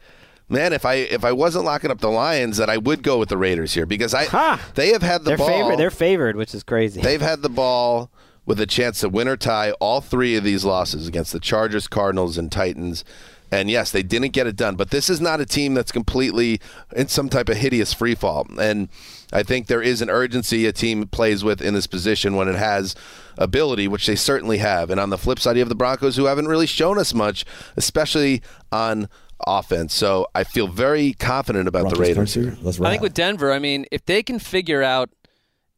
Man, 0.52 0.74
if 0.74 0.84
I 0.84 0.96
if 0.96 1.24
I 1.24 1.32
wasn't 1.32 1.66
locking 1.66 1.91
up 1.91 2.00
the 2.00 2.10
Lions, 2.10 2.58
that 2.58 2.72
I 2.72 2.78
would 2.78 3.04
go 3.04 3.20
with 3.20 3.30
the 3.30 3.38
Raiders 3.38 3.76
here 3.76 3.86
because 3.86 4.16
I 4.16 4.26
they 4.74 4.90
have 4.94 5.04
had 5.04 5.22
the 5.24 5.30
they're 5.30 5.38
ball. 5.38 5.48
favored. 5.48 5.78
They're 5.78 5.91
favored, 5.91 6.36
which 6.36 6.56
is 6.56 6.64
crazy. 6.64 7.00
They've 7.02 7.22
had 7.22 7.44
the 7.44 7.50
ball 7.50 8.10
with 8.50 8.60
a 8.60 8.66
chance 8.66 9.02
to 9.02 9.08
win 9.08 9.28
or 9.28 9.38
tie 9.38 9.70
all 9.74 10.02
three 10.02 10.36
of 10.36 10.44
these 10.44 10.66
losses 10.66 11.08
against 11.08 11.32
the 11.32 11.40
Chargers, 11.40 11.88
Cardinals, 11.88 12.36
and 12.36 12.52
Titans. 12.52 13.06
And 13.52 13.70
yes, 13.70 13.92
they 13.92 14.02
didn't 14.02 14.32
get 14.32 14.48
it 14.48 14.56
done, 14.56 14.76
but 14.76 14.90
this 14.90 15.08
is 15.08 15.22
not 15.22 15.40
a 15.40 15.46
team 15.46 15.76
that's 15.76 15.92
completely 15.92 16.60
in 16.96 17.10
some 17.10 17.30
type 17.30 17.48
of 17.48 17.58
hideous 17.58 17.94
free 17.94 18.16
fall. 18.16 18.48
And 18.60 18.90
I 19.32 19.44
think 19.44 19.68
there 19.68 19.84
is 19.84 20.02
an 20.02 20.10
urgency 20.10 20.66
a 20.66 20.72
team 20.72 21.06
plays 21.06 21.44
with 21.44 21.62
in 21.62 21.76
this 21.76 21.86
position 21.86 22.36
when 22.36 22.48
it 22.48 22.56
has 22.56 22.96
ability, 23.38 23.88
which 23.88 24.08
they 24.08 24.16
certainly 24.16 24.58
have. 24.58 24.90
And 24.90 25.00
on 25.00 25.12
the 25.12 25.18
flip 25.20 25.38
side, 25.38 25.56
you 25.56 25.60
have 25.60 25.70
the 25.70 25.76
Broncos 25.76 26.16
who 26.16 26.26
haven't 26.26 26.48
really 26.48 26.66
shown 26.66 26.98
us 26.98 27.14
much, 27.14 27.46
especially 27.78 28.42
on 28.72 29.10
offense. 29.46 29.94
So 29.94 30.26
I 30.34 30.44
feel 30.44 30.68
very 30.68 31.14
confident 31.14 31.68
about 31.68 31.92
the 31.92 31.98
Raiders. 31.98 32.34
here. 32.34 32.58
I 32.66 32.72
think 32.72 33.04
with 33.04 33.14
Denver, 33.14 33.52
I 33.52 33.60
mean, 33.60 33.86
if 33.92 34.06
they 34.06 34.24
can 34.24 34.40
figure 34.40 34.82
out 34.82 35.12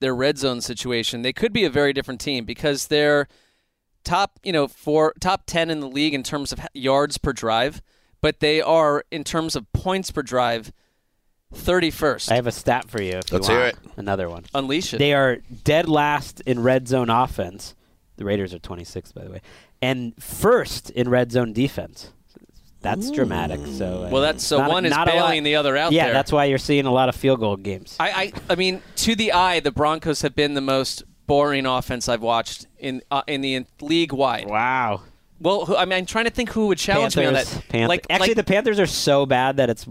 their 0.02 0.14
red 0.14 0.38
zone 0.38 0.60
situation, 0.60 1.22
they 1.22 1.34
could 1.34 1.54
be 1.54 1.64
a 1.64 1.70
very 1.70 1.94
different 1.94 2.20
team 2.20 2.44
because 2.44 2.88
they're 2.88 3.28
top, 4.04 4.40
you 4.44 4.52
know, 4.52 4.68
for 4.68 5.14
top 5.20 5.44
10 5.46 5.70
in 5.70 5.80
the 5.80 5.88
league 5.88 6.14
in 6.14 6.24
terms 6.24 6.52
of 6.52 6.60
yards 6.74 7.18
per 7.18 7.32
drive, 7.32 7.82
but 8.20 8.40
they 8.40 8.62
are 8.62 9.04
in 9.12 9.24
terms 9.24 9.56
of 9.56 9.72
points 9.72 10.12
per 10.12 10.22
drive 10.22 10.74
31st. 11.54 12.32
I 12.32 12.36
have 12.36 12.48
a 12.48 12.52
stat 12.52 12.90
for 12.90 13.02
you. 13.02 13.14
If 13.14 13.32
Let's 13.32 13.48
you 13.48 13.54
hear 13.54 13.64
want. 13.64 13.98
Another 13.98 14.30
one. 14.30 14.46
Unleash 14.54 14.94
it. 14.94 14.98
They 14.98 15.14
are 15.14 15.38
dead 15.64 15.88
last 15.88 16.42
in 16.42 16.62
red 16.64 16.88
zone 16.88 17.10
offense. 17.10 17.76
The 18.18 18.26
Raiders 18.26 18.54
are 18.54 18.60
26th, 18.60 19.14
by 19.14 19.24
the 19.24 19.32
way, 19.32 19.42
and 19.82 20.14
first 20.22 20.90
in 20.92 21.10
red 21.10 21.32
zone 21.32 21.54
defense. 21.54 22.12
That's 22.82 23.12
dramatic. 23.12 23.60
So 23.78 24.06
uh, 24.06 24.10
Well, 24.10 24.22
that's- 24.22 24.44
so 24.44 24.58
not- 24.58 24.70
one 24.70 24.86
is 24.86 24.90
not 24.92 25.08
a 25.08 25.12
bailing 25.12 25.44
the 25.44 25.56
other 25.56 25.78
out 25.78 25.92
there. 25.92 25.98
Yeah, 25.98 26.06
there. 26.06 26.14
that's 26.14 26.32
why 26.32 26.46
you're 26.46 26.58
seeing 26.58 26.86
a 26.86 26.92
lot 26.92 27.10
of 27.10 27.16
field 27.16 27.40
goal 27.40 27.56
games. 27.56 27.96
I, 28.00 28.10
I, 28.12 28.34
I 28.50 28.56
mean, 28.56 28.82
to 28.98 29.16
the 29.16 29.34
eye, 29.34 29.60
the 29.60 29.72
Broncos 29.72 30.22
have 30.24 30.36
been 30.36 30.56
the 30.56 30.62
most 30.62 31.04
boring 31.28 31.66
offense 31.66 32.10
I've 32.10 32.22
watched 32.22 32.66
in 32.80 33.02
uh, 33.12 33.22
in 33.28 33.42
the 33.42 33.66
league 33.82 34.12
wide. 34.14 34.48
Wow. 34.48 35.02
Well, 35.40 35.76
I 35.76 35.86
mean, 35.86 35.94
I'm 35.94 36.06
trying 36.06 36.26
to 36.26 36.32
think 36.32 36.50
who 36.52 36.68
would 36.68 36.78
challenge 36.78 37.18
me 37.18 37.26
on 37.26 37.34
that. 37.34 37.46
Panth- 37.48 37.88
like, 37.88 38.06
actually, 38.12 38.28
like, 38.30 38.36
the 38.36 38.44
Panthers 38.44 38.80
are 38.80 38.86
so 38.86 39.26
bad 39.26 39.58
that 39.58 39.70
it's 39.72 39.86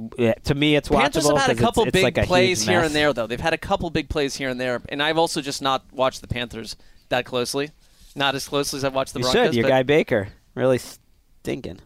to 0.44 0.54
me 0.54 0.76
it's 0.76 0.88
Panthers 0.88 1.24
watchable 1.24 1.38
have 1.38 1.46
had 1.48 1.56
a 1.56 1.60
couple 1.60 1.82
it's 1.84 1.92
big 1.92 2.04
like 2.16 2.26
plays 2.26 2.62
here 2.62 2.80
and 2.80 2.94
there, 2.94 3.12
though. 3.12 3.26
They've 3.26 3.40
had 3.40 3.52
a 3.52 3.58
couple 3.58 3.90
big 3.90 4.08
plays 4.08 4.36
here 4.36 4.48
and 4.48 4.60
there, 4.60 4.80
and 4.88 5.02
I've 5.02 5.18
also 5.18 5.40
just 5.40 5.60
not 5.60 5.84
watched 5.92 6.20
the 6.20 6.28
Panthers 6.28 6.76
that 7.08 7.24
closely. 7.24 7.70
Not 8.14 8.34
as 8.36 8.46
closely 8.46 8.76
as 8.78 8.84
I've 8.84 8.94
watched 8.94 9.12
the 9.12 9.20
You 9.20 9.24
Broncos. 9.24 9.46
should. 9.46 9.54
Your 9.56 9.62
but- 9.64 9.68
guy 9.70 9.82
Baker 9.82 10.28
really 10.54 10.78
stinking. 10.78 11.80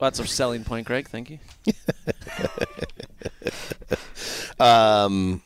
Well, 0.00 0.10
that's 0.10 0.18
a 0.18 0.26
selling 0.26 0.64
point, 0.64 0.86
Gregg. 0.86 1.08
Thank 1.08 1.30
you. 1.30 1.38
Um, 4.58 5.42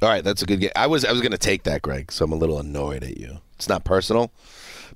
all 0.00 0.08
right, 0.08 0.24
that's 0.24 0.42
a 0.42 0.46
good 0.46 0.60
game. 0.60 0.70
I 0.74 0.86
was 0.86 1.04
I 1.04 1.12
was 1.12 1.20
going 1.20 1.32
to 1.32 1.38
take 1.38 1.64
that, 1.64 1.82
Gregg. 1.82 2.10
So 2.10 2.24
I'm 2.24 2.32
a 2.32 2.36
little 2.36 2.58
annoyed 2.58 3.04
at 3.04 3.18
you. 3.18 3.38
It's 3.56 3.68
not 3.68 3.84
personal, 3.84 4.32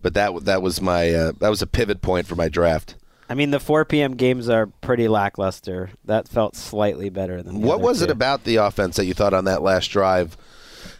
but 0.00 0.14
that 0.14 0.46
that 0.46 0.62
was 0.62 0.80
my 0.80 1.10
uh, 1.12 1.32
that 1.40 1.50
was 1.50 1.60
a 1.60 1.66
pivot 1.66 2.00
point 2.00 2.26
for 2.26 2.36
my 2.36 2.48
draft. 2.48 2.96
I 3.28 3.34
mean, 3.34 3.50
the 3.50 3.60
4 3.60 3.84
p.m. 3.86 4.16
games 4.16 4.48
are 4.48 4.66
pretty 4.66 5.08
lackluster. 5.08 5.90
That 6.04 6.28
felt 6.28 6.56
slightly 6.56 7.08
better 7.10 7.42
than. 7.42 7.60
The 7.60 7.66
What 7.66 7.74
other 7.74 7.84
was 7.84 8.02
it 8.02 8.10
about 8.10 8.44
the 8.44 8.56
offense 8.56 8.96
that 8.96 9.06
you 9.06 9.14
thought 9.14 9.34
on 9.34 9.44
that 9.44 9.62
last 9.62 9.88
drive? 9.88 10.36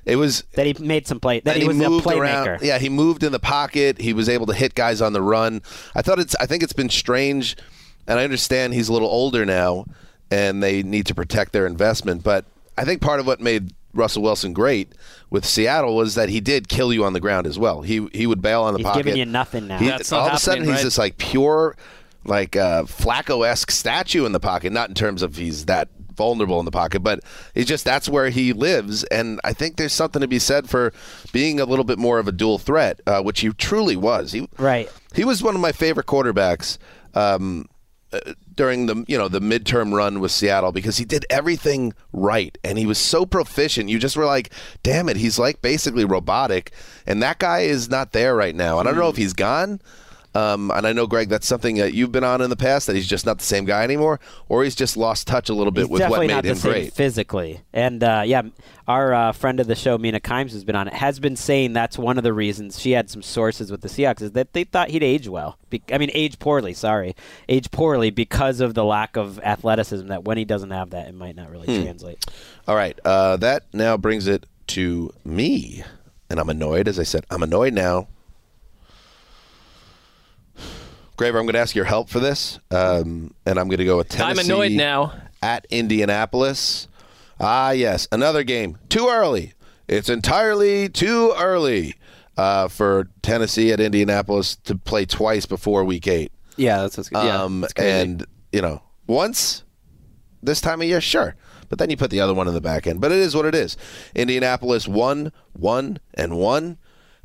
It 0.05 0.17
was 0.17 0.45
that 0.53 0.67
he 0.67 0.75
made 0.85 1.07
some 1.07 1.19
play. 1.19 1.41
That 1.41 1.55
and 1.55 1.63
he 1.63 1.69
was 1.69 1.81
a 1.81 1.89
moved 1.89 2.07
playmaker. 2.07 2.47
around. 2.47 2.63
Yeah, 2.63 2.79
he 2.79 2.91
moved 2.91 3.23
in 3.23 3.33
the 3.33 3.39
pocket. 3.39 4.01
He 4.01 4.13
was 4.13 4.29
able 4.29 4.47
to 4.47 4.55
hit 4.55 4.75
guys 4.75 5.01
on 5.01 5.15
the 5.15 5.23
run. 5.23 5.63
I 5.95 6.03
thought 6.03 6.19
it's. 6.19 6.35
I 6.37 6.47
think 6.47 6.63
it's 6.63 6.75
been 6.75 6.91
strange, 6.91 7.57
and 8.07 8.19
I 8.19 8.25
understand 8.25 8.75
he's 8.75 8.89
a 8.89 8.93
little 8.93 9.09
older 9.09 9.45
now, 9.47 9.87
and 10.31 10.63
they 10.63 10.83
need 10.83 11.07
to 11.07 11.15
protect 11.15 11.53
their 11.53 11.67
investment. 11.67 12.23
But 12.23 12.45
I 12.77 12.85
think 12.85 13.01
part 13.01 13.21
of 13.21 13.27
what 13.27 13.41
made 13.41 13.73
Russell 13.93 14.23
Wilson 14.23 14.53
great 14.53 14.93
with 15.31 15.45
Seattle 15.45 15.95
was 15.97 16.15
that 16.17 16.29
he 16.29 16.41
did 16.41 16.69
kill 16.69 16.93
you 16.93 17.05
on 17.05 17.13
the 17.13 17.21
ground 17.21 17.47
as 17.47 17.59
well. 17.59 17.83
He 17.83 18.09
he 18.13 18.27
would 18.27 18.43
bail 18.43 18.63
on 18.63 18.75
the 18.75 18.79
He's 18.79 18.87
pocket. 18.87 19.05
giving 19.05 19.19
you 19.19 19.27
nothing 19.27 19.67
now. 19.69 19.79
He- 19.79 19.87
That's 19.89 20.11
all 20.13 20.23
not 20.23 20.31
of 20.33 20.37
a 20.37 20.41
sudden, 20.41 20.61
happening, 20.63 20.75
he's 20.75 20.79
right? 20.83 20.85
this 20.87 20.99
like 20.99 21.19
pure, 21.19 21.77
like 22.25 22.57
uh, 22.57 22.83
Flacco 22.85 23.47
esque 23.47 23.71
statue 23.71 24.25
in 24.27 24.33
the 24.33 24.41
pocket. 24.41 24.73
Not 24.73 24.89
in 24.89 24.95
terms 24.95 25.23
of 25.23 25.37
he's 25.37 25.67
that 25.67 25.89
vulnerable 26.17 26.61
in 26.61 26.65
the 26.65 26.71
pocket, 26.71 27.01
but 27.01 27.19
it's 27.57 27.69
just 27.69 27.85
that's 27.85 28.09
where 28.09 28.31
he 28.31 28.53
lives. 28.53 29.03
And 29.05 29.41
I 29.43 29.53
think 29.53 29.77
there's 29.77 29.93
something 29.93 30.21
to 30.21 30.29
be 30.29 30.39
said 30.39 30.69
for 30.71 30.93
being 31.33 31.59
a 31.59 31.65
little 31.65 31.85
bit 31.85 31.99
more 31.99 32.19
of 32.21 32.29
a 32.29 32.33
dual 32.33 32.59
threat, 32.59 33.01
uh, 33.07 33.21
which 33.23 33.41
he 33.41 33.49
truly 33.51 33.97
was. 33.97 34.31
He 34.33 34.49
right. 34.59 34.89
He 35.15 35.25
was 35.25 35.43
one 35.43 35.55
of 35.57 35.61
my 35.61 35.73
favorite 35.73 36.07
quarterbacks. 36.07 36.79
Um, 37.15 37.69
Uh, 38.15 38.33
during 38.55 38.87
the 38.87 39.05
you 39.09 39.19
know 39.19 39.27
the 39.27 39.41
midterm 39.41 39.93
run 39.93 40.21
with 40.21 40.31
Seattle 40.31 40.71
because 40.71 40.97
he 40.97 41.05
did 41.05 41.27
everything 41.29 41.93
right 42.13 42.57
and 42.63 42.79
he 42.79 42.87
was 42.87 42.99
so 42.99 43.27
proficient. 43.27 43.89
You 43.89 43.99
just 43.99 44.17
were 44.17 44.27
like 44.27 44.53
damn 44.85 45.09
it 45.09 45.17
he's 45.17 45.41
like 45.41 45.61
basically 45.61 46.05
robotic 46.05 46.71
and 47.05 47.21
that 47.21 47.41
guy 47.41 47.61
is 47.61 47.91
not 47.91 48.13
there 48.13 48.37
right 48.37 48.55
now. 48.55 48.79
And 48.79 48.89
I 48.89 48.93
don't 48.93 49.01
know 49.01 49.09
if 49.09 49.17
hmm. 49.17 49.23
he's 49.23 49.33
gone 49.33 49.81
um, 50.35 50.71
and 50.71 50.87
I 50.87 50.93
know 50.93 51.07
Gregg 51.07 51.29
that's 51.29 51.47
something 51.47 51.77
that 51.77 51.95
you've 51.95 52.13
been 52.13 52.25
on 52.25 52.41
in 52.41 52.51
the 52.51 52.57
past 52.57 52.87
that 52.87 52.97
he's 52.97 53.07
just 53.07 53.25
not 53.27 53.39
the 53.39 53.45
same 53.45 53.65
guy 53.65 53.85
anymore 53.85 54.19
or 54.49 54.65
he's 54.65 54.75
just 54.75 54.97
lost 54.97 55.27
touch 55.27 55.49
a 55.49 55.55
little 55.55 55.71
bit 55.71 55.83
He's 55.83 55.91
with 55.91 56.09
what 56.09 56.27
made 56.27 56.45
him 56.45 56.59
great 56.59 56.93
physically. 56.93 57.61
And 57.73 58.03
uh, 58.03 58.23
yeah, 58.27 58.43
our 58.89 59.15
uh, 59.15 59.33
friend 59.33 59.61
of 59.61 59.67
the 59.67 59.75
show, 59.75 59.97
Mina 59.99 60.21
Kimes, 60.21 60.53
has 60.53 60.65
been 60.65 60.77
on 60.77 60.89
it. 60.89 60.95
Has 60.95 61.21
been 61.21 61.37
saying 61.37 61.73
that's 61.73 61.97
one 61.97 62.19
of 62.19 62.25
the 62.25 62.33
reasons 62.33 62.81
she 62.81 62.93
had 62.93 63.09
some 63.11 63.23
sources 63.23 63.71
with 63.71 63.81
the 63.81 63.89
Seahawks 63.89 64.23
is 64.23 64.33
that 64.33 64.53
they 64.53 64.65
thought 64.65 64.91
he'd 64.91 65.03
age 65.03 65.29
well. 65.29 65.59
Be- 65.71 65.83
I 65.93 65.99
mean, 65.99 66.11
age 66.13 66.39
poorly. 66.39 66.75
Sorry, 66.75 67.15
age 67.49 67.71
poorly 67.71 68.11
because 68.11 68.61
of 68.61 68.75
the 68.75 68.85
lack 68.85 69.17
of 69.17 69.39
athleticism. 69.41 70.09
That 70.09 70.25
when 70.25 70.39
he 70.39 70.45
doesn't 70.45 70.71
have 70.71 70.91
that, 70.91 71.09
it 71.09 71.15
might 71.15 71.37
not 71.37 71.51
really 71.51 71.67
Hmm. 71.67 71.83
translate. 71.83 72.25
All 72.69 72.77
right. 72.77 72.99
Uh, 73.05 73.37
that 73.39 73.65
now 73.73 73.97
brings 73.97 74.27
it 74.27 74.47
to 74.69 75.13
me. 75.25 75.85
And 76.31 76.41
I'm 76.41 76.49
annoyed. 76.49 76.89
As 76.89 76.99
I 76.99 77.03
said, 77.05 77.25
I'm 77.31 77.43
annoyed 77.43 77.75
now. 77.75 78.09
Graver, 81.17 81.39
I'm 81.39 81.45
going 81.45 81.55
to 81.55 81.61
ask 81.61 81.75
your 81.75 81.85
help 81.85 82.09
for 82.09 82.21
this. 82.21 82.59
Um, 82.71 83.35
and 83.47 83.59
I'm 83.59 83.69
going 83.69 83.79
to 83.79 83.85
go 83.85 83.97
with 83.99 84.09
Tennessee. 84.09 84.41
I'm 84.41 84.45
annoyed 84.47 84.73
now. 84.73 85.13
At 85.43 85.67
Indianapolis. 85.71 86.89
Ah, 87.39 87.71
yes. 87.71 88.09
Another 88.11 88.43
game. 88.43 88.79
Too 88.89 89.09
early. 89.09 89.53
It's 89.87 90.09
entirely 90.09 90.89
too 90.89 91.35
early 91.39 91.95
uh, 92.37 92.69
for 92.69 93.09
Tennessee 93.23 93.71
at 93.73 93.81
Indianapolis 93.81 94.57
to 94.65 94.77
play 94.77 95.05
twice 95.05 95.47
before 95.47 95.85
week 95.85 96.09
eight. 96.09 96.33
Yeah, 96.57 96.83
that's 96.83 96.97
what's 96.97 97.09
good. 97.11 97.25
Yeah, 97.25 97.43
Um, 97.43 97.61
that's 97.61 97.75
and, 97.75 98.25
you 98.53 98.63
know, 98.63 98.83
once 99.07 99.63
this 100.43 100.61
time 100.61 100.81
of 100.81 100.89
year, 100.89 101.01
sure. 101.01 101.37
But 101.69 101.79
then 101.79 101.91
you 101.91 101.97
put 101.97 102.11
the 102.11 102.21
other 102.21 102.35
one 102.35 102.49
in 102.49 102.55
the 102.55 102.61
back 102.61 102.87
end. 102.87 103.01
But 103.01 103.13
it 103.13 103.19
is 103.19 103.35
what 103.35 103.45
it 103.47 103.55
is. 103.55 103.77
Indianapolis 104.15 104.89
won, 104.89 105.33
one, 105.53 105.99
and 106.15 106.39
one 106.39 106.79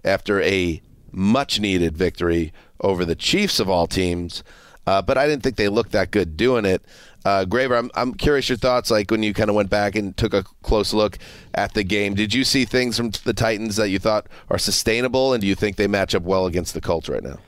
after 0.03 0.41
a 0.41 0.81
much 1.11 1.59
needed 1.59 1.97
victory 1.97 2.51
over 2.81 3.05
the 3.05 3.15
Chiefs 3.15 3.59
of 3.59 3.69
all 3.69 3.87
teams. 3.87 4.43
Uh, 4.87 5.01
but 5.01 5.17
I 5.17 5.27
didn't 5.27 5.43
think 5.43 5.55
they 5.55 5.69
looked 5.69 5.91
that 5.91 6.11
good 6.11 6.35
doing 6.35 6.65
it. 6.65 6.83
Uh, 7.25 7.45
Graver, 7.45 7.75
I'm, 7.75 7.91
I'm 7.95 8.13
curious 8.13 8.49
your 8.49 8.57
thoughts. 8.57 8.89
Like 8.89 9.11
when 9.11 9.21
you 9.23 9.33
kind 9.33 9.49
of 9.49 9.55
went 9.55 9.69
back 9.69 9.95
and 9.95 10.15
took 10.17 10.33
a 10.33 10.43
close 10.63 10.93
look 10.93 11.17
at 11.53 11.73
the 11.73 11.83
game, 11.83 12.15
did 12.15 12.33
you 12.33 12.43
see 12.43 12.65
things 12.65 12.97
from 12.97 13.11
the 13.23 13.33
Titans 13.33 13.75
that 13.75 13.89
you 13.89 13.99
thought 13.99 14.27
are 14.49 14.57
sustainable, 14.57 15.33
and 15.33 15.41
do 15.41 15.47
you 15.47 15.55
think 15.55 15.75
they 15.75 15.87
match 15.87 16.15
up 16.15 16.23
well 16.23 16.45
against 16.45 16.73
the 16.73 16.81
Colts 16.81 17.09
right 17.09 17.23
now? 17.23 17.39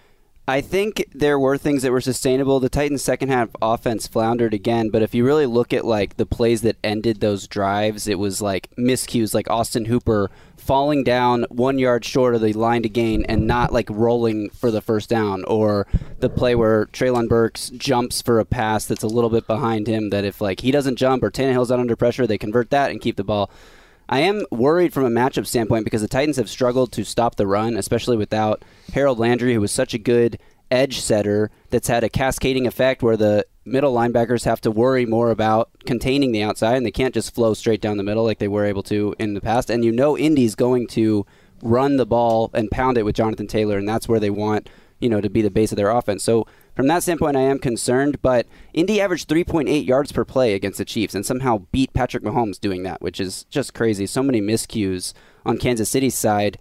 I 0.48 0.60
think 0.60 1.06
there 1.14 1.40
were 1.40 1.58
things 1.58 1.84
that 1.84 1.92
were 1.92 2.02
sustainable. 2.02 2.60
The 2.60 2.68
Titans' 2.68 3.04
second 3.04 3.30
half 3.30 3.50
offense 3.62 4.08
floundered 4.08 4.54
again, 4.54 4.90
but 4.90 5.02
if 5.02 5.16
you 5.16 5.24
really 5.24 5.46
look 5.46 5.72
at 5.72 5.86
like 5.86 6.18
the 6.18 6.26
plays 6.26 6.62
that 6.62 6.78
ended 6.84 7.22
those 7.22 7.48
drives, 7.48 8.08
it 8.08 8.20
was 8.20 8.42
like 8.42 8.70
miscues, 8.78 9.34
like 9.34 9.50
Austin 9.50 9.86
Hooper 9.86 10.30
falling 10.62 11.04
down 11.04 11.46
one 11.50 11.80
yard 11.80 12.06
short 12.06 12.36
of 12.36 12.42
the 12.42 12.54
line 12.54 12.84
to 12.84 12.90
gain 12.90 13.26
and 13.26 13.48
not 13.48 13.74
like 13.74 13.90
rolling 13.90 14.50
for 14.50 14.72
the 14.72 14.82
first 14.82 15.10
down, 15.10 15.44
or 15.46 15.88
the 16.20 16.30
play 16.30 16.56
where 16.56 16.86
Treylon 16.88 17.28
Burks 17.28 17.70
jumps 17.72 18.22
for 18.22 18.40
a 18.40 18.46
pass 18.46 18.86
that's 18.86 19.04
a 19.04 19.08
little 19.08 19.30
bit 19.30 19.48
behind 19.48 19.88
him. 19.88 20.12
That 20.12 20.24
if 20.24 20.40
like 20.40 20.62
he 20.62 20.72
doesn't 20.72 20.98
jump 20.98 21.24
or 21.24 21.32
Tannehill's 21.32 21.70
not 21.70 21.80
under 21.80 21.96
pressure, 21.96 22.28
they 22.28 22.38
convert 22.38 22.70
that 22.70 22.92
and 22.92 23.02
keep 23.02 23.18
the 23.18 23.24
ball. 23.24 23.50
I 24.08 24.20
am 24.20 24.46
worried 24.52 24.94
from 24.94 25.06
a 25.06 25.10
matchup 25.10 25.48
standpoint 25.48 25.86
because 25.86 26.02
the 26.02 26.08
Titans 26.08 26.36
have 26.36 26.50
struggled 26.50 26.92
to 26.92 27.06
stop 27.06 27.36
the 27.36 27.48
run, 27.48 27.78
especially 27.78 28.18
without 28.18 28.64
Harold 28.94 29.20
Landry, 29.20 29.54
who 29.54 29.62
was 29.62 29.72
such 29.72 29.94
a 29.94 29.98
good 29.98 30.38
edge 30.72 31.00
setter 31.00 31.52
that's 31.70 31.88
had 31.88 32.04
a 32.04 32.10
cascading 32.10 32.66
effect 32.66 33.04
where 33.04 33.18
the 33.18 33.46
middle 33.66 33.94
linebackers 33.94 34.46
have 34.46 34.62
to 34.62 34.72
worry 34.72 35.06
more 35.06 35.30
about 35.30 35.70
containing 35.86 36.32
the 36.32 36.42
outside 36.42 36.76
and 36.76 36.86
they 36.86 36.92
can't 36.92 37.14
just 37.14 37.36
flow 37.36 37.54
straight 37.54 37.82
down 37.82 37.98
the 37.98 38.04
middle 38.04 38.24
like 38.24 38.40
they 38.40 38.48
were 38.48 38.66
able 38.66 38.84
to 38.84 39.14
in 39.20 39.34
the 39.34 39.42
past. 39.42 39.70
And 39.70 39.86
you 39.86 39.92
know 39.92 40.18
Indy's 40.18 40.56
going 40.56 40.88
to 40.88 41.26
run 41.62 41.98
the 41.98 42.06
ball 42.06 42.50
and 42.54 42.72
pound 42.72 42.98
it 42.98 43.04
with 43.04 43.16
Jonathan 43.16 43.48
Taylor, 43.48 43.78
and 43.78 43.88
that's 43.88 44.08
where 44.08 44.20
they 44.20 44.30
want 44.30 44.70
you 45.00 45.10
know 45.10 45.22
to 45.22 45.30
be 45.30 45.42
the 45.42 45.52
base 45.52 45.72
of 45.72 45.76
their 45.76 45.90
offense. 45.90 46.24
So 46.24 46.48
from 46.76 46.88
that 46.88 47.04
standpoint, 47.04 47.38
I 47.38 47.42
am 47.42 47.60
concerned. 47.60 48.22
But 48.22 48.48
Indy 48.74 49.02
averaged 49.02 49.28
3.8 49.28 49.86
yards 49.86 50.12
per 50.12 50.26
play 50.26 50.54
against 50.54 50.78
the 50.78 50.86
Chiefs 50.86 51.16
and 51.16 51.26
somehow 51.26 51.66
beat 51.72 51.94
Patrick 51.94 52.24
Mahomes 52.24 52.60
doing 52.60 52.84
that, 52.84 53.02
which 53.02 53.20
is 53.20 53.44
just 53.46 53.74
crazy. 53.74 54.06
So 54.06 54.24
many 54.24 54.42
miscues 54.42 55.14
on 55.46 55.58
Kansas 55.58 55.90
City's 55.90 56.18
side. 56.18 56.58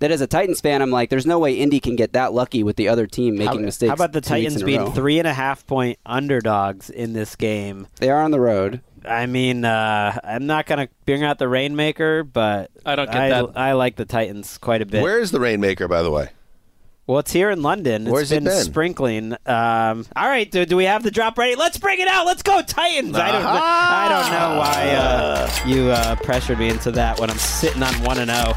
That 0.00 0.10
as 0.10 0.20
a 0.22 0.26
Titans 0.26 0.60
fan, 0.60 0.80
I'm 0.80 0.90
like, 0.90 1.10
there's 1.10 1.26
no 1.26 1.38
way 1.38 1.54
Indy 1.54 1.78
can 1.78 1.94
get 1.94 2.14
that 2.14 2.32
lucky 2.32 2.62
with 2.62 2.76
the 2.76 2.88
other 2.88 3.06
team 3.06 3.36
making 3.36 3.60
how, 3.60 3.64
mistakes. 3.66 3.88
How 3.88 3.94
about 3.94 4.12
the 4.12 4.22
Titans 4.22 4.62
being 4.62 4.92
three 4.92 5.18
and 5.18 5.28
a 5.28 5.34
half 5.34 5.66
point 5.66 5.98
underdogs 6.06 6.88
in 6.88 7.12
this 7.12 7.36
game? 7.36 7.86
They 7.96 8.10
are 8.10 8.22
on 8.22 8.30
the 8.30 8.40
road. 8.40 8.80
I 9.04 9.26
mean, 9.26 9.64
uh, 9.64 10.18
I'm 10.24 10.46
not 10.46 10.66
gonna 10.66 10.88
bring 11.06 11.22
out 11.22 11.38
the 11.38 11.48
rainmaker, 11.48 12.24
but 12.24 12.70
I 12.84 12.96
don't 12.96 13.10
get 13.10 13.20
I, 13.20 13.28
that. 13.28 13.52
I 13.56 13.72
like 13.72 13.96
the 13.96 14.04
Titans 14.04 14.58
quite 14.58 14.82
a 14.82 14.86
bit. 14.86 15.02
Where 15.02 15.18
is 15.18 15.30
the 15.30 15.40
rainmaker, 15.40 15.88
by 15.88 16.02
the 16.02 16.10
way? 16.10 16.30
Well, 17.06 17.18
it's 17.18 17.32
here 17.32 17.50
in 17.50 17.60
London. 17.60 18.04
Where's 18.04 18.30
it's 18.30 18.32
it 18.32 18.44
been, 18.44 18.52
been? 18.52 18.64
sprinkling. 18.64 19.32
Um, 19.44 20.06
all 20.14 20.28
right, 20.28 20.48
do, 20.48 20.64
do 20.64 20.76
we 20.76 20.84
have 20.84 21.02
the 21.02 21.10
drop 21.10 21.36
ready? 21.38 21.56
Let's 21.56 21.76
bring 21.76 21.98
it 21.98 22.06
out. 22.06 22.24
Let's 22.24 22.42
go 22.42 22.62
Titans. 22.62 23.16
I 23.16 23.32
don't. 23.32 23.44
I 23.44 24.08
don't 24.08 24.30
know 24.30 24.58
why 24.60 24.90
uh, 24.96 25.50
you 25.66 25.90
uh, 25.90 26.14
pressured 26.16 26.58
me 26.58 26.68
into 26.68 26.92
that 26.92 27.18
when 27.18 27.28
I'm 27.28 27.38
sitting 27.38 27.82
on 27.82 27.92
one 28.04 28.18
and 28.18 28.30
zero. 28.30 28.54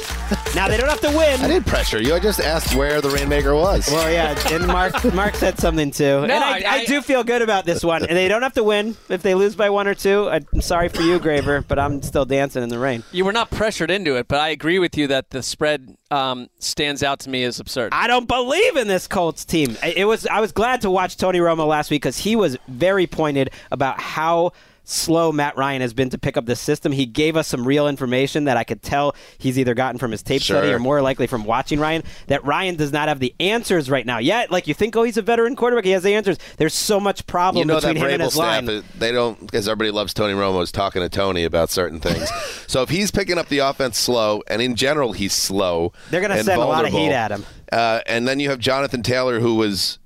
now 0.54 0.68
they 0.68 0.76
don't 0.76 0.88
have 0.88 1.00
to 1.00 1.08
win. 1.08 1.40
I 1.40 1.48
didn't 1.48 1.66
pressure 1.66 2.00
you. 2.00 2.14
I 2.14 2.18
just 2.18 2.40
asked 2.40 2.74
where 2.74 3.00
the 3.00 3.10
rainmaker 3.10 3.54
was. 3.54 3.88
Well, 3.90 4.10
yeah, 4.10 4.38
and 4.52 4.66
Marc 4.66 5.14
Marc 5.14 5.34
said 5.34 5.58
something 5.58 5.90
too. 5.90 6.04
and 6.04 6.32
I, 6.32 6.58
I- 6.58 6.62
I, 6.74 6.84
do 6.84 7.00
feel 7.02 7.24
good 7.24 7.42
about 7.42 7.64
this 7.64 7.82
one. 7.84 8.02
And 8.04 8.16
they 8.16 8.28
don't 8.28 8.42
have 8.42 8.54
to 8.54 8.64
win 8.64 8.96
if 9.08 9.22
they 9.22 9.34
lose 9.34 9.54
by 9.54 9.70
one 9.70 9.86
or 9.86 9.94
two. 9.94 10.28
I'm 10.28 10.60
sorry 10.60 10.88
for 10.88 11.02
you, 11.02 11.18
Graver, 11.18 11.62
but 11.62 11.78
I'm 11.78 12.02
still 12.02 12.24
dancing 12.24 12.62
in 12.62 12.68
the 12.68 12.78
rain. 12.78 13.02
You 13.12 13.24
were 13.24 13.32
not 13.32 13.50
pressured 13.50 13.90
into 13.90 14.16
it, 14.16 14.28
but 14.28 14.40
I 14.40 14.48
agree 14.48 14.78
with 14.78 14.96
you 14.96 15.06
that 15.08 15.30
the 15.30 15.42
spread 15.42 15.96
um, 16.10 16.48
stands 16.58 17.02
out 17.02 17.20
to 17.20 17.30
me 17.30 17.44
as 17.44 17.60
absurd. 17.60 17.90
I 17.92 18.06
don't 18.06 18.28
believe 18.28 18.76
in 18.76 18.86
this 18.88 19.06
Colts 19.06 19.44
team. 19.44 19.76
It 19.82 20.06
was 20.06 20.26
I 20.26 20.40
was 20.40 20.52
glad 20.52 20.82
to 20.82 20.90
watch 20.90 21.16
Tony 21.16 21.38
Romo 21.38 21.66
last 21.66 21.90
week 21.90 22.02
because 22.02 22.18
he 22.18 22.36
was 22.36 22.56
very 22.68 23.06
pointed 23.06 23.50
about 23.70 24.00
how 24.00 24.52
slow 24.84 25.32
Matt 25.32 25.56
Ryan 25.56 25.80
has 25.80 25.92
been 25.92 26.10
to 26.10 26.18
pick 26.18 26.36
up 26.36 26.46
the 26.46 26.54
system. 26.54 26.92
He 26.92 27.06
gave 27.06 27.36
us 27.36 27.48
some 27.48 27.66
real 27.66 27.88
information 27.88 28.44
that 28.44 28.56
I 28.56 28.64
could 28.64 28.82
tell 28.82 29.16
he's 29.38 29.58
either 29.58 29.74
gotten 29.74 29.98
from 29.98 30.10
his 30.10 30.22
tape 30.22 30.42
study 30.42 30.68
or 30.68 30.78
more 30.78 31.00
likely 31.02 31.26
from 31.26 31.44
watching 31.44 31.80
Ryan. 31.80 32.02
That 32.28 32.44
Ryan 32.44 32.76
does 32.76 32.92
not 32.92 33.08
have 33.08 33.18
the 33.18 33.34
answers 33.40 33.90
right 33.90 34.04
now. 34.04 34.18
Yet, 34.18 34.50
like 34.50 34.68
you 34.68 34.74
think, 34.74 34.94
oh, 34.94 35.02
he's 35.02 35.16
a 35.16 35.22
veteran 35.22 35.56
quarterback. 35.56 35.84
He 35.84 35.90
has 35.92 36.02
the 36.02 36.14
answers. 36.14 36.38
There's 36.58 36.74
so 36.74 37.00
much 37.00 37.26
problem 37.26 37.60
You 37.60 37.66
know 37.66 37.76
between 37.76 37.96
him 37.96 38.08
and 38.10 38.22
his 38.22 38.34
staff, 38.34 38.64
line. 38.64 38.84
they 38.98 39.10
don't, 39.10 39.40
because 39.40 39.66
everybody 39.66 39.90
loves 39.90 40.12
Tony 40.14 40.34
Romo, 40.34 40.62
is 40.62 40.70
talking 40.70 41.02
to 41.02 41.08
Tony 41.08 41.44
about 41.44 41.70
certain 41.70 41.98
things. 42.00 42.30
so 42.66 42.82
if 42.82 42.90
he's 42.90 43.10
picking 43.10 43.38
up 43.38 43.48
the 43.48 43.58
offense 43.58 43.98
slow, 43.98 44.42
and 44.48 44.60
in 44.60 44.74
general 44.76 45.12
he's 45.12 45.32
slow, 45.32 45.92
They're 46.10 46.20
gonna 46.20 46.34
and 46.34 46.44
send 46.44 46.60
a 46.60 46.64
lot 46.64 46.84
of 46.84 46.92
heat 46.92 47.10
at 47.10 47.30
him. 47.30 47.44
Uh, 47.72 48.00
and 48.06 48.28
then 48.28 48.38
you 48.38 48.50
have 48.50 48.58
Jonathan 48.58 49.02
Taylor, 49.02 49.40
who 49.40 49.54
was 49.54 49.98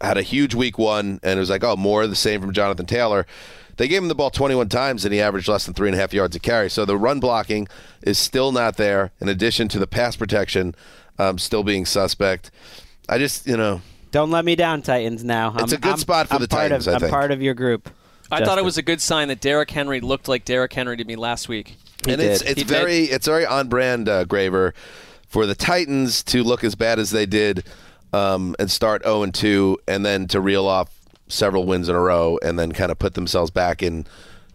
had 0.00 0.18
a 0.18 0.22
huge 0.22 0.54
week 0.54 0.78
one, 0.78 1.20
and 1.22 1.36
it 1.36 1.40
was 1.40 1.50
like, 1.50 1.64
oh, 1.64 1.76
more 1.76 2.02
of 2.02 2.10
the 2.10 2.16
same 2.16 2.40
from 2.40 2.52
Jonathan 2.52 2.86
Taylor. 2.86 3.26
They 3.76 3.88
gave 3.88 4.02
him 4.02 4.08
the 4.08 4.14
ball 4.14 4.30
21 4.30 4.68
times, 4.68 5.04
and 5.04 5.12
he 5.12 5.20
averaged 5.20 5.48
less 5.48 5.66
than 5.66 5.74
three 5.74 5.88
and 5.88 5.94
a 5.96 6.00
half 6.00 6.12
yards 6.14 6.34
a 6.34 6.40
carry. 6.40 6.70
So 6.70 6.84
the 6.84 6.96
run 6.96 7.20
blocking 7.20 7.68
is 8.02 8.18
still 8.18 8.50
not 8.52 8.76
there. 8.76 9.12
In 9.20 9.28
addition 9.28 9.68
to 9.68 9.78
the 9.78 9.86
pass 9.86 10.16
protection 10.16 10.74
um, 11.18 11.38
still 11.38 11.62
being 11.62 11.84
suspect, 11.86 12.50
I 13.08 13.18
just, 13.18 13.46
you 13.46 13.56
know, 13.56 13.82
Don't 14.12 14.30
let 14.30 14.44
me 14.44 14.56
down, 14.56 14.80
Titans. 14.82 15.22
Now 15.24 15.48
It's 15.54 15.58
I'm- 15.58 15.72
a 15.72 15.76
good 15.76 15.88
I'm- 15.90 15.98
spot 15.98 16.28
for 16.28 16.34
I'm 16.36 16.40
the 16.40 16.48
part 16.48 16.62
Titans, 16.62 16.86
Of, 16.86 17.02
I 17.02 17.06
I'm 17.06 17.10
part 17.10 17.30
of 17.30 17.42
your 17.42 17.54
group. 17.54 17.90
I 18.30 18.44
thought 18.44 18.58
it 18.58 18.64
was 18.64 18.76
a 18.78 18.82
good 18.82 19.00
sign 19.00 19.28
that 19.28 19.40
Derrick 19.40 19.70
Henry 19.70 20.00
looked 20.00 20.26
like 20.26 20.44
Derrick 20.44 20.72
Henry 20.72 20.96
to 20.96 21.04
me 21.04 21.14
last 21.16 21.48
week. 21.48 21.76
and 22.08 22.20
it's 22.20 22.40
He 22.42 22.48
it's 22.48 22.58
did. 22.60 22.66
very 22.68 23.04
it's 23.04 23.26
very 23.26 23.44
on 23.46 23.68
brand, 23.68 24.08
uh, 24.08 24.24
Graver, 24.24 24.74
for 25.28 25.44
the 25.46 25.54
Titans 25.54 26.22
to 26.24 26.42
look 26.42 26.64
as 26.64 26.74
bad 26.74 26.98
as 26.98 27.10
they 27.10 27.26
did 27.26 27.64
um, 28.12 28.56
and 28.58 28.70
start 28.70 29.02
zero 29.04 29.22
and 29.22 29.34
two, 29.34 29.78
and 29.86 30.04
then 30.04 30.26
to 30.28 30.40
reel 30.40 30.66
off 30.66 30.90
several 31.28 31.66
wins 31.66 31.88
in 31.88 31.94
a 31.94 32.00
row, 32.00 32.38
and 32.42 32.58
then 32.58 32.72
kind 32.72 32.90
of 32.90 32.98
put 32.98 33.14
themselves 33.14 33.50
back 33.50 33.82
in 33.82 34.06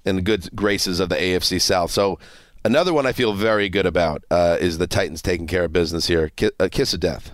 in 0.05 0.15
the 0.15 0.21
good 0.21 0.49
graces 0.55 0.99
of 0.99 1.09
the 1.09 1.15
AFC 1.15 1.59
South. 1.61 1.91
So. 1.91 2.19
Another 2.63 2.93
one 2.93 3.07
I 3.07 3.11
feel 3.11 3.33
very 3.33 3.69
good 3.69 3.87
about 3.87 4.23
uh, 4.29 4.55
is 4.61 4.77
the 4.77 4.85
Titans 4.85 5.23
taking 5.23 5.47
care 5.47 5.63
of 5.63 5.73
business 5.73 6.05
here. 6.05 6.29
Ki- 6.29 6.51
a 6.59 6.69
kiss 6.69 6.93
of 6.93 6.99
death. 6.99 7.31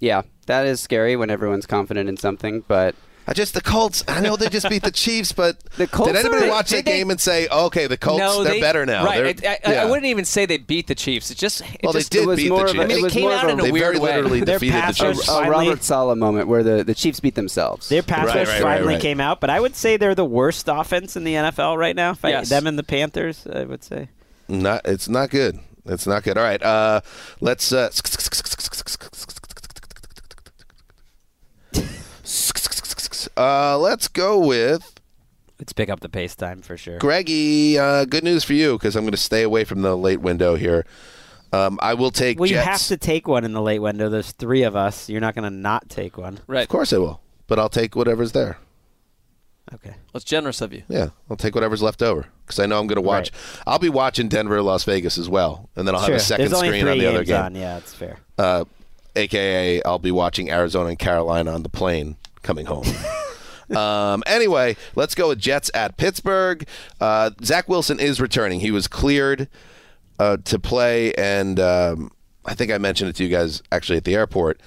Yeah, 0.00 0.22
that 0.46 0.66
is 0.66 0.80
scary 0.80 1.14
when 1.14 1.30
everyone's 1.30 1.66
confident 1.66 2.08
in 2.08 2.16
something, 2.16 2.64
but 2.66 2.96
I 3.26 3.32
just 3.32 3.54
the 3.54 3.62
Colts. 3.62 4.04
I 4.06 4.20
know 4.20 4.36
they 4.36 4.48
just 4.50 4.68
beat 4.68 4.82
the 4.82 4.90
Chiefs, 4.90 5.32
but 5.32 5.58
The 5.76 5.86
Colts 5.86 6.12
did 6.12 6.20
anybody 6.26 6.46
are- 6.46 6.50
watch 6.50 6.68
they- 6.70 6.76
that 6.78 6.84
they- 6.84 6.98
game 6.98 7.10
and 7.10 7.18
say, 7.20 7.48
"Okay, 7.48 7.86
the 7.86 7.96
Colts, 7.96 8.18
no, 8.18 8.44
they're 8.44 8.54
they, 8.54 8.60
better 8.60 8.84
now"? 8.84 9.04
Right. 9.06 9.36
They're- 9.36 9.58
I, 9.66 9.72
I, 9.72 9.76
I 9.78 9.84
wouldn't 9.86 10.04
even 10.06 10.24
say 10.26 10.44
they 10.46 10.58
beat 10.58 10.88
the 10.88 10.94
Chiefs. 10.94 11.30
It 11.30 11.38
just 11.38 11.62
it 11.62 11.80
Well, 11.82 11.92
they 11.94 12.00
just, 12.00 12.12
did 12.12 12.24
it 12.24 12.26
was 12.26 12.36
beat 12.36 12.50
more 12.50 12.66
the 12.66 12.72
Chiefs. 12.72 12.78
a, 12.80 12.82
I 12.82 12.86
mean, 12.86 12.98
it 12.98 13.04
it 13.08 13.12
came 13.12 13.30
out 13.30 13.44
of 13.44 13.50
in 13.50 13.60
a, 13.60 13.62
a 13.62 13.66
they 13.66 13.72
weird 13.72 13.84
very 13.94 13.98
way. 13.98 14.14
literally 14.16 14.40
Their 14.40 14.58
defeated 14.58 14.74
the 14.76 14.80
pass 14.80 15.00
a, 15.00 15.04
rush 15.06 15.16
Chiefs. 15.16 15.28
a 15.28 15.32
finally- 15.32 15.68
Robert 15.68 15.82
Saleh 15.84 16.18
moment 16.18 16.48
where 16.48 16.62
the, 16.62 16.84
the 16.84 16.94
Chiefs 16.94 17.20
beat 17.20 17.34
themselves. 17.34 17.88
Their 17.88 18.02
pass 18.02 18.26
Right, 18.26 18.36
right, 18.36 18.48
right, 18.48 18.62
finally 18.62 18.94
right. 18.94 19.02
came 19.02 19.20
out, 19.20 19.40
but 19.40 19.48
I 19.50 19.58
would 19.58 19.74
say 19.74 19.96
they're 19.96 20.14
the 20.14 20.24
worst 20.24 20.68
offense 20.68 21.16
in 21.16 21.24
the 21.24 21.34
NFL 21.34 21.78
right 21.78 21.96
now. 21.96 22.10
If 22.12 22.24
I- 22.24 22.30
Yes. 22.30 22.48
them 22.50 22.66
and 22.66 22.78
the 22.78 22.82
Panthers, 22.82 23.46
I 23.50 23.64
would 23.64 23.82
say. 23.84 24.08
Not, 24.48 24.82
it's 24.84 25.08
not 25.08 25.30
good. 25.30 25.58
It's 25.86 26.06
not 26.06 26.22
good. 26.22 26.36
All 26.38 26.44
right, 26.44 26.62
uh, 26.62 27.00
let's. 27.40 27.70
Uh, 27.72 27.90
uh, 33.36 33.78
let's 33.78 34.08
go 34.08 34.38
with 34.38 34.94
Let's 35.58 35.72
pick 35.72 35.88
up 35.88 36.00
the 36.00 36.08
pace 36.08 36.34
time 36.34 36.62
for 36.62 36.76
sure. 36.76 36.98
Greggy. 36.98 37.78
Uh, 37.78 38.04
good 38.04 38.24
news 38.24 38.42
for 38.44 38.54
you 38.54 38.72
because 38.76 38.96
I'm 38.96 39.04
going 39.04 39.12
to 39.12 39.16
stay 39.16 39.42
away 39.42 39.64
from 39.64 39.82
the 39.82 39.96
late 39.96 40.20
window 40.20 40.56
here. 40.56 40.84
Um, 41.52 41.78
I 41.80 41.94
will 41.94 42.10
take. 42.10 42.40
Well, 42.40 42.50
you 42.50 42.56
have 42.58 42.82
to 42.88 42.96
take 42.96 43.28
one 43.28 43.44
in 43.44 43.52
the 43.52 43.62
late 43.62 43.78
window. 43.78 44.08
There's 44.08 44.32
three 44.32 44.64
of 44.64 44.74
us. 44.74 45.08
You're 45.08 45.20
not 45.20 45.34
going 45.36 45.44
to 45.50 45.56
not 45.56 45.88
take 45.88 46.18
one. 46.18 46.40
right. 46.48 46.62
Of 46.62 46.68
course 46.68 46.92
I 46.92 46.98
will, 46.98 47.20
but 47.46 47.58
I'll 47.60 47.68
take 47.68 47.94
whatever's 47.94 48.32
there. 48.32 48.58
Okay. 49.72 49.94
That's 50.12 50.24
generous 50.24 50.60
of 50.60 50.72
you. 50.72 50.82
Yeah, 50.88 51.10
I'll 51.30 51.36
take 51.36 51.54
whatever's 51.54 51.80
left 51.82 52.02
over 52.02 52.26
because 52.44 52.58
I 52.58 52.66
know 52.66 52.78
I'm 52.80 52.86
going 52.86 52.96
to 52.96 53.00
watch. 53.02 53.30
I'll 53.66 53.78
be 53.78 53.88
watching 53.88 54.28
Denver, 54.28 54.60
Las 54.60 54.84
Vegas 54.84 55.16
as 55.16 55.28
well, 55.28 55.70
and 55.76 55.86
then 55.88 55.94
I'll 55.94 56.02
have 56.02 56.12
a 56.12 56.20
second 56.20 56.50
There's 56.50 56.58
screen 56.58 56.86
on 56.86 56.98
the 56.98 57.06
other 57.06 57.18
games 57.18 57.28
game. 57.28 57.40
on. 57.42 57.54
Yeah, 57.54 57.78
it's 57.78 57.94
fair. 57.94 58.18
uh, 58.36 58.64
aka 59.16 59.82
I'll 59.84 59.98
be 60.00 60.10
watching 60.10 60.50
Arizona 60.50 60.90
and 60.90 60.98
Carolina 60.98 61.52
on 61.54 61.62
the 61.62 61.68
plane 61.68 62.16
coming 62.44 62.66
home. 62.66 62.86
um, 63.76 64.22
anyway, 64.26 64.76
let's 64.94 65.16
go 65.16 65.28
with 65.28 65.40
Jets 65.40 65.70
at 65.74 65.96
Pittsburgh. 65.96 66.66
Uh, 67.00 67.30
Zach 67.42 67.68
Wilson 67.68 67.98
is 67.98 68.20
returning. 68.20 68.60
He 68.60 68.70
was 68.70 68.86
cleared 68.86 69.48
uh, 70.18 70.36
to 70.44 70.58
play, 70.60 71.12
and 71.14 71.58
um, 71.58 72.12
I 72.44 72.54
think 72.54 72.70
I 72.70 72.78
mentioned 72.78 73.10
it 73.10 73.16
to 73.16 73.24
you 73.24 73.30
guys 73.30 73.62
actually 73.72 73.96
at 73.96 74.04
the 74.04 74.14
airport. 74.14 74.60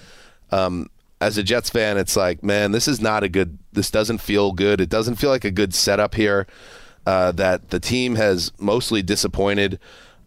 Um, 0.52 0.90
as 1.20 1.38
a 1.38 1.44
Jets 1.44 1.70
fan, 1.70 1.98
it's 1.98 2.16
like, 2.16 2.44
man, 2.44 2.72
this 2.72 2.88
is 2.88 3.02
not 3.02 3.24
a 3.24 3.30
good. 3.30 3.58
This 3.72 3.90
doesn't 3.90 4.20
feel 4.20 4.52
good. 4.52 4.82
It 4.82 4.90
doesn't 4.90 5.16
feel 5.16 5.30
like 5.30 5.46
a 5.46 5.52
good 5.52 5.74
setup 5.74 6.16
here. 6.16 6.46
Uh, 7.06 7.32
that 7.32 7.70
the 7.70 7.80
team 7.80 8.16
has 8.16 8.52
mostly 8.60 9.02
disappointed 9.02 9.80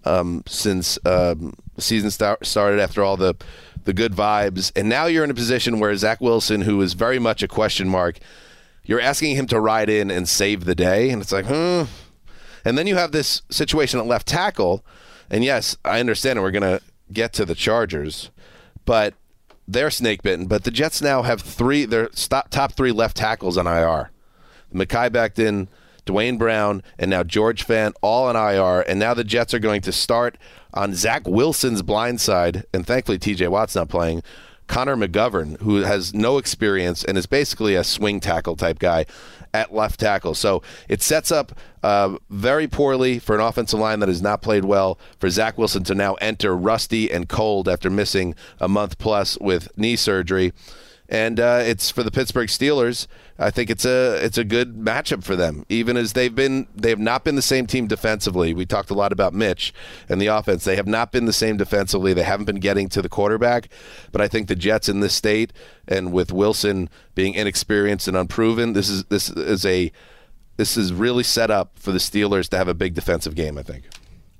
um, 0.06 0.43
since 0.47 0.98
um, 1.05 1.55
the 1.74 1.82
season 1.82 2.10
start, 2.10 2.44
started. 2.47 2.81
After 2.81 3.02
all 3.02 3.16
the 3.16 3.35
the 3.85 3.93
good 3.93 4.12
vibes, 4.12 4.73
and 4.77 4.89
now 4.89 5.07
you're 5.07 5.24
in 5.24 5.31
a 5.31 5.35
position 5.35 5.81
where 5.81 5.94
Zach 5.97 6.20
Wilson, 6.20 6.62
who 6.62 6.81
is 6.81 6.94
very 6.94 7.19
much 7.19 7.43
a 7.43 7.48
question 7.48 7.89
mark, 7.89 8.19
you're 8.85 9.01
asking 9.01 9.36
him 9.36 9.47
to 9.48 9.61
ride 9.61 9.89
in 9.89 10.11
and 10.11 10.28
save 10.28 10.65
the 10.65 10.74
day, 10.74 11.11
and 11.11 11.23
it's 11.23 11.32
like, 11.32 11.47
hmm. 11.47 11.82
And 12.65 12.77
then 12.77 12.86
you 12.86 12.97
have 12.97 13.12
this 13.12 13.43
situation 13.51 14.01
at 14.01 14.07
left 14.07 14.27
tackle, 14.27 14.85
and 15.31 15.44
yes, 15.44 15.77
I 15.85 16.01
understand. 16.01 16.43
We're 16.43 16.51
gonna 16.51 16.81
get 17.12 17.32
to 17.35 17.44
the 17.44 17.55
Chargers, 17.55 18.31
but 18.85 19.15
they're 19.66 19.90
snake 19.90 20.23
bitten. 20.23 20.47
But 20.47 20.65
the 20.65 20.70
Jets 20.70 21.01
now 21.01 21.23
have 21.23 21.40
three. 21.40 21.85
Their 21.85 22.09
top 22.09 22.73
three 22.73 22.93
left 22.93 23.16
tackles 23.16 23.57
on 23.57 23.66
IR. 23.66 24.11
Mekhi 24.74 25.11
Becton, 25.11 25.69
Duane 26.05 26.39
Brown, 26.39 26.82
and 26.98 27.10
now 27.10 27.22
George 27.22 27.66
Fant 27.66 27.93
all 28.02 28.27
on 28.27 28.36
IR. 28.36 28.82
And 28.82 28.98
now 28.98 29.14
the 29.14 29.24
Jets 29.24 29.55
are 29.55 29.59
going 29.59 29.81
to 29.82 29.93
start 29.93 30.39
on 30.72 30.94
Zach 30.94 31.27
Wilson's 31.27 31.82
blind 31.82 32.20
side, 32.20 32.64
and 32.72 32.86
thankfully 32.86 33.18
TJ 33.18 33.48
Watt's 33.48 33.74
not 33.74 33.89
playing. 33.89 34.22
Connor 34.70 34.97
McGovern, 34.97 35.60
who 35.62 35.78
has 35.78 36.14
no 36.14 36.39
experience 36.39 37.05
and 37.05 37.18
is 37.18 37.27
basically 37.27 37.74
a 37.74 37.82
swing 37.82 38.20
tackle 38.20 38.55
type 38.55 38.78
guy 38.78 39.05
at 39.52 39.74
left 39.74 39.98
tackle. 39.98 40.32
So 40.32 40.62
it 40.89 41.02
sets 41.02 41.32
up 41.32 41.59
uh, 41.82 42.16
very 42.31 42.68
poorly 42.68 43.18
for 43.18 43.35
an 43.35 43.40
offensive 43.40 43.81
line 43.81 43.98
that 43.98 44.09
has 44.09 44.22
not 44.22 44.43
played 44.43 44.64
well 44.64 44.97
for 45.18 45.28
Zach 45.28 45.59
Wilson 45.59 45.82
to 45.85 45.94
now 45.97 46.14
enter 46.14 46.56
rusty 46.56 47.10
and 47.10 47.28
cold 47.28 47.68
after 47.68 47.90
missing 47.90 48.36
a 48.60 48.68
month 48.68 48.98
plus 48.98 49.36
with 49.40 49.77
knee 49.77 49.97
surgery. 49.97 50.52
And 51.11 51.41
uh, 51.41 51.61
it's 51.62 51.91
for 51.91 52.05
the 52.05 52.11
Pittsburgh 52.12 52.49
Steelers. 52.49 53.09
I 53.37 53.51
think 53.51 53.69
it's 53.69 53.85
a 53.85 54.24
it's 54.24 54.39
a 54.39 54.45
good 54.45 54.77
matchup 54.77 55.24
for 55.24 55.35
them, 55.35 55.66
even 55.69 55.97
as 55.97 56.12
they've 56.12 56.35
been 56.35 56.69
they 56.74 56.91
have 56.91 57.01
not 57.01 57.24
been 57.24 57.35
the 57.35 57.43
same 57.43 57.66
team 57.66 57.89
defensively. 57.89 58.55
We 58.55 58.65
talked 58.65 58.91
a 58.91 58.95
lot 58.95 59.11
about 59.11 59.35
Mitch 59.35 59.74
and 60.09 60.20
the 60.20 60.28
offense. 60.28 60.65
They 60.65 60.77
have 60.77 60.87
not 60.87 61.11
been 61.11 61.27
the 61.27 61.32
same 61.32 61.57
defensively. 61.57 62.15
They 62.15 62.23
haven't 62.23 62.47
been 62.47 62.61
getting 62.61 62.89
to 62.91 63.03
the 63.03 63.09
quarterback, 63.09 63.69
but 64.12 64.20
I 64.20 64.28
think 64.28 64.47
the 64.47 64.55
Jets 64.55 64.89
in 64.89 65.01
this 65.01 65.15
state 65.15 65.53
and 65.89 66.12
with 66.12 66.32
Wilson 66.32 66.89
being 67.16 67.35
inexperienced 67.35 68.07
and 68.07 68.16
unproven, 68.16 68.74
this 68.74 68.89
is 68.89 69.05
this 69.05 69.31
is 69.31 69.66
a 69.66 69.91
this 70.59 70.77
is 70.77 70.93
really 70.93 71.24
set 71.24 71.51
up 71.51 71.77
for 71.77 71.91
the 71.91 71.99
Steelers 71.99 72.49
to 72.51 72.57
have 72.57 72.69
a 72.69 72.74
big 72.74 72.95
defensive 72.95 73.35
game. 73.35 73.59
I 73.59 73.62
think. 73.62 73.85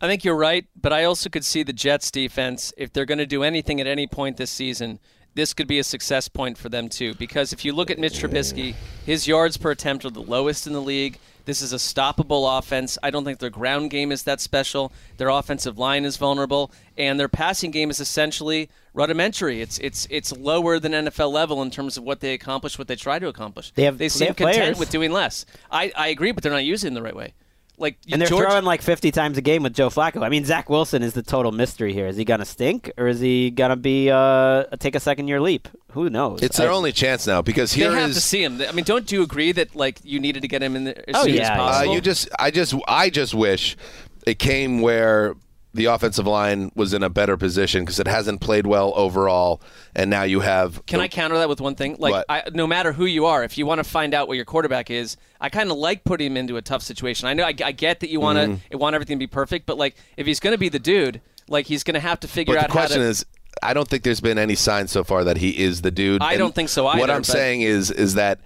I 0.03 0.07
think 0.07 0.25
you're 0.25 0.37
right, 0.37 0.67
but 0.81 0.95
I 0.95 1.05
also 1.05 1.29
could 1.29 1.45
see 1.45 1.63
the 1.63 1.75
Jets 1.75 2.11
defense 2.11 2.73
if 2.79 2.91
they're 2.91 3.05
going 3.05 3.19
to 3.19 3.27
do 3.27 3.43
anything 3.43 3.83
at 3.83 3.87
any 3.87 4.07
point 4.07 4.39
this 4.39 4.51
season. 4.51 4.99
This 5.35 5.55
could 5.55 5.69
be 5.69 5.78
a 5.78 5.85
success 5.85 6.28
point 6.28 6.59
for 6.59 6.69
them 6.69 6.89
too, 6.89 7.15
because 7.15 7.52
if 7.52 7.65
you 7.65 7.73
look 7.73 7.90
at 7.90 7.98
Mitch 7.98 8.15
Trubisky, 8.20 8.74
his 9.07 9.28
yards 9.28 9.57
per 9.57 9.70
attempt 9.70 10.05
are 10.05 10.11
the 10.11 10.20
lowest 10.23 10.66
in 10.66 10.73
the 10.73 10.82
league. 10.82 11.19
This 11.44 11.62
is 11.62 11.73
a 11.73 11.77
stoppable 11.77 12.59
offense. 12.59 12.98
I 13.02 13.11
don't 13.11 13.24
think 13.24 13.39
their 13.39 13.48
ground 13.51 13.90
game 13.90 14.12
is 14.12 14.24
that 14.24 14.40
special. 14.40 14.93
Their 15.16 15.28
offensive 15.28 15.78
line 15.78 16.05
is 16.05 16.16
vulnerable, 16.16 16.70
and 16.98 17.19
their 17.19 17.28
passing 17.28 17.70
game 17.70 17.90
is 17.90 17.98
essentially 18.01 18.69
rudimentary. 18.93 19.61
It's 19.62 19.78
it's 19.78 20.07
it's 20.11 20.36
lower 20.36 20.78
than 20.78 20.93
NFL 20.93 21.32
level 21.32 21.62
in 21.62 21.70
terms 21.70 21.97
of 21.97 22.05
what 22.05 22.20
they 22.20 22.35
accomplish, 22.35 22.78
what 22.78 22.89
they 22.89 22.97
try 22.97 23.19
to 23.19 23.28
accomplish. 23.28 23.70
They 23.73 23.85
have- 23.85 23.98
they 23.98 24.07
they 24.07 24.09
seem 24.11 24.27
have 24.28 24.36
content 24.36 24.57
players. 24.59 24.78
with 24.78 24.90
doing 24.90 25.12
less. 25.12 25.47
I, 25.70 25.93
I 25.97 26.09
agree, 26.09 26.32
but 26.32 26.43
they're 26.43 26.52
not 26.52 26.65
using 26.65 26.89
it 26.89 26.90
in 26.90 26.94
the 26.94 27.02
right 27.02 27.16
way. 27.16 27.35
Like 27.81 27.97
And 28.12 28.20
they're 28.20 28.28
George, 28.28 28.47
throwing 28.47 28.65
like 28.65 28.82
50 28.82 29.11
times 29.11 29.39
a 29.39 29.40
game 29.40 29.62
with 29.62 29.74
Joe 29.74 29.89
Flacco. 29.89 30.23
I 30.23 30.28
mean, 30.28 30.44
Zach 30.44 30.69
Wilson 30.69 31.02
is 31.02 31.15
the 31.15 31.23
total 31.23 31.51
mystery 31.51 31.93
here. 31.93 32.07
Is 32.07 32.16
he 32.16 32.24
going 32.24 32.40
to 32.40 32.47
stink 32.47 32.93
or 32.98 33.09
is 33.09 33.20
he 33.20 33.51
going 33.51 33.70
to 33.70 33.77
be 33.77 34.11
uh, 34.11 34.65
take 34.78 34.94
a 34.94 35.01
second 35.01 35.28
year 35.28 35.40
leap? 35.40 35.66
Who 35.93 36.11
knows? 36.11 36.43
It's 36.43 36.59
their 36.59 36.70
I- 36.70 36.74
only 36.74 36.93
chance 36.93 37.27
now 37.27 37.43
because 37.43 37.73
they 37.74 37.81
here 37.81 37.93
have 37.94 38.11
is 38.11 38.16
to 38.16 38.20
see 38.23 38.44
him. 38.44 38.61
I 38.61 38.73
mean, 38.73 38.85
don't 38.85 39.11
you 39.11 39.23
agree 39.23 39.52
that 39.52 39.74
like 39.74 39.98
you 40.05 40.20
needed 40.20 40.43
to 40.43 40.48
get 40.48 40.62
him 40.62 40.77
in 40.77 40.85
there 40.85 41.05
as 41.09 41.16
Oh, 41.16 41.23
soon 41.24 41.32
as 41.32 41.39
yeah, 41.39 41.57
yeah. 41.57 41.78
Uh, 41.90 41.93
you 41.94 42.01
just, 42.01 42.28
I 42.39 42.51
just, 42.51 42.74
I 42.86 43.11
just 43.11 43.35
wish 43.35 43.77
it 44.27 44.39
came 44.39 44.82
where 44.82 45.35
the 45.73 45.85
offensive 45.85 46.27
line 46.27 46.73
was 46.75 46.93
in 46.93 47.03
a 47.03 47.09
better 47.09 47.37
position 47.37 47.83
because 47.85 48.01
it 48.01 48.07
hasn't 48.09 48.41
played 48.41 48.67
well 48.67 48.93
overall, 48.97 49.63
and 49.95 50.11
now 50.11 50.25
you 50.25 50.41
have. 50.41 50.85
Can 50.87 50.99
I 51.01 51.07
counter 51.09 51.39
that 51.39 51.49
with 51.49 51.61
one 51.61 51.75
thing? 51.77 51.97
Like? 51.99 52.25
I, 52.29 52.43
no 52.53 52.67
matter 52.67 52.93
who 52.93 53.05
you 53.07 53.27
are, 53.27 53.45
if 53.45 53.57
you 53.57 53.67
want 53.67 53.79
to 53.79 53.85
find 53.85 54.13
out 54.13 54.27
what 54.27 54.35
your 54.37 54.45
quarterback 54.45 54.91
is, 54.91 55.17
I 55.41 55.49
kind 55.49 55.71
of 55.71 55.77
like 55.77 56.03
putting 56.05 56.27
him 56.33 56.37
into 56.37 56.57
a 56.57 56.63
tough 56.63 56.83
situation. 56.83 57.29
I 57.29 57.35
know 57.35 57.45
I, 57.45 57.55
I 57.65 57.73
get 57.73 58.01
that 58.01 58.11
you 58.11 58.19
want 58.21 58.39
to 58.39 58.77
Mhm. 58.77 58.79
want 58.81 58.95
everything 58.95 59.17
to 59.17 59.23
be 59.23 59.27
perfect, 59.29 59.67
but 59.67 59.79
like 59.79 59.95
if 60.17 60.27
he's 60.27 60.41
going 60.41 60.53
to 60.55 60.59
be 60.59 60.69
the 60.69 60.79
dude, 60.81 61.21
like 61.49 61.67
he's 61.67 61.85
going 61.85 61.95
to 61.95 62.01
have 62.01 62.19
to 62.21 62.29
figure 62.29 62.57
out. 62.57 62.63
But 62.63 62.65
out 62.65 62.69
the 62.69 62.73
question 62.73 63.01
to. 63.03 63.07
is, 63.09 63.27
I 63.63 63.73
don't 63.75 63.87
think 63.87 64.03
there's 64.03 64.21
been 64.21 64.39
any 64.39 64.55
sign 64.57 64.89
so 64.89 65.05
far 65.05 65.23
that 65.25 65.37
he 65.37 65.51
is 65.57 65.83
the 65.83 65.91
dude. 65.91 66.21
I 66.23 66.33
And 66.33 66.39
don't 66.41 66.55
think 66.55 66.69
so 66.69 66.85
What 66.85 67.11
I'm 67.11 67.19
but- 67.19 67.27
saying 67.27 67.61
is, 67.63 67.91
is 67.93 68.15
that 68.15 68.41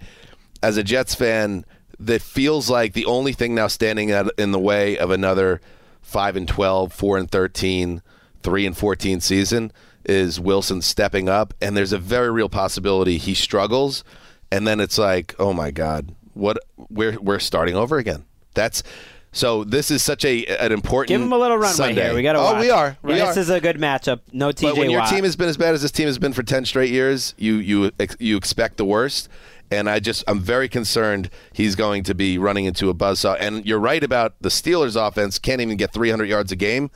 as 0.61 0.77
a 0.77 0.83
Jets 0.83 1.15
fan, 1.15 1.65
that 1.99 2.21
feels 2.21 2.69
like 2.69 2.93
the 2.93 3.05
only 3.05 3.33
thing 3.33 3.55
now 3.55 3.67
standing 3.67 4.09
in 4.37 4.51
the 4.51 4.59
way 4.59 4.97
of 4.97 5.09
another 5.11 5.61
five 6.05 6.35
and 6.35 6.47
12, 6.47 6.93
4 6.93 7.17
and 7.17 7.29
13, 7.31 8.01
3 8.43 8.65
and 8.65 8.77
14 8.77 9.19
season 9.19 9.71
is 10.05 10.39
Wilson 10.39 10.81
stepping 10.83 11.27
up, 11.27 11.53
and 11.59 11.75
there's 11.75 11.91
a 11.91 11.97
very 11.97 12.29
real 12.31 12.47
possibility 12.47 13.17
he 13.17 13.33
struggles, 13.33 14.03
and 14.51 14.67
then 14.67 14.79
it's 14.79 14.99
like, 14.99 15.33
oh 15.39 15.51
my 15.51 15.71
God, 15.71 16.13
what? 16.35 16.57
We're 16.89 17.19
we're 17.19 17.39
starting 17.39 17.75
over 17.75 17.97
again. 17.97 18.25
That's. 18.53 18.83
So 19.31 19.65
this 19.65 19.91
is 19.91 20.01
such 20.01 20.23
a 20.23 20.45
an 20.45 20.71
important. 20.71 21.09
Give 21.09 21.21
him 21.21 21.33
a 21.33 21.37
little 21.37 21.57
runway 21.57 21.73
Sunday. 21.75 22.03
here. 22.05 22.13
We 22.15 22.21
got 22.23 22.33
to 22.33 22.39
Oh, 22.39 22.57
we 22.59 22.69
are. 22.69 22.97
We 23.01 23.15
this 23.15 23.35
are. 23.35 23.39
is 23.41 23.49
a 23.49 23.59
good 23.59 23.75
matchup. 23.77 24.21
No 24.31 24.49
TJ 24.49 24.61
But 24.61 24.77
when 24.77 24.89
your 24.89 25.01
Watt. 25.01 25.09
team 25.09 25.25
has 25.25 25.35
been 25.35 25.49
as 25.49 25.57
bad 25.57 25.73
as 25.73 25.81
this 25.81 25.91
team 25.91 26.05
has 26.07 26.17
been 26.17 26.31
for 26.31 26.41
ten 26.43 26.63
straight 26.63 26.89
years, 26.91 27.33
you 27.37 27.55
you 27.55 27.91
you 28.17 28.37
expect 28.37 28.77
the 28.77 28.85
worst. 28.85 29.27
And 29.71 29.89
I 29.89 29.99
just 29.99 30.23
I'm 30.27 30.39
very 30.39 30.69
concerned 30.69 31.29
he's 31.53 31.75
going 31.75 32.03
to 32.03 32.15
be 32.15 32.37
running 32.37 32.65
into 32.65 32.89
a 32.89 32.93
buzzsaw. 32.93 33.37
And 33.39 33.65
you're 33.65 33.79
right 33.79 34.03
about 34.03 34.35
the 34.41 34.49
Steelers' 34.49 34.95
offense 34.95 35.39
can't 35.39 35.61
even 35.61 35.77
get 35.77 35.91
300 35.93 36.25
yards 36.25 36.51
a 36.51 36.55
game. 36.55 36.91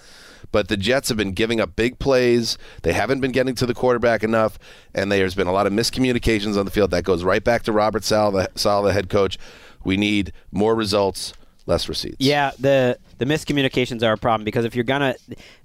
But 0.51 0.67
the 0.67 0.77
Jets 0.77 1.09
have 1.09 1.17
been 1.17 1.33
giving 1.33 1.59
up 1.59 1.75
big 1.75 1.99
plays. 1.99 2.57
They 2.81 2.93
haven't 2.93 3.19
been 3.19 3.31
getting 3.31 3.53
to 3.55 3.65
the 3.65 3.75
quarterback 3.75 4.23
enough, 4.23 4.57
and 4.95 5.11
there's 5.11 5.35
been 5.35 5.47
a 5.47 5.51
lot 5.51 5.67
of 5.67 5.73
miscommunications 5.73 6.57
on 6.57 6.65
the 6.65 6.71
field. 6.71 6.89
That 6.91 7.03
goes 7.03 7.23
right 7.23 7.43
back 7.43 7.63
to 7.63 7.71
Robert 7.71 8.03
Sal, 8.03 8.31
the, 8.31 8.49
Sal, 8.55 8.81
the 8.81 8.93
head 8.93 9.09
coach. 9.09 9.37
We 9.83 9.95
need 9.95 10.33
more 10.51 10.73
results, 10.73 11.33
less 11.67 11.87
receipts. 11.87 12.17
Yeah, 12.19 12.51
the 12.59 12.97
the 13.19 13.25
miscommunications 13.25 14.01
are 14.01 14.13
a 14.13 14.17
problem 14.17 14.43
because 14.43 14.65
if 14.65 14.75
you're 14.75 14.83
gonna 14.83 15.15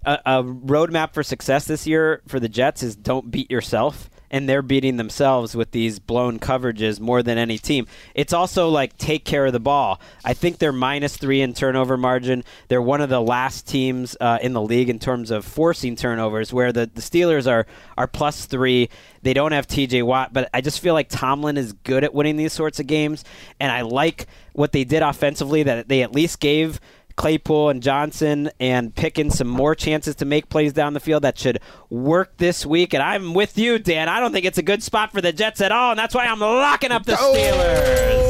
a, 0.05 0.18
a 0.26 0.44
roadmap 0.44 1.14
for 1.14 1.22
success 1.22 1.64
this 1.66 1.86
year 1.86 2.20
for 2.28 2.39
the 2.39 2.48
Jets 2.48 2.82
is 2.82 2.94
don't 2.94 3.31
beat 3.31 3.51
yourself. 3.51 4.10
And 4.35 4.48
they're 4.48 4.62
beating 4.62 4.97
themselves 4.97 5.55
with 5.55 5.70
these 5.70 6.01
blown 6.01 6.40
coverages 6.40 6.98
more 6.98 7.23
than 7.23 7.39
any 7.39 7.56
team. 7.56 7.86
It's 8.16 8.32
also 8.32 8.69
like 8.69 8.98
take 8.98 9.24
care 9.24 9.47
of 9.47 9.52
the 9.52 9.61
ball. 9.61 10.01
I 10.24 10.35
think 10.35 10.59
they're 10.59 10.73
minus 10.73 11.16
three 11.16 11.40
in 11.40 11.55
turnover 11.55 11.97
margin. 11.97 12.43
They're 12.66 12.82
one 12.82 13.01
of 13.01 13.09
the 13.09 13.20
last 13.20 13.69
teams 13.69 14.16
uh, 14.20 14.39
in 14.43 14.52
the 14.52 14.61
league 14.61 14.90
in 14.90 14.98
terms 14.98 15.31
of 15.31 15.44
forcing 15.44 15.94
turnovers, 15.94 16.52
where 16.52 16.73
the, 16.73 16.90
the 16.93 17.01
Steelers 17.01 17.48
are 17.48 17.65
are 17.97 18.09
plus 18.09 18.47
three. 18.47 18.89
They 19.23 19.35
don't 19.35 19.52
have 19.52 19.69
T.J. 19.69 20.02
Watt, 20.02 20.32
but 20.32 20.51
I 20.52 20.61
just 20.61 20.81
feel 20.81 20.94
like 20.94 21.09
Tomlin 21.09 21.56
is 21.56 21.73
good 21.73 22.02
at 22.02 22.12
winning 22.12 22.36
these 22.36 22.52
sorts 22.52 22.81
of 22.81 22.89
games, 22.89 23.24
and 23.61 23.70
I 23.70 23.82
like 23.82 24.27
what 24.52 24.73
they 24.73 24.82
did 24.82 25.02
offensively. 25.02 25.62
That 25.62 25.89
they 25.89 26.02
at 26.02 26.12
least 26.12 26.40
gave 26.40 26.81
Claypool 27.16 27.69
and 27.70 27.82
Johnson 27.82 28.51
and 28.59 28.95
Pickens 28.95 29.39
some 29.39 29.49
more 29.49 29.74
chances 29.74 30.15
to 30.16 30.24
make 30.24 30.49
plays 30.49 30.73
down 30.73 30.95
the 30.95 31.01
field 31.01 31.23
that 31.23 31.39
should 31.39 31.61
work 31.91 32.36
this 32.39 32.66
week. 32.66 32.93
And 32.93 33.03
I'm 33.03 33.35
with 33.35 33.57
you, 33.57 33.78
Dan. 33.78 34.09
I 34.09 34.19
don't 34.20 34.32
think 34.32 34.45
it's 34.47 34.59
a 34.59 34.62
good 34.62 34.82
spot 34.82 35.12
for 35.12 35.20
the 35.20 35.32
Jets 35.32 35.61
at 35.61 35.70
all, 35.73 35.91
and 35.93 35.99
that's 35.99 36.15
why 36.15 36.27
I'm 36.27 36.41
locking 36.41 36.91
up 36.93 37.05
the 37.07 37.12
Steelers. 37.12 38.20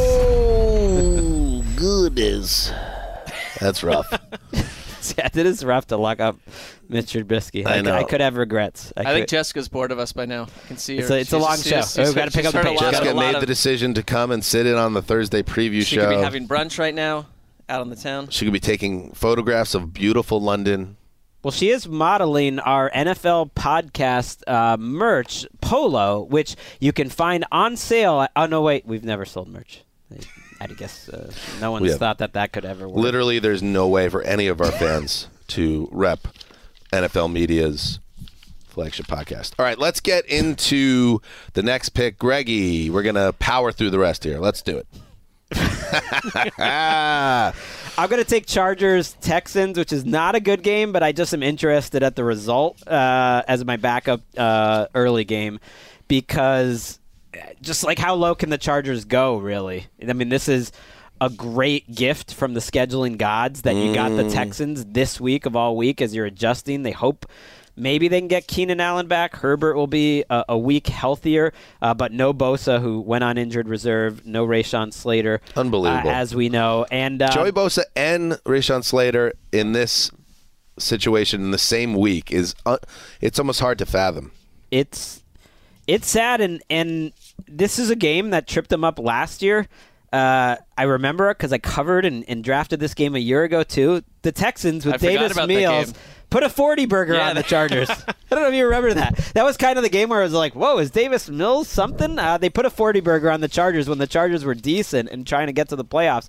Oh, 1.06 1.64
goodness. 1.76 2.70
That's 3.60 3.82
rough. 3.82 4.10
yeah, 4.52 5.28
it 5.32 5.36
is 5.46 5.64
rough 5.64 5.86
to 5.88 5.96
lock 5.96 6.20
up 6.20 6.36
Mitch 6.88 7.12
Trubisky. 7.12 7.66
I 7.66 7.78
I, 7.78 7.80
know. 7.80 7.94
I 7.94 8.04
could 8.04 8.20
have 8.20 8.36
regrets. 8.36 8.92
I, 8.96 9.04
could- 9.04 9.12
think 9.14 9.28
Jessica's 9.28 9.68
bored 9.68 9.92
of 9.92 9.98
us 9.98 10.12
by 10.12 10.26
now. 10.26 10.42
I 10.64 10.66
can 10.68 10.76
see 10.76 10.96
her. 10.96 11.02
It's 11.02 11.10
a- 11.10 11.18
it's 11.20 11.32
a 11.32 11.38
long 11.38 11.56
she's- 11.56 11.68
show. 11.68 11.76
she's- 11.76 11.98
oh, 11.98 12.04
We've 12.04 12.14
gotta 12.14 12.30
pick 12.30 12.44
up 12.44 12.52
the 12.52 12.58
heard 12.58 12.66
pace. 12.66 12.80
Jessica 12.80 13.14
made 13.14 13.34
of- 13.34 13.40
the 13.40 13.46
decision 13.46 13.94
to 13.94 14.02
come 14.02 14.30
and 14.30 14.44
sit 14.44 14.66
in 14.66 14.74
on 14.74 14.92
the 14.92 15.02
Thursday 15.02 15.42
preview 15.42 15.80
She 15.80 15.96
show. 15.96 16.08
could 16.08 16.16
be 16.18 16.22
having 16.22 16.46
brunch 16.48 16.78
right 16.78 16.94
now 16.94 17.26
out 17.68 17.80
on 17.80 17.90
the 17.90 17.96
town. 17.96 18.28
She 18.28 18.44
could 18.44 18.52
be 18.52 18.60
taking 18.60 19.12
photographs 19.12 19.74
of 19.74 19.92
beautiful 19.92 20.40
London. 20.40 20.96
Well, 21.42 21.52
she 21.52 21.68
is 21.70 21.86
modeling 21.86 22.58
our 22.58 22.90
NFL 22.90 23.52
podcast 23.52 24.42
uh, 24.46 24.76
merch 24.78 25.46
polo, 25.60 26.22
which 26.22 26.56
you 26.80 26.92
can 26.92 27.10
find 27.10 27.44
on 27.52 27.76
sale. 27.76 28.22
At, 28.22 28.32
oh 28.34 28.46
no, 28.46 28.62
wait, 28.62 28.86
we've 28.86 29.04
never 29.04 29.24
sold 29.26 29.48
merch. 29.48 29.82
I 30.60 30.66
guess 30.68 31.08
uh, 31.10 31.30
no 31.60 31.72
one's 31.72 31.82
We 31.82 31.90
have- 31.90 31.98
thought 31.98 32.18
that 32.18 32.32
that 32.32 32.52
could 32.52 32.64
ever 32.64 32.88
work. 32.88 32.96
Literally, 32.96 33.38
there's 33.38 33.62
no 33.62 33.86
way 33.88 34.08
for 34.08 34.22
any 34.22 34.46
of 34.46 34.60
our 34.62 34.70
fans 34.72 35.28
to 35.48 35.88
rep 35.92 36.28
NFL 36.92 37.30
Media's 37.30 37.98
flagship 38.66 39.06
podcast. 39.06 39.52
All 39.58 39.66
right, 39.66 39.78
let's 39.78 40.00
get 40.00 40.24
into 40.26 41.20
the 41.52 41.62
next 41.62 41.90
pick. 41.90 42.18
Greggy, 42.18 42.88
we're 42.88 43.02
going 43.02 43.14
to 43.16 43.34
power 43.38 43.70
through 43.70 43.90
the 43.90 43.98
rest 43.98 44.24
here. 44.24 44.38
Let's 44.38 44.62
do 44.62 44.78
it. 44.78 44.86
I'm 46.58 48.08
going 48.10 48.22
to 48.22 48.28
take 48.28 48.46
Chargers 48.46 49.16
Texans, 49.20 49.78
which 49.78 49.92
is 49.92 50.04
not 50.04 50.34
a 50.34 50.40
good 50.40 50.62
game, 50.62 50.92
but 50.92 51.02
I 51.02 51.12
just 51.12 51.32
am 51.32 51.42
interested 51.42 52.02
at 52.02 52.16
the 52.16 52.24
result 52.24 52.86
uh, 52.88 53.42
as 53.46 53.64
my 53.64 53.76
backup 53.76 54.20
uh, 54.36 54.86
early 54.94 55.24
game 55.24 55.60
because 56.08 56.98
uh, 57.34 57.38
just 57.60 57.84
like 57.84 57.98
how 57.98 58.14
low 58.14 58.34
can 58.34 58.50
the 58.50 58.58
Chargers 58.58 59.04
go, 59.04 59.36
really? 59.38 59.86
I 60.06 60.12
mean, 60.12 60.28
this 60.28 60.48
is 60.48 60.72
a 61.20 61.30
great 61.30 61.94
gift 61.94 62.34
from 62.34 62.54
the 62.54 62.60
scheduling 62.60 63.16
gods 63.16 63.62
that 63.62 63.76
you 63.76 63.94
got 63.94 64.08
the 64.10 64.24
Mm. 64.24 64.32
Texans 64.32 64.84
this 64.86 65.20
week 65.20 65.46
of 65.46 65.54
all 65.54 65.76
week 65.76 66.02
as 66.02 66.14
you're 66.14 66.26
adjusting. 66.26 66.82
They 66.82 66.90
hope. 66.90 67.26
Maybe 67.76 68.08
they 68.08 68.20
can 68.20 68.28
get 68.28 68.46
Keenan 68.46 68.80
Allen 68.80 69.06
back. 69.08 69.36
Herbert 69.36 69.74
will 69.74 69.86
be 69.88 70.24
a, 70.30 70.44
a 70.50 70.58
week 70.58 70.86
healthier, 70.86 71.52
uh, 71.82 71.92
but 71.94 72.12
no 72.12 72.32
Bosa, 72.32 72.80
who 72.80 73.00
went 73.00 73.24
on 73.24 73.36
injured 73.36 73.68
reserve. 73.68 74.24
No 74.24 74.46
Rashawn 74.46 74.92
Slater, 74.92 75.40
Unbelievable. 75.56 76.08
uh, 76.10 76.12
as 76.12 76.34
we 76.34 76.48
know. 76.48 76.86
And 76.90 77.20
uh, 77.20 77.30
Joey 77.30 77.50
Bosa 77.52 77.82
and 77.96 78.32
Rashawn 78.44 78.84
Slater 78.84 79.32
in 79.52 79.72
this 79.72 80.10
situation 80.78 81.40
in 81.42 81.50
the 81.50 81.58
same 81.58 81.94
week 81.94 82.32
is 82.32 82.54
uh, 82.66 82.78
it's 83.20 83.38
almost 83.38 83.60
hard 83.60 83.78
to 83.78 83.86
fathom. 83.86 84.32
it's 84.70 85.22
it's 85.86 86.08
sad 86.08 86.40
and 86.40 86.62
and 86.70 87.12
this 87.46 87.78
is 87.78 87.90
a 87.90 87.96
game 87.96 88.30
that 88.30 88.46
tripped 88.46 88.70
them 88.70 88.84
up 88.84 88.98
last 88.98 89.42
year. 89.42 89.68
Uh, 90.12 90.56
I 90.78 90.84
remember 90.84 91.30
it 91.30 91.38
because 91.38 91.52
I 91.52 91.58
covered 91.58 92.04
and, 92.04 92.24
and 92.28 92.42
drafted 92.42 92.80
this 92.80 92.94
game 92.94 93.14
a 93.14 93.18
year 93.18 93.42
ago 93.42 93.62
too. 93.64 94.02
The 94.24 94.32
Texans 94.32 94.84
with 94.84 94.96
I 94.96 94.98
Davis 94.98 95.36
Mills 95.46 95.94
put 96.30 96.42
a 96.42 96.48
forty 96.48 96.86
burger 96.86 97.14
Yeah, 97.14 97.28
on 97.28 97.36
the 97.36 97.42
Chargers. 97.44 97.88
I 98.08 98.14
don't 98.30 98.40
know 98.40 98.48
if 98.48 98.54
you 98.54 98.64
remember 98.64 98.92
that. 98.94 99.16
That 99.34 99.44
was 99.44 99.56
kind 99.56 99.78
of 99.78 99.84
the 99.84 99.88
game 99.90 100.08
where 100.08 100.18
I 100.20 100.24
was 100.24 100.32
like, 100.32 100.54
"Whoa, 100.54 100.78
is 100.78 100.90
Davis 100.90 101.28
Mills 101.28 101.68
something?" 101.68 102.18
Uh, 102.18 102.36
they 102.38 102.50
put 102.50 102.66
a 102.66 102.70
forty 102.70 103.00
burger 103.00 103.30
on 103.30 103.40
the 103.40 103.48
Chargers 103.48 103.88
when 103.88 103.98
the 103.98 104.06
Chargers 104.08 104.44
were 104.44 104.54
decent 104.54 105.08
and 105.10 105.24
trying 105.24 105.46
to 105.46 105.52
get 105.52 105.68
to 105.68 105.76
the 105.76 105.84
playoffs. 105.84 106.28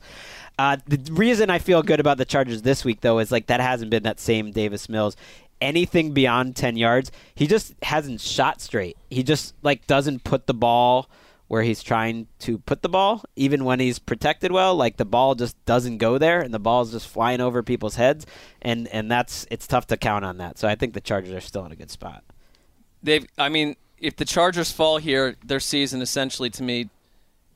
Uh, 0.60 0.78
the 0.88 1.12
reason 1.12 1.50
I 1.50 1.60
feel 1.60 1.82
good 1.84 2.00
about 2.00 2.18
the 2.18 2.26
Chargers 2.26 2.62
this 2.62 2.86
week, 2.86 3.02
though, 3.02 3.20
is 3.20 3.32
like 3.32 3.48
that 3.48 3.60
hasn't 3.60 3.90
been 3.92 4.04
that 4.04 4.20
same 4.20 4.52
Davis 4.52 4.88
Mills. 4.88 5.18
anything 5.62 6.12
beyond 6.12 6.56
10 6.56 6.76
yards, 6.78 7.12
he 7.34 7.48
just 7.48 7.74
hasn't 7.82 8.20
shot 8.22 8.60
straight. 8.62 8.98
He 9.10 9.24
just 9.24 9.56
like 9.64 9.88
doesn't 9.88 10.24
put 10.24 10.48
the 10.48 10.54
ball 10.54 11.10
where 11.48 11.62
he's 11.62 11.84
trying 11.84 12.28
to 12.40 12.58
put 12.58 12.82
the 12.82 12.90
ball, 12.90 13.24
even 13.36 13.66
when 13.66 13.80
he's 13.80 14.00
protected 14.00 14.52
well. 14.52 14.76
Like 14.76 14.98
the 14.98 15.06
ball 15.06 15.36
just 15.36 15.64
doesn't 15.66 16.00
go 16.00 16.18
there, 16.18 16.42
and 16.42 16.54
the 16.54 16.60
ball 16.60 16.82
is 16.82 16.92
just 16.92 17.08
flying 17.08 17.42
over 17.42 17.62
people's 17.64 17.96
heads, 17.96 18.26
and 18.62 18.88
and 18.90 19.12
that's 19.12 19.46
it's 19.52 19.68
tough 19.68 19.88
to 19.88 19.98
count 19.98 20.26
on 20.26 20.38
that. 20.38 20.58
So 20.58 20.68
I 20.68 20.76
think 20.76 20.94
the 20.94 21.02
Chargers 21.02 21.34
are 21.34 21.42
still 21.42 21.66
in 21.66 21.72
a 21.72 21.76
good 21.76 21.92
spot. 21.92 22.24
They've. 23.04 23.26
I 23.38 23.50
mean, 23.50 23.76
if 24.00 24.16
the 24.16 24.26
Chargers 24.26 24.72
fall 24.72 24.98
here, 24.98 25.36
their 25.46 25.60
season 25.60 26.02
essentially 26.02 26.50
to 26.52 26.64
me 26.64 26.90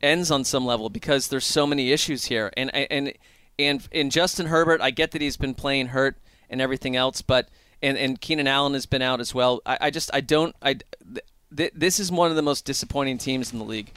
ends 0.02 0.32
on 0.32 0.44
some 0.44 0.66
level 0.66 0.90
because 0.90 1.28
there's 1.28 1.46
so 1.46 1.68
many 1.68 1.92
issues 1.92 2.26
here. 2.26 2.52
And 2.56 2.74
and 2.74 3.14
and 3.58 3.88
and 3.92 4.12
Justin 4.12 4.48
Herbert, 4.48 4.82
I 4.82 4.92
get 4.92 5.12
that 5.12 5.22
he's 5.22 5.38
been 5.38 5.56
playing 5.56 5.88
hurt 5.88 6.18
and 6.50 6.62
everything 6.62 6.96
else, 6.96 7.22
but 7.22 7.50
and 7.82 7.98
and 7.98 8.20
Keenan 8.20 8.48
Allen 8.48 8.74
has 8.74 8.86
been 8.86 9.02
out 9.02 9.20
as 9.20 9.34
well. 9.34 9.62
I, 9.66 9.78
I 9.82 9.90
just 9.90 10.10
I 10.14 10.22
don't 10.22 10.56
I. 10.62 10.78
Th- 11.56 11.72
this 11.76 12.00
is 12.00 12.12
one 12.12 12.30
of 12.30 12.36
the 12.36 12.42
most 12.42 12.66
disappointing 12.66 13.18
teams 13.18 13.52
in 13.52 13.60
the 13.60 13.66
league. 13.66 13.92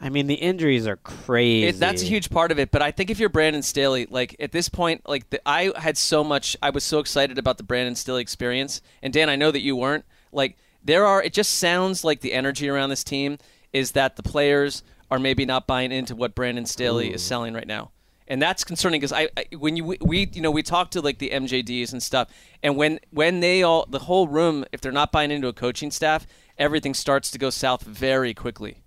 I 0.00 0.08
mean, 0.08 0.26
the 0.26 0.34
injuries 0.34 0.86
are 0.86 0.96
crazy. 0.96 1.68
It, 1.68 1.78
that's 1.78 2.02
a 2.02 2.06
huge 2.06 2.28
part 2.28 2.50
of 2.50 2.58
it. 2.58 2.70
But 2.70 2.82
I 2.82 2.90
think 2.90 3.10
if 3.10 3.18
you're 3.18 3.28
Brandon 3.28 3.62
Staley, 3.62 4.06
like 4.10 4.36
at 4.40 4.52
this 4.52 4.68
point, 4.68 5.08
like 5.08 5.30
the, 5.30 5.40
I 5.48 5.72
had 5.76 5.96
so 5.96 6.24
much, 6.24 6.56
I 6.62 6.70
was 6.70 6.84
so 6.84 6.98
excited 6.98 7.38
about 7.38 7.58
the 7.58 7.62
Brandon 7.62 7.94
Staley 7.94 8.20
experience. 8.20 8.82
And 9.02 9.12
Dan, 9.12 9.30
I 9.30 9.36
know 9.36 9.50
that 9.50 9.60
you 9.60 9.76
weren't. 9.76 10.04
Like 10.32 10.56
there 10.84 11.06
are, 11.06 11.22
it 11.22 11.32
just 11.32 11.54
sounds 11.54 12.04
like 12.04 12.20
the 12.20 12.32
energy 12.32 12.68
around 12.68 12.90
this 12.90 13.04
team 13.04 13.38
is 13.72 13.92
that 13.92 14.16
the 14.16 14.22
players 14.22 14.82
are 15.10 15.18
maybe 15.18 15.46
not 15.46 15.66
buying 15.66 15.92
into 15.92 16.16
what 16.16 16.34
Brandon 16.34 16.66
Staley 16.66 17.10
Ooh. 17.10 17.14
is 17.14 17.22
selling 17.22 17.54
right 17.54 17.66
now. 17.66 17.90
And 18.26 18.40
that's 18.40 18.64
concerning 18.64 19.00
because 19.00 19.12
I, 19.12 19.28
I, 19.36 19.44
when 19.56 19.76
you 19.76 19.96
we 20.00 20.30
you 20.32 20.40
know 20.40 20.50
we 20.50 20.62
talk 20.62 20.90
to 20.92 21.02
like 21.02 21.18
the 21.18 21.28
MJDs 21.28 21.92
and 21.92 22.02
stuff, 22.02 22.28
and 22.62 22.74
when 22.74 22.98
when 23.10 23.40
they 23.40 23.62
all 23.62 23.84
the 23.86 23.98
whole 23.98 24.28
room 24.28 24.64
if 24.72 24.80
they're 24.80 24.92
not 24.92 25.12
buying 25.12 25.30
into 25.30 25.46
a 25.46 25.52
coaching 25.52 25.90
staff, 25.90 26.26
everything 26.58 26.94
starts 26.94 27.30
to 27.32 27.38
go 27.38 27.50
south 27.50 27.82
very 27.82 28.34
quickly. 28.34 28.78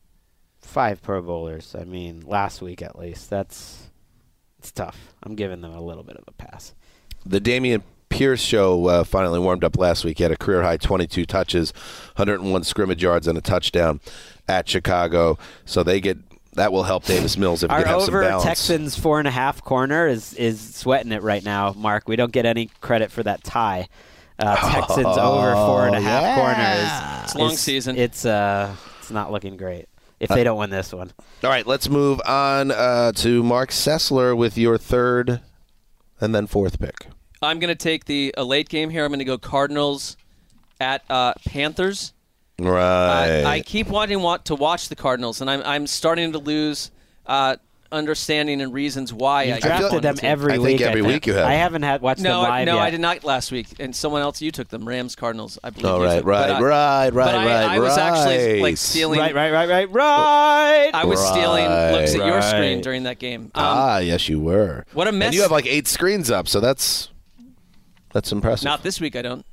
Five 0.59 1.01
Pro 1.01 1.21
Bowlers. 1.21 1.75
I 1.79 1.83
mean, 1.83 2.21
last 2.25 2.61
week 2.61 2.81
at 2.81 2.97
least. 2.97 3.29
That's 3.29 3.89
it's 4.59 4.71
tough. 4.71 5.13
I'm 5.23 5.35
giving 5.35 5.61
them 5.61 5.71
a 5.71 5.81
little 5.81 6.03
bit 6.03 6.17
of 6.17 6.23
a 6.27 6.31
pass. 6.31 6.73
The 7.25 7.39
Dameon 7.39 7.83
Pierce 8.09 8.41
show 8.41 8.87
uh, 8.87 9.03
finally 9.03 9.39
warmed 9.39 9.63
up 9.63 9.77
last 9.77 10.03
week. 10.03 10.17
He 10.17 10.23
had 10.23 10.31
a 10.31 10.37
career 10.37 10.63
high 10.63 10.77
22 10.77 11.25
touches, 11.25 11.71
101 12.15 12.63
scrimmage 12.63 13.03
yards, 13.03 13.27
and 13.27 13.37
a 13.37 13.41
touchdown 13.41 13.99
at 14.47 14.67
Chicago. 14.67 15.37
So 15.65 15.83
they 15.83 15.99
get 15.99 16.17
that 16.53 16.71
will 16.71 16.83
help 16.83 17.05
Davis 17.05 17.37
Mills 17.37 17.63
if 17.63 17.69
he 17.69 17.75
Our 17.75 17.83
can 17.83 17.93
have 17.93 18.01
some 18.01 18.15
over. 18.15 18.39
Texans 18.41 18.97
four 18.97 19.19
and 19.19 19.27
a 19.27 19.31
half 19.31 19.63
corner 19.63 20.07
is 20.07 20.33
is 20.33 20.75
sweating 20.75 21.11
it 21.11 21.21
right 21.21 21.43
now, 21.43 21.73
Marc. 21.77 22.07
We 22.07 22.15
don't 22.15 22.31
get 22.31 22.45
any 22.45 22.71
credit 22.81 23.11
for 23.11 23.23
that 23.23 23.43
tie. 23.43 23.87
Uh, 24.39 24.55
Texans 24.71 25.17
over 25.17 25.53
four 25.53 25.87
and 25.87 25.95
a 25.95 26.01
half 26.01 26.21
yeah. 26.21 26.35
corner 26.35 27.21
is 27.21 27.23
It's 27.25 27.35
a 27.35 27.37
long 27.39 27.51
is- 27.53 27.59
season. 27.59 27.97
It's 27.97 28.25
uh, 28.25 28.75
it's 28.99 29.11
not 29.11 29.31
looking 29.31 29.57
great 29.57 29.87
if 30.19 30.29
they 30.29 30.43
don't 30.43 30.57
win 30.57 30.69
this 30.69 30.93
one. 30.93 31.11
All 31.43 31.49
right, 31.49 31.65
let's 31.65 31.89
move 31.89 32.21
on 32.25 32.71
uh, 32.71 33.11
to 33.13 33.43
Marc 33.43 33.69
Sessler 33.69 34.35
with 34.35 34.57
your 34.57 34.77
third 34.77 35.41
and 36.19 36.33
then 36.33 36.47
fourth 36.47 36.79
pick. 36.79 37.07
I'm 37.41 37.59
going 37.59 37.69
to 37.69 37.75
take 37.75 38.05
the 38.05 38.33
a 38.37 38.43
late 38.43 38.69
game 38.69 38.89
here. 38.89 39.03
I'm 39.03 39.09
going 39.09 39.19
to 39.19 39.25
go 39.25 39.37
Cardinals 39.37 40.17
at 40.79 41.03
uh, 41.09 41.33
Panthers. 41.47 42.13
Right. 42.59 43.43
I 43.43 43.61
keep 43.61 43.87
wanting 43.87 44.21
want 44.21 44.45
to 44.45 44.55
watch 44.55 44.89
the 44.89 44.95
Cardinals, 44.95 45.41
and 45.41 45.49
I'm 45.49 45.61
I'm 45.63 45.87
starting 45.87 46.31
to 46.31 46.39
lose 46.39 46.89
uh, 47.27 47.57
understanding 47.91 48.61
and 48.61 48.73
reasons 48.73 49.13
why 49.13 49.43
You've 49.43 49.57
I 49.57 49.59
drafted 49.59 49.91
want 49.91 50.01
them 50.03 50.15
to. 50.15 50.25
every 50.25 50.53
I 50.53 50.55
think 50.57 50.65
week. 50.79 50.81
every 50.81 51.01
I 51.01 51.07
week 51.07 51.27
you 51.27 51.33
have. 51.33 51.45
I 51.45 51.53
haven't 51.53 51.83
had 51.83 52.01
watched 52.01 52.21
No, 52.21 52.41
them 52.41 52.51
I- 52.51 52.59
live 52.59 52.65
no, 52.67 52.75
yet. 52.75 52.81
I 52.83 52.89
did 52.89 52.99
not 52.99 53.23
last 53.23 53.51
week, 53.51 53.67
and 53.79 53.95
someone 53.95 54.21
else 54.21 54.41
you 54.41 54.51
took 54.51 54.67
them. 54.69 54.87
Rams 54.87 55.15
Cardinals, 55.15 55.57
I 55.63 55.69
believe. 55.69 55.85
Oh, 55.85 56.03
right, 56.03 56.23
right, 56.23 56.49
I- 56.51 56.59
right, 56.59 57.09
but 57.09 57.15
right, 57.15 57.35
I, 57.35 57.45
right, 57.45 57.69
I 57.71 57.79
was 57.79 57.97
actually 57.97 58.61
like 58.61 58.77
stealing. 58.77 59.19
Right, 59.19 59.33
right, 59.33 59.51
right, 59.51 59.69
right, 59.69 59.91
right. 59.91 60.91
I 60.93 61.05
was 61.05 61.19
stealing 61.25 61.65
looks 61.65 62.15
at 62.15 62.25
your 62.25 62.41
screen 62.41 62.81
during 62.81 63.03
that 63.03 63.19
game. 63.19 63.43
Um, 63.55 63.63
ah, 63.63 63.97
yes, 63.99 64.27
you 64.29 64.39
were. 64.39 64.85
what 64.93 65.07
a 65.07 65.11
mess. 65.11 65.27
And 65.27 65.35
you 65.35 65.41
have 65.41 65.51
like 65.51 65.65
eight 65.65 65.87
screens 65.87 66.29
up, 66.31 66.47
so 66.47 66.59
that's 66.59 67.09
that's 68.13 68.31
impressive. 68.31 68.65
Not 68.65 68.83
this 68.83 68.99
week. 69.01 69.15
I 69.15 69.21
don't. 69.21 69.45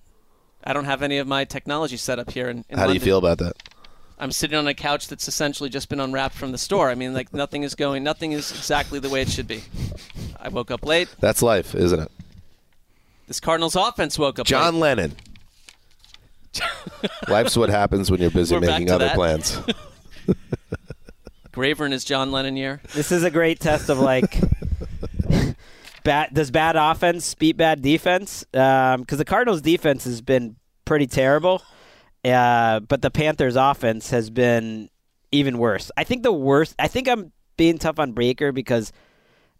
I 0.66 0.72
don't 0.72 0.86
have 0.86 1.02
any 1.02 1.18
of 1.18 1.26
my 1.26 1.44
technology 1.44 1.98
set 1.98 2.18
up 2.18 2.30
here. 2.30 2.48
In, 2.48 2.64
in 2.70 2.78
How 2.78 2.86
do 2.86 2.94
you 2.94 3.00
feel 3.00 3.18
about 3.18 3.36
that? 3.38 3.52
I'm 4.18 4.30
sitting 4.30 4.56
on 4.56 4.66
a 4.66 4.74
couch 4.74 5.08
that's 5.08 5.26
essentially 5.26 5.68
just 5.68 5.88
been 5.88 6.00
unwrapped 6.00 6.34
from 6.34 6.52
the 6.52 6.58
store. 6.58 6.90
I 6.90 6.94
mean, 6.94 7.14
like 7.14 7.32
nothing 7.34 7.62
is 7.62 7.74
going, 7.74 8.04
nothing 8.04 8.32
is 8.32 8.50
exactly 8.50 8.98
the 9.00 9.08
way 9.08 9.22
it 9.22 9.28
should 9.28 9.48
be. 9.48 9.62
I 10.40 10.48
woke 10.48 10.70
up 10.70 10.84
late. 10.84 11.08
That's 11.20 11.42
life, 11.42 11.74
isn't 11.74 11.98
it? 11.98 12.10
This 13.26 13.40
Cardinals 13.40 13.74
offense 13.74 14.18
woke 14.18 14.38
up 14.38 14.46
John 14.46 14.74
late. 14.74 14.96
Lennon. 14.96 15.16
Life's 17.28 17.56
what 17.56 17.70
happens 17.70 18.10
when 18.10 18.20
you're 18.20 18.30
busy 18.30 18.54
We're 18.54 18.60
making 18.60 18.90
other 18.90 19.06
that. 19.06 19.16
plans. 19.16 19.58
Graver 21.52 21.86
in 21.86 21.92
his 21.92 22.04
John 22.04 22.32
Lennon 22.32 22.56
year. 22.56 22.80
This 22.92 23.12
is 23.12 23.22
a 23.24 23.30
great 23.30 23.60
test 23.60 23.88
of 23.88 23.98
like, 23.98 24.40
bad 26.04 26.32
does 26.32 26.50
bad 26.50 26.76
offense 26.76 27.34
beat 27.34 27.56
bad 27.56 27.82
defense? 27.82 28.44
Um, 28.54 29.00
because 29.00 29.18
the 29.18 29.24
Cardinals' 29.24 29.60
defense 29.60 30.04
has 30.04 30.20
been 30.20 30.56
pretty 30.84 31.06
terrible, 31.06 31.62
uh, 32.24 32.80
but 32.80 33.02
the 33.02 33.10
Panthers' 33.10 33.56
offense 33.56 34.10
has 34.10 34.30
been 34.30 34.88
even 35.32 35.58
worse. 35.58 35.90
I 35.96 36.04
think 36.04 36.22
the 36.22 36.32
worst. 36.32 36.74
I 36.78 36.88
think 36.88 37.08
I'm 37.08 37.32
being 37.56 37.78
tough 37.78 37.98
on 37.98 38.12
Baker 38.12 38.52
because 38.52 38.92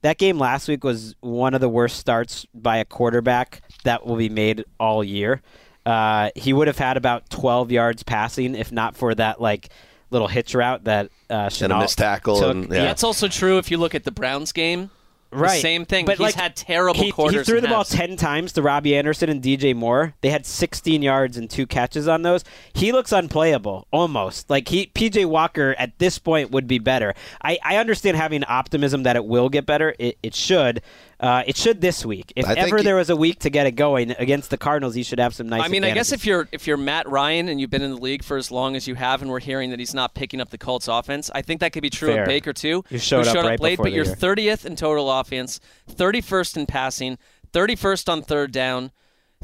that 0.03 0.19
game 0.19 0.39
last 0.39 0.69
week 0.69 0.85
was 0.85 1.15
one 1.20 1.55
of 1.55 1.61
the 1.61 1.69
worst 1.69 1.97
starts 1.99 2.47
by 2.55 2.78
a 2.78 2.85
quarterback 2.85 3.62
that 3.85 4.07
will 4.07 4.16
be 4.16 4.28
made 4.28 4.65
all 4.78 5.03
year. 5.03 5.43
Uh, 5.86 6.31
he 6.35 6.53
would 6.53 6.66
have 6.66 6.78
had 6.78 6.97
about 6.97 7.28
12 7.31 7.70
yards 7.70 8.03
passing 8.03 8.55
if 8.55 8.73
not 8.73 8.97
for 8.97 9.15
that 9.15 9.41
like 9.41 9.69
little 10.11 10.28
hitch 10.28 10.55
route 10.55 10.85
that 10.85 11.11
uh, 11.28 11.51
And 11.61 11.73
a 11.73 11.78
missed 11.78 11.99
tackle 11.99 12.39
took. 12.39 12.51
and- 12.51 12.65
yeah. 12.73 12.85
That's 12.85 13.03
also 13.05 13.28
true 13.28 13.59
if 13.59 13.70
you 13.70 13.77
look 13.78 13.95
at 13.95 14.05
the 14.05 14.11
Browns 14.12 14.53
game. 14.53 14.91
The 15.35 15.40
Right. 15.40 15.61
same 15.61 15.85
thing. 15.85 16.06
But 16.06 16.12
He's 16.12 16.20
like, 16.20 16.35
had 16.35 16.55
terrible 16.55 17.02
he, 17.02 17.11
quarters. 17.11 17.40
He 17.40 17.44
threw 17.44 17.61
the 17.61 17.69
ball 17.69 17.85
10 17.85 18.16
times 18.16 18.52
to 18.52 18.62
Robbie 18.62 18.97
Anderson 18.97 19.28
and 19.28 19.43
DJ 19.43 19.74
Moore. 19.74 20.15
They 20.20 20.31
had 20.31 20.47
16 20.47 21.02
yards 21.02 21.36
and 21.36 21.51
two 21.51 21.66
catches 21.66 22.06
on 22.06 22.23
those. 22.23 22.44
He 22.73 22.93
looks 22.93 23.11
unplayable, 23.11 23.86
almost. 23.90 24.48
Like 24.48 24.69
he 24.69 24.86
PJ 24.94 25.27
Walker 25.27 25.74
at 25.78 25.98
this 25.98 26.19
point 26.19 26.52
would 26.52 26.69
be 26.69 26.78
better. 26.78 27.15
I, 27.43 27.59
I 27.65 27.77
understand 27.78 28.16
having 28.16 28.44
optimism 28.44 29.02
that 29.02 29.16
it 29.16 29.24
will 29.24 29.48
get 29.48 29.66
better. 29.66 29.94
It, 29.98 30.19
it 30.23 30.35
should. 30.35 30.82
Uh, 31.20 31.43
it 31.47 31.57
should 31.57 31.81
this 31.81 32.05
week. 32.05 32.32
If 32.36 32.47
I 32.47 32.55
ever 32.55 32.82
there 32.82 32.97
was 32.97 33.11
a 33.11 33.16
week 33.16 33.41
to 33.41 33.51
get 33.51 33.66
it 33.66 33.73
going 33.73 34.12
against 34.12 34.51
the 34.51 34.57
Cardinals, 34.57 34.95
he 34.95 35.03
should 35.03 35.19
have 35.19 35.35
some 35.35 35.49
nice 35.49 35.65
I 35.65 35.69
mean, 35.69 35.85
I 35.85 35.93
guess 35.93 36.12
if 36.12 36.27
you're 36.27 36.49
if 36.53 36.66
you're 36.66 36.77
Matt 36.77 37.09
Ryan 37.09 37.49
and 37.49 37.61
you've 37.61 37.70
been 37.70 37.82
in 37.82 37.93
the 37.93 38.01
league 38.01 38.23
for 38.23 38.36
as 38.36 38.51
long 38.51 38.77
as 38.77 38.89
you 38.89 38.95
have, 38.95 39.23
and 39.23 39.31
we're 39.31 39.41
hearing 39.41 39.70
that 39.70 39.78
he's 39.78 39.95
not 39.95 40.15
picking 40.15 40.41
up 40.41 40.51
the 40.51 40.59
Colts 40.59 40.89
offense, 40.89 41.31
I 41.35 41.43
think 41.43 41.61
that 41.61 41.73
could 41.73 41.82
be 41.82 41.91
true 41.91 42.09
Fair. 42.09 42.23
of 42.23 42.28
Baker 42.28 42.53
too. 42.53 42.85
You 42.91 42.99
showed 42.99 43.24
who 43.24 43.31
up 43.31 43.35
showed 43.36 43.45
right 43.45 43.55
up 43.55 43.61
late, 43.61 43.77
but 43.78 43.85
the 43.85 43.91
you're 43.91 44.05
30th 44.05 44.65
in 44.65 44.77
total 44.77 45.11
offense, 45.11 45.61
31st 45.91 46.57
in 46.59 46.66
passing, 46.66 47.19
31st 47.53 48.09
on 48.12 48.23
third 48.23 48.53
down. 48.53 48.91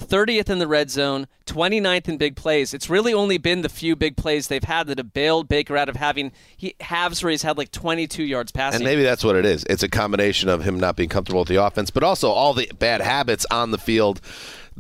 30th 0.01 0.51
in 0.51 0.59
the 0.59 0.67
red 0.67 0.91
zone, 0.91 1.27
29th 1.47 2.09
in 2.09 2.17
big 2.17 2.37
plays. 2.37 2.75
It's 2.75 2.89
really 2.91 3.15
only 3.15 3.39
been 3.39 3.63
the 3.63 3.69
few 3.69 3.95
big 3.97 4.17
plays 4.17 4.49
they've 4.49 4.63
had 4.63 4.87
that 4.89 4.99
have 4.99 5.13
bailed 5.13 5.49
Baker 5.49 5.77
out 5.77 5.89
of 5.89 5.97
having 5.97 6.33
he 6.57 6.75
halves 6.81 7.23
where 7.23 7.31
he's 7.31 7.43
had 7.43 7.59
like 7.59 7.71
22 7.71 8.23
yards 8.23 8.53
passing. 8.53 8.81
And 8.81 8.85
maybe 8.85 9.03
that's 9.03 9.25
what 9.25 9.37
it 9.37 9.45
is. 9.45 9.65
It's 9.65 9.83
a 9.83 9.89
combination 9.89 10.49
of 10.49 10.63
him 10.65 10.81
not 10.81 10.97
being 10.97 11.09
comfortable 11.09 11.41
with 11.41 11.49
the 11.49 11.63
offense, 11.63 11.91
but 11.91 12.03
also 12.03 12.31
all 12.31 12.55
the 12.55 12.71
bad 12.79 13.01
habits 13.01 13.47
on 13.51 13.71
the 13.71 13.79
field 13.79 14.21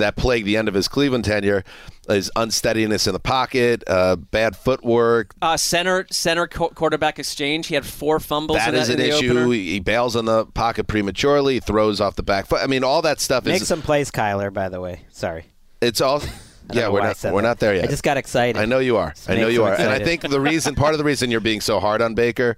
that 0.01 0.17
plagued 0.17 0.47
the 0.47 0.57
end 0.57 0.69
of 0.69 0.75
his 0.75 0.89
Cleveland 0.89 1.25
tenure. 1.25 1.65
His 2.09 2.31
unsteadiness 2.35 3.07
in 3.07 3.13
the 3.13 3.21
pocket, 3.21 3.85
uh, 3.87 4.17
bad 4.17 4.57
footwork. 4.57 5.33
uh, 5.41 5.57
center 5.57 6.07
center 6.11 6.49
qu- 6.49 6.71
quarterback 6.71 7.19
exchange. 7.21 7.69
He 7.69 7.75
had 7.77 7.87
four 7.87 8.19
fumbles. 8.19 8.59
That 8.59 8.75
in 8.75 8.81
is 8.81 8.89
that, 8.89 8.95
an 8.95 9.01
in 9.01 9.11
the 9.11 9.17
issue. 9.17 9.31
opener. 9.31 9.53
He 9.53 9.79
bails 9.79 10.17
on 10.17 10.25
the 10.25 10.47
pocket 10.47 10.89
prematurely, 10.89 11.61
throws 11.61 12.01
off 12.01 12.17
the 12.17 12.25
back 12.25 12.47
foot. 12.47 12.61
I 12.63 12.67
mean, 12.67 12.83
all 12.83 13.01
that 13.03 13.21
stuff 13.21 13.45
is 13.47 13.53
Make 13.53 13.63
is. 13.63 13.69
some 13.69 13.81
plays, 13.83 14.11
Kyler, 14.11 14.53
by 14.53 14.69
the 14.69 14.81
way. 14.81 15.03
Sorry. 15.11 15.47
It's 15.81 16.01
all. 16.01 16.21
Yeah, 16.73 16.89
we're 16.89 17.03
not. 17.03 17.17
We're 17.25 17.31
that. 17.33 17.43
not 17.43 17.59
there 17.59 17.75
yet. 17.75 17.85
I 17.85 17.87
just 17.89 18.05
got 18.05 18.17
excited. 18.17 18.57
I 18.57 18.65
know 18.65 18.79
you 18.79 18.97
are. 18.97 19.13
I 19.27 19.35
know 19.35 19.49
you 19.49 19.63
him 19.63 19.73
are. 19.73 19.75
And 19.75 19.89
I 19.91 19.99
think 19.99 20.21
the 20.23 20.41
reason, 20.41 20.77
part 20.77 20.95
of 20.95 20.99
the 20.99 21.05
reason 21.05 21.29
you're 21.29 21.41
being 21.41 21.61
so 21.61 21.81
hard 21.81 22.01
on 22.01 22.15
Baker, 22.15 22.57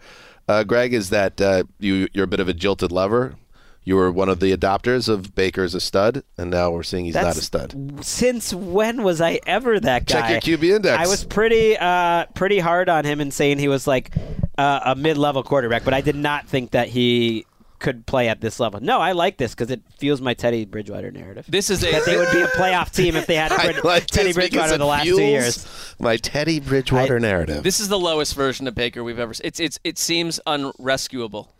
uh, 0.49 0.65
Gregg, 0.65 0.93
is 0.93 1.09
that 1.09 1.41
uh, 1.41 1.63
you 1.79 2.09
you're 2.13 2.25
a 2.25 2.29
bit 2.29 2.41
of 2.41 2.47
a 2.47 2.53
jilted 2.53 2.93
lover. 2.93 3.37
You 3.85 3.97
were 3.97 4.13
one 4.13 4.29
of 4.29 4.39
the 4.39 4.57
adopters 4.57 5.09
of 5.09 5.35
Baker 5.35 5.65
as 5.65 5.75
a 5.75 5.81
stud, 5.81 6.23
and 6.39 6.51
now 6.51 6.71
we're 6.71 6.85
seeing 6.85 7.05
he's 7.05 7.15
not 7.15 7.37
a 7.37 7.43
stud. 7.43 8.05
Since 8.05 8.55
when 8.55 9.03
was 9.03 9.21
I 9.21 9.41
ever 9.45 9.81
that 9.81 10.07
guy? 10.07 10.39
Check 10.39 10.47
your 10.47 10.59
QB 10.59 10.77
index. 10.77 11.05
I 11.05 11.11
was 11.11 11.25
pretty, 11.25 11.77
uh, 11.77 12.27
pretty 12.35 12.61
hard 12.61 12.89
on 12.89 13.05
him 13.05 13.21
in 13.21 13.33
saying 13.33 13.59
he 13.59 13.67
was 13.67 13.87
like 13.89 14.15
uh, 14.57 14.81
a 14.85 14.95
mid-level 14.95 15.43
quarterback, 15.43 15.85
but 15.85 15.95
I 15.95 16.01
did 16.01 16.15
not 16.15 16.47
think 16.47 16.71
that 16.71 16.89
he 16.89 17.45
could 17.83 18.07
play 18.07 18.29
at 18.29 18.41
this 18.41 18.61
level. 18.61 18.81
No, 18.81 19.01
I 19.01 19.13
like 19.13 19.37
this 19.37 19.53
because 19.55 19.71
it 19.71 19.83
fuels 19.99 20.21
my 20.21 20.33
Teddy 20.35 20.65
Bridgewater 20.65 21.11
narrative. 21.11 21.47
This 21.49 21.69
is 21.69 21.83
a 21.83 21.91
that 21.91 22.07
they 22.07 22.17
would 22.17 22.33
be 22.33 22.41
a 22.41 22.47
playoff 22.47 22.95
team 22.95 23.17
if 23.17 23.27
they 23.27 23.35
had 23.35 23.51
I 23.53 23.73
Brid- 23.73 23.85
like 23.85 24.07
Teddy 24.07 24.33
Bridgewater 24.33 24.79
the 24.79 24.87
last 24.87 25.05
two 25.05 25.21
years. 25.21 25.95
My 25.99 26.17
Teddy 26.17 26.61
Bridgewater 26.61 27.19
narrative. 27.19 27.65
This 27.65 27.81
is 27.81 27.89
the 27.89 27.99
lowest 27.99 28.35
version 28.35 28.69
of 28.69 28.75
Baker 28.75 29.03
we've 29.03 29.19
ever. 29.19 29.35
It's 29.43 29.61
it's 29.61 29.79
it 29.83 29.99
seems 29.99 30.39
unrescuable. 30.47 31.53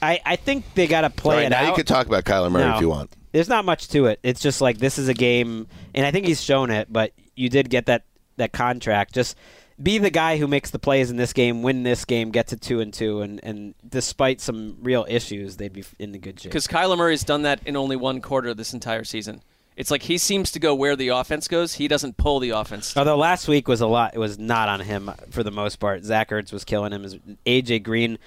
I, 0.00 0.20
I 0.24 0.36
think 0.36 0.64
they 0.74 0.86
got 0.86 1.02
to 1.02 1.10
play 1.10 1.36
right, 1.36 1.46
it 1.46 1.50
now 1.50 1.62
out. 1.62 1.68
you 1.68 1.74
can 1.74 1.84
talk 1.86 2.06
about 2.06 2.24
Kyler 2.24 2.50
Murray 2.50 2.64
No. 2.64 2.76
if 2.76 2.80
you 2.80 2.88
want. 2.88 3.12
There's 3.32 3.48
not 3.48 3.64
much 3.64 3.88
to 3.88 4.06
it. 4.06 4.20
It's 4.22 4.40
just 4.40 4.60
like 4.60 4.78
this 4.78 4.98
is 4.98 5.08
a 5.08 5.14
game, 5.14 5.66
and 5.94 6.06
I 6.06 6.10
think 6.10 6.26
he's 6.26 6.42
shown 6.42 6.70
it. 6.70 6.92
But 6.92 7.12
you 7.36 7.48
did 7.48 7.68
get 7.68 7.86
that 7.86 8.04
that 8.36 8.52
contract. 8.52 9.12
Just 9.14 9.36
be 9.80 9.98
the 9.98 10.10
guy 10.10 10.38
who 10.38 10.46
makes 10.46 10.70
the 10.70 10.78
plays 10.78 11.10
in 11.10 11.16
this 11.16 11.32
game, 11.32 11.62
win 11.62 11.82
this 11.82 12.04
game, 12.04 12.30
get 12.30 12.48
to 12.48 12.56
two 12.56 12.80
and 12.80 12.92
two, 12.92 13.20
and 13.20 13.40
and 13.42 13.74
despite 13.86 14.40
some 14.40 14.76
real 14.80 15.04
issues, 15.08 15.56
they'd 15.56 15.72
be 15.72 15.84
in 15.98 16.12
the 16.12 16.18
good 16.18 16.40
shape. 16.40 16.50
Because 16.52 16.66
Kyler 16.66 16.96
Murray's 16.96 17.24
done 17.24 17.42
that 17.42 17.60
in 17.66 17.76
only 17.76 17.96
one 17.96 18.20
quarter 18.20 18.54
this 18.54 18.72
entire 18.72 19.04
season. 19.04 19.42
It's 19.76 19.92
like 19.92 20.02
he 20.02 20.18
seems 20.18 20.50
to 20.52 20.58
go 20.58 20.74
where 20.74 20.96
the 20.96 21.08
offense 21.08 21.46
goes. 21.46 21.74
He 21.74 21.86
doesn't 21.86 22.16
pull 22.16 22.40
the 22.40 22.50
offense. 22.50 22.96
Although 22.96 23.16
last 23.16 23.46
week 23.46 23.68
was 23.68 23.80
a 23.80 23.86
lot, 23.86 24.12
it 24.12 24.18
was 24.18 24.36
not 24.36 24.68
on 24.68 24.80
him 24.80 25.12
for 25.30 25.44
the 25.44 25.52
most 25.52 25.76
part. 25.76 26.02
Zach 26.02 26.30
Ertz 26.30 26.52
was 26.52 26.64
killing 26.64 26.90
him. 26.90 27.38
AJ 27.46 27.84
Green, 27.84 28.18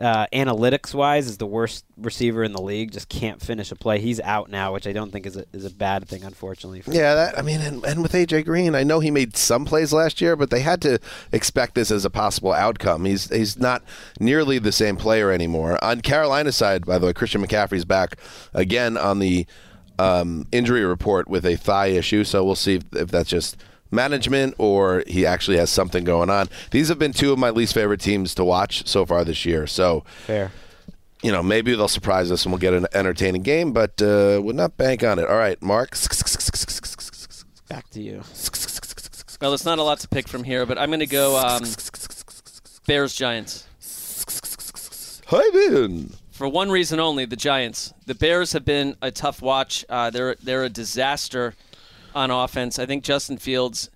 uh, 0.00 0.26
analytics 0.32 0.94
wise, 0.94 1.26
is 1.26 1.38
the 1.38 1.46
worst 1.46 1.84
receiver 1.96 2.42
in 2.42 2.52
the 2.52 2.62
league. 2.62 2.92
Just 2.92 3.08
can't 3.08 3.40
finish 3.40 3.70
a 3.70 3.76
play. 3.76 4.00
He's 4.00 4.20
out 4.20 4.50
now, 4.50 4.72
which 4.72 4.86
I 4.86 4.92
don't 4.92 5.10
think 5.10 5.26
is 5.26 5.36
a, 5.36 5.44
is 5.52 5.64
a 5.64 5.70
bad 5.70 6.08
thing, 6.08 6.24
unfortunately. 6.24 6.80
For 6.80 6.92
Yeah, 6.92 7.14
that 7.14 7.38
I 7.38 7.42
mean, 7.42 7.60
and, 7.60 7.84
and 7.84 8.02
with 8.02 8.12
AJ 8.12 8.44
Green, 8.44 8.74
I 8.74 8.82
know 8.82 9.00
he 9.00 9.10
made 9.10 9.36
some 9.36 9.64
plays 9.64 9.92
last 9.92 10.20
year, 10.20 10.36
but 10.36 10.50
they 10.50 10.60
had 10.60 10.80
to 10.82 10.98
expect 11.32 11.74
this 11.74 11.90
as 11.90 12.04
a 12.04 12.10
possible 12.10 12.52
outcome. 12.52 13.04
He's 13.04 13.28
he's 13.30 13.58
not 13.58 13.82
nearly 14.18 14.58
the 14.58 14.72
same 14.72 14.96
player 14.96 15.30
anymore. 15.30 15.82
On 15.84 16.00
Carolina's 16.00 16.56
side, 16.56 16.86
by 16.86 16.98
the 16.98 17.06
way, 17.06 17.12
Christian 17.12 17.44
McCaffrey's 17.44 17.84
back 17.84 18.16
again 18.54 18.96
on 18.96 19.18
the 19.18 19.46
um, 19.98 20.46
injury 20.50 20.84
report 20.84 21.28
with 21.28 21.44
a 21.44 21.56
thigh 21.56 21.88
issue, 21.88 22.24
so 22.24 22.44
we'll 22.44 22.54
see 22.54 22.76
if, 22.76 22.84
if 22.94 23.10
that's 23.10 23.28
just 23.28 23.56
management 23.90 24.54
or 24.58 25.04
he 25.06 25.26
actually 25.26 25.56
has 25.56 25.70
something 25.70 26.04
going 26.04 26.30
on. 26.30 26.48
These 26.70 26.88
have 26.88 26.98
been 26.98 27.12
two 27.12 27.32
of 27.32 27.38
my 27.38 27.50
least 27.50 27.74
favorite 27.74 28.00
teams 28.00 28.34
to 28.36 28.44
watch 28.44 28.86
so 28.86 29.04
far 29.06 29.24
this 29.24 29.44
year. 29.44 29.66
So 29.66 30.04
fair. 30.26 30.52
You 31.22 31.32
know, 31.32 31.42
maybe 31.42 31.74
they'll 31.74 31.88
surprise 31.88 32.30
us 32.32 32.44
and 32.44 32.52
we'll 32.52 32.60
get 32.60 32.72
an 32.72 32.86
entertaining 32.94 33.42
game, 33.42 33.72
but 33.72 34.00
uh, 34.00 34.40
would 34.42 34.56
not 34.56 34.76
bank 34.78 35.04
on 35.04 35.18
it. 35.18 35.28
All 35.28 35.36
right, 35.36 35.60
Marc. 35.60 35.90
Back 37.68 37.90
to 37.90 38.00
you. 38.00 38.22
Well, 39.40 39.50
there's 39.50 39.64
not 39.64 39.78
a 39.78 39.82
lot 39.82 40.00
to 40.00 40.08
pick 40.08 40.28
from 40.28 40.44
here, 40.44 40.64
but 40.66 40.78
I'm 40.78 40.88
going 40.88 41.00
to 41.00 41.06
go 41.06 41.38
um, 41.38 41.62
Bears 42.86 43.14
Giants. 43.14 43.66
Hi, 45.26 45.48
Ben. 45.50 46.10
For 46.32 46.48
one 46.48 46.70
reason 46.70 46.98
only, 46.98 47.26
the 47.26 47.36
Giants. 47.36 47.92
The 48.06 48.14
Bears 48.14 48.52
have 48.52 48.64
been 48.64 48.96
a 49.02 49.10
tough 49.10 49.42
watch. 49.42 49.84
Uh, 49.88 50.10
they're 50.10 50.36
they're 50.42 50.64
a 50.64 50.70
disaster 50.70 51.54
on 52.14 52.30
offense. 52.30 52.78
I 52.78 52.86
think 52.86 53.04
Justin 53.04 53.38
Fields. 53.38 53.90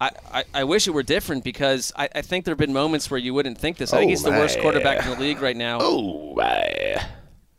I, 0.00 0.10
I, 0.32 0.44
I 0.54 0.64
wish 0.64 0.88
it 0.88 0.90
were 0.90 1.04
different 1.04 1.44
because 1.44 1.92
I, 1.96 2.08
I 2.14 2.22
think 2.22 2.44
there 2.44 2.52
have 2.52 2.58
been 2.58 2.72
moments 2.72 3.08
where 3.10 3.18
you 3.18 3.32
wouldn't 3.34 3.56
think 3.58 3.76
this. 3.76 3.92
I 3.92 3.98
think 3.98 4.08
Oh, 4.08 4.10
he's 4.10 4.22
the 4.24 4.30
worst 4.30 4.58
quarterback 4.60 5.04
in 5.04 5.10
the 5.12 5.20
league 5.20 5.40
right 5.40 5.56
now. 5.56 5.78
Oh, 5.80 6.34
my. 6.34 7.00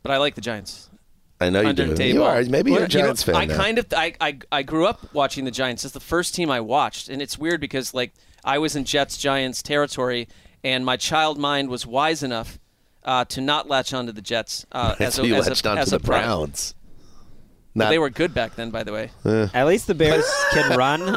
But 0.02 0.12
I 0.12 0.18
like 0.18 0.34
the 0.34 0.42
Giants. 0.42 0.90
I 1.40 1.50
know 1.50 1.62
you 1.62 1.72
do. 1.72 1.94
Daboll. 1.94 2.12
You 2.12 2.22
are. 2.22 2.42
Maybe 2.42 2.70
you're 2.70 2.80
a 2.80 2.82
Well, 2.82 2.90
you 2.90 2.98
know, 2.98 3.04
Giants 3.04 3.22
fan 3.22 3.34
I 3.34 3.44
now. 3.46 3.56
kind 3.56 3.78
of 3.78 3.86
I, 3.94 4.14
I 4.20 4.38
I 4.52 4.62
grew 4.62 4.86
up 4.86 5.12
watching 5.14 5.44
the 5.44 5.50
Giants. 5.50 5.84
It's 5.84 5.92
the 5.94 6.00
first 6.00 6.34
team 6.34 6.50
I 6.50 6.60
watched, 6.60 7.08
and 7.08 7.20
it's 7.20 7.36
weird 7.38 7.60
because 7.60 7.92
like 7.92 8.12
I 8.44 8.58
was 8.58 8.76
in 8.76 8.84
Jets 8.84 9.16
Giants 9.18 9.62
territory, 9.62 10.28
and 10.62 10.84
my 10.84 10.96
child 10.96 11.38
mind 11.38 11.70
was 11.70 11.86
wise 11.86 12.22
enough 12.22 12.58
uh, 13.04 13.24
to 13.26 13.40
not 13.40 13.68
latch 13.68 13.92
onto 13.92 14.12
the 14.12 14.22
Jets. 14.22 14.64
Uh, 14.70 14.94
as 15.00 15.18
a, 15.18 15.26
you 15.26 15.34
as 15.34 15.48
latched 15.48 15.66
a, 15.66 15.70
onto 15.70 15.82
as 15.82 15.90
the 15.90 15.98
Browns. 15.98 16.74
But 17.76 17.84
Not- 17.84 17.90
they 17.90 17.98
were 17.98 18.10
good 18.10 18.32
back 18.34 18.54
then, 18.54 18.70
by 18.70 18.84
the 18.84 18.92
way. 18.92 19.10
At 19.52 19.66
least 19.66 19.86
the 19.88 19.94
Bears 19.94 20.24
can 20.52 20.76
run. 20.78 21.16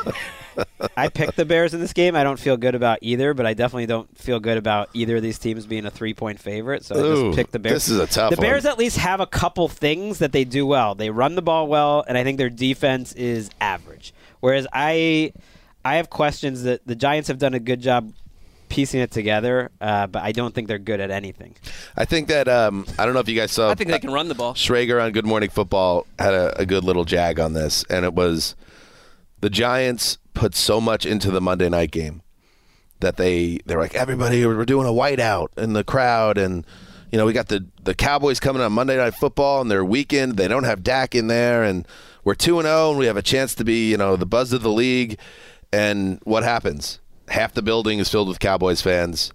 I 0.95 1.07
picked 1.09 1.35
the 1.35 1.45
Bears 1.45 1.75
in 1.75 1.79
this 1.79 1.93
game. 1.93 2.15
I 2.15 2.23
don't 2.23 2.39
feel 2.39 2.57
good 2.57 2.73
about 2.73 2.97
either, 3.01 3.35
but 3.35 3.45
I 3.45 3.53
definitely 3.53 3.85
don't 3.85 4.17
feel 4.17 4.39
good 4.39 4.57
about 4.57 4.89
either 4.95 5.17
of 5.17 5.21
these 5.21 5.38
teams 5.38 5.67
being 5.67 5.85
a 5.85 5.91
three-point 5.91 6.39
favorite. 6.39 6.84
So 6.84 6.95
I 6.95 7.25
just 7.29 7.38
picked 7.38 7.51
the 7.51 7.59
Bears. 7.59 7.85
this 7.85 7.89
is 7.89 7.99
a 7.99 8.07
tough 8.07 8.31
The 8.31 8.38
Bears 8.41 8.63
one. 8.63 8.71
at 8.73 8.79
least 8.79 8.97
have 8.97 9.19
a 9.19 9.27
couple 9.27 9.67
things 9.67 10.17
that 10.17 10.31
they 10.31 10.45
do 10.45 10.65
well. 10.65 10.95
They 10.95 11.11
run 11.11 11.35
the 11.35 11.43
ball 11.43 11.67
well, 11.67 12.03
and 12.07 12.17
I 12.17 12.23
think 12.23 12.39
their 12.39 12.49
defense 12.49 13.13
is 13.13 13.51
average. 13.61 14.15
Whereas 14.39 14.65
I, 14.73 15.34
I 15.85 15.97
have 15.97 16.09
questions 16.09 16.63
that 16.63 16.88
the 16.88 16.95
Giants 16.95 17.27
have 17.27 17.38
done 17.38 17.53
a 17.53 17.59
good 17.59 17.81
job 17.81 18.11
piecing 18.69 18.99
it 18.99 19.11
together, 19.11 19.72
uh, 19.81 20.07
but 20.07 20.23
I 20.23 20.31
don't 20.31 20.53
think 20.53 20.68
they're 20.68 20.80
good 20.80 20.99
at 20.99 21.11
anything. 21.11 21.56
I 21.95 22.06
think 22.06 22.27
that 22.27 22.48
um, 22.48 22.85
I 22.98 23.06
don't 23.06 23.14
know 23.14 23.19
if 23.19 23.30
you 23.30 23.35
guys 23.39 23.52
saw. 23.52 23.69
I 23.69 23.76
think 23.76 23.89
they 23.89 23.99
can 23.99 24.11
run 24.11 24.27
the 24.27 24.35
ball. 24.35 24.53
Schrager 24.53 25.02
on 25.02 25.11
Good 25.11 25.26
Morning 25.26 25.49
Football 25.49 26.06
had 26.19 26.34
a, 26.34 26.61
a 26.61 26.65
good 26.65 26.84
little 26.84 27.06
jag 27.06 27.39
on 27.39 27.53
this, 27.53 27.84
and 27.89 28.06
it 28.06 28.14
was 28.14 28.56
the 29.39 29.49
Giants 29.49 30.18
put 30.34 30.56
so 30.56 30.80
much 30.80 31.06
into 31.06 31.31
the 31.31 31.41
Monday 31.41 31.69
night 31.69 31.91
game 31.91 32.22
that 32.99 33.18
they 33.18 33.60
they're 33.65 33.80
like 33.80 33.95
everybody 33.95 34.45
we're 34.45 34.65
doing 34.65 34.88
a 34.88 34.91
whiteout 34.91 35.48
in 35.57 35.73
the 35.73 35.84
crowd, 35.84 36.38
and 36.38 36.65
you 37.11 37.18
know 37.18 37.26
we 37.26 37.34
got 37.34 37.48
the 37.48 37.65
the 37.84 37.95
Cowboys 37.95 38.39
coming 38.39 38.61
on 38.61 38.73
Monday 38.73 38.98
Night 38.98 39.15
Football 39.15 39.61
and 39.61 39.72
their 39.72 39.85
weekend. 39.85 40.38
They 40.38 40.48
don't 40.48 40.64
have 40.64 40.84
Dak 40.84 41.15
in 41.15 41.27
there, 41.27 41.64
and 41.64 41.88
we're 42.23 42.35
two 42.35 42.60
and 42.60 42.65
zero, 42.65 42.89
and 42.89 42.99
we 42.99 43.06
have 43.06 43.18
a 43.18 43.22
chance 43.22 43.56
to 43.56 43.64
be 43.64 43.89
you 43.89 43.98
know 43.98 44.15
the 44.15 44.26
buzz 44.26 44.53
of 44.53 44.61
the 44.61 44.72
league. 44.72 45.19
And 45.73 46.19
what 46.23 46.44
happens? 46.44 46.99
Half 47.27 47.53
the 47.53 47.61
building 47.61 47.99
is 47.99 48.09
filled 48.09 48.27
with 48.27 48.39
Cowboys 48.39 48.81
fans. 48.81 49.31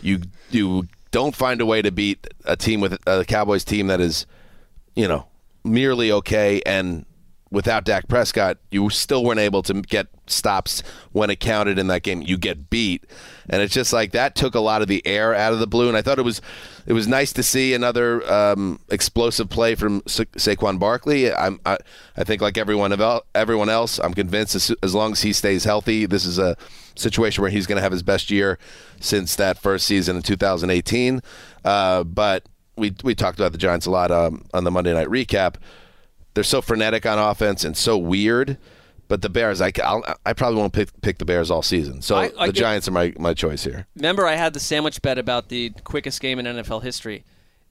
You 0.00 0.20
you 0.50 0.88
don't 1.10 1.34
find 1.34 1.60
a 1.60 1.66
way 1.66 1.82
to 1.82 1.90
beat 1.90 2.26
a 2.44 2.56
team 2.56 2.80
with 2.80 2.98
a 3.06 3.24
Cowboys 3.24 3.64
team 3.64 3.86
that 3.88 4.00
is, 4.00 4.26
you 4.94 5.08
know, 5.08 5.26
merely 5.64 6.12
okay 6.12 6.60
and 6.66 7.04
without 7.50 7.84
Dak 7.84 8.08
Prescott, 8.08 8.58
you 8.70 8.90
still 8.90 9.24
weren't 9.24 9.40
able 9.40 9.62
to 9.62 9.74
get 9.82 10.08
stops 10.26 10.82
when 11.12 11.30
it 11.30 11.40
counted 11.40 11.78
in 11.78 11.86
that 11.86 12.02
game. 12.02 12.22
You 12.22 12.36
get 12.36 12.68
beat, 12.70 13.04
and 13.48 13.62
it's 13.62 13.72
just 13.72 13.92
like 13.92 14.12
that 14.12 14.34
took 14.34 14.54
a 14.54 14.60
lot 14.60 14.82
of 14.82 14.88
the 14.88 15.06
air 15.06 15.34
out 15.34 15.52
of 15.52 15.58
the 15.58 15.66
blue. 15.66 15.88
And 15.88 15.96
I 15.96 16.02
thought 16.02 16.18
it 16.18 16.24
was 16.24 16.40
it 16.86 16.92
was 16.92 17.08
nice 17.08 17.32
to 17.34 17.42
see 17.42 17.74
another 17.74 18.30
um, 18.30 18.80
explosive 18.90 19.48
play 19.48 19.74
from 19.74 20.02
Sa- 20.06 20.24
Saquon 20.36 20.78
Barkley. 20.78 21.32
I'm 21.32 21.60
I, 21.64 21.78
I 22.16 22.24
think 22.24 22.42
like 22.42 22.58
everyone 22.58 22.92
el- 22.92 23.24
everyone 23.34 23.68
else, 23.68 23.98
I'm 23.98 24.14
convinced 24.14 24.54
as, 24.54 24.74
as 24.82 24.94
long 24.94 25.12
as 25.12 25.22
he 25.22 25.32
stays 25.32 25.64
healthy, 25.64 26.06
this 26.06 26.24
is 26.24 26.38
a 26.38 26.56
situation 26.98 27.42
where 27.42 27.50
he's 27.50 27.66
going 27.66 27.76
to 27.76 27.82
have 27.82 27.92
his 27.92 28.02
best 28.02 28.30
year 28.30 28.58
since 29.00 29.36
that 29.36 29.58
first 29.58 29.86
season 29.86 30.16
in 30.16 30.22
2018. 30.22 31.20
Uh, 31.64 32.04
but 32.04 32.46
we 32.76 32.94
we 33.02 33.14
talked 33.14 33.38
about 33.38 33.52
the 33.52 33.58
Giants 33.58 33.86
a 33.86 33.90
lot 33.90 34.10
um, 34.10 34.44
on 34.52 34.64
the 34.64 34.70
Monday 34.70 34.92
night 34.92 35.08
recap 35.08 35.56
they're 36.38 36.44
so 36.44 36.62
frenetic 36.62 37.04
on 37.04 37.18
offense 37.18 37.64
and 37.64 37.76
so 37.76 37.98
weird. 37.98 38.58
But 39.08 39.22
the 39.22 39.28
Bears, 39.28 39.60
I, 39.60 39.72
I'll, 39.82 40.04
I 40.24 40.34
probably 40.34 40.60
won't 40.60 40.72
pick, 40.72 40.88
pick 41.00 41.18
the 41.18 41.24
Bears 41.24 41.50
all 41.50 41.62
season. 41.62 42.00
So 42.00 42.14
I- 42.14 42.30
I 42.38 42.46
the 42.46 42.52
get- 42.52 42.60
Giants 42.60 42.86
are 42.86 42.92
my, 42.92 43.12
my 43.18 43.34
choice 43.34 43.64
here. 43.64 43.88
Remember, 43.96 44.24
I 44.24 44.36
had 44.36 44.52
the 44.52 44.60
sandwich 44.60 45.02
bet 45.02 45.18
about 45.18 45.48
the 45.48 45.70
quickest 45.82 46.20
game 46.20 46.38
in 46.38 46.46
NFL 46.46 46.84
history. 46.84 47.24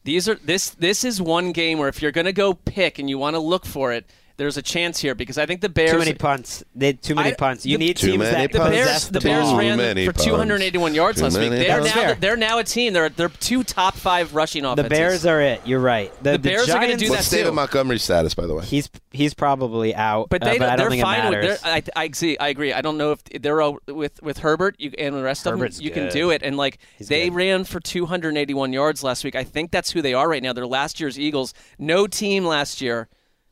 These 0.03 0.27
are 0.27 0.35
this 0.35 0.71
this 0.71 1.05
is 1.05 1.21
one 1.21 1.53
game 1.53 1.79
where 1.79 1.87
if 1.87 2.01
you're 2.01 2.11
going 2.11 2.25
to 2.25 2.33
go 2.33 2.53
pick 2.55 2.99
and 2.99 3.09
you 3.09 3.17
want 3.17 3.35
to 3.35 3.39
look 3.39 3.65
for 3.65 3.93
it, 3.93 4.09
there's 4.37 4.55
a 4.57 4.61
chance 4.61 4.99
here 4.99 5.15
because 5.15 5.37
I 5.37 5.45
think 5.47 5.61
the 5.61 5.69
Bears 5.69 5.91
Too 5.91 5.97
many 5.99 6.13
punts. 6.13 6.63
They 6.75 6.93
too 6.93 7.15
many 7.15 7.31
I- 7.31 7.35
punts. 7.35 7.65
You 7.65 7.77
the- 7.77 7.85
need 7.85 7.97
Too 7.97 8.07
teams 8.11 8.19
many 8.19 8.31
that 8.47 8.51
the. 8.51 8.59
Bears, 8.59 8.85
possess 8.87 9.05
the 9.07 9.13
the 9.13 9.19
Bears 9.21 9.51
ran 9.53 9.77
many 9.77 10.05
for 10.05 10.13
punts. 10.13 10.25
281 10.25 10.93
yards 10.93 11.17
Too 11.17 11.23
last 11.23 11.37
week. 11.39 11.49
They're 11.49 11.81
now 11.81 11.87
Fair. 11.89 12.15
they're 12.15 12.37
now 12.37 12.59
a 12.59 12.63
team. 12.63 12.93
They're 12.93 13.09
they're 13.09 13.29
two 13.29 13.63
top 13.63 13.95
five 13.95 14.35
rushing 14.35 14.63
offenses. 14.63 14.83
The 14.89 14.95
offenses. 14.95 15.23
Bears 15.23 15.25
are 15.25 15.41
it. 15.41 15.61
You're 15.65 15.79
right. 15.79 16.13
The, 16.23 16.31
The 16.33 16.39
Bears 16.39 16.69
are 16.69 16.73
gonna 16.73 16.87
Giants, 16.87 17.03
do 17.03 17.09
What's 17.09 17.29
that 17.29 17.35
David 17.35 17.49
too. 17.49 17.55
Montgomery's 17.55 18.03
status, 18.03 18.35
by 18.35 18.45
the 18.45 18.53
way? 18.53 18.63
He's 18.65 18.89
he's 19.11 19.33
probably 19.33 19.95
out. 19.95 20.29
But 20.29 20.43
uh, 20.43 20.51
they 20.51 20.57
but 20.59 20.69
I 20.69 20.75
don't 20.75 20.83
they're 20.83 20.89
think 20.91 21.03
fine 21.03 21.19
it 21.25 21.29
with. 21.29 21.39
matters. 21.41 21.61
They're, 21.61 21.73
I, 21.97 22.03
I 22.05 22.09
see. 22.13 22.37
I 22.37 22.49
agree. 22.49 22.73
I 22.73 22.81
don't 22.81 22.97
know 22.97 23.11
if 23.13 23.23
they're 23.23 23.61
all 23.61 23.79
with 23.87 24.21
with 24.21 24.37
Herbert 24.37 24.75
you, 24.77 24.91
and 24.99 25.15
the 25.15 25.23
rest 25.23 25.45
Herbert's 25.45 25.77
of 25.77 25.83
them. 25.83 25.85
You 25.87 25.91
can 25.91 26.09
do 26.09 26.29
it. 26.29 26.43
And 26.43 26.57
like 26.57 26.77
He's 26.97 27.07
they 27.07 27.29
good. 27.29 27.35
ran 27.35 27.63
for 27.63 27.79
281 27.79 28.71
yards 28.71 29.03
last 29.03 29.23
week. 29.23 29.35
I 29.35 29.43
think 29.43 29.71
that's 29.71 29.91
who 29.91 30.01
they 30.03 30.13
are 30.13 30.29
right 30.29 30.43
now. 30.43 30.53
They're 30.53 30.67
last 30.67 30.99
year's 30.99 31.17
Eagles. 31.19 31.53
No 31.79 32.05
team 32.07 32.45
last 32.45 32.81
year 32.81 33.07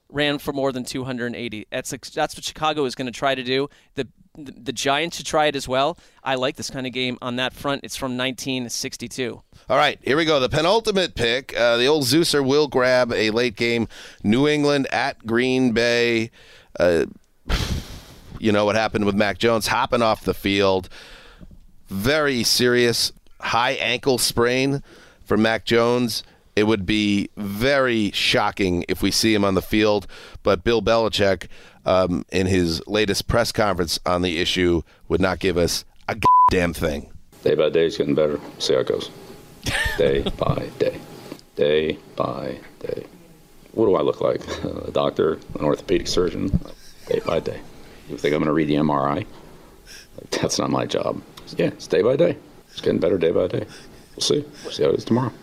ran 0.09 0.37
for 0.39 0.53
more 0.53 0.71
than 0.71 0.83
280. 0.83 1.67
That's 1.71 1.91
that's 2.09 2.35
what 2.35 2.43
Chicago 2.43 2.85
is 2.85 2.95
going 2.95 3.07
to 3.07 3.11
try 3.11 3.35
to 3.35 3.43
do. 3.43 3.69
The, 3.95 4.07
the 4.37 4.73
Giants 4.73 5.17
should 5.17 5.25
try 5.25 5.45
it 5.45 5.55
as 5.55 5.67
well. 5.67 5.97
I 6.23 6.35
like 6.35 6.57
this 6.57 6.69
kind 6.69 6.85
of 6.85 6.93
game 6.93 7.17
on 7.21 7.37
that 7.37 7.53
front. 7.53 7.81
It's 7.83 7.95
from 7.95 8.17
1962. 8.17 9.41
All 9.69 9.77
right, 9.77 9.97
here 10.03 10.17
we 10.17 10.25
go. 10.25 10.39
The 10.39 10.49
penultimate 10.49 11.15
pick. 11.15 11.57
Uh, 11.57 11.77
the 11.77 11.85
old 11.87 12.03
Zeuser 12.03 12.45
will 12.45 12.67
grab 12.67 13.11
a 13.13 13.29
late 13.31 13.55
game 13.55 13.87
New 14.23 14.47
England 14.47 14.87
at 14.91 15.25
Green 15.25 15.71
Bay. 15.71 16.31
Uh, 16.79 17.05
you 18.39 18.51
know 18.51 18.65
what 18.65 18.75
happened 18.75 19.05
with 19.05 19.15
Mac 19.15 19.37
Jones 19.37 19.67
hopping 19.67 20.01
off 20.01 20.23
the 20.23 20.33
field. 20.33 20.89
Very 21.87 22.43
serious 22.43 23.11
high 23.39 23.73
ankle 23.73 24.17
sprain 24.17 24.83
for 25.23 25.37
Mac 25.37 25.65
Jones. 25.65 26.23
It 26.55 26.67
would 26.67 26.85
be 26.85 27.29
very 27.35 28.11
shocking 28.11 28.85
if 28.87 29.01
we 29.01 29.11
see 29.11 29.33
him 29.33 29.43
on 29.43 29.55
the 29.55 29.61
field. 29.61 30.07
But 30.43 30.63
Bill 30.63 30.81
Belichick, 30.81 31.47
um, 31.85 32.25
in 32.31 32.47
his 32.47 32.85
latest 32.87 33.27
press 33.27 33.51
conference 33.51 33.99
on 34.05 34.21
the 34.21 34.39
issue, 34.39 34.81
would 35.09 35.21
not 35.21 35.39
give 35.39 35.57
us 35.57 35.83
a 36.07 36.17
damn 36.49 36.73
thing. 36.73 37.11
Day 37.43 37.55
by 37.55 37.69
day, 37.69 37.85
it's 37.85 37.97
getting 37.97 38.15
better. 38.15 38.39
See 38.59 38.73
how 38.73 38.79
it 38.79 38.87
goes. 38.87 39.11
Day 39.97 40.21
by 40.37 40.69
day. 40.79 40.99
Day 41.55 41.97
by 42.15 42.57
day. 42.79 43.05
What 43.73 43.87
do 43.87 43.95
I 43.95 44.01
look 44.01 44.21
like? 44.21 44.41
A 44.87 44.91
doctor, 44.91 45.33
an 45.59 45.65
orthopedic 45.65 46.07
surgeon? 46.07 46.47
Day 47.07 47.19
by 47.25 47.41
day. 47.41 47.59
You 48.09 48.17
think 48.17 48.33
I'm 48.33 48.39
going 48.39 48.47
to 48.47 48.53
read 48.53 48.69
the 48.69 48.75
MRI? 48.75 49.25
That's 50.31 50.57
not 50.59 50.69
my 50.69 50.85
job. 50.85 51.21
Yeah, 51.57 51.67
it's 51.67 51.87
day 51.87 52.01
by 52.01 52.15
day. 52.15 52.37
It's 52.69 52.79
getting 52.79 52.99
better 52.99 53.17
day 53.17 53.31
by 53.31 53.47
day. 53.47 53.65
We'll 54.15 54.21
see. 54.21 54.45
We'll 54.63 54.71
see 54.71 54.83
how 54.83 54.89
it 54.89 54.95
is 54.95 55.05
tomorrow. 55.05 55.33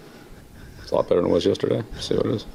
It's 0.92 0.94
a 0.94 0.98
lot 0.98 1.08
better 1.08 1.22
than 1.22 1.30
it 1.30 1.32
was 1.32 1.46
yesterday. 1.46 1.82
See 2.00 2.14
what 2.14 2.26
it 2.26 2.32
is. 2.34 2.46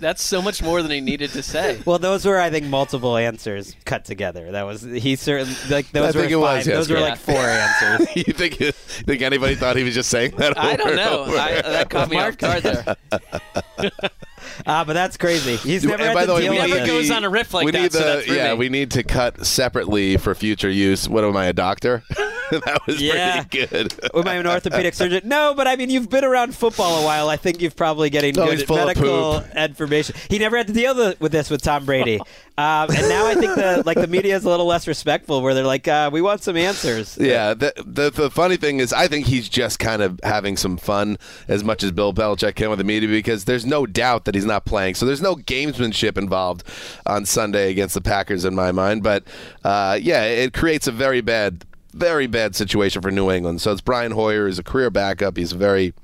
That's 0.00 0.22
so 0.22 0.42
much 0.42 0.62
more 0.62 0.82
than 0.82 0.90
he 0.90 1.00
needed 1.00 1.30
to 1.30 1.42
say. 1.42 1.80
Well, 1.86 1.98
those 1.98 2.26
were, 2.26 2.38
I 2.38 2.50
think, 2.50 2.66
multiple 2.66 3.16
answers 3.16 3.74
cut 3.86 4.04
together. 4.04 4.52
That 4.52 4.64
was 4.64 4.82
he 4.82 5.16
certainly 5.16 5.54
like 5.70 5.90
those 5.92 6.14
I 6.14 6.20
think 6.20 6.30
were 6.36 6.38
it 6.38 6.40
five, 6.42 6.56
was. 6.58 6.66
yes, 6.66 6.76
those 6.76 6.90
were 6.90 6.96
Greg. 6.96 7.10
like 7.10 7.18
four 7.18 7.36
answers. 7.38 8.16
you 8.16 8.32
think 8.34 8.60
you 8.60 8.72
think 8.72 9.22
anybody 9.22 9.54
thought 9.54 9.76
he 9.76 9.82
was 9.82 9.94
just 9.94 10.10
saying 10.10 10.32
that? 10.36 10.58
I 10.58 10.76
don't 10.76 10.88
and 10.88 10.96
know. 10.96 11.20
over? 11.20 11.36
I, 11.38 11.62
that 11.62 11.88
caught 11.88 12.10
me 12.10 12.18
off 12.18 12.36
guard 12.36 12.62
there. 12.64 12.96
Ah, 14.66 14.84
but 14.84 14.92
that's 14.94 15.16
crazy. 15.16 15.56
He's 15.56 15.82
And 15.84 15.90
never 15.92 16.04
had 16.04 16.14
by 16.14 16.26
the 16.26 16.34
way, 16.34 16.42
deal 16.42 16.52
we 16.52 16.58
with 16.60 16.70
need 16.70 16.76
it. 16.82 16.86
goes 16.86 17.10
on 17.10 17.24
a 17.24 17.30
riff 17.30 17.52
like 17.54 17.64
we 17.64 17.70
that, 17.72 17.82
Need 17.82 17.92
the, 17.92 17.98
that 17.98 18.24
threw 18.24 18.36
yeah, 18.36 18.52
me. 18.52 18.58
we 18.58 18.68
need 18.68 18.90
to 18.92 19.02
cut 19.02 19.44
separately 19.46 20.16
for 20.16 20.34
future 20.34 20.70
use. 20.70 21.08
What 21.08 21.24
am 21.24 21.36
I, 21.36 21.46
a 21.46 21.52
doctor? 21.52 22.02
that 22.50 22.80
was 22.86 23.00
Yeah. 23.00 23.44
pretty 23.44 23.66
good. 23.66 23.94
Am 24.14 24.26
I 24.26 24.34
an 24.34 24.46
orthopedic 24.46 24.94
surgeon? 24.94 25.22
No, 25.24 25.54
but 25.56 25.66
I 25.68 25.76
mean, 25.76 25.88
you've 25.90 26.10
been 26.10 26.24
around 26.24 26.54
football 26.54 27.00
a 27.00 27.04
while. 27.04 27.28
I 27.28 27.36
think 27.36 27.60
you've 27.62 27.76
probably 27.76 28.10
getting 28.10 28.34
he's 28.34 28.64
good 28.64 28.68
medical 28.70 29.42
information. 29.56 30.16
He 30.28 30.38
never 30.38 30.56
had 30.56 30.66
to 30.66 30.72
deal 30.72 30.94
the, 30.94 31.16
with 31.20 31.32
this 31.32 31.48
with 31.50 31.62
Tom 31.62 31.84
Brady, 31.86 32.18
um, 32.58 32.90
and 32.90 33.08
now 33.08 33.26
I 33.26 33.34
think 33.34 33.54
the 33.54 33.82
like 33.86 33.96
the 34.00 34.06
media 34.08 34.34
is 34.36 34.44
a 34.44 34.48
little 34.48 34.66
less 34.66 34.88
respectful, 34.88 35.42
where 35.42 35.54
they're 35.54 35.64
like, 35.64 35.86
uh, 35.86 36.10
"We 36.12 36.20
want 36.22 36.42
some 36.42 36.56
answers." 36.56 37.16
Yeah, 37.20 37.54
the, 37.54 37.72
the 37.86 38.10
the 38.10 38.30
funny 38.30 38.56
thing 38.56 38.80
is, 38.80 38.92
I 38.92 39.06
think 39.06 39.26
he's 39.26 39.48
just 39.48 39.78
kind 39.78 40.02
of 40.02 40.18
having 40.24 40.56
some 40.56 40.76
fun 40.76 41.18
as 41.48 41.62
much 41.62 41.82
as 41.84 41.92
Bill 41.92 42.12
Belichick 42.12 42.56
can 42.56 42.68
with 42.70 42.78
the 42.78 42.84
media 42.84 43.08
because 43.08 43.44
there's 43.44 43.64
no 43.64 43.86
doubt 43.86 44.24
that 44.24 44.34
he's 44.34 44.44
not 44.50 44.66
playing. 44.66 44.94
So 44.94 45.06
there's 45.06 45.22
no 45.22 45.36
gamesmanship 45.36 46.18
involved 46.18 46.64
on 47.06 47.24
Sunday 47.24 47.70
against 47.70 47.94
the 47.94 48.00
Packers 48.00 48.44
in 48.44 48.54
my 48.54 48.72
mind. 48.72 49.02
But 49.02 49.24
uh, 49.64 49.98
yeah, 50.00 50.24
it 50.24 50.52
creates 50.52 50.86
a 50.86 50.92
very 50.92 51.22
bad, 51.22 51.64
very 51.92 52.26
bad 52.26 52.54
situation 52.54 53.00
for 53.00 53.10
New 53.10 53.30
England. 53.30 53.60
So 53.62 53.72
it's 53.72 53.80
Brian 53.80 54.12
Hoyer, 54.12 54.46
he's 54.46 54.58
a 54.58 54.62
career 54.62 54.90
backup. 54.90 55.36
He's 55.36 55.52
very 55.52 55.94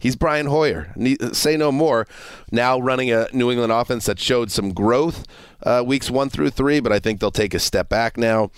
He's 0.00 0.16
Brian 0.16 0.46
Hoyer. 0.46 0.94
Say 1.32 1.58
no 1.58 1.70
more. 1.70 2.06
Now 2.50 2.80
running 2.80 3.12
a 3.12 3.28
New 3.34 3.50
England 3.50 3.70
offense 3.70 4.06
that 4.06 4.18
showed 4.18 4.50
some 4.50 4.72
growth 4.72 5.26
uh, 5.62 5.84
weeks 5.86 6.10
one 6.10 6.30
through 6.30 6.50
three, 6.50 6.80
but 6.80 6.90
I 6.90 6.98
think 6.98 7.20
they'll 7.20 7.30
take 7.30 7.52
a 7.52 7.58
step 7.58 7.90
back 7.90 8.16
now 8.16 8.50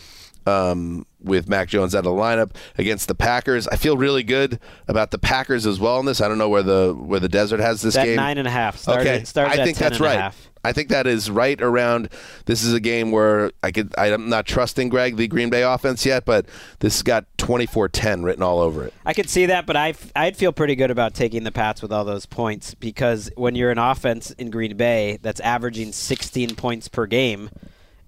um, 0.47 1.05
with 1.25 1.49
Mac 1.49 1.69
Jones 1.69 1.95
out 1.95 2.01
of 2.01 2.05
the 2.05 2.11
lineup 2.11 2.51
against 2.79 3.09
the 3.09 3.15
Packers. 3.15 3.67
I 3.69 3.77
feel 3.77 3.97
really 3.97 4.23
good 4.23 4.59
about 4.89 5.11
the 5.11 5.19
Packers 5.19 5.67
as 5.67 5.79
well 5.81 5.99
in 6.01 6.07
this. 6.07 6.21
I 6.21 6.29
don't 6.29 6.39
know 6.39 6.49
where 6.49 6.63
the 6.63 6.95
where 6.99 7.21
the 7.21 7.29
Desert 7.29 7.61
has 7.61 7.83
this 7.83 7.95
It's 7.95 7.99
at 8.01 8.05
game. 8.07 8.17
nine 8.17 8.39
and 8.39 8.49
a 8.49 8.51
half. 8.51 8.77
Started- 8.79 9.09
okay, 9.09 9.25
started 9.25 9.61
I 9.61 9.65
think 9.65 9.79
that's 9.79 10.01
right. 10.01 10.33
I 10.65 10.73
think 10.73 10.91
that 10.91 11.09
is 11.09 11.29
right 11.29 11.61
around. 11.61 12.09
This 12.47 12.63
is 12.63 12.73
a 12.73 12.79
game 12.79 13.11
where 13.11 13.51
I 13.65 13.73
could. 13.73 13.93
I'm 13.99 14.29
not 14.29 14.47
trusting 14.47 14.91
Greg 14.91 15.17
the 15.17 15.27
Green 15.27 15.51
Bay 15.51 15.63
offense 15.65 16.07
yet, 16.07 16.25
but 16.25 16.47
this 16.79 16.95
has 16.95 17.03
got 17.03 17.25
24-10 17.37 18.23
written 18.25 18.45
all 18.45 18.61
over 18.61 18.85
it. 18.85 18.95
I 19.05 19.13
could 19.13 19.29
see 19.29 19.47
that, 19.47 19.67
but 19.67 19.77
I 19.77 19.95
I'd 20.15 20.37
feel 20.37 20.53
pretty 20.53 20.77
good 20.77 20.93
about 20.93 21.15
taking 21.15 21.43
the 21.43 21.51
Pats 21.51 21.83
with 21.83 21.93
all 21.93 22.05
those 22.05 22.27
points 22.27 22.75
because 22.75 23.29
when 23.37 23.57
you're 23.57 23.73
an 23.73 23.79
offense 23.79 24.31
in 24.33 24.51
Green 24.51 24.77
Bay 24.77 25.19
that's 25.21 25.41
averaging 25.41 25.91
16 25.91 26.55
points 26.55 26.87
per 26.87 27.07
game 27.07 27.51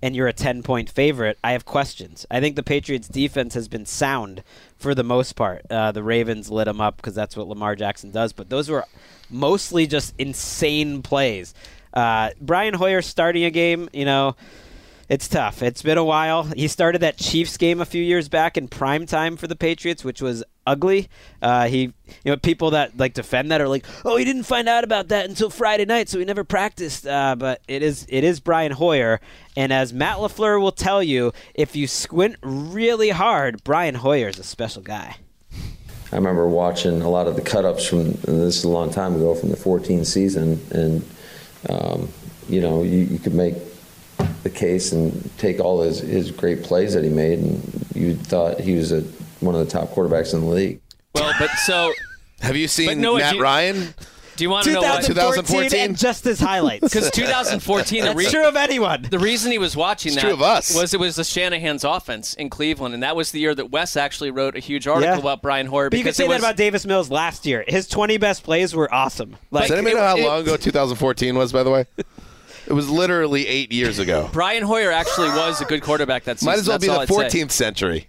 and 0.05 0.15
you're 0.15 0.29
a 0.29 0.35
10 0.35 0.63
point 0.63 0.91
favorite, 0.91 1.39
I 1.43 1.53
have 1.53 1.65
questions. 1.65 2.27
I 2.31 2.39
think 2.39 2.57
the 2.57 2.63
Patriots 2.63 3.09
defense 3.09 3.55
has 3.55 3.69
been 3.69 3.87
sound 3.87 4.43
for 4.77 4.95
the 4.95 5.03
most 5.03 5.33
part. 5.33 5.65
Uh, 5.71 5.93
the 5.93 6.03
Ravens 6.03 6.51
lit 6.51 6.67
them 6.67 6.79
up 6.79 6.99
because 6.99 7.15
that's 7.15 7.39
what 7.39 7.49
Lamar 7.49 7.75
Jackson 7.75 8.11
does, 8.11 8.35
but 8.35 8.51
those 8.51 8.69
were 8.69 8.85
mostly 9.31 9.87
just 9.87 10.13
insane 10.19 11.01
plays. 11.01 11.55
Uh, 11.95 12.31
Brian 12.39 12.75
Hoyer 12.75 13.01
starting 13.01 13.45
a 13.45 13.51
game, 13.51 13.89
you 13.95 14.05
know, 14.05 14.37
it's 15.09 15.27
tough. 15.27 15.63
It's 15.63 15.81
been 15.81 15.97
a 15.97 16.05
while. 16.05 16.43
He 16.43 16.69
started 16.69 17.01
that 17.01 17.17
Chiefs 17.17 17.57
game 17.57 17.81
a 17.81 17.87
few 17.87 18.03
years 18.03 18.29
back 18.29 18.59
in 18.59 18.69
prime 18.69 19.07
time 19.07 19.39
for 19.39 19.47
the 19.47 19.57
Patriots, 19.57 20.05
which 20.05 20.21
was 20.21 20.45
ugly. 20.67 21.09
Uh, 21.43 21.67
he, 21.69 21.83
you 21.83 21.93
know, 22.27 22.37
people 22.37 22.71
that 22.71 22.97
like 22.97 23.15
defend 23.15 23.51
that 23.51 23.61
are 23.61 23.69
like, 23.69 23.85
"Oh, 24.05 24.17
he 24.17 24.25
didn't 24.25 24.45
find 24.45 24.69
out 24.69 24.85
about 24.85 25.09
that 25.09 25.29
until 25.29 25.51
Friday 25.51 25.85
night, 25.85 26.09
so 26.09 26.19
he 26.19 26.25
never 26.25 26.45
practiced." 26.45 27.07
Uh, 27.07 27.37
but 27.37 27.61
it 27.69 27.83
is 27.83 28.07
it 28.09 28.25
is 28.25 28.41
Brian 28.41 28.73
Hoyer, 28.73 29.21
and 29.57 29.73
as 29.73 29.93
Matt 29.93 30.19
LaFleur 30.19 30.61
will 30.61 30.73
tell 30.73 31.03
you, 31.03 31.33
if 31.55 31.77
you 31.77 31.87
squint 31.87 32.37
really 32.43 33.11
hard, 33.11 33.63
Brian 33.65 33.97
Hoyer 33.97 34.29
is 34.29 34.39
a 34.39 34.45
special 34.45 34.83
guy. 34.83 35.17
I 36.13 36.17
remember 36.17 36.47
watching 36.47 37.03
a 37.03 37.11
lot 37.11 37.27
of 37.27 37.35
the 37.35 37.43
cut-ups 37.43 37.87
from 37.87 38.13
this 38.13 38.59
is 38.59 38.65
a 38.65 38.69
long 38.69 38.93
time 38.93 39.17
ago 39.17 39.35
from 39.35 39.51
the 39.51 39.57
14 39.57 40.05
season, 40.05 40.61
and 40.71 41.05
um, 41.69 42.09
you 42.49 42.61
know 42.61 42.83
you, 42.83 42.99
you 42.99 43.19
could 43.19 43.35
make 43.35 43.57
the 44.45 44.51
case 44.51 44.93
and 44.93 45.31
take 45.39 45.59
all 45.59 45.83
his, 45.83 45.99
his 46.01 46.31
great 46.31 46.63
plays 46.63 46.95
that 46.95 47.03
he 47.03 47.11
made, 47.11 47.41
and 47.41 47.87
you 47.95 48.15
thought 48.15 48.61
he 48.61 48.75
was 48.77 48.93
a, 48.93 49.03
one 49.45 49.55
of 49.55 49.65
the 49.65 49.71
top 49.71 49.91
quarterbacks 49.91 50.35
in 50.35 50.41
the 50.41 50.47
league. 50.47 50.81
Well, 51.15 51.33
but 51.39 51.51
so 51.65 51.93
have 52.41 52.57
you 52.57 52.69
seen 52.69 52.89
But 52.89 52.99
Noah, 52.99 53.19
Matt 53.19 53.35
you- 53.37 53.43
Ryan? 53.43 53.95
Do 54.37 54.43
you 54.43 54.51
want 54.51 54.65
to 54.65 54.73
know 54.73 54.81
what 54.81 55.05
2014 55.05 55.79
and 55.79 55.97
just 55.97 56.25
his 56.25 56.41
highlights. 56.41 56.81
Because 56.93 57.09
2014, 57.13 58.01
the 58.01 58.07
That's 58.07 58.19
re- 58.19 58.27
true 58.27 58.49
of 58.49 58.57
anyone. 58.57 59.07
The 59.09 59.21
reason 59.21 59.53
he 59.53 59.59
was 59.59 59.77
watching 59.77 60.09
It's 60.11 60.17
that 60.17 60.23
true 60.23 60.33
of 60.33 60.43
us. 60.43 60.75
was 60.75 60.93
it 60.93 60.99
was 60.99 61.15
the 61.15 61.23
Shanahan's 61.23 61.85
offense 61.85 62.35
in 62.35 62.51
Cleveland, 62.51 62.95
and 62.95 63.03
that 63.05 63.15
was 63.15 63.31
the 63.31 63.39
year 63.39 63.55
that 63.55 63.71
Wes 63.71 63.97
actually 63.97 64.33
wrote 64.33 64.57
a 64.57 64.59
huge 64.59 64.89
article 64.89 65.15
Yeah. 65.15 65.21
about 65.21 65.41
Brian 65.41 65.67
Hoyer. 65.69 65.89
But 65.89 66.01
you 66.01 66.05
could 66.05 66.17
say 66.17 66.25
it 66.25 66.31
that 66.31 66.41
about 66.41 66.57
Davis 66.57 66.85
Mills 66.85 67.13
last 67.13 67.47
year. 67.47 67.65
His 67.69 67.87
20 67.87 68.17
best 68.17 68.43
plays 68.43 68.75
were 68.75 68.93
awesome. 68.93 69.37
Like, 69.53 69.69
Does 69.69 69.79
anybody 69.79 69.93
it- 69.95 69.99
know 70.01 70.05
how 70.05 70.17
it- 70.17 70.25
long 70.25 70.41
ago 70.41 70.57
2014 70.57 71.37
was? 71.37 71.53
By 71.53 71.63
the 71.63 71.71
way, 71.71 71.85
it 72.67 72.73
was 72.73 72.91
literally 72.91 73.47
eight 73.47 73.71
years 73.71 74.01
ago. 74.01 74.31
Brian 74.33 74.65
Hoyer 74.65 74.91
actually 74.91 75.29
was 75.29 75.61
a 75.61 75.65
good 75.65 75.81
quarterback 75.83 76.25
that 76.25 76.41
season. 76.41 76.47
Might 76.51 76.59
as 76.59 76.67
well 76.67 76.79
That's 76.81 77.09
be 77.09 77.15
the 77.15 77.23
14th 77.23 77.53
century. 77.53 78.09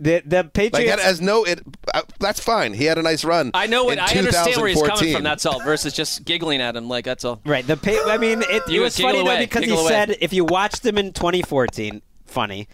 The 0.00 0.22
the 0.26 0.38
Like 0.38 0.52
Patriots. 0.52 0.90
that 0.96 1.00
has 1.00 1.20
no. 1.20 1.44
It 1.44 1.60
uh, 1.92 2.02
that's 2.18 2.40
fine. 2.40 2.74
He 2.74 2.84
had 2.84 2.98
a 2.98 3.02
nice 3.02 3.24
run. 3.24 3.52
I 3.54 3.66
know 3.68 3.84
what 3.84 3.98
I 3.98 4.12
understand 4.18 4.56
where 4.56 4.66
he's 4.68 4.82
coming 4.82 5.12
from. 5.14 5.22
That's 5.22 5.46
all. 5.46 5.60
Versus 5.60 5.92
just 5.92 6.24
giggling 6.24 6.60
at 6.60 6.74
him 6.74 6.88
like 6.88 7.04
that's 7.04 7.24
all. 7.24 7.40
Right. 7.46 7.64
The 7.66 7.76
pa- 7.76 8.10
I 8.10 8.18
mean, 8.18 8.42
it, 8.42 8.62
it 8.68 8.80
was 8.80 8.96
giggle 8.96 9.10
funny 9.12 9.24
though 9.24 9.30
away, 9.30 9.38
because 9.44 9.64
he 9.64 9.70
away. 9.70 9.86
said 9.88 10.16
if 10.20 10.32
you 10.32 10.44
watched 10.44 10.84
him 10.84 10.98
in 10.98 11.12
2014, 11.12 12.02
funny, 12.26 12.66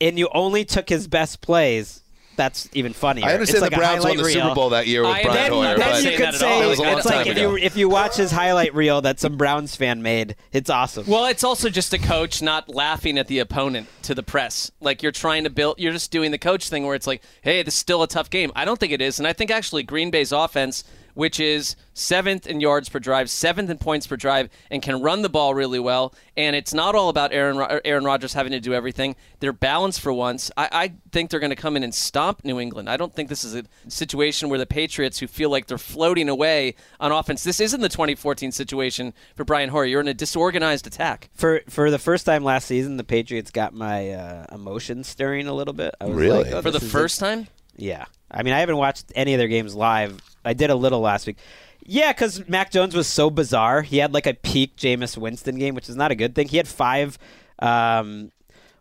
and 0.00 0.18
you 0.18 0.28
only 0.34 0.64
took 0.66 0.88
his 0.90 1.08
best 1.08 1.40
plays, 1.40 2.02
that's 2.36 2.68
even 2.72 2.92
funnier. 2.92 3.24
I 3.26 3.32
understand 3.34 3.56
It's 3.56 3.62
like 3.62 3.70
the 3.70 3.76
a 3.76 3.80
Browns 3.80 4.04
won 4.04 4.16
highlight 4.16 4.24
the 4.26 4.32
Super. 4.40 4.54
Bowl 4.54 4.70
that 4.70 4.86
year 4.86 5.02
with 5.02 5.10
I- 5.10 5.22
Brian 5.22 5.36
then, 5.36 5.52
Hoyer. 5.52 5.76
then 5.78 5.90
but 5.90 6.02
you 6.04 6.16
could 6.16 6.34
say 6.34 6.52
all. 6.52 6.60
That 6.60 6.68
was 6.68 6.78
a 6.78 6.82
long 6.82 6.96
it's 6.98 7.06
like 7.06 7.14
time 7.24 7.26
if 7.28 7.38
you 7.38 7.56
if 7.56 7.76
you 7.76 7.88
watch 7.88 8.16
his 8.16 8.30
highlight 8.30 8.74
reel 8.74 9.00
that 9.02 9.18
some 9.20 9.36
Browns 9.36 9.74
fan 9.76 10.02
made, 10.02 10.36
it's 10.52 10.70
awesome. 10.70 11.06
Well, 11.06 11.26
it's 11.26 11.44
also 11.44 11.68
just 11.68 11.92
a 11.92 11.98
coach 11.98 12.42
not 12.42 12.68
laughing 12.68 13.18
at 13.18 13.26
the 13.26 13.38
opponent 13.40 13.88
to 14.02 14.14
the 14.14 14.22
press. 14.22 14.70
Like 14.80 15.02
you're 15.02 15.12
trying 15.12 15.44
to 15.44 15.50
build, 15.50 15.78
you're 15.78 15.92
just 15.92 16.10
doing 16.10 16.30
the 16.30 16.38
coach 16.38 16.68
thing 16.68 16.86
where 16.86 16.94
it's 16.94 17.06
like, 17.06 17.22
hey, 17.42 17.62
this 17.62 17.74
is 17.74 17.80
still 17.80 18.02
a 18.02 18.08
tough 18.08 18.30
game. 18.30 18.52
I 18.54 18.64
don't 18.64 18.78
think 18.78 18.92
it 18.92 19.00
is. 19.00 19.18
And 19.18 19.26
I 19.26 19.32
think 19.32 19.50
actually 19.50 19.82
Green 19.82 20.10
Bay's 20.10 20.32
offense, 20.32 20.84
which 21.16 21.40
is 21.40 21.76
seventh 21.94 22.46
in 22.46 22.60
yards 22.60 22.90
per 22.90 22.98
drive, 22.98 23.30
seventh 23.30 23.70
in 23.70 23.78
points 23.78 24.06
per 24.06 24.16
drive, 24.16 24.50
and 24.70 24.82
can 24.82 25.00
run 25.00 25.22
the 25.22 25.30
ball 25.30 25.54
really 25.54 25.78
well. 25.80 26.14
And 26.36 26.54
it's 26.54 26.74
not 26.74 26.94
all 26.94 27.08
about 27.08 27.32
Aaron, 27.32 27.56
Ro- 27.56 27.80
Aaron 27.86 28.04
Rodgers 28.04 28.34
having 28.34 28.52
to 28.52 28.60
do 28.60 28.74
everything. 28.74 29.16
They're 29.40 29.54
balanced 29.54 30.02
for 30.02 30.12
once. 30.12 30.50
I, 30.58 30.68
I 30.70 30.92
think 31.12 31.30
they're 31.30 31.40
going 31.40 31.48
to 31.50 31.56
come 31.56 31.74
in 31.74 31.82
and 31.82 31.94
stomp 31.94 32.44
New 32.44 32.60
England. 32.60 32.90
I 32.90 32.98
don't 32.98 33.14
think 33.14 33.30
this 33.30 33.44
is 33.44 33.54
a 33.54 33.64
situation 33.88 34.50
where 34.50 34.58
the 34.58 34.66
Patriots, 34.66 35.18
who 35.18 35.26
feel 35.26 35.48
like 35.48 35.66
they're 35.68 35.78
floating 35.78 36.28
away 36.28 36.74
on 37.00 37.12
offense, 37.12 37.42
this 37.44 37.60
isn't 37.60 37.80
the 37.80 37.88
2014 37.88 38.52
situation 38.52 39.14
for 39.34 39.44
Brian 39.44 39.70
Hoyer. 39.70 39.86
You're 39.86 40.02
in 40.02 40.08
a 40.08 40.14
disorganized 40.14 40.86
attack. 40.86 41.30
For 41.34 41.62
for 41.70 41.90
the 41.90 41.98
first 41.98 42.26
time 42.26 42.44
last 42.44 42.66
season, 42.66 42.98
the 42.98 43.04
Patriots 43.04 43.50
got 43.50 43.72
my 43.72 44.10
uh, 44.10 44.46
emotions 44.52 45.06
stirring 45.08 45.46
a 45.48 45.54
little 45.54 45.72
bit. 45.74 45.94
I 45.98 46.04
was 46.04 46.14
Really? 46.16 46.44
like, 46.44 46.52
oh, 46.52 46.60
For 46.62 46.70
the 46.70 46.78
this 46.78 46.82
is 46.82 46.92
first 46.92 47.18
time? 47.20 47.48
Yeah. 47.78 48.04
I 48.30 48.42
mean, 48.42 48.52
I 48.54 48.60
haven't 48.60 48.76
watched 48.76 49.12
any 49.14 49.34
of 49.34 49.38
their 49.38 49.48
games 49.48 49.74
live. 49.74 50.20
I 50.46 50.54
did 50.54 50.70
a 50.70 50.74
little 50.74 51.00
last 51.00 51.26
week. 51.26 51.36
Yeah, 51.84 52.12
because 52.12 52.48
Mac 52.48 52.70
Jones 52.70 52.94
was 52.94 53.06
so 53.06 53.30
bizarre. 53.30 53.82
He 53.82 53.98
had 53.98 54.14
like 54.14 54.26
a 54.26 54.34
peak 54.34 54.76
Jameis 54.76 55.16
Winston 55.16 55.58
game, 55.58 55.74
which 55.74 55.88
is 55.88 55.96
not 55.96 56.10
a 56.10 56.14
good 56.14 56.34
thing. 56.34 56.48
He 56.48 56.56
had 56.56 56.66
five, 56.66 57.18
um, 57.58 58.32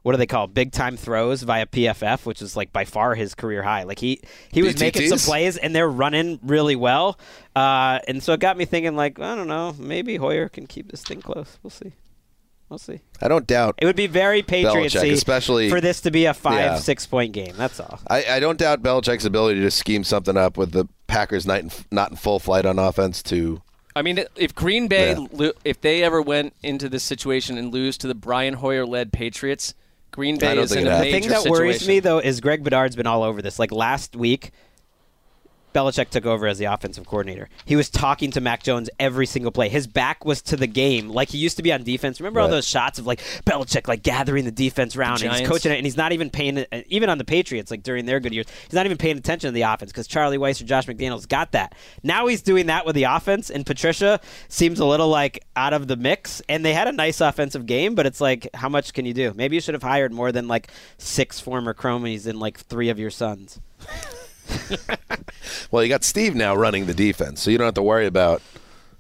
what 0.02 0.14
do 0.14 0.18
they 0.18 0.26
call 0.26 0.48
big 0.48 0.72
time 0.72 0.98
throws 0.98 1.44
via 1.44 1.66
PFF, 1.66 2.26
which 2.26 2.42
is 2.42 2.56
like 2.56 2.72
by 2.72 2.86
far 2.86 3.16
his 3.16 3.36
career 3.36 3.64
high. 3.64 3.84
Like 3.84 4.00
he 4.00 4.22
he 4.52 4.64
was 4.64 4.80
making 4.80 5.08
some 5.08 5.20
plays 5.20 5.58
and 5.58 5.76
they're 5.76 5.90
running 5.90 6.40
really 6.44 6.76
well, 6.76 7.20
uh, 7.56 8.00
and 8.08 8.24
so 8.24 8.34
it 8.34 8.40
got 8.40 8.58
me 8.58 8.66
thinking. 8.66 8.96
Like 8.96 9.20
I 9.20 9.36
don't 9.36 9.48
know, 9.48 9.76
maybe 9.78 10.16
Hoyer 10.18 10.50
can 10.50 10.68
keep 10.68 10.92
this 10.92 11.04
thing 11.04 11.22
close. 11.22 11.58
We'll 11.64 11.72
see. 11.72 11.94
We'll 12.70 12.80
see. 12.80 13.00
I 13.22 13.28
don't 13.28 13.46
doubt. 13.46 13.76
It 13.78 13.86
would 13.86 13.96
be 13.96 14.08
very 14.08 14.42
Patriotsy, 14.42 15.00
Belichick, 15.00 15.12
especially- 15.14 15.70
for 15.70 15.80
this 15.80 16.02
to 16.02 16.12
be 16.12 16.26
a 16.26 16.34
five 16.34 16.60
Yeah. 16.60 16.76
six 16.78 17.06
point 17.06 17.32
game. 17.32 17.54
That's 17.58 17.80
all. 17.80 18.00
I, 18.08 18.26
I 18.26 18.40
don't 18.40 18.58
doubt 18.58 18.82
Belichick's 18.82 19.26
ability 19.26 19.62
to 19.62 19.70
scheme 19.72 20.04
something 20.04 20.36
up 20.36 20.58
with 20.58 20.72
the 20.72 20.88
Packers 21.08 21.46
not 21.46 21.60
in, 21.60 21.72
not 21.92 22.10
in 22.12 22.18
full 22.18 22.40
flight 22.40 22.66
on 22.66 22.80
offense 22.80 23.22
to 23.24 23.62
I 23.98 24.02
mean, 24.02 24.26
if 24.36 24.54
Green 24.54 24.88
Bay, 24.90 25.12
Yeah. 25.12 25.26
lo- 25.32 25.52
if 25.64 25.80
they 25.80 26.04
ever 26.04 26.22
went 26.22 26.54
into 26.64 26.90
this 26.90 27.04
situation 27.04 27.58
and 27.58 27.72
lose 27.72 27.98
to 28.00 28.08
the 28.08 28.16
Brian 28.16 28.56
Hoyer-led 28.56 29.14
Patriots, 29.14 29.74
Green 30.12 30.38
Bay 30.38 30.58
is 30.58 30.72
in 30.74 30.80
it 30.80 30.88
a 30.88 30.92
happens. 30.92 31.14
The 31.14 31.20
thing 31.22 31.30
that 31.30 31.50
worries 31.50 31.88
me 31.88 32.00
though 32.02 32.20
is 32.20 32.42
Greg 32.42 32.62
Bedard's 32.64 32.96
been 32.98 33.08
all 33.08 33.24
over 33.24 33.42
this. 33.42 33.58
Like 33.60 33.72
last 33.72 34.16
week, 34.16 34.52
Belichick 35.76 36.10
took 36.10 36.26
over 36.26 36.48
as 36.48 36.58
the 36.58 36.66
offensive 36.66 37.06
coordinator, 37.06 37.50
he 37.66 37.76
was 37.76 37.90
talking 37.90 38.32
to 38.32 38.40
Mac 38.40 38.64
Jones 38.64 38.90
every 38.98 39.26
single 39.26 39.52
play. 39.52 39.68
His 39.68 39.88
back 39.88 40.24
was 40.24 40.42
to 40.44 40.56
the 40.56 40.68
game, 40.68 41.10
like 41.10 41.30
he 41.30 41.38
used 41.38 41.58
to 41.58 41.64
be 41.64 41.74
on 41.74 41.84
defense. 41.84 42.22
Remember 42.22 42.40
all 42.40 42.48
those 42.48 42.68
shots 42.68 42.98
of 42.98 43.06
like 43.06 43.20
Belichick 43.46 43.88
like 43.88 44.02
gathering 44.02 44.46
the 44.46 44.52
defense 44.52 44.96
round, 44.96 45.22
and 45.22 45.34
he's 45.34 45.48
coaching 45.48 45.74
it, 45.74 45.76
and 45.76 45.86
he's 45.86 45.98
not 45.98 46.14
even 46.14 46.30
paying. 46.30 46.66
Even 46.88 47.10
on 47.10 47.18
the 47.18 47.26
Patriots, 47.26 47.72
like 47.72 47.84
during 47.84 48.06
their 48.06 48.22
good 48.22 48.34
years, 48.34 48.46
he's 48.64 48.74
not 48.74 48.86
even 48.86 48.98
paying 48.98 49.18
attention 49.18 49.50
to 49.50 49.52
the 49.52 49.64
offense 49.64 49.92
because 49.92 50.08
Charlie 50.08 50.38
Weis 50.38 50.62
or 50.62 50.66
Josh 50.66 50.86
McDaniels 50.86 51.28
got 51.28 51.52
that. 51.52 51.76
Now 52.04 52.28
he's 52.28 52.42
doing 52.42 52.68
that 52.68 52.86
with 52.86 52.96
the 52.96 53.04
offense, 53.04 53.50
and 53.50 53.66
Patricia 53.66 54.22
seems 54.48 54.80
a 54.80 54.86
little 54.86 55.10
like 55.10 55.44
out 55.58 55.74
of 55.74 55.88
the 55.88 55.98
mix. 55.98 56.42
And 56.48 56.64
they 56.64 56.74
had 56.74 56.88
a 56.88 56.94
nice 56.94 57.20
offensive 57.20 57.66
game, 57.66 57.96
but 57.96 58.06
it's 58.06 58.22
like, 58.22 58.48
how 58.54 58.70
much 58.70 58.94
can 58.94 59.06
you 59.06 59.14
do? 59.14 59.34
Maybe 59.36 59.56
you 59.56 59.62
should 59.62 59.74
have 59.74 59.84
hired 59.84 60.14
more 60.14 60.32
than 60.32 60.48
like 60.48 60.70
six 60.98 61.40
former 61.40 61.74
chromies 61.74 62.28
and 62.28 62.40
like 62.40 62.60
three 62.60 62.90
of 62.90 62.98
your 62.98 63.12
sons. 63.12 63.60
Well, 65.72 65.84
you 65.84 65.90
got 65.90 66.04
Steve 66.04 66.36
now 66.36 66.56
running 66.56 66.86
the 66.86 66.94
defense, 66.94 67.42
so 67.42 67.52
you 67.52 67.58
don't 67.58 67.66
have 67.66 67.74
to 67.76 67.84
worry 67.84 68.06
about 68.06 68.42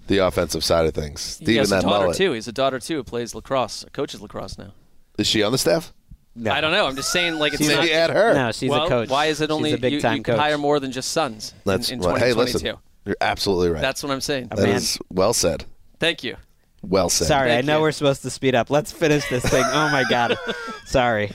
the 0.07 0.19
offensive 0.19 0.63
side 0.63 0.85
of 0.85 0.93
things. 0.93 1.37
He 1.39 1.45
Steve 1.45 1.57
has 1.59 1.71
and 1.71 1.79
a 1.79 1.87
daughter 1.87 2.03
mullet. 2.05 2.17
too. 2.17 2.31
He's 2.33 2.47
a 2.47 2.51
daughter 2.51 2.79
too 2.79 2.97
who 2.97 3.03
plays 3.03 3.33
lacrosse, 3.33 3.85
coaches 3.93 4.21
lacrosse 4.21 4.57
now. 4.57 4.73
Is 5.17 5.27
she 5.27 5.41
on 5.43 5.51
the 5.51 5.57
staff? 5.57 5.93
No. 6.35 6.51
I 6.51 6.59
don't 6.59 6.71
know. 6.71 6.85
I'm 6.85 6.95
just 6.97 7.11
saying, 7.11 7.39
like, 7.39 7.53
it's 7.53 7.65
Maybe 7.65 7.75
not. 7.75 7.89
add 7.89 8.09
her. 8.09 8.33
No, 8.33 8.51
she's 8.51 8.71
a 8.71 8.87
coach. 8.87 9.09
Why 9.09 9.27
is 9.27 9.39
it 9.39 9.51
only 9.51 9.71
a 9.71 9.77
big 9.77 9.93
you, 9.93 10.01
time 10.01 10.17
you 10.17 10.23
can 10.23 10.33
coach. 10.33 10.41
hire 10.41 10.57
more 10.57 10.81
than 10.81 10.91
just 10.91 11.11
sons 11.11 11.53
That's 11.63 11.89
in, 11.89 11.99
well, 11.99 12.15
hey, 12.15 12.31
2022? 12.33 12.53
listen, 12.53 12.79
you're 13.05 13.15
absolutely 13.21 13.69
right. 13.69 13.81
That's 13.81 14.03
what 14.03 14.11
I'm 14.11 14.19
saying. 14.21 14.49
That 14.49 14.67
is 14.67 14.99
well 15.09 15.33
said. 15.33 15.63
Thank 15.99 16.23
you. 16.25 16.35
Well 16.81 17.09
said. 17.09 17.27
Sorry, 17.27 17.53
I 17.53 17.61
know 17.61 17.77
you. 17.77 17.83
we're 17.83 17.91
supposed 17.93 18.21
to 18.23 18.29
speed 18.29 18.53
up. 18.53 18.69
Let's 18.69 18.91
finish 18.91 19.27
this 19.29 19.45
thing. 19.45 19.63
Oh 19.65 19.89
my 19.91 20.03
god. 20.09 20.37
Sorry. 20.85 21.31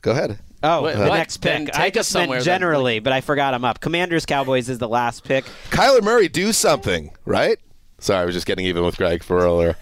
Go 0.00 0.12
ahead. 0.12 0.38
Oh, 0.62 0.82
Wait, 0.82 0.96
the 0.96 1.06
next 1.06 1.36
pick. 1.36 1.52
Then 1.66 1.70
I 1.74 1.78
take 1.84 1.96
us 1.96 2.06
just 2.06 2.14
meant 2.14 2.24
somewhere 2.24 2.38
then. 2.40 2.44
generally, 2.44 2.98
but 2.98 3.12
I 3.12 3.20
forgot 3.20 3.54
I'm 3.54 3.64
up. 3.64 3.80
Commanders 3.80 4.26
Cowboys 4.26 4.68
is 4.68 4.78
the 4.78 4.88
last 4.88 5.22
pick. 5.24 5.44
Kyler 5.70 6.02
Murray, 6.02 6.28
do 6.28 6.52
something, 6.52 7.12
right? 7.24 7.58
Sorry, 8.00 8.22
I 8.22 8.24
was 8.24 8.34
just 8.34 8.46
getting 8.46 8.66
even 8.66 8.84
with 8.84 8.96
Greg 8.96 9.22
for 9.22 9.38
earlier. 9.38 9.76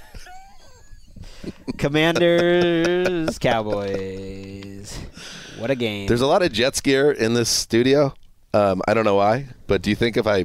Commanders 1.78 3.38
Cowboys. 3.40 4.98
What 5.58 5.70
a 5.70 5.74
game. 5.74 6.06
There's 6.08 6.20
a 6.20 6.26
lot 6.26 6.42
of 6.42 6.52
Jets 6.52 6.80
gear 6.80 7.10
in 7.10 7.34
this 7.34 7.48
studio. 7.48 8.12
Um, 8.52 8.82
I 8.86 8.94
don't 8.94 9.04
know 9.04 9.14
why, 9.14 9.46
but 9.66 9.82
do 9.82 9.90
you 9.90 9.96
think 9.96 10.16
if 10.16 10.26
I 10.26 10.44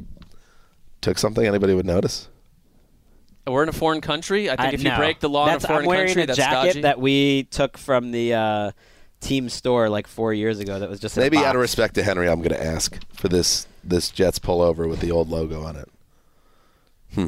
took 1.01 1.17
something, 1.17 1.45
anybody 1.45 1.73
would 1.73 1.85
notice? 1.85 2.29
We're 3.47 3.63
in 3.63 3.69
a 3.69 3.73
foreign 3.73 4.01
country. 4.01 4.49
I 4.49 4.55
think 4.55 4.69
I- 4.69 4.71
if 4.73 4.83
you 4.83 4.89
no. 4.89 4.97
break 4.97 5.19
the 5.19 5.29
law 5.29 5.43
in 5.45 5.49
a 5.49 5.51
That's- 5.53 5.65
foreign 5.65 5.81
I'm 5.83 5.87
wearing 5.87 6.07
country, 6.07 6.23
a 6.23 6.27
that's 6.27 6.37
jacket 6.37 6.67
dodgy. 6.67 6.81
that 6.81 6.99
we 6.99 7.43
took 7.51 7.77
from 7.77 8.11
the 8.11 8.33
uh, 8.33 8.71
team 9.22 9.48
store 9.48 9.89
like 9.89 10.07
four 10.07 10.34
years 10.34 10.60
ago. 10.60 10.80
That 10.80 10.89
was 10.89 10.99
just 10.99 11.15
Maybe 11.15 11.38
out 11.38 11.56
of 11.56 11.61
respect 11.61 11.95
to 11.95 12.03
Henry, 12.03 12.27
I'm 12.27 12.39
going 12.39 12.49
to 12.49 12.64
ask 12.64 12.98
for 13.14 13.30
this 13.30 13.68
this 13.84 14.10
Jets 14.10 14.38
pullover 14.39 14.89
with 14.89 14.99
the 14.99 15.11
old 15.11 15.30
logo 15.30 15.64
on 15.64 15.76
it. 15.76 15.89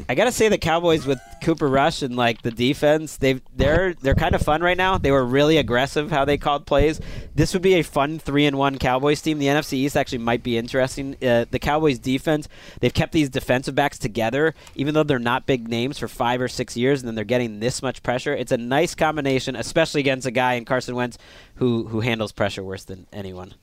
I 0.07 0.15
gotta 0.15 0.31
say 0.31 0.47
the 0.47 0.57
Cowboys 0.57 1.05
with 1.05 1.19
Cooper 1.41 1.67
Rush 1.67 2.01
and 2.01 2.15
like 2.15 2.41
the 2.41 2.51
defense, 2.51 3.17
they 3.17 3.41
they're 3.55 3.93
they're 3.95 4.15
kind 4.15 4.33
of 4.33 4.41
fun 4.41 4.61
right 4.61 4.77
now. 4.77 4.97
They 4.97 5.11
were 5.11 5.25
really 5.25 5.57
aggressive 5.57 6.09
how 6.09 6.23
they 6.23 6.37
called 6.37 6.65
plays. 6.65 7.01
This 7.35 7.53
would 7.53 7.61
be 7.61 7.75
a 7.75 7.81
fun 7.81 8.19
three 8.19 8.45
and 8.45 8.57
one 8.57 8.79
Cowboys 8.79 9.21
team. 9.21 9.39
The 9.39 9.47
NFC 9.47 9.73
East 9.73 9.97
actually 9.97 10.19
might 10.19 10.41
be 10.41 10.57
interesting. 10.57 11.17
Uh, 11.21 11.45
the 11.51 11.59
Cowboys 11.59 11.99
defense, 11.99 12.47
they've 12.79 12.93
kept 12.93 13.11
these 13.11 13.29
defensive 13.29 13.75
backs 13.75 13.99
together, 13.99 14.55
even 14.75 14.93
though 14.93 15.03
they're 15.03 15.19
not 15.19 15.45
big 15.45 15.67
names 15.67 15.99
for 15.99 16.07
five 16.07 16.41
or 16.41 16.47
six 16.47 16.77
years, 16.77 17.01
and 17.01 17.07
then 17.07 17.15
they're 17.15 17.25
getting 17.25 17.59
this 17.59 17.81
much 17.81 18.03
pressure. 18.03 18.33
It's 18.33 18.51
a 18.51 18.57
nice 18.57 18.95
combination, 18.95 19.55
especially 19.55 19.99
against 20.01 20.25
a 20.25 20.31
guy 20.31 20.53
in 20.53 20.65
Carson 20.65 20.95
Wentz 20.95 21.17
who 21.55 21.87
who 21.87 21.99
handles 21.99 22.31
pressure 22.31 22.63
worse 22.63 22.85
than 22.85 23.07
anyone. 23.11 23.53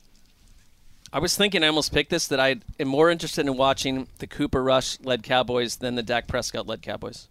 I 1.13 1.19
was 1.19 1.35
thinking 1.35 1.63
I 1.63 1.67
almost 1.67 1.93
picked 1.93 2.09
this 2.09 2.27
that 2.27 2.39
I 2.39 2.57
am 2.79 2.87
more 2.87 3.09
interested 3.09 3.45
in 3.45 3.57
watching 3.57 4.07
the 4.19 4.27
Cooper 4.27 4.63
Rush 4.63 4.97
led 5.01 5.23
Cowboys 5.23 5.77
than 5.77 5.95
the 5.95 6.03
Dak 6.03 6.27
Prescott 6.27 6.67
led 6.67 6.81
Cowboys. 6.81 7.27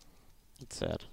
It's 0.61 0.77
sad. 0.77 1.05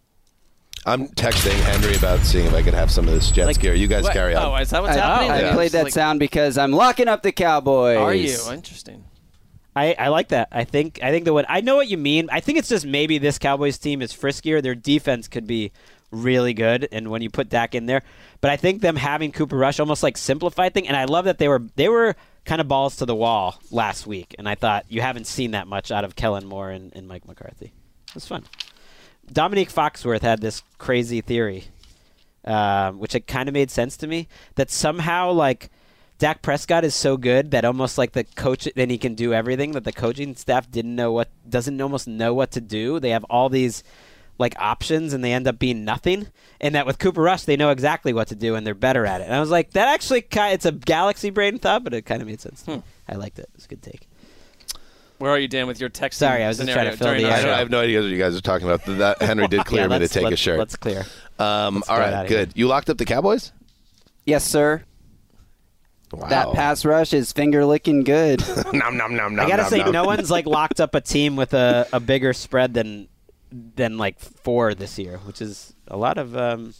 I'm 0.85 1.07
texting 1.09 1.57
Henry 1.63 1.95
about 1.95 2.19
seeing 2.19 2.45
if 2.45 2.53
I 2.53 2.61
could 2.61 2.73
have 2.73 2.91
some 2.91 3.07
of 3.07 3.13
this 3.13 3.31
Jets 3.31 3.57
gear. 3.57 3.73
You 3.73 3.87
guys 3.87 4.03
what- 4.03 4.13
carry 4.13 4.35
on. 4.35 4.45
oh, 4.45 4.55
is 4.57 4.69
that 4.71 4.81
what's 4.81 4.95
I, 4.97 4.99
happening? 4.99 5.31
I 5.31 5.41
Yeah. 5.41 5.53
played 5.53 5.71
that 5.71 5.85
like- 5.85 5.93
sound 5.93 6.19
because 6.19 6.57
I'm 6.57 6.71
locking 6.71 7.07
up 7.07 7.23
the 7.23 7.31
Cowboys. 7.31 7.97
Are 7.97 8.13
you 8.13 8.37
interesting? 8.51 9.05
I, 9.75 9.95
I 9.99 10.07
like 10.09 10.29
that. 10.29 10.47
I 10.51 10.63
think 10.63 10.99
I 11.03 11.11
think 11.11 11.25
the 11.25 11.33
what 11.33 11.45
I 11.47 11.61
know 11.61 11.75
what 11.75 11.87
you 11.87 11.97
mean. 11.97 12.29
I 12.31 12.39
think 12.39 12.57
it's 12.57 12.67
just 12.69 12.85
maybe 12.85 13.17
this 13.19 13.37
Cowboys 13.37 13.77
team 13.77 14.01
is 14.01 14.11
friskier. 14.11 14.61
Their 14.61 14.73
defense 14.75 15.27
could 15.27 15.45
be 15.45 15.71
really 16.11 16.53
good, 16.53 16.87
and 16.91 17.09
when 17.09 17.21
you 17.21 17.29
put 17.29 17.49
Dak 17.49 17.75
in 17.75 17.85
there, 17.85 18.03
but 18.41 18.51
I 18.51 18.57
think 18.57 18.81
them 18.81 18.95
having 18.95 19.31
Cooper 19.31 19.57
Rush 19.57 19.79
almost 19.79 20.03
like 20.03 20.17
simplified 20.17 20.73
thing. 20.73 20.87
And 20.87 20.95
I 20.95 21.05
love 21.05 21.25
that 21.25 21.37
they 21.37 21.47
were 21.47 21.63
they 21.75 21.89
were 21.89 22.15
kind 22.45 22.61
of 22.61 22.67
balls 22.67 22.97
to 22.97 23.05
the 23.05 23.15
wall 23.15 23.59
last 23.71 24.07
week, 24.07 24.35
and 24.37 24.47
I 24.47 24.55
thought 24.55 24.85
you 24.89 25.01
haven't 25.01 25.27
seen 25.27 25.51
that 25.51 25.67
much 25.67 25.91
out 25.91 26.03
of 26.03 26.15
Kellen 26.15 26.45
Moore 26.45 26.69
and, 26.69 26.95
and 26.95 27.07
Mike 27.07 27.27
McCarthy. 27.27 27.73
It 28.09 28.15
was 28.15 28.27
fun. 28.27 28.45
Dominique 29.31 29.71
Foxworth 29.71 30.21
had 30.21 30.39
this 30.39 30.63
crazy 30.77 31.19
theory, 31.21 31.65
um, 32.45 32.99
which 32.99 33.13
it 33.13 33.27
kind 33.27 33.49
of 33.49 33.53
made 33.53 33.69
sense 33.69 33.97
to 33.97 34.07
me 34.07 34.27
that 34.55 34.71
somehow 34.71 35.31
like 35.31 35.69
Dak 36.19 36.41
Prescott 36.41 36.83
is 36.83 36.95
so 36.95 37.17
good 37.17 37.51
that 37.51 37.65
almost 37.65 37.97
like 37.97 38.13
the 38.13 38.23
coach, 38.23 38.67
then 38.75 38.89
he 38.89 38.97
can 38.97 39.13
do 39.13 39.33
everything 39.33 39.73
that 39.73 39.83
the 39.83 39.91
coaching 39.91 40.35
staff 40.35 40.71
didn't 40.71 40.95
know 40.95 41.11
what 41.11 41.29
doesn't 41.47 41.79
almost 41.79 42.07
know 42.07 42.33
what 42.33 42.51
to 42.51 42.61
do. 42.61 42.99
They 42.99 43.11
have 43.11 43.23
all 43.25 43.49
these 43.49 43.83
like 44.39 44.55
options 44.59 45.13
and 45.13 45.23
they 45.23 45.33
end 45.33 45.47
up 45.47 45.57
being 45.59 45.83
nothing. 45.85 46.27
And 46.61 46.75
that 46.75 46.85
with 46.85 46.99
Cooper 46.99 47.21
Rush, 47.21 47.43
they 47.43 47.57
know 47.57 47.69
exactly 47.71 48.13
what 48.13 48.27
to 48.29 48.35
do 48.35 48.55
and 48.55 48.65
they're 48.65 48.73
better 48.75 49.05
at 49.05 49.21
it. 49.21 49.25
And 49.25 49.33
I 49.33 49.39
was 49.39 49.49
like, 49.49 49.71
that 49.71 49.87
actually 49.87 50.21
kind 50.21 50.53
it's 50.53 50.65
a 50.65 50.71
galaxy 50.71 51.29
brain 51.29 51.57
thought, 51.59 51.83
but 51.83 51.93
it 51.93 52.03
kind 52.05 52.21
of 52.21 52.27
made 52.27 52.41
sense. 52.41 52.61
To 52.63 52.77
me. 52.77 52.83
I 53.07 53.15
liked 53.15 53.39
it. 53.39 53.49
It's 53.55 53.65
a 53.65 53.69
good 53.69 53.81
take. 53.81 54.07
Where 55.19 55.31
are 55.31 55.39
you, 55.39 55.47
Dan, 55.47 55.65
with 55.65 55.79
your 55.79 55.89
text? 55.89 56.19
Sorry, 56.19 56.43
I 56.43 56.47
was 56.47 56.57
just 56.57 56.69
trying 56.71 56.91
to 56.91 56.95
fill 56.97 57.07
the 57.07 57.25
I, 57.25 57.39
air. 57.41 57.53
I 57.53 57.57
have 57.57 57.71
no 57.71 57.79
idea 57.79 58.01
what 58.01 58.09
you 58.09 58.19
guys 58.19 58.35
are 58.37 58.41
talking 58.41 58.67
about. 58.69 58.85
That 58.85 59.19
Henry 59.21 59.47
did 59.47 59.65
clear 59.65 59.83
Yeah, 59.83 59.87
me 59.87 59.99
to 59.99 60.07
take 60.07 60.21
a 60.23 60.27
let's- 60.29 60.39
shirt. 60.39 60.59
let's 60.59 60.75
clear. 60.75 61.05
Um, 61.39 61.75
Let's 61.75 61.89
all 61.89 61.97
get 61.97 62.27
here. 62.29 62.45
good. 62.45 62.51
You 62.55 62.67
locked 62.67 62.89
up 62.89 62.97
the 62.97 63.05
Cowboys. 63.05 63.51
Yes, 64.25 64.43
sir. 64.43 64.83
Wow. 66.11 66.29
That 66.29 66.53
pass 66.53 66.85
rush 66.85 67.13
is 67.13 67.31
finger 67.31 67.65
licking 67.65 68.03
good. 68.03 68.41
nom 68.73 68.95
nom 68.95 69.15
nom 69.15 69.39
I 69.39 69.47
gotta 69.47 69.65
say, 69.65 69.83
no 69.91 70.05
one's 70.05 70.31
like 70.31 70.45
locked 70.45 70.79
up 70.79 70.95
a 70.95 71.01
team 71.01 71.35
with 71.35 71.53
a, 71.53 71.87
a 71.91 71.99
bigger 71.99 72.31
spread 72.33 72.73
than 72.73 73.07
than 73.51 73.97
like 73.97 74.19
four 74.19 74.73
this 74.73 74.97
year, 74.99 75.17
which 75.19 75.41
is 75.41 75.73
a 75.87 75.97
lot 75.97 76.17
of 76.17 76.35
um, 76.35 76.73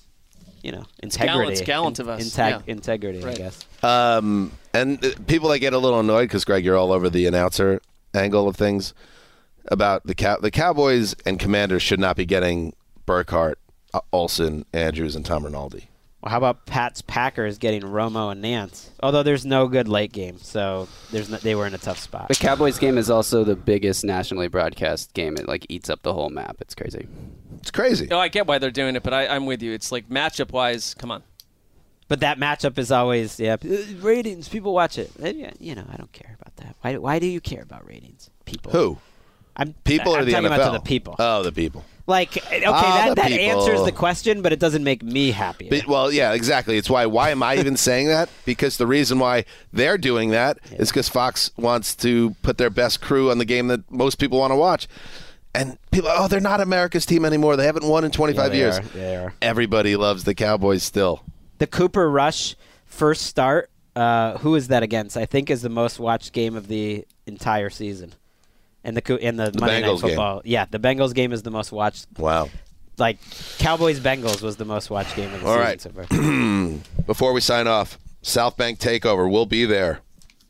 you 0.64 0.72
know 0.72 0.84
It's 1.02 1.16
gallant- 1.18 1.32
integrity. 1.50 1.54
it's 1.54 1.62
gallant 1.62 2.00
of 2.00 2.10
us, 2.10 2.24
Integ- 2.24 2.50
yeah. 2.68 2.74
Integrity, 2.74 3.24
I 3.24 3.34
guess. 3.36 3.66
Um, 3.84 4.52
and 4.74 5.04
uh, 5.04 5.10
people 5.28 5.50
that 5.50 5.60
get 5.60 5.74
a 5.74 5.78
little 5.78 6.00
annoyed 6.00 6.24
because 6.24 6.46
Greg, 6.46 6.64
you're 6.66 6.78
all 6.78 6.92
over 6.92 7.10
the 7.10 7.26
announcer 7.26 7.82
angle 8.14 8.48
of 8.48 8.56
things 8.56 8.94
about 9.70 10.06
the 10.06 10.16
cow. 10.16 10.38
The 10.38 10.52
Cowboys 10.52 11.16
and 11.26 11.40
Commanders 11.40 11.82
should 11.84 12.00
not 12.00 12.16
be 12.16 12.26
getting 12.26 12.74
Burkhardt, 13.06 13.60
uh, 13.94 14.02
Olsen, 14.12 14.66
Andrews, 14.74 15.16
and 15.16 15.26
Tom 15.26 15.44
Rinaldi. 15.46 15.90
Well, 16.22 16.32
how 16.32 16.38
about 16.38 16.66
Pat's 16.66 17.02
Packers 17.04 17.58
getting 17.60 17.84
Romo 17.84 18.32
and 18.32 18.42
Nance? 18.42 18.90
Although 19.04 19.22
there's 19.24 19.46
no 19.46 19.68
good 19.68 19.88
late 19.88 20.12
game, 20.12 20.40
so 20.40 20.88
there's 21.12 21.30
no, 21.30 21.38
they 21.38 21.54
were 21.54 21.68
in 21.68 21.76
a 21.76 21.78
tough 21.78 22.00
spot. 22.00 22.28
The 22.28 22.36
Cowboys 22.36 22.80
game 22.80 22.98
is 22.98 23.10
also 23.10 23.44
the 23.44 23.56
biggest 23.56 24.04
nationally 24.04 24.48
broadcast 24.48 25.14
game. 25.14 25.38
It 25.38 25.48
like 25.48 25.66
eats 25.70 25.90
up 25.92 26.02
the 26.02 26.14
whole 26.14 26.30
map. 26.30 26.58
It's 26.60 26.74
crazy. 26.74 27.08
It's 27.60 27.70
crazy. 27.70 28.08
Oh, 28.10 28.18
I 28.18 28.30
get 28.30 28.48
why 28.48 28.58
they're 28.58 28.72
doing 28.72 28.96
it, 28.96 29.04
but 29.04 29.14
I, 29.14 29.28
I'm 29.28 29.46
with 29.46 29.62
you. 29.62 29.74
It's 29.74 29.92
like 29.92 30.10
matchup 30.10 30.52
wise. 30.52 30.96
Come 30.96 31.12
on. 31.12 31.22
But 32.08 32.22
that 32.22 32.40
matchup 32.40 32.78
is 32.78 32.92
always 32.92 33.40
yeah 33.40 33.58
uh, 33.64 33.78
ratings. 34.00 34.50
People 34.50 34.74
watch 34.74 34.98
it. 34.98 35.12
Yeah, 35.20 35.52
You 35.60 35.76
know, 35.76 35.86
I 35.92 35.98
don't 35.98 36.12
care 36.14 36.36
about 36.40 36.56
that. 36.56 36.76
Why? 36.82 36.98
Why 36.98 37.20
do 37.20 37.28
you 37.28 37.42
care 37.42 37.62
about 37.62 37.88
ratings? 37.88 38.30
People. 38.46 38.72
Who? 38.72 38.98
I'm 39.56 39.74
People 39.84 40.14
I'm 40.14 40.22
or 40.22 40.26
the 40.26 40.32
talking 40.32 40.50
NFL? 40.50 40.56
about 40.56 40.72
to 40.74 40.78
the 40.80 40.84
people. 40.84 41.16
Oh, 41.20 41.44
the 41.44 41.52
people. 41.52 41.84
Like 42.08 42.38
okay, 42.38 42.64
Ah, 42.66 43.06
that, 43.08 43.16
that 43.18 43.28
people. 43.28 43.62
answers 43.68 43.84
the 43.84 43.92
question, 43.92 44.42
but 44.42 44.54
it 44.54 44.60
doesn't 44.60 44.84
make 44.84 45.04
me 45.04 45.32
happy. 45.32 45.68
But, 45.70 45.88
well, 45.88 46.10
yeah, 46.12 46.32
exactly. 46.32 46.78
It's 46.78 46.90
why. 46.90 47.06
Why 47.06 47.32
am 47.32 47.44
I 47.44 47.58
even 47.58 47.76
saying 47.88 48.08
that? 48.08 48.30
Because 48.46 48.78
the 48.78 48.88
reason 48.88 49.20
why 49.20 49.44
they're 49.74 49.98
doing 49.98 50.30
that 50.30 50.58
is 50.72 50.90
because 50.90 51.10
Fox 51.10 51.52
wants 51.58 51.96
to 51.98 52.34
put 52.44 52.58
their 52.58 52.70
best 52.70 53.02
crew 53.02 53.30
on 53.30 53.38
the 53.40 53.46
game 53.46 53.68
that 53.68 53.92
most 53.92 54.16
people 54.20 54.40
want 54.40 54.52
to 54.52 54.56
watch. 54.56 54.88
And 55.54 55.78
people, 55.92 56.10
oh, 56.14 56.28
they're 56.28 56.40
not 56.40 56.62
America's 56.62 57.06
team 57.06 57.26
anymore. 57.26 57.56
They 57.58 57.66
haven't 57.66 57.86
won 57.88 58.06
in 58.06 58.12
25 58.12 58.52
they 58.52 58.58
years. 58.58 58.78
are. 58.78 58.82
They 58.84 59.16
are. 59.16 59.34
Everybody 59.42 59.96
loves 59.96 60.24
the 60.24 60.36
Cowboys 60.36 60.84
still. 60.84 61.24
The 61.58 61.68
Cooper 61.68 62.10
Rush 62.10 62.56
first 62.86 63.24
start. 63.24 63.70
Uh, 63.96 64.38
who 64.38 64.54
is 64.56 64.68
that 64.68 64.84
against? 64.84 65.18
I 65.18 65.26
think 65.26 65.50
is 65.50 65.64
the 65.64 65.70
most 65.70 66.00
watched 66.00 66.32
game 66.32 66.56
of 66.56 66.68
the 66.68 67.06
entire 67.26 67.70
season. 67.72 68.14
And 68.88 68.96
the 68.96 69.20
and 69.22 69.38
the, 69.38 69.52
The 69.52 69.60
Monday 69.60 69.82
Bengals 69.82 69.82
Night 69.82 70.02
game. 70.02 70.10
Football. 70.10 70.42
Yeah, 70.46 70.66
the 70.66 70.80
Bengals 70.80 71.14
game 71.14 71.34
is 71.34 71.44
the 71.44 71.52
most 71.52 71.74
watched. 71.74 72.08
Wow. 72.18 72.50
Like 72.98 73.18
Cowboys 73.60 74.00
Bengals 74.00 74.42
was 74.42 74.56
the 74.56 74.66
most 74.66 74.90
watched 74.90 75.14
game 75.16 75.32
of 75.34 75.42
the 75.42 75.48
All 75.48 75.54
season 75.66 75.94
right. 75.94 76.10
so 76.10 76.16
far. 76.16 76.80
Before 77.06 77.34
we 77.34 77.42
sign 77.42 77.68
off, 77.68 78.00
South 78.22 78.56
Bank 78.56 78.80
Takeover. 78.80 79.30
We'll 79.30 79.46
be 79.46 79.66
there, 79.66 80.00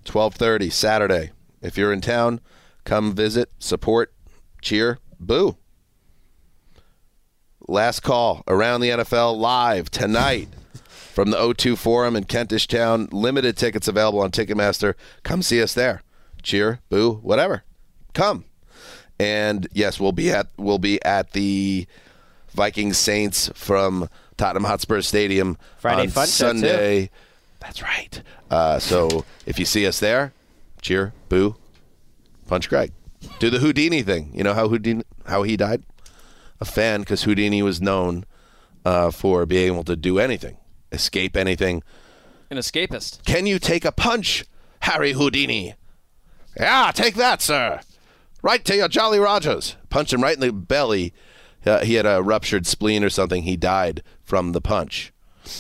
12:30 0.06 0.72
Saturday. 0.72 1.32
If 1.64 1.78
you're 1.78 1.92
in 1.92 2.00
town, 2.00 2.40
come 2.86 3.14
visit, 3.14 3.50
support, 3.58 4.14
cheer, 4.62 5.00
boo. 5.20 5.58
Last 7.68 8.02
call 8.02 8.44
around 8.48 8.82
the 8.82 8.90
NFL 8.92 9.36
live 9.38 9.90
tonight. 9.90 10.50
from 11.18 11.32
the 11.32 11.38
O2 11.38 11.76
Forum 11.76 12.16
in 12.16 12.26
Kentish 12.26 12.68
Town. 12.68 13.10
Limited 13.12 13.58
tickets 13.58 13.88
available 13.88 14.20
on 14.20 14.30
Ticketmaster. 14.30 14.94
Come 15.24 15.42
see 15.42 15.60
us 15.64 15.74
there. 15.74 16.04
Cheer, 16.44 16.82
boo, 16.90 17.14
whatever. 17.24 17.64
Come. 18.18 18.46
And 19.20 19.68
yes, 19.74 20.00
we'll 20.00 20.12
be 20.12 20.32
at 20.32 20.48
we'll 20.58 20.80
be 20.80 21.00
at 21.06 21.34
the 21.34 21.86
Vikings 22.50 22.98
Saints 22.98 23.52
from 23.54 24.10
Tottenham 24.38 24.64
Hotspur 24.64 25.02
Stadium 25.02 25.56
Friday 25.78 26.02
on 26.02 26.08
fun 26.10 26.28
show, 26.28 26.52
too. 26.52 26.60
Sunday. 26.60 27.10
That's 27.60 27.84
right. 27.84 28.24
Uh, 28.50 28.80
so 28.80 29.24
if 29.46 29.60
you 29.60 29.66
see 29.66 29.86
us 29.86 30.00
there, 30.00 30.34
cheer, 30.82 31.14
boo, 31.30 31.58
punch 32.48 32.70
Greg. 32.70 32.92
Do 33.38 33.52
the 33.52 33.60
Houdini 33.60 34.02
thing. 34.02 34.32
You 34.34 34.44
know 34.44 34.56
how 34.56 34.68
Houdini 34.68 35.04
how 35.28 35.44
he 35.44 35.56
died? 35.56 35.84
A 36.60 36.66
fan 36.66 37.02
because 37.02 37.22
Houdini 37.22 37.62
was 37.62 37.80
known 37.80 38.26
uh, 38.84 39.12
for 39.12 39.46
being 39.46 39.68
able 39.68 39.84
to 39.84 39.96
do 39.96 40.18
anything, 40.18 40.58
escape 40.92 41.38
anything. 41.38 41.84
An 42.50 42.58
escapist. 42.58 43.24
Can 43.26 43.46
you 43.46 43.60
take 43.60 43.86
a 43.86 43.92
punch, 43.92 44.44
Harry 44.80 45.14
Houdini? 45.14 45.76
Yeah, 46.60 46.92
take 46.96 47.14
that, 47.14 47.44
sir. 47.44 47.82
Right 48.48 48.64
to 48.64 48.78
your 48.78 48.88
Jolly 48.88 49.20
Rogers. 49.20 49.76
Punch 49.90 50.14
him 50.14 50.24
right 50.24 50.34
in 50.34 50.40
the 50.40 50.54
belly. 50.54 51.14
Uh, 51.66 51.84
he 51.84 51.96
had 51.96 52.06
a 52.06 52.24
ruptured 52.24 52.66
spleen 52.66 53.04
or 53.04 53.10
something. 53.10 53.44
He 53.44 53.58
died 53.58 54.02
from 54.24 54.54
the 54.54 54.62
punch. 54.62 55.12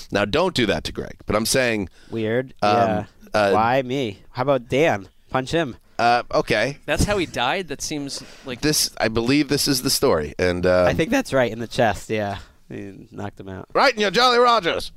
Now, 0.10 0.24
don't 0.24 0.56
do 0.56 0.66
that 0.68 0.86
to 0.86 0.94
Greg. 0.94 1.18
But 1.26 1.36
I'm 1.36 1.46
saying, 1.46 1.90
Weird. 2.10 2.54
Um, 2.62 2.72
yeah. 2.78 3.06
uh, 3.34 3.52
Why 3.52 3.82
me? 3.82 4.20
How 4.32 4.44
about 4.44 4.70
Dan? 4.70 5.10
Punch 5.30 5.52
him. 5.52 5.76
uh, 6.00 6.24
okay, 6.34 6.78
That's 6.86 7.04
how 7.04 7.18
he 7.18 7.26
died. 7.26 7.68
That 7.68 7.82
seems 7.82 8.24
like 8.46 8.62
this. 8.62 8.90
I 9.02 9.10
believe 9.10 9.50
this 9.50 9.68
is 9.68 9.82
the 9.82 9.90
story, 9.90 10.34
and 10.40 10.66
uh, 10.66 10.86
I 10.86 10.94
think 10.94 11.10
that's 11.10 11.34
right 11.34 11.52
in 11.52 11.60
the 11.60 11.68
chest. 11.68 12.10
Yeah, 12.10 12.38
he 12.70 13.06
knocked 13.12 13.38
him 13.38 13.50
out. 13.50 13.68
right 13.74 13.94
in 13.94 14.00
your 14.00 14.12
Jolly 14.12 14.38
Rogers. 14.40 14.94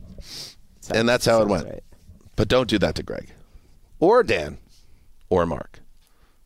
and 0.95 1.09
that's 1.09 1.27
how 1.27 1.43
it 1.43 1.49
went. 1.49 1.65
right. 1.67 1.83
But 2.37 2.47
don't 2.47 2.69
do 2.71 2.79
that 2.79 2.95
to 2.95 3.03
Greg, 3.03 3.31
or 3.99 4.23
Dan, 4.23 4.59
or 5.29 5.45
Marc, 5.45 5.81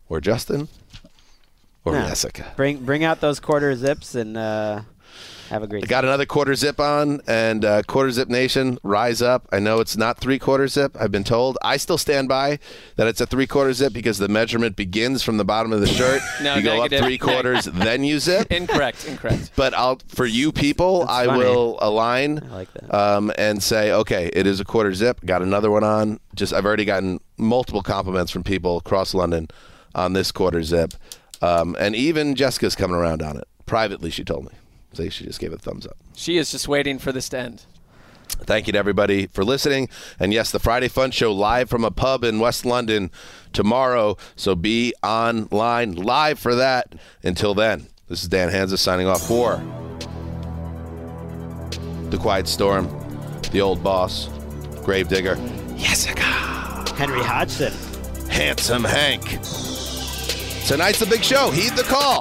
or 0.08 0.22
Justin, 0.22 0.68
or 1.84 1.92
No. 1.92 2.06
Jessica. 2.06 2.52
Bring 2.56 2.78
bring 2.84 3.04
out 3.04 3.20
those 3.20 3.40
quarter 3.40 3.74
zips 3.76 4.14
and 4.14 4.36
uh, 4.36 4.82
have 5.50 5.62
a 5.62 5.66
great. 5.66 5.84
I 5.84 5.86
got 5.86 6.04
another 6.04 6.24
quarter 6.24 6.54
zip 6.54 6.80
on, 6.80 7.20
and 7.26 7.64
uh, 7.66 7.82
quarter 7.82 8.10
zip 8.10 8.28
nation, 8.28 8.78
rise 8.82 9.20
up. 9.20 9.46
I 9.52 9.58
know 9.58 9.80
it's 9.80 9.94
not 9.94 10.18
three 10.18 10.38
quarter 10.38 10.66
zip. 10.66 10.96
I've 10.98 11.12
been 11.12 11.22
told. 11.22 11.58
I 11.62 11.76
still 11.76 11.98
stand 11.98 12.28
by 12.30 12.58
that 12.96 13.06
it's 13.06 13.20
a 13.20 13.26
three 13.26 13.46
quarter 13.46 13.74
zip 13.74 13.92
because 13.92 14.16
the 14.16 14.26
measurement 14.28 14.74
begins 14.74 15.22
from 15.22 15.36
the 15.36 15.44
bottom 15.44 15.72
of 15.74 15.80
the 15.80 15.86
shirt. 15.86 16.22
No, 16.42 16.54
you 16.56 16.62
go 16.62 16.76
negative. 16.78 17.00
up 17.00 17.06
three 17.06 17.18
quarters, 17.18 17.64
then 17.72 18.02
you 18.04 18.18
zip. 18.18 18.50
incorrect. 18.50 19.06
Incorrect. 19.06 19.50
But 19.54 19.74
I'll 19.74 19.98
for 20.08 20.24
you 20.26 20.50
people, 20.50 21.04
I 21.08 21.26
funny. 21.26 21.38
will 21.44 21.78
align 21.82 22.38
I 22.50 22.54
like 22.54 22.72
that. 22.72 22.94
um, 22.94 23.30
and 23.36 23.62
say, 23.62 23.92
okay, 23.92 24.30
it 24.32 24.46
is 24.46 24.60
a 24.60 24.64
quarter 24.64 24.94
zip. 24.94 25.20
Got 25.26 25.42
another 25.42 25.70
one 25.70 25.84
on. 25.84 26.18
Just 26.34 26.54
I've 26.54 26.64
already 26.64 26.86
gotten 26.86 27.20
multiple 27.36 27.82
compliments 27.82 28.32
from 28.32 28.42
people 28.44 28.78
across 28.78 29.12
London 29.14 29.48
on 29.94 30.14
this 30.14 30.32
quarter 30.32 30.62
zip, 30.62 30.94
um, 31.44 31.76
and 31.78 31.94
even 31.94 32.34
Jessica's 32.34 32.74
coming 32.74 32.96
around 32.96 33.22
on 33.22 33.36
it. 33.36 33.46
Privately, 33.66 34.10
she 34.10 34.24
told 34.24 34.44
me. 34.44 34.52
So 34.94 35.08
she 35.08 35.24
just 35.24 35.40
gave 35.40 35.52
it 35.52 35.56
a 35.56 35.58
thumbs 35.58 35.86
up. 35.86 35.96
She 36.14 36.38
is 36.38 36.50
just 36.50 36.68
waiting 36.68 36.98
for 36.98 37.12
this 37.12 37.28
to 37.30 37.38
end. 37.38 37.66
Thank 38.28 38.66
you 38.66 38.72
to 38.72 38.78
everybody 38.78 39.26
for 39.26 39.44
listening. 39.44 39.88
And 40.18 40.32
yes, 40.32 40.50
the 40.50 40.58
Friday 40.58 40.88
Fun 40.88 41.10
Show 41.10 41.32
live 41.32 41.68
from 41.68 41.84
a 41.84 41.90
pub 41.90 42.24
in 42.24 42.38
West 42.38 42.64
London 42.64 43.10
tomorrow. 43.52 44.16
So 44.36 44.54
be 44.54 44.94
online 45.02 45.94
live 45.94 46.38
for 46.38 46.54
that. 46.54 46.94
Until 47.22 47.54
then, 47.54 47.88
this 48.08 48.22
is 48.22 48.28
Dan 48.28 48.50
Hanzus 48.50 48.78
signing 48.78 49.06
off 49.06 49.26
for 49.26 49.56
The 52.10 52.18
Quiet 52.18 52.48
Storm, 52.48 52.88
The 53.52 53.60
Old 53.60 53.82
Boss, 53.82 54.28
Gravedigger, 54.84 55.36
Jessica, 55.76 56.22
Henry 56.96 57.22
Hodgson. 57.22 57.72
Handsome 58.30 58.84
Hank. 58.84 59.38
Tonight's 60.66 60.98
the 60.98 61.06
big 61.06 61.22
show. 61.22 61.50
Heed 61.50 61.72
the 61.76 61.82
call. 61.82 62.20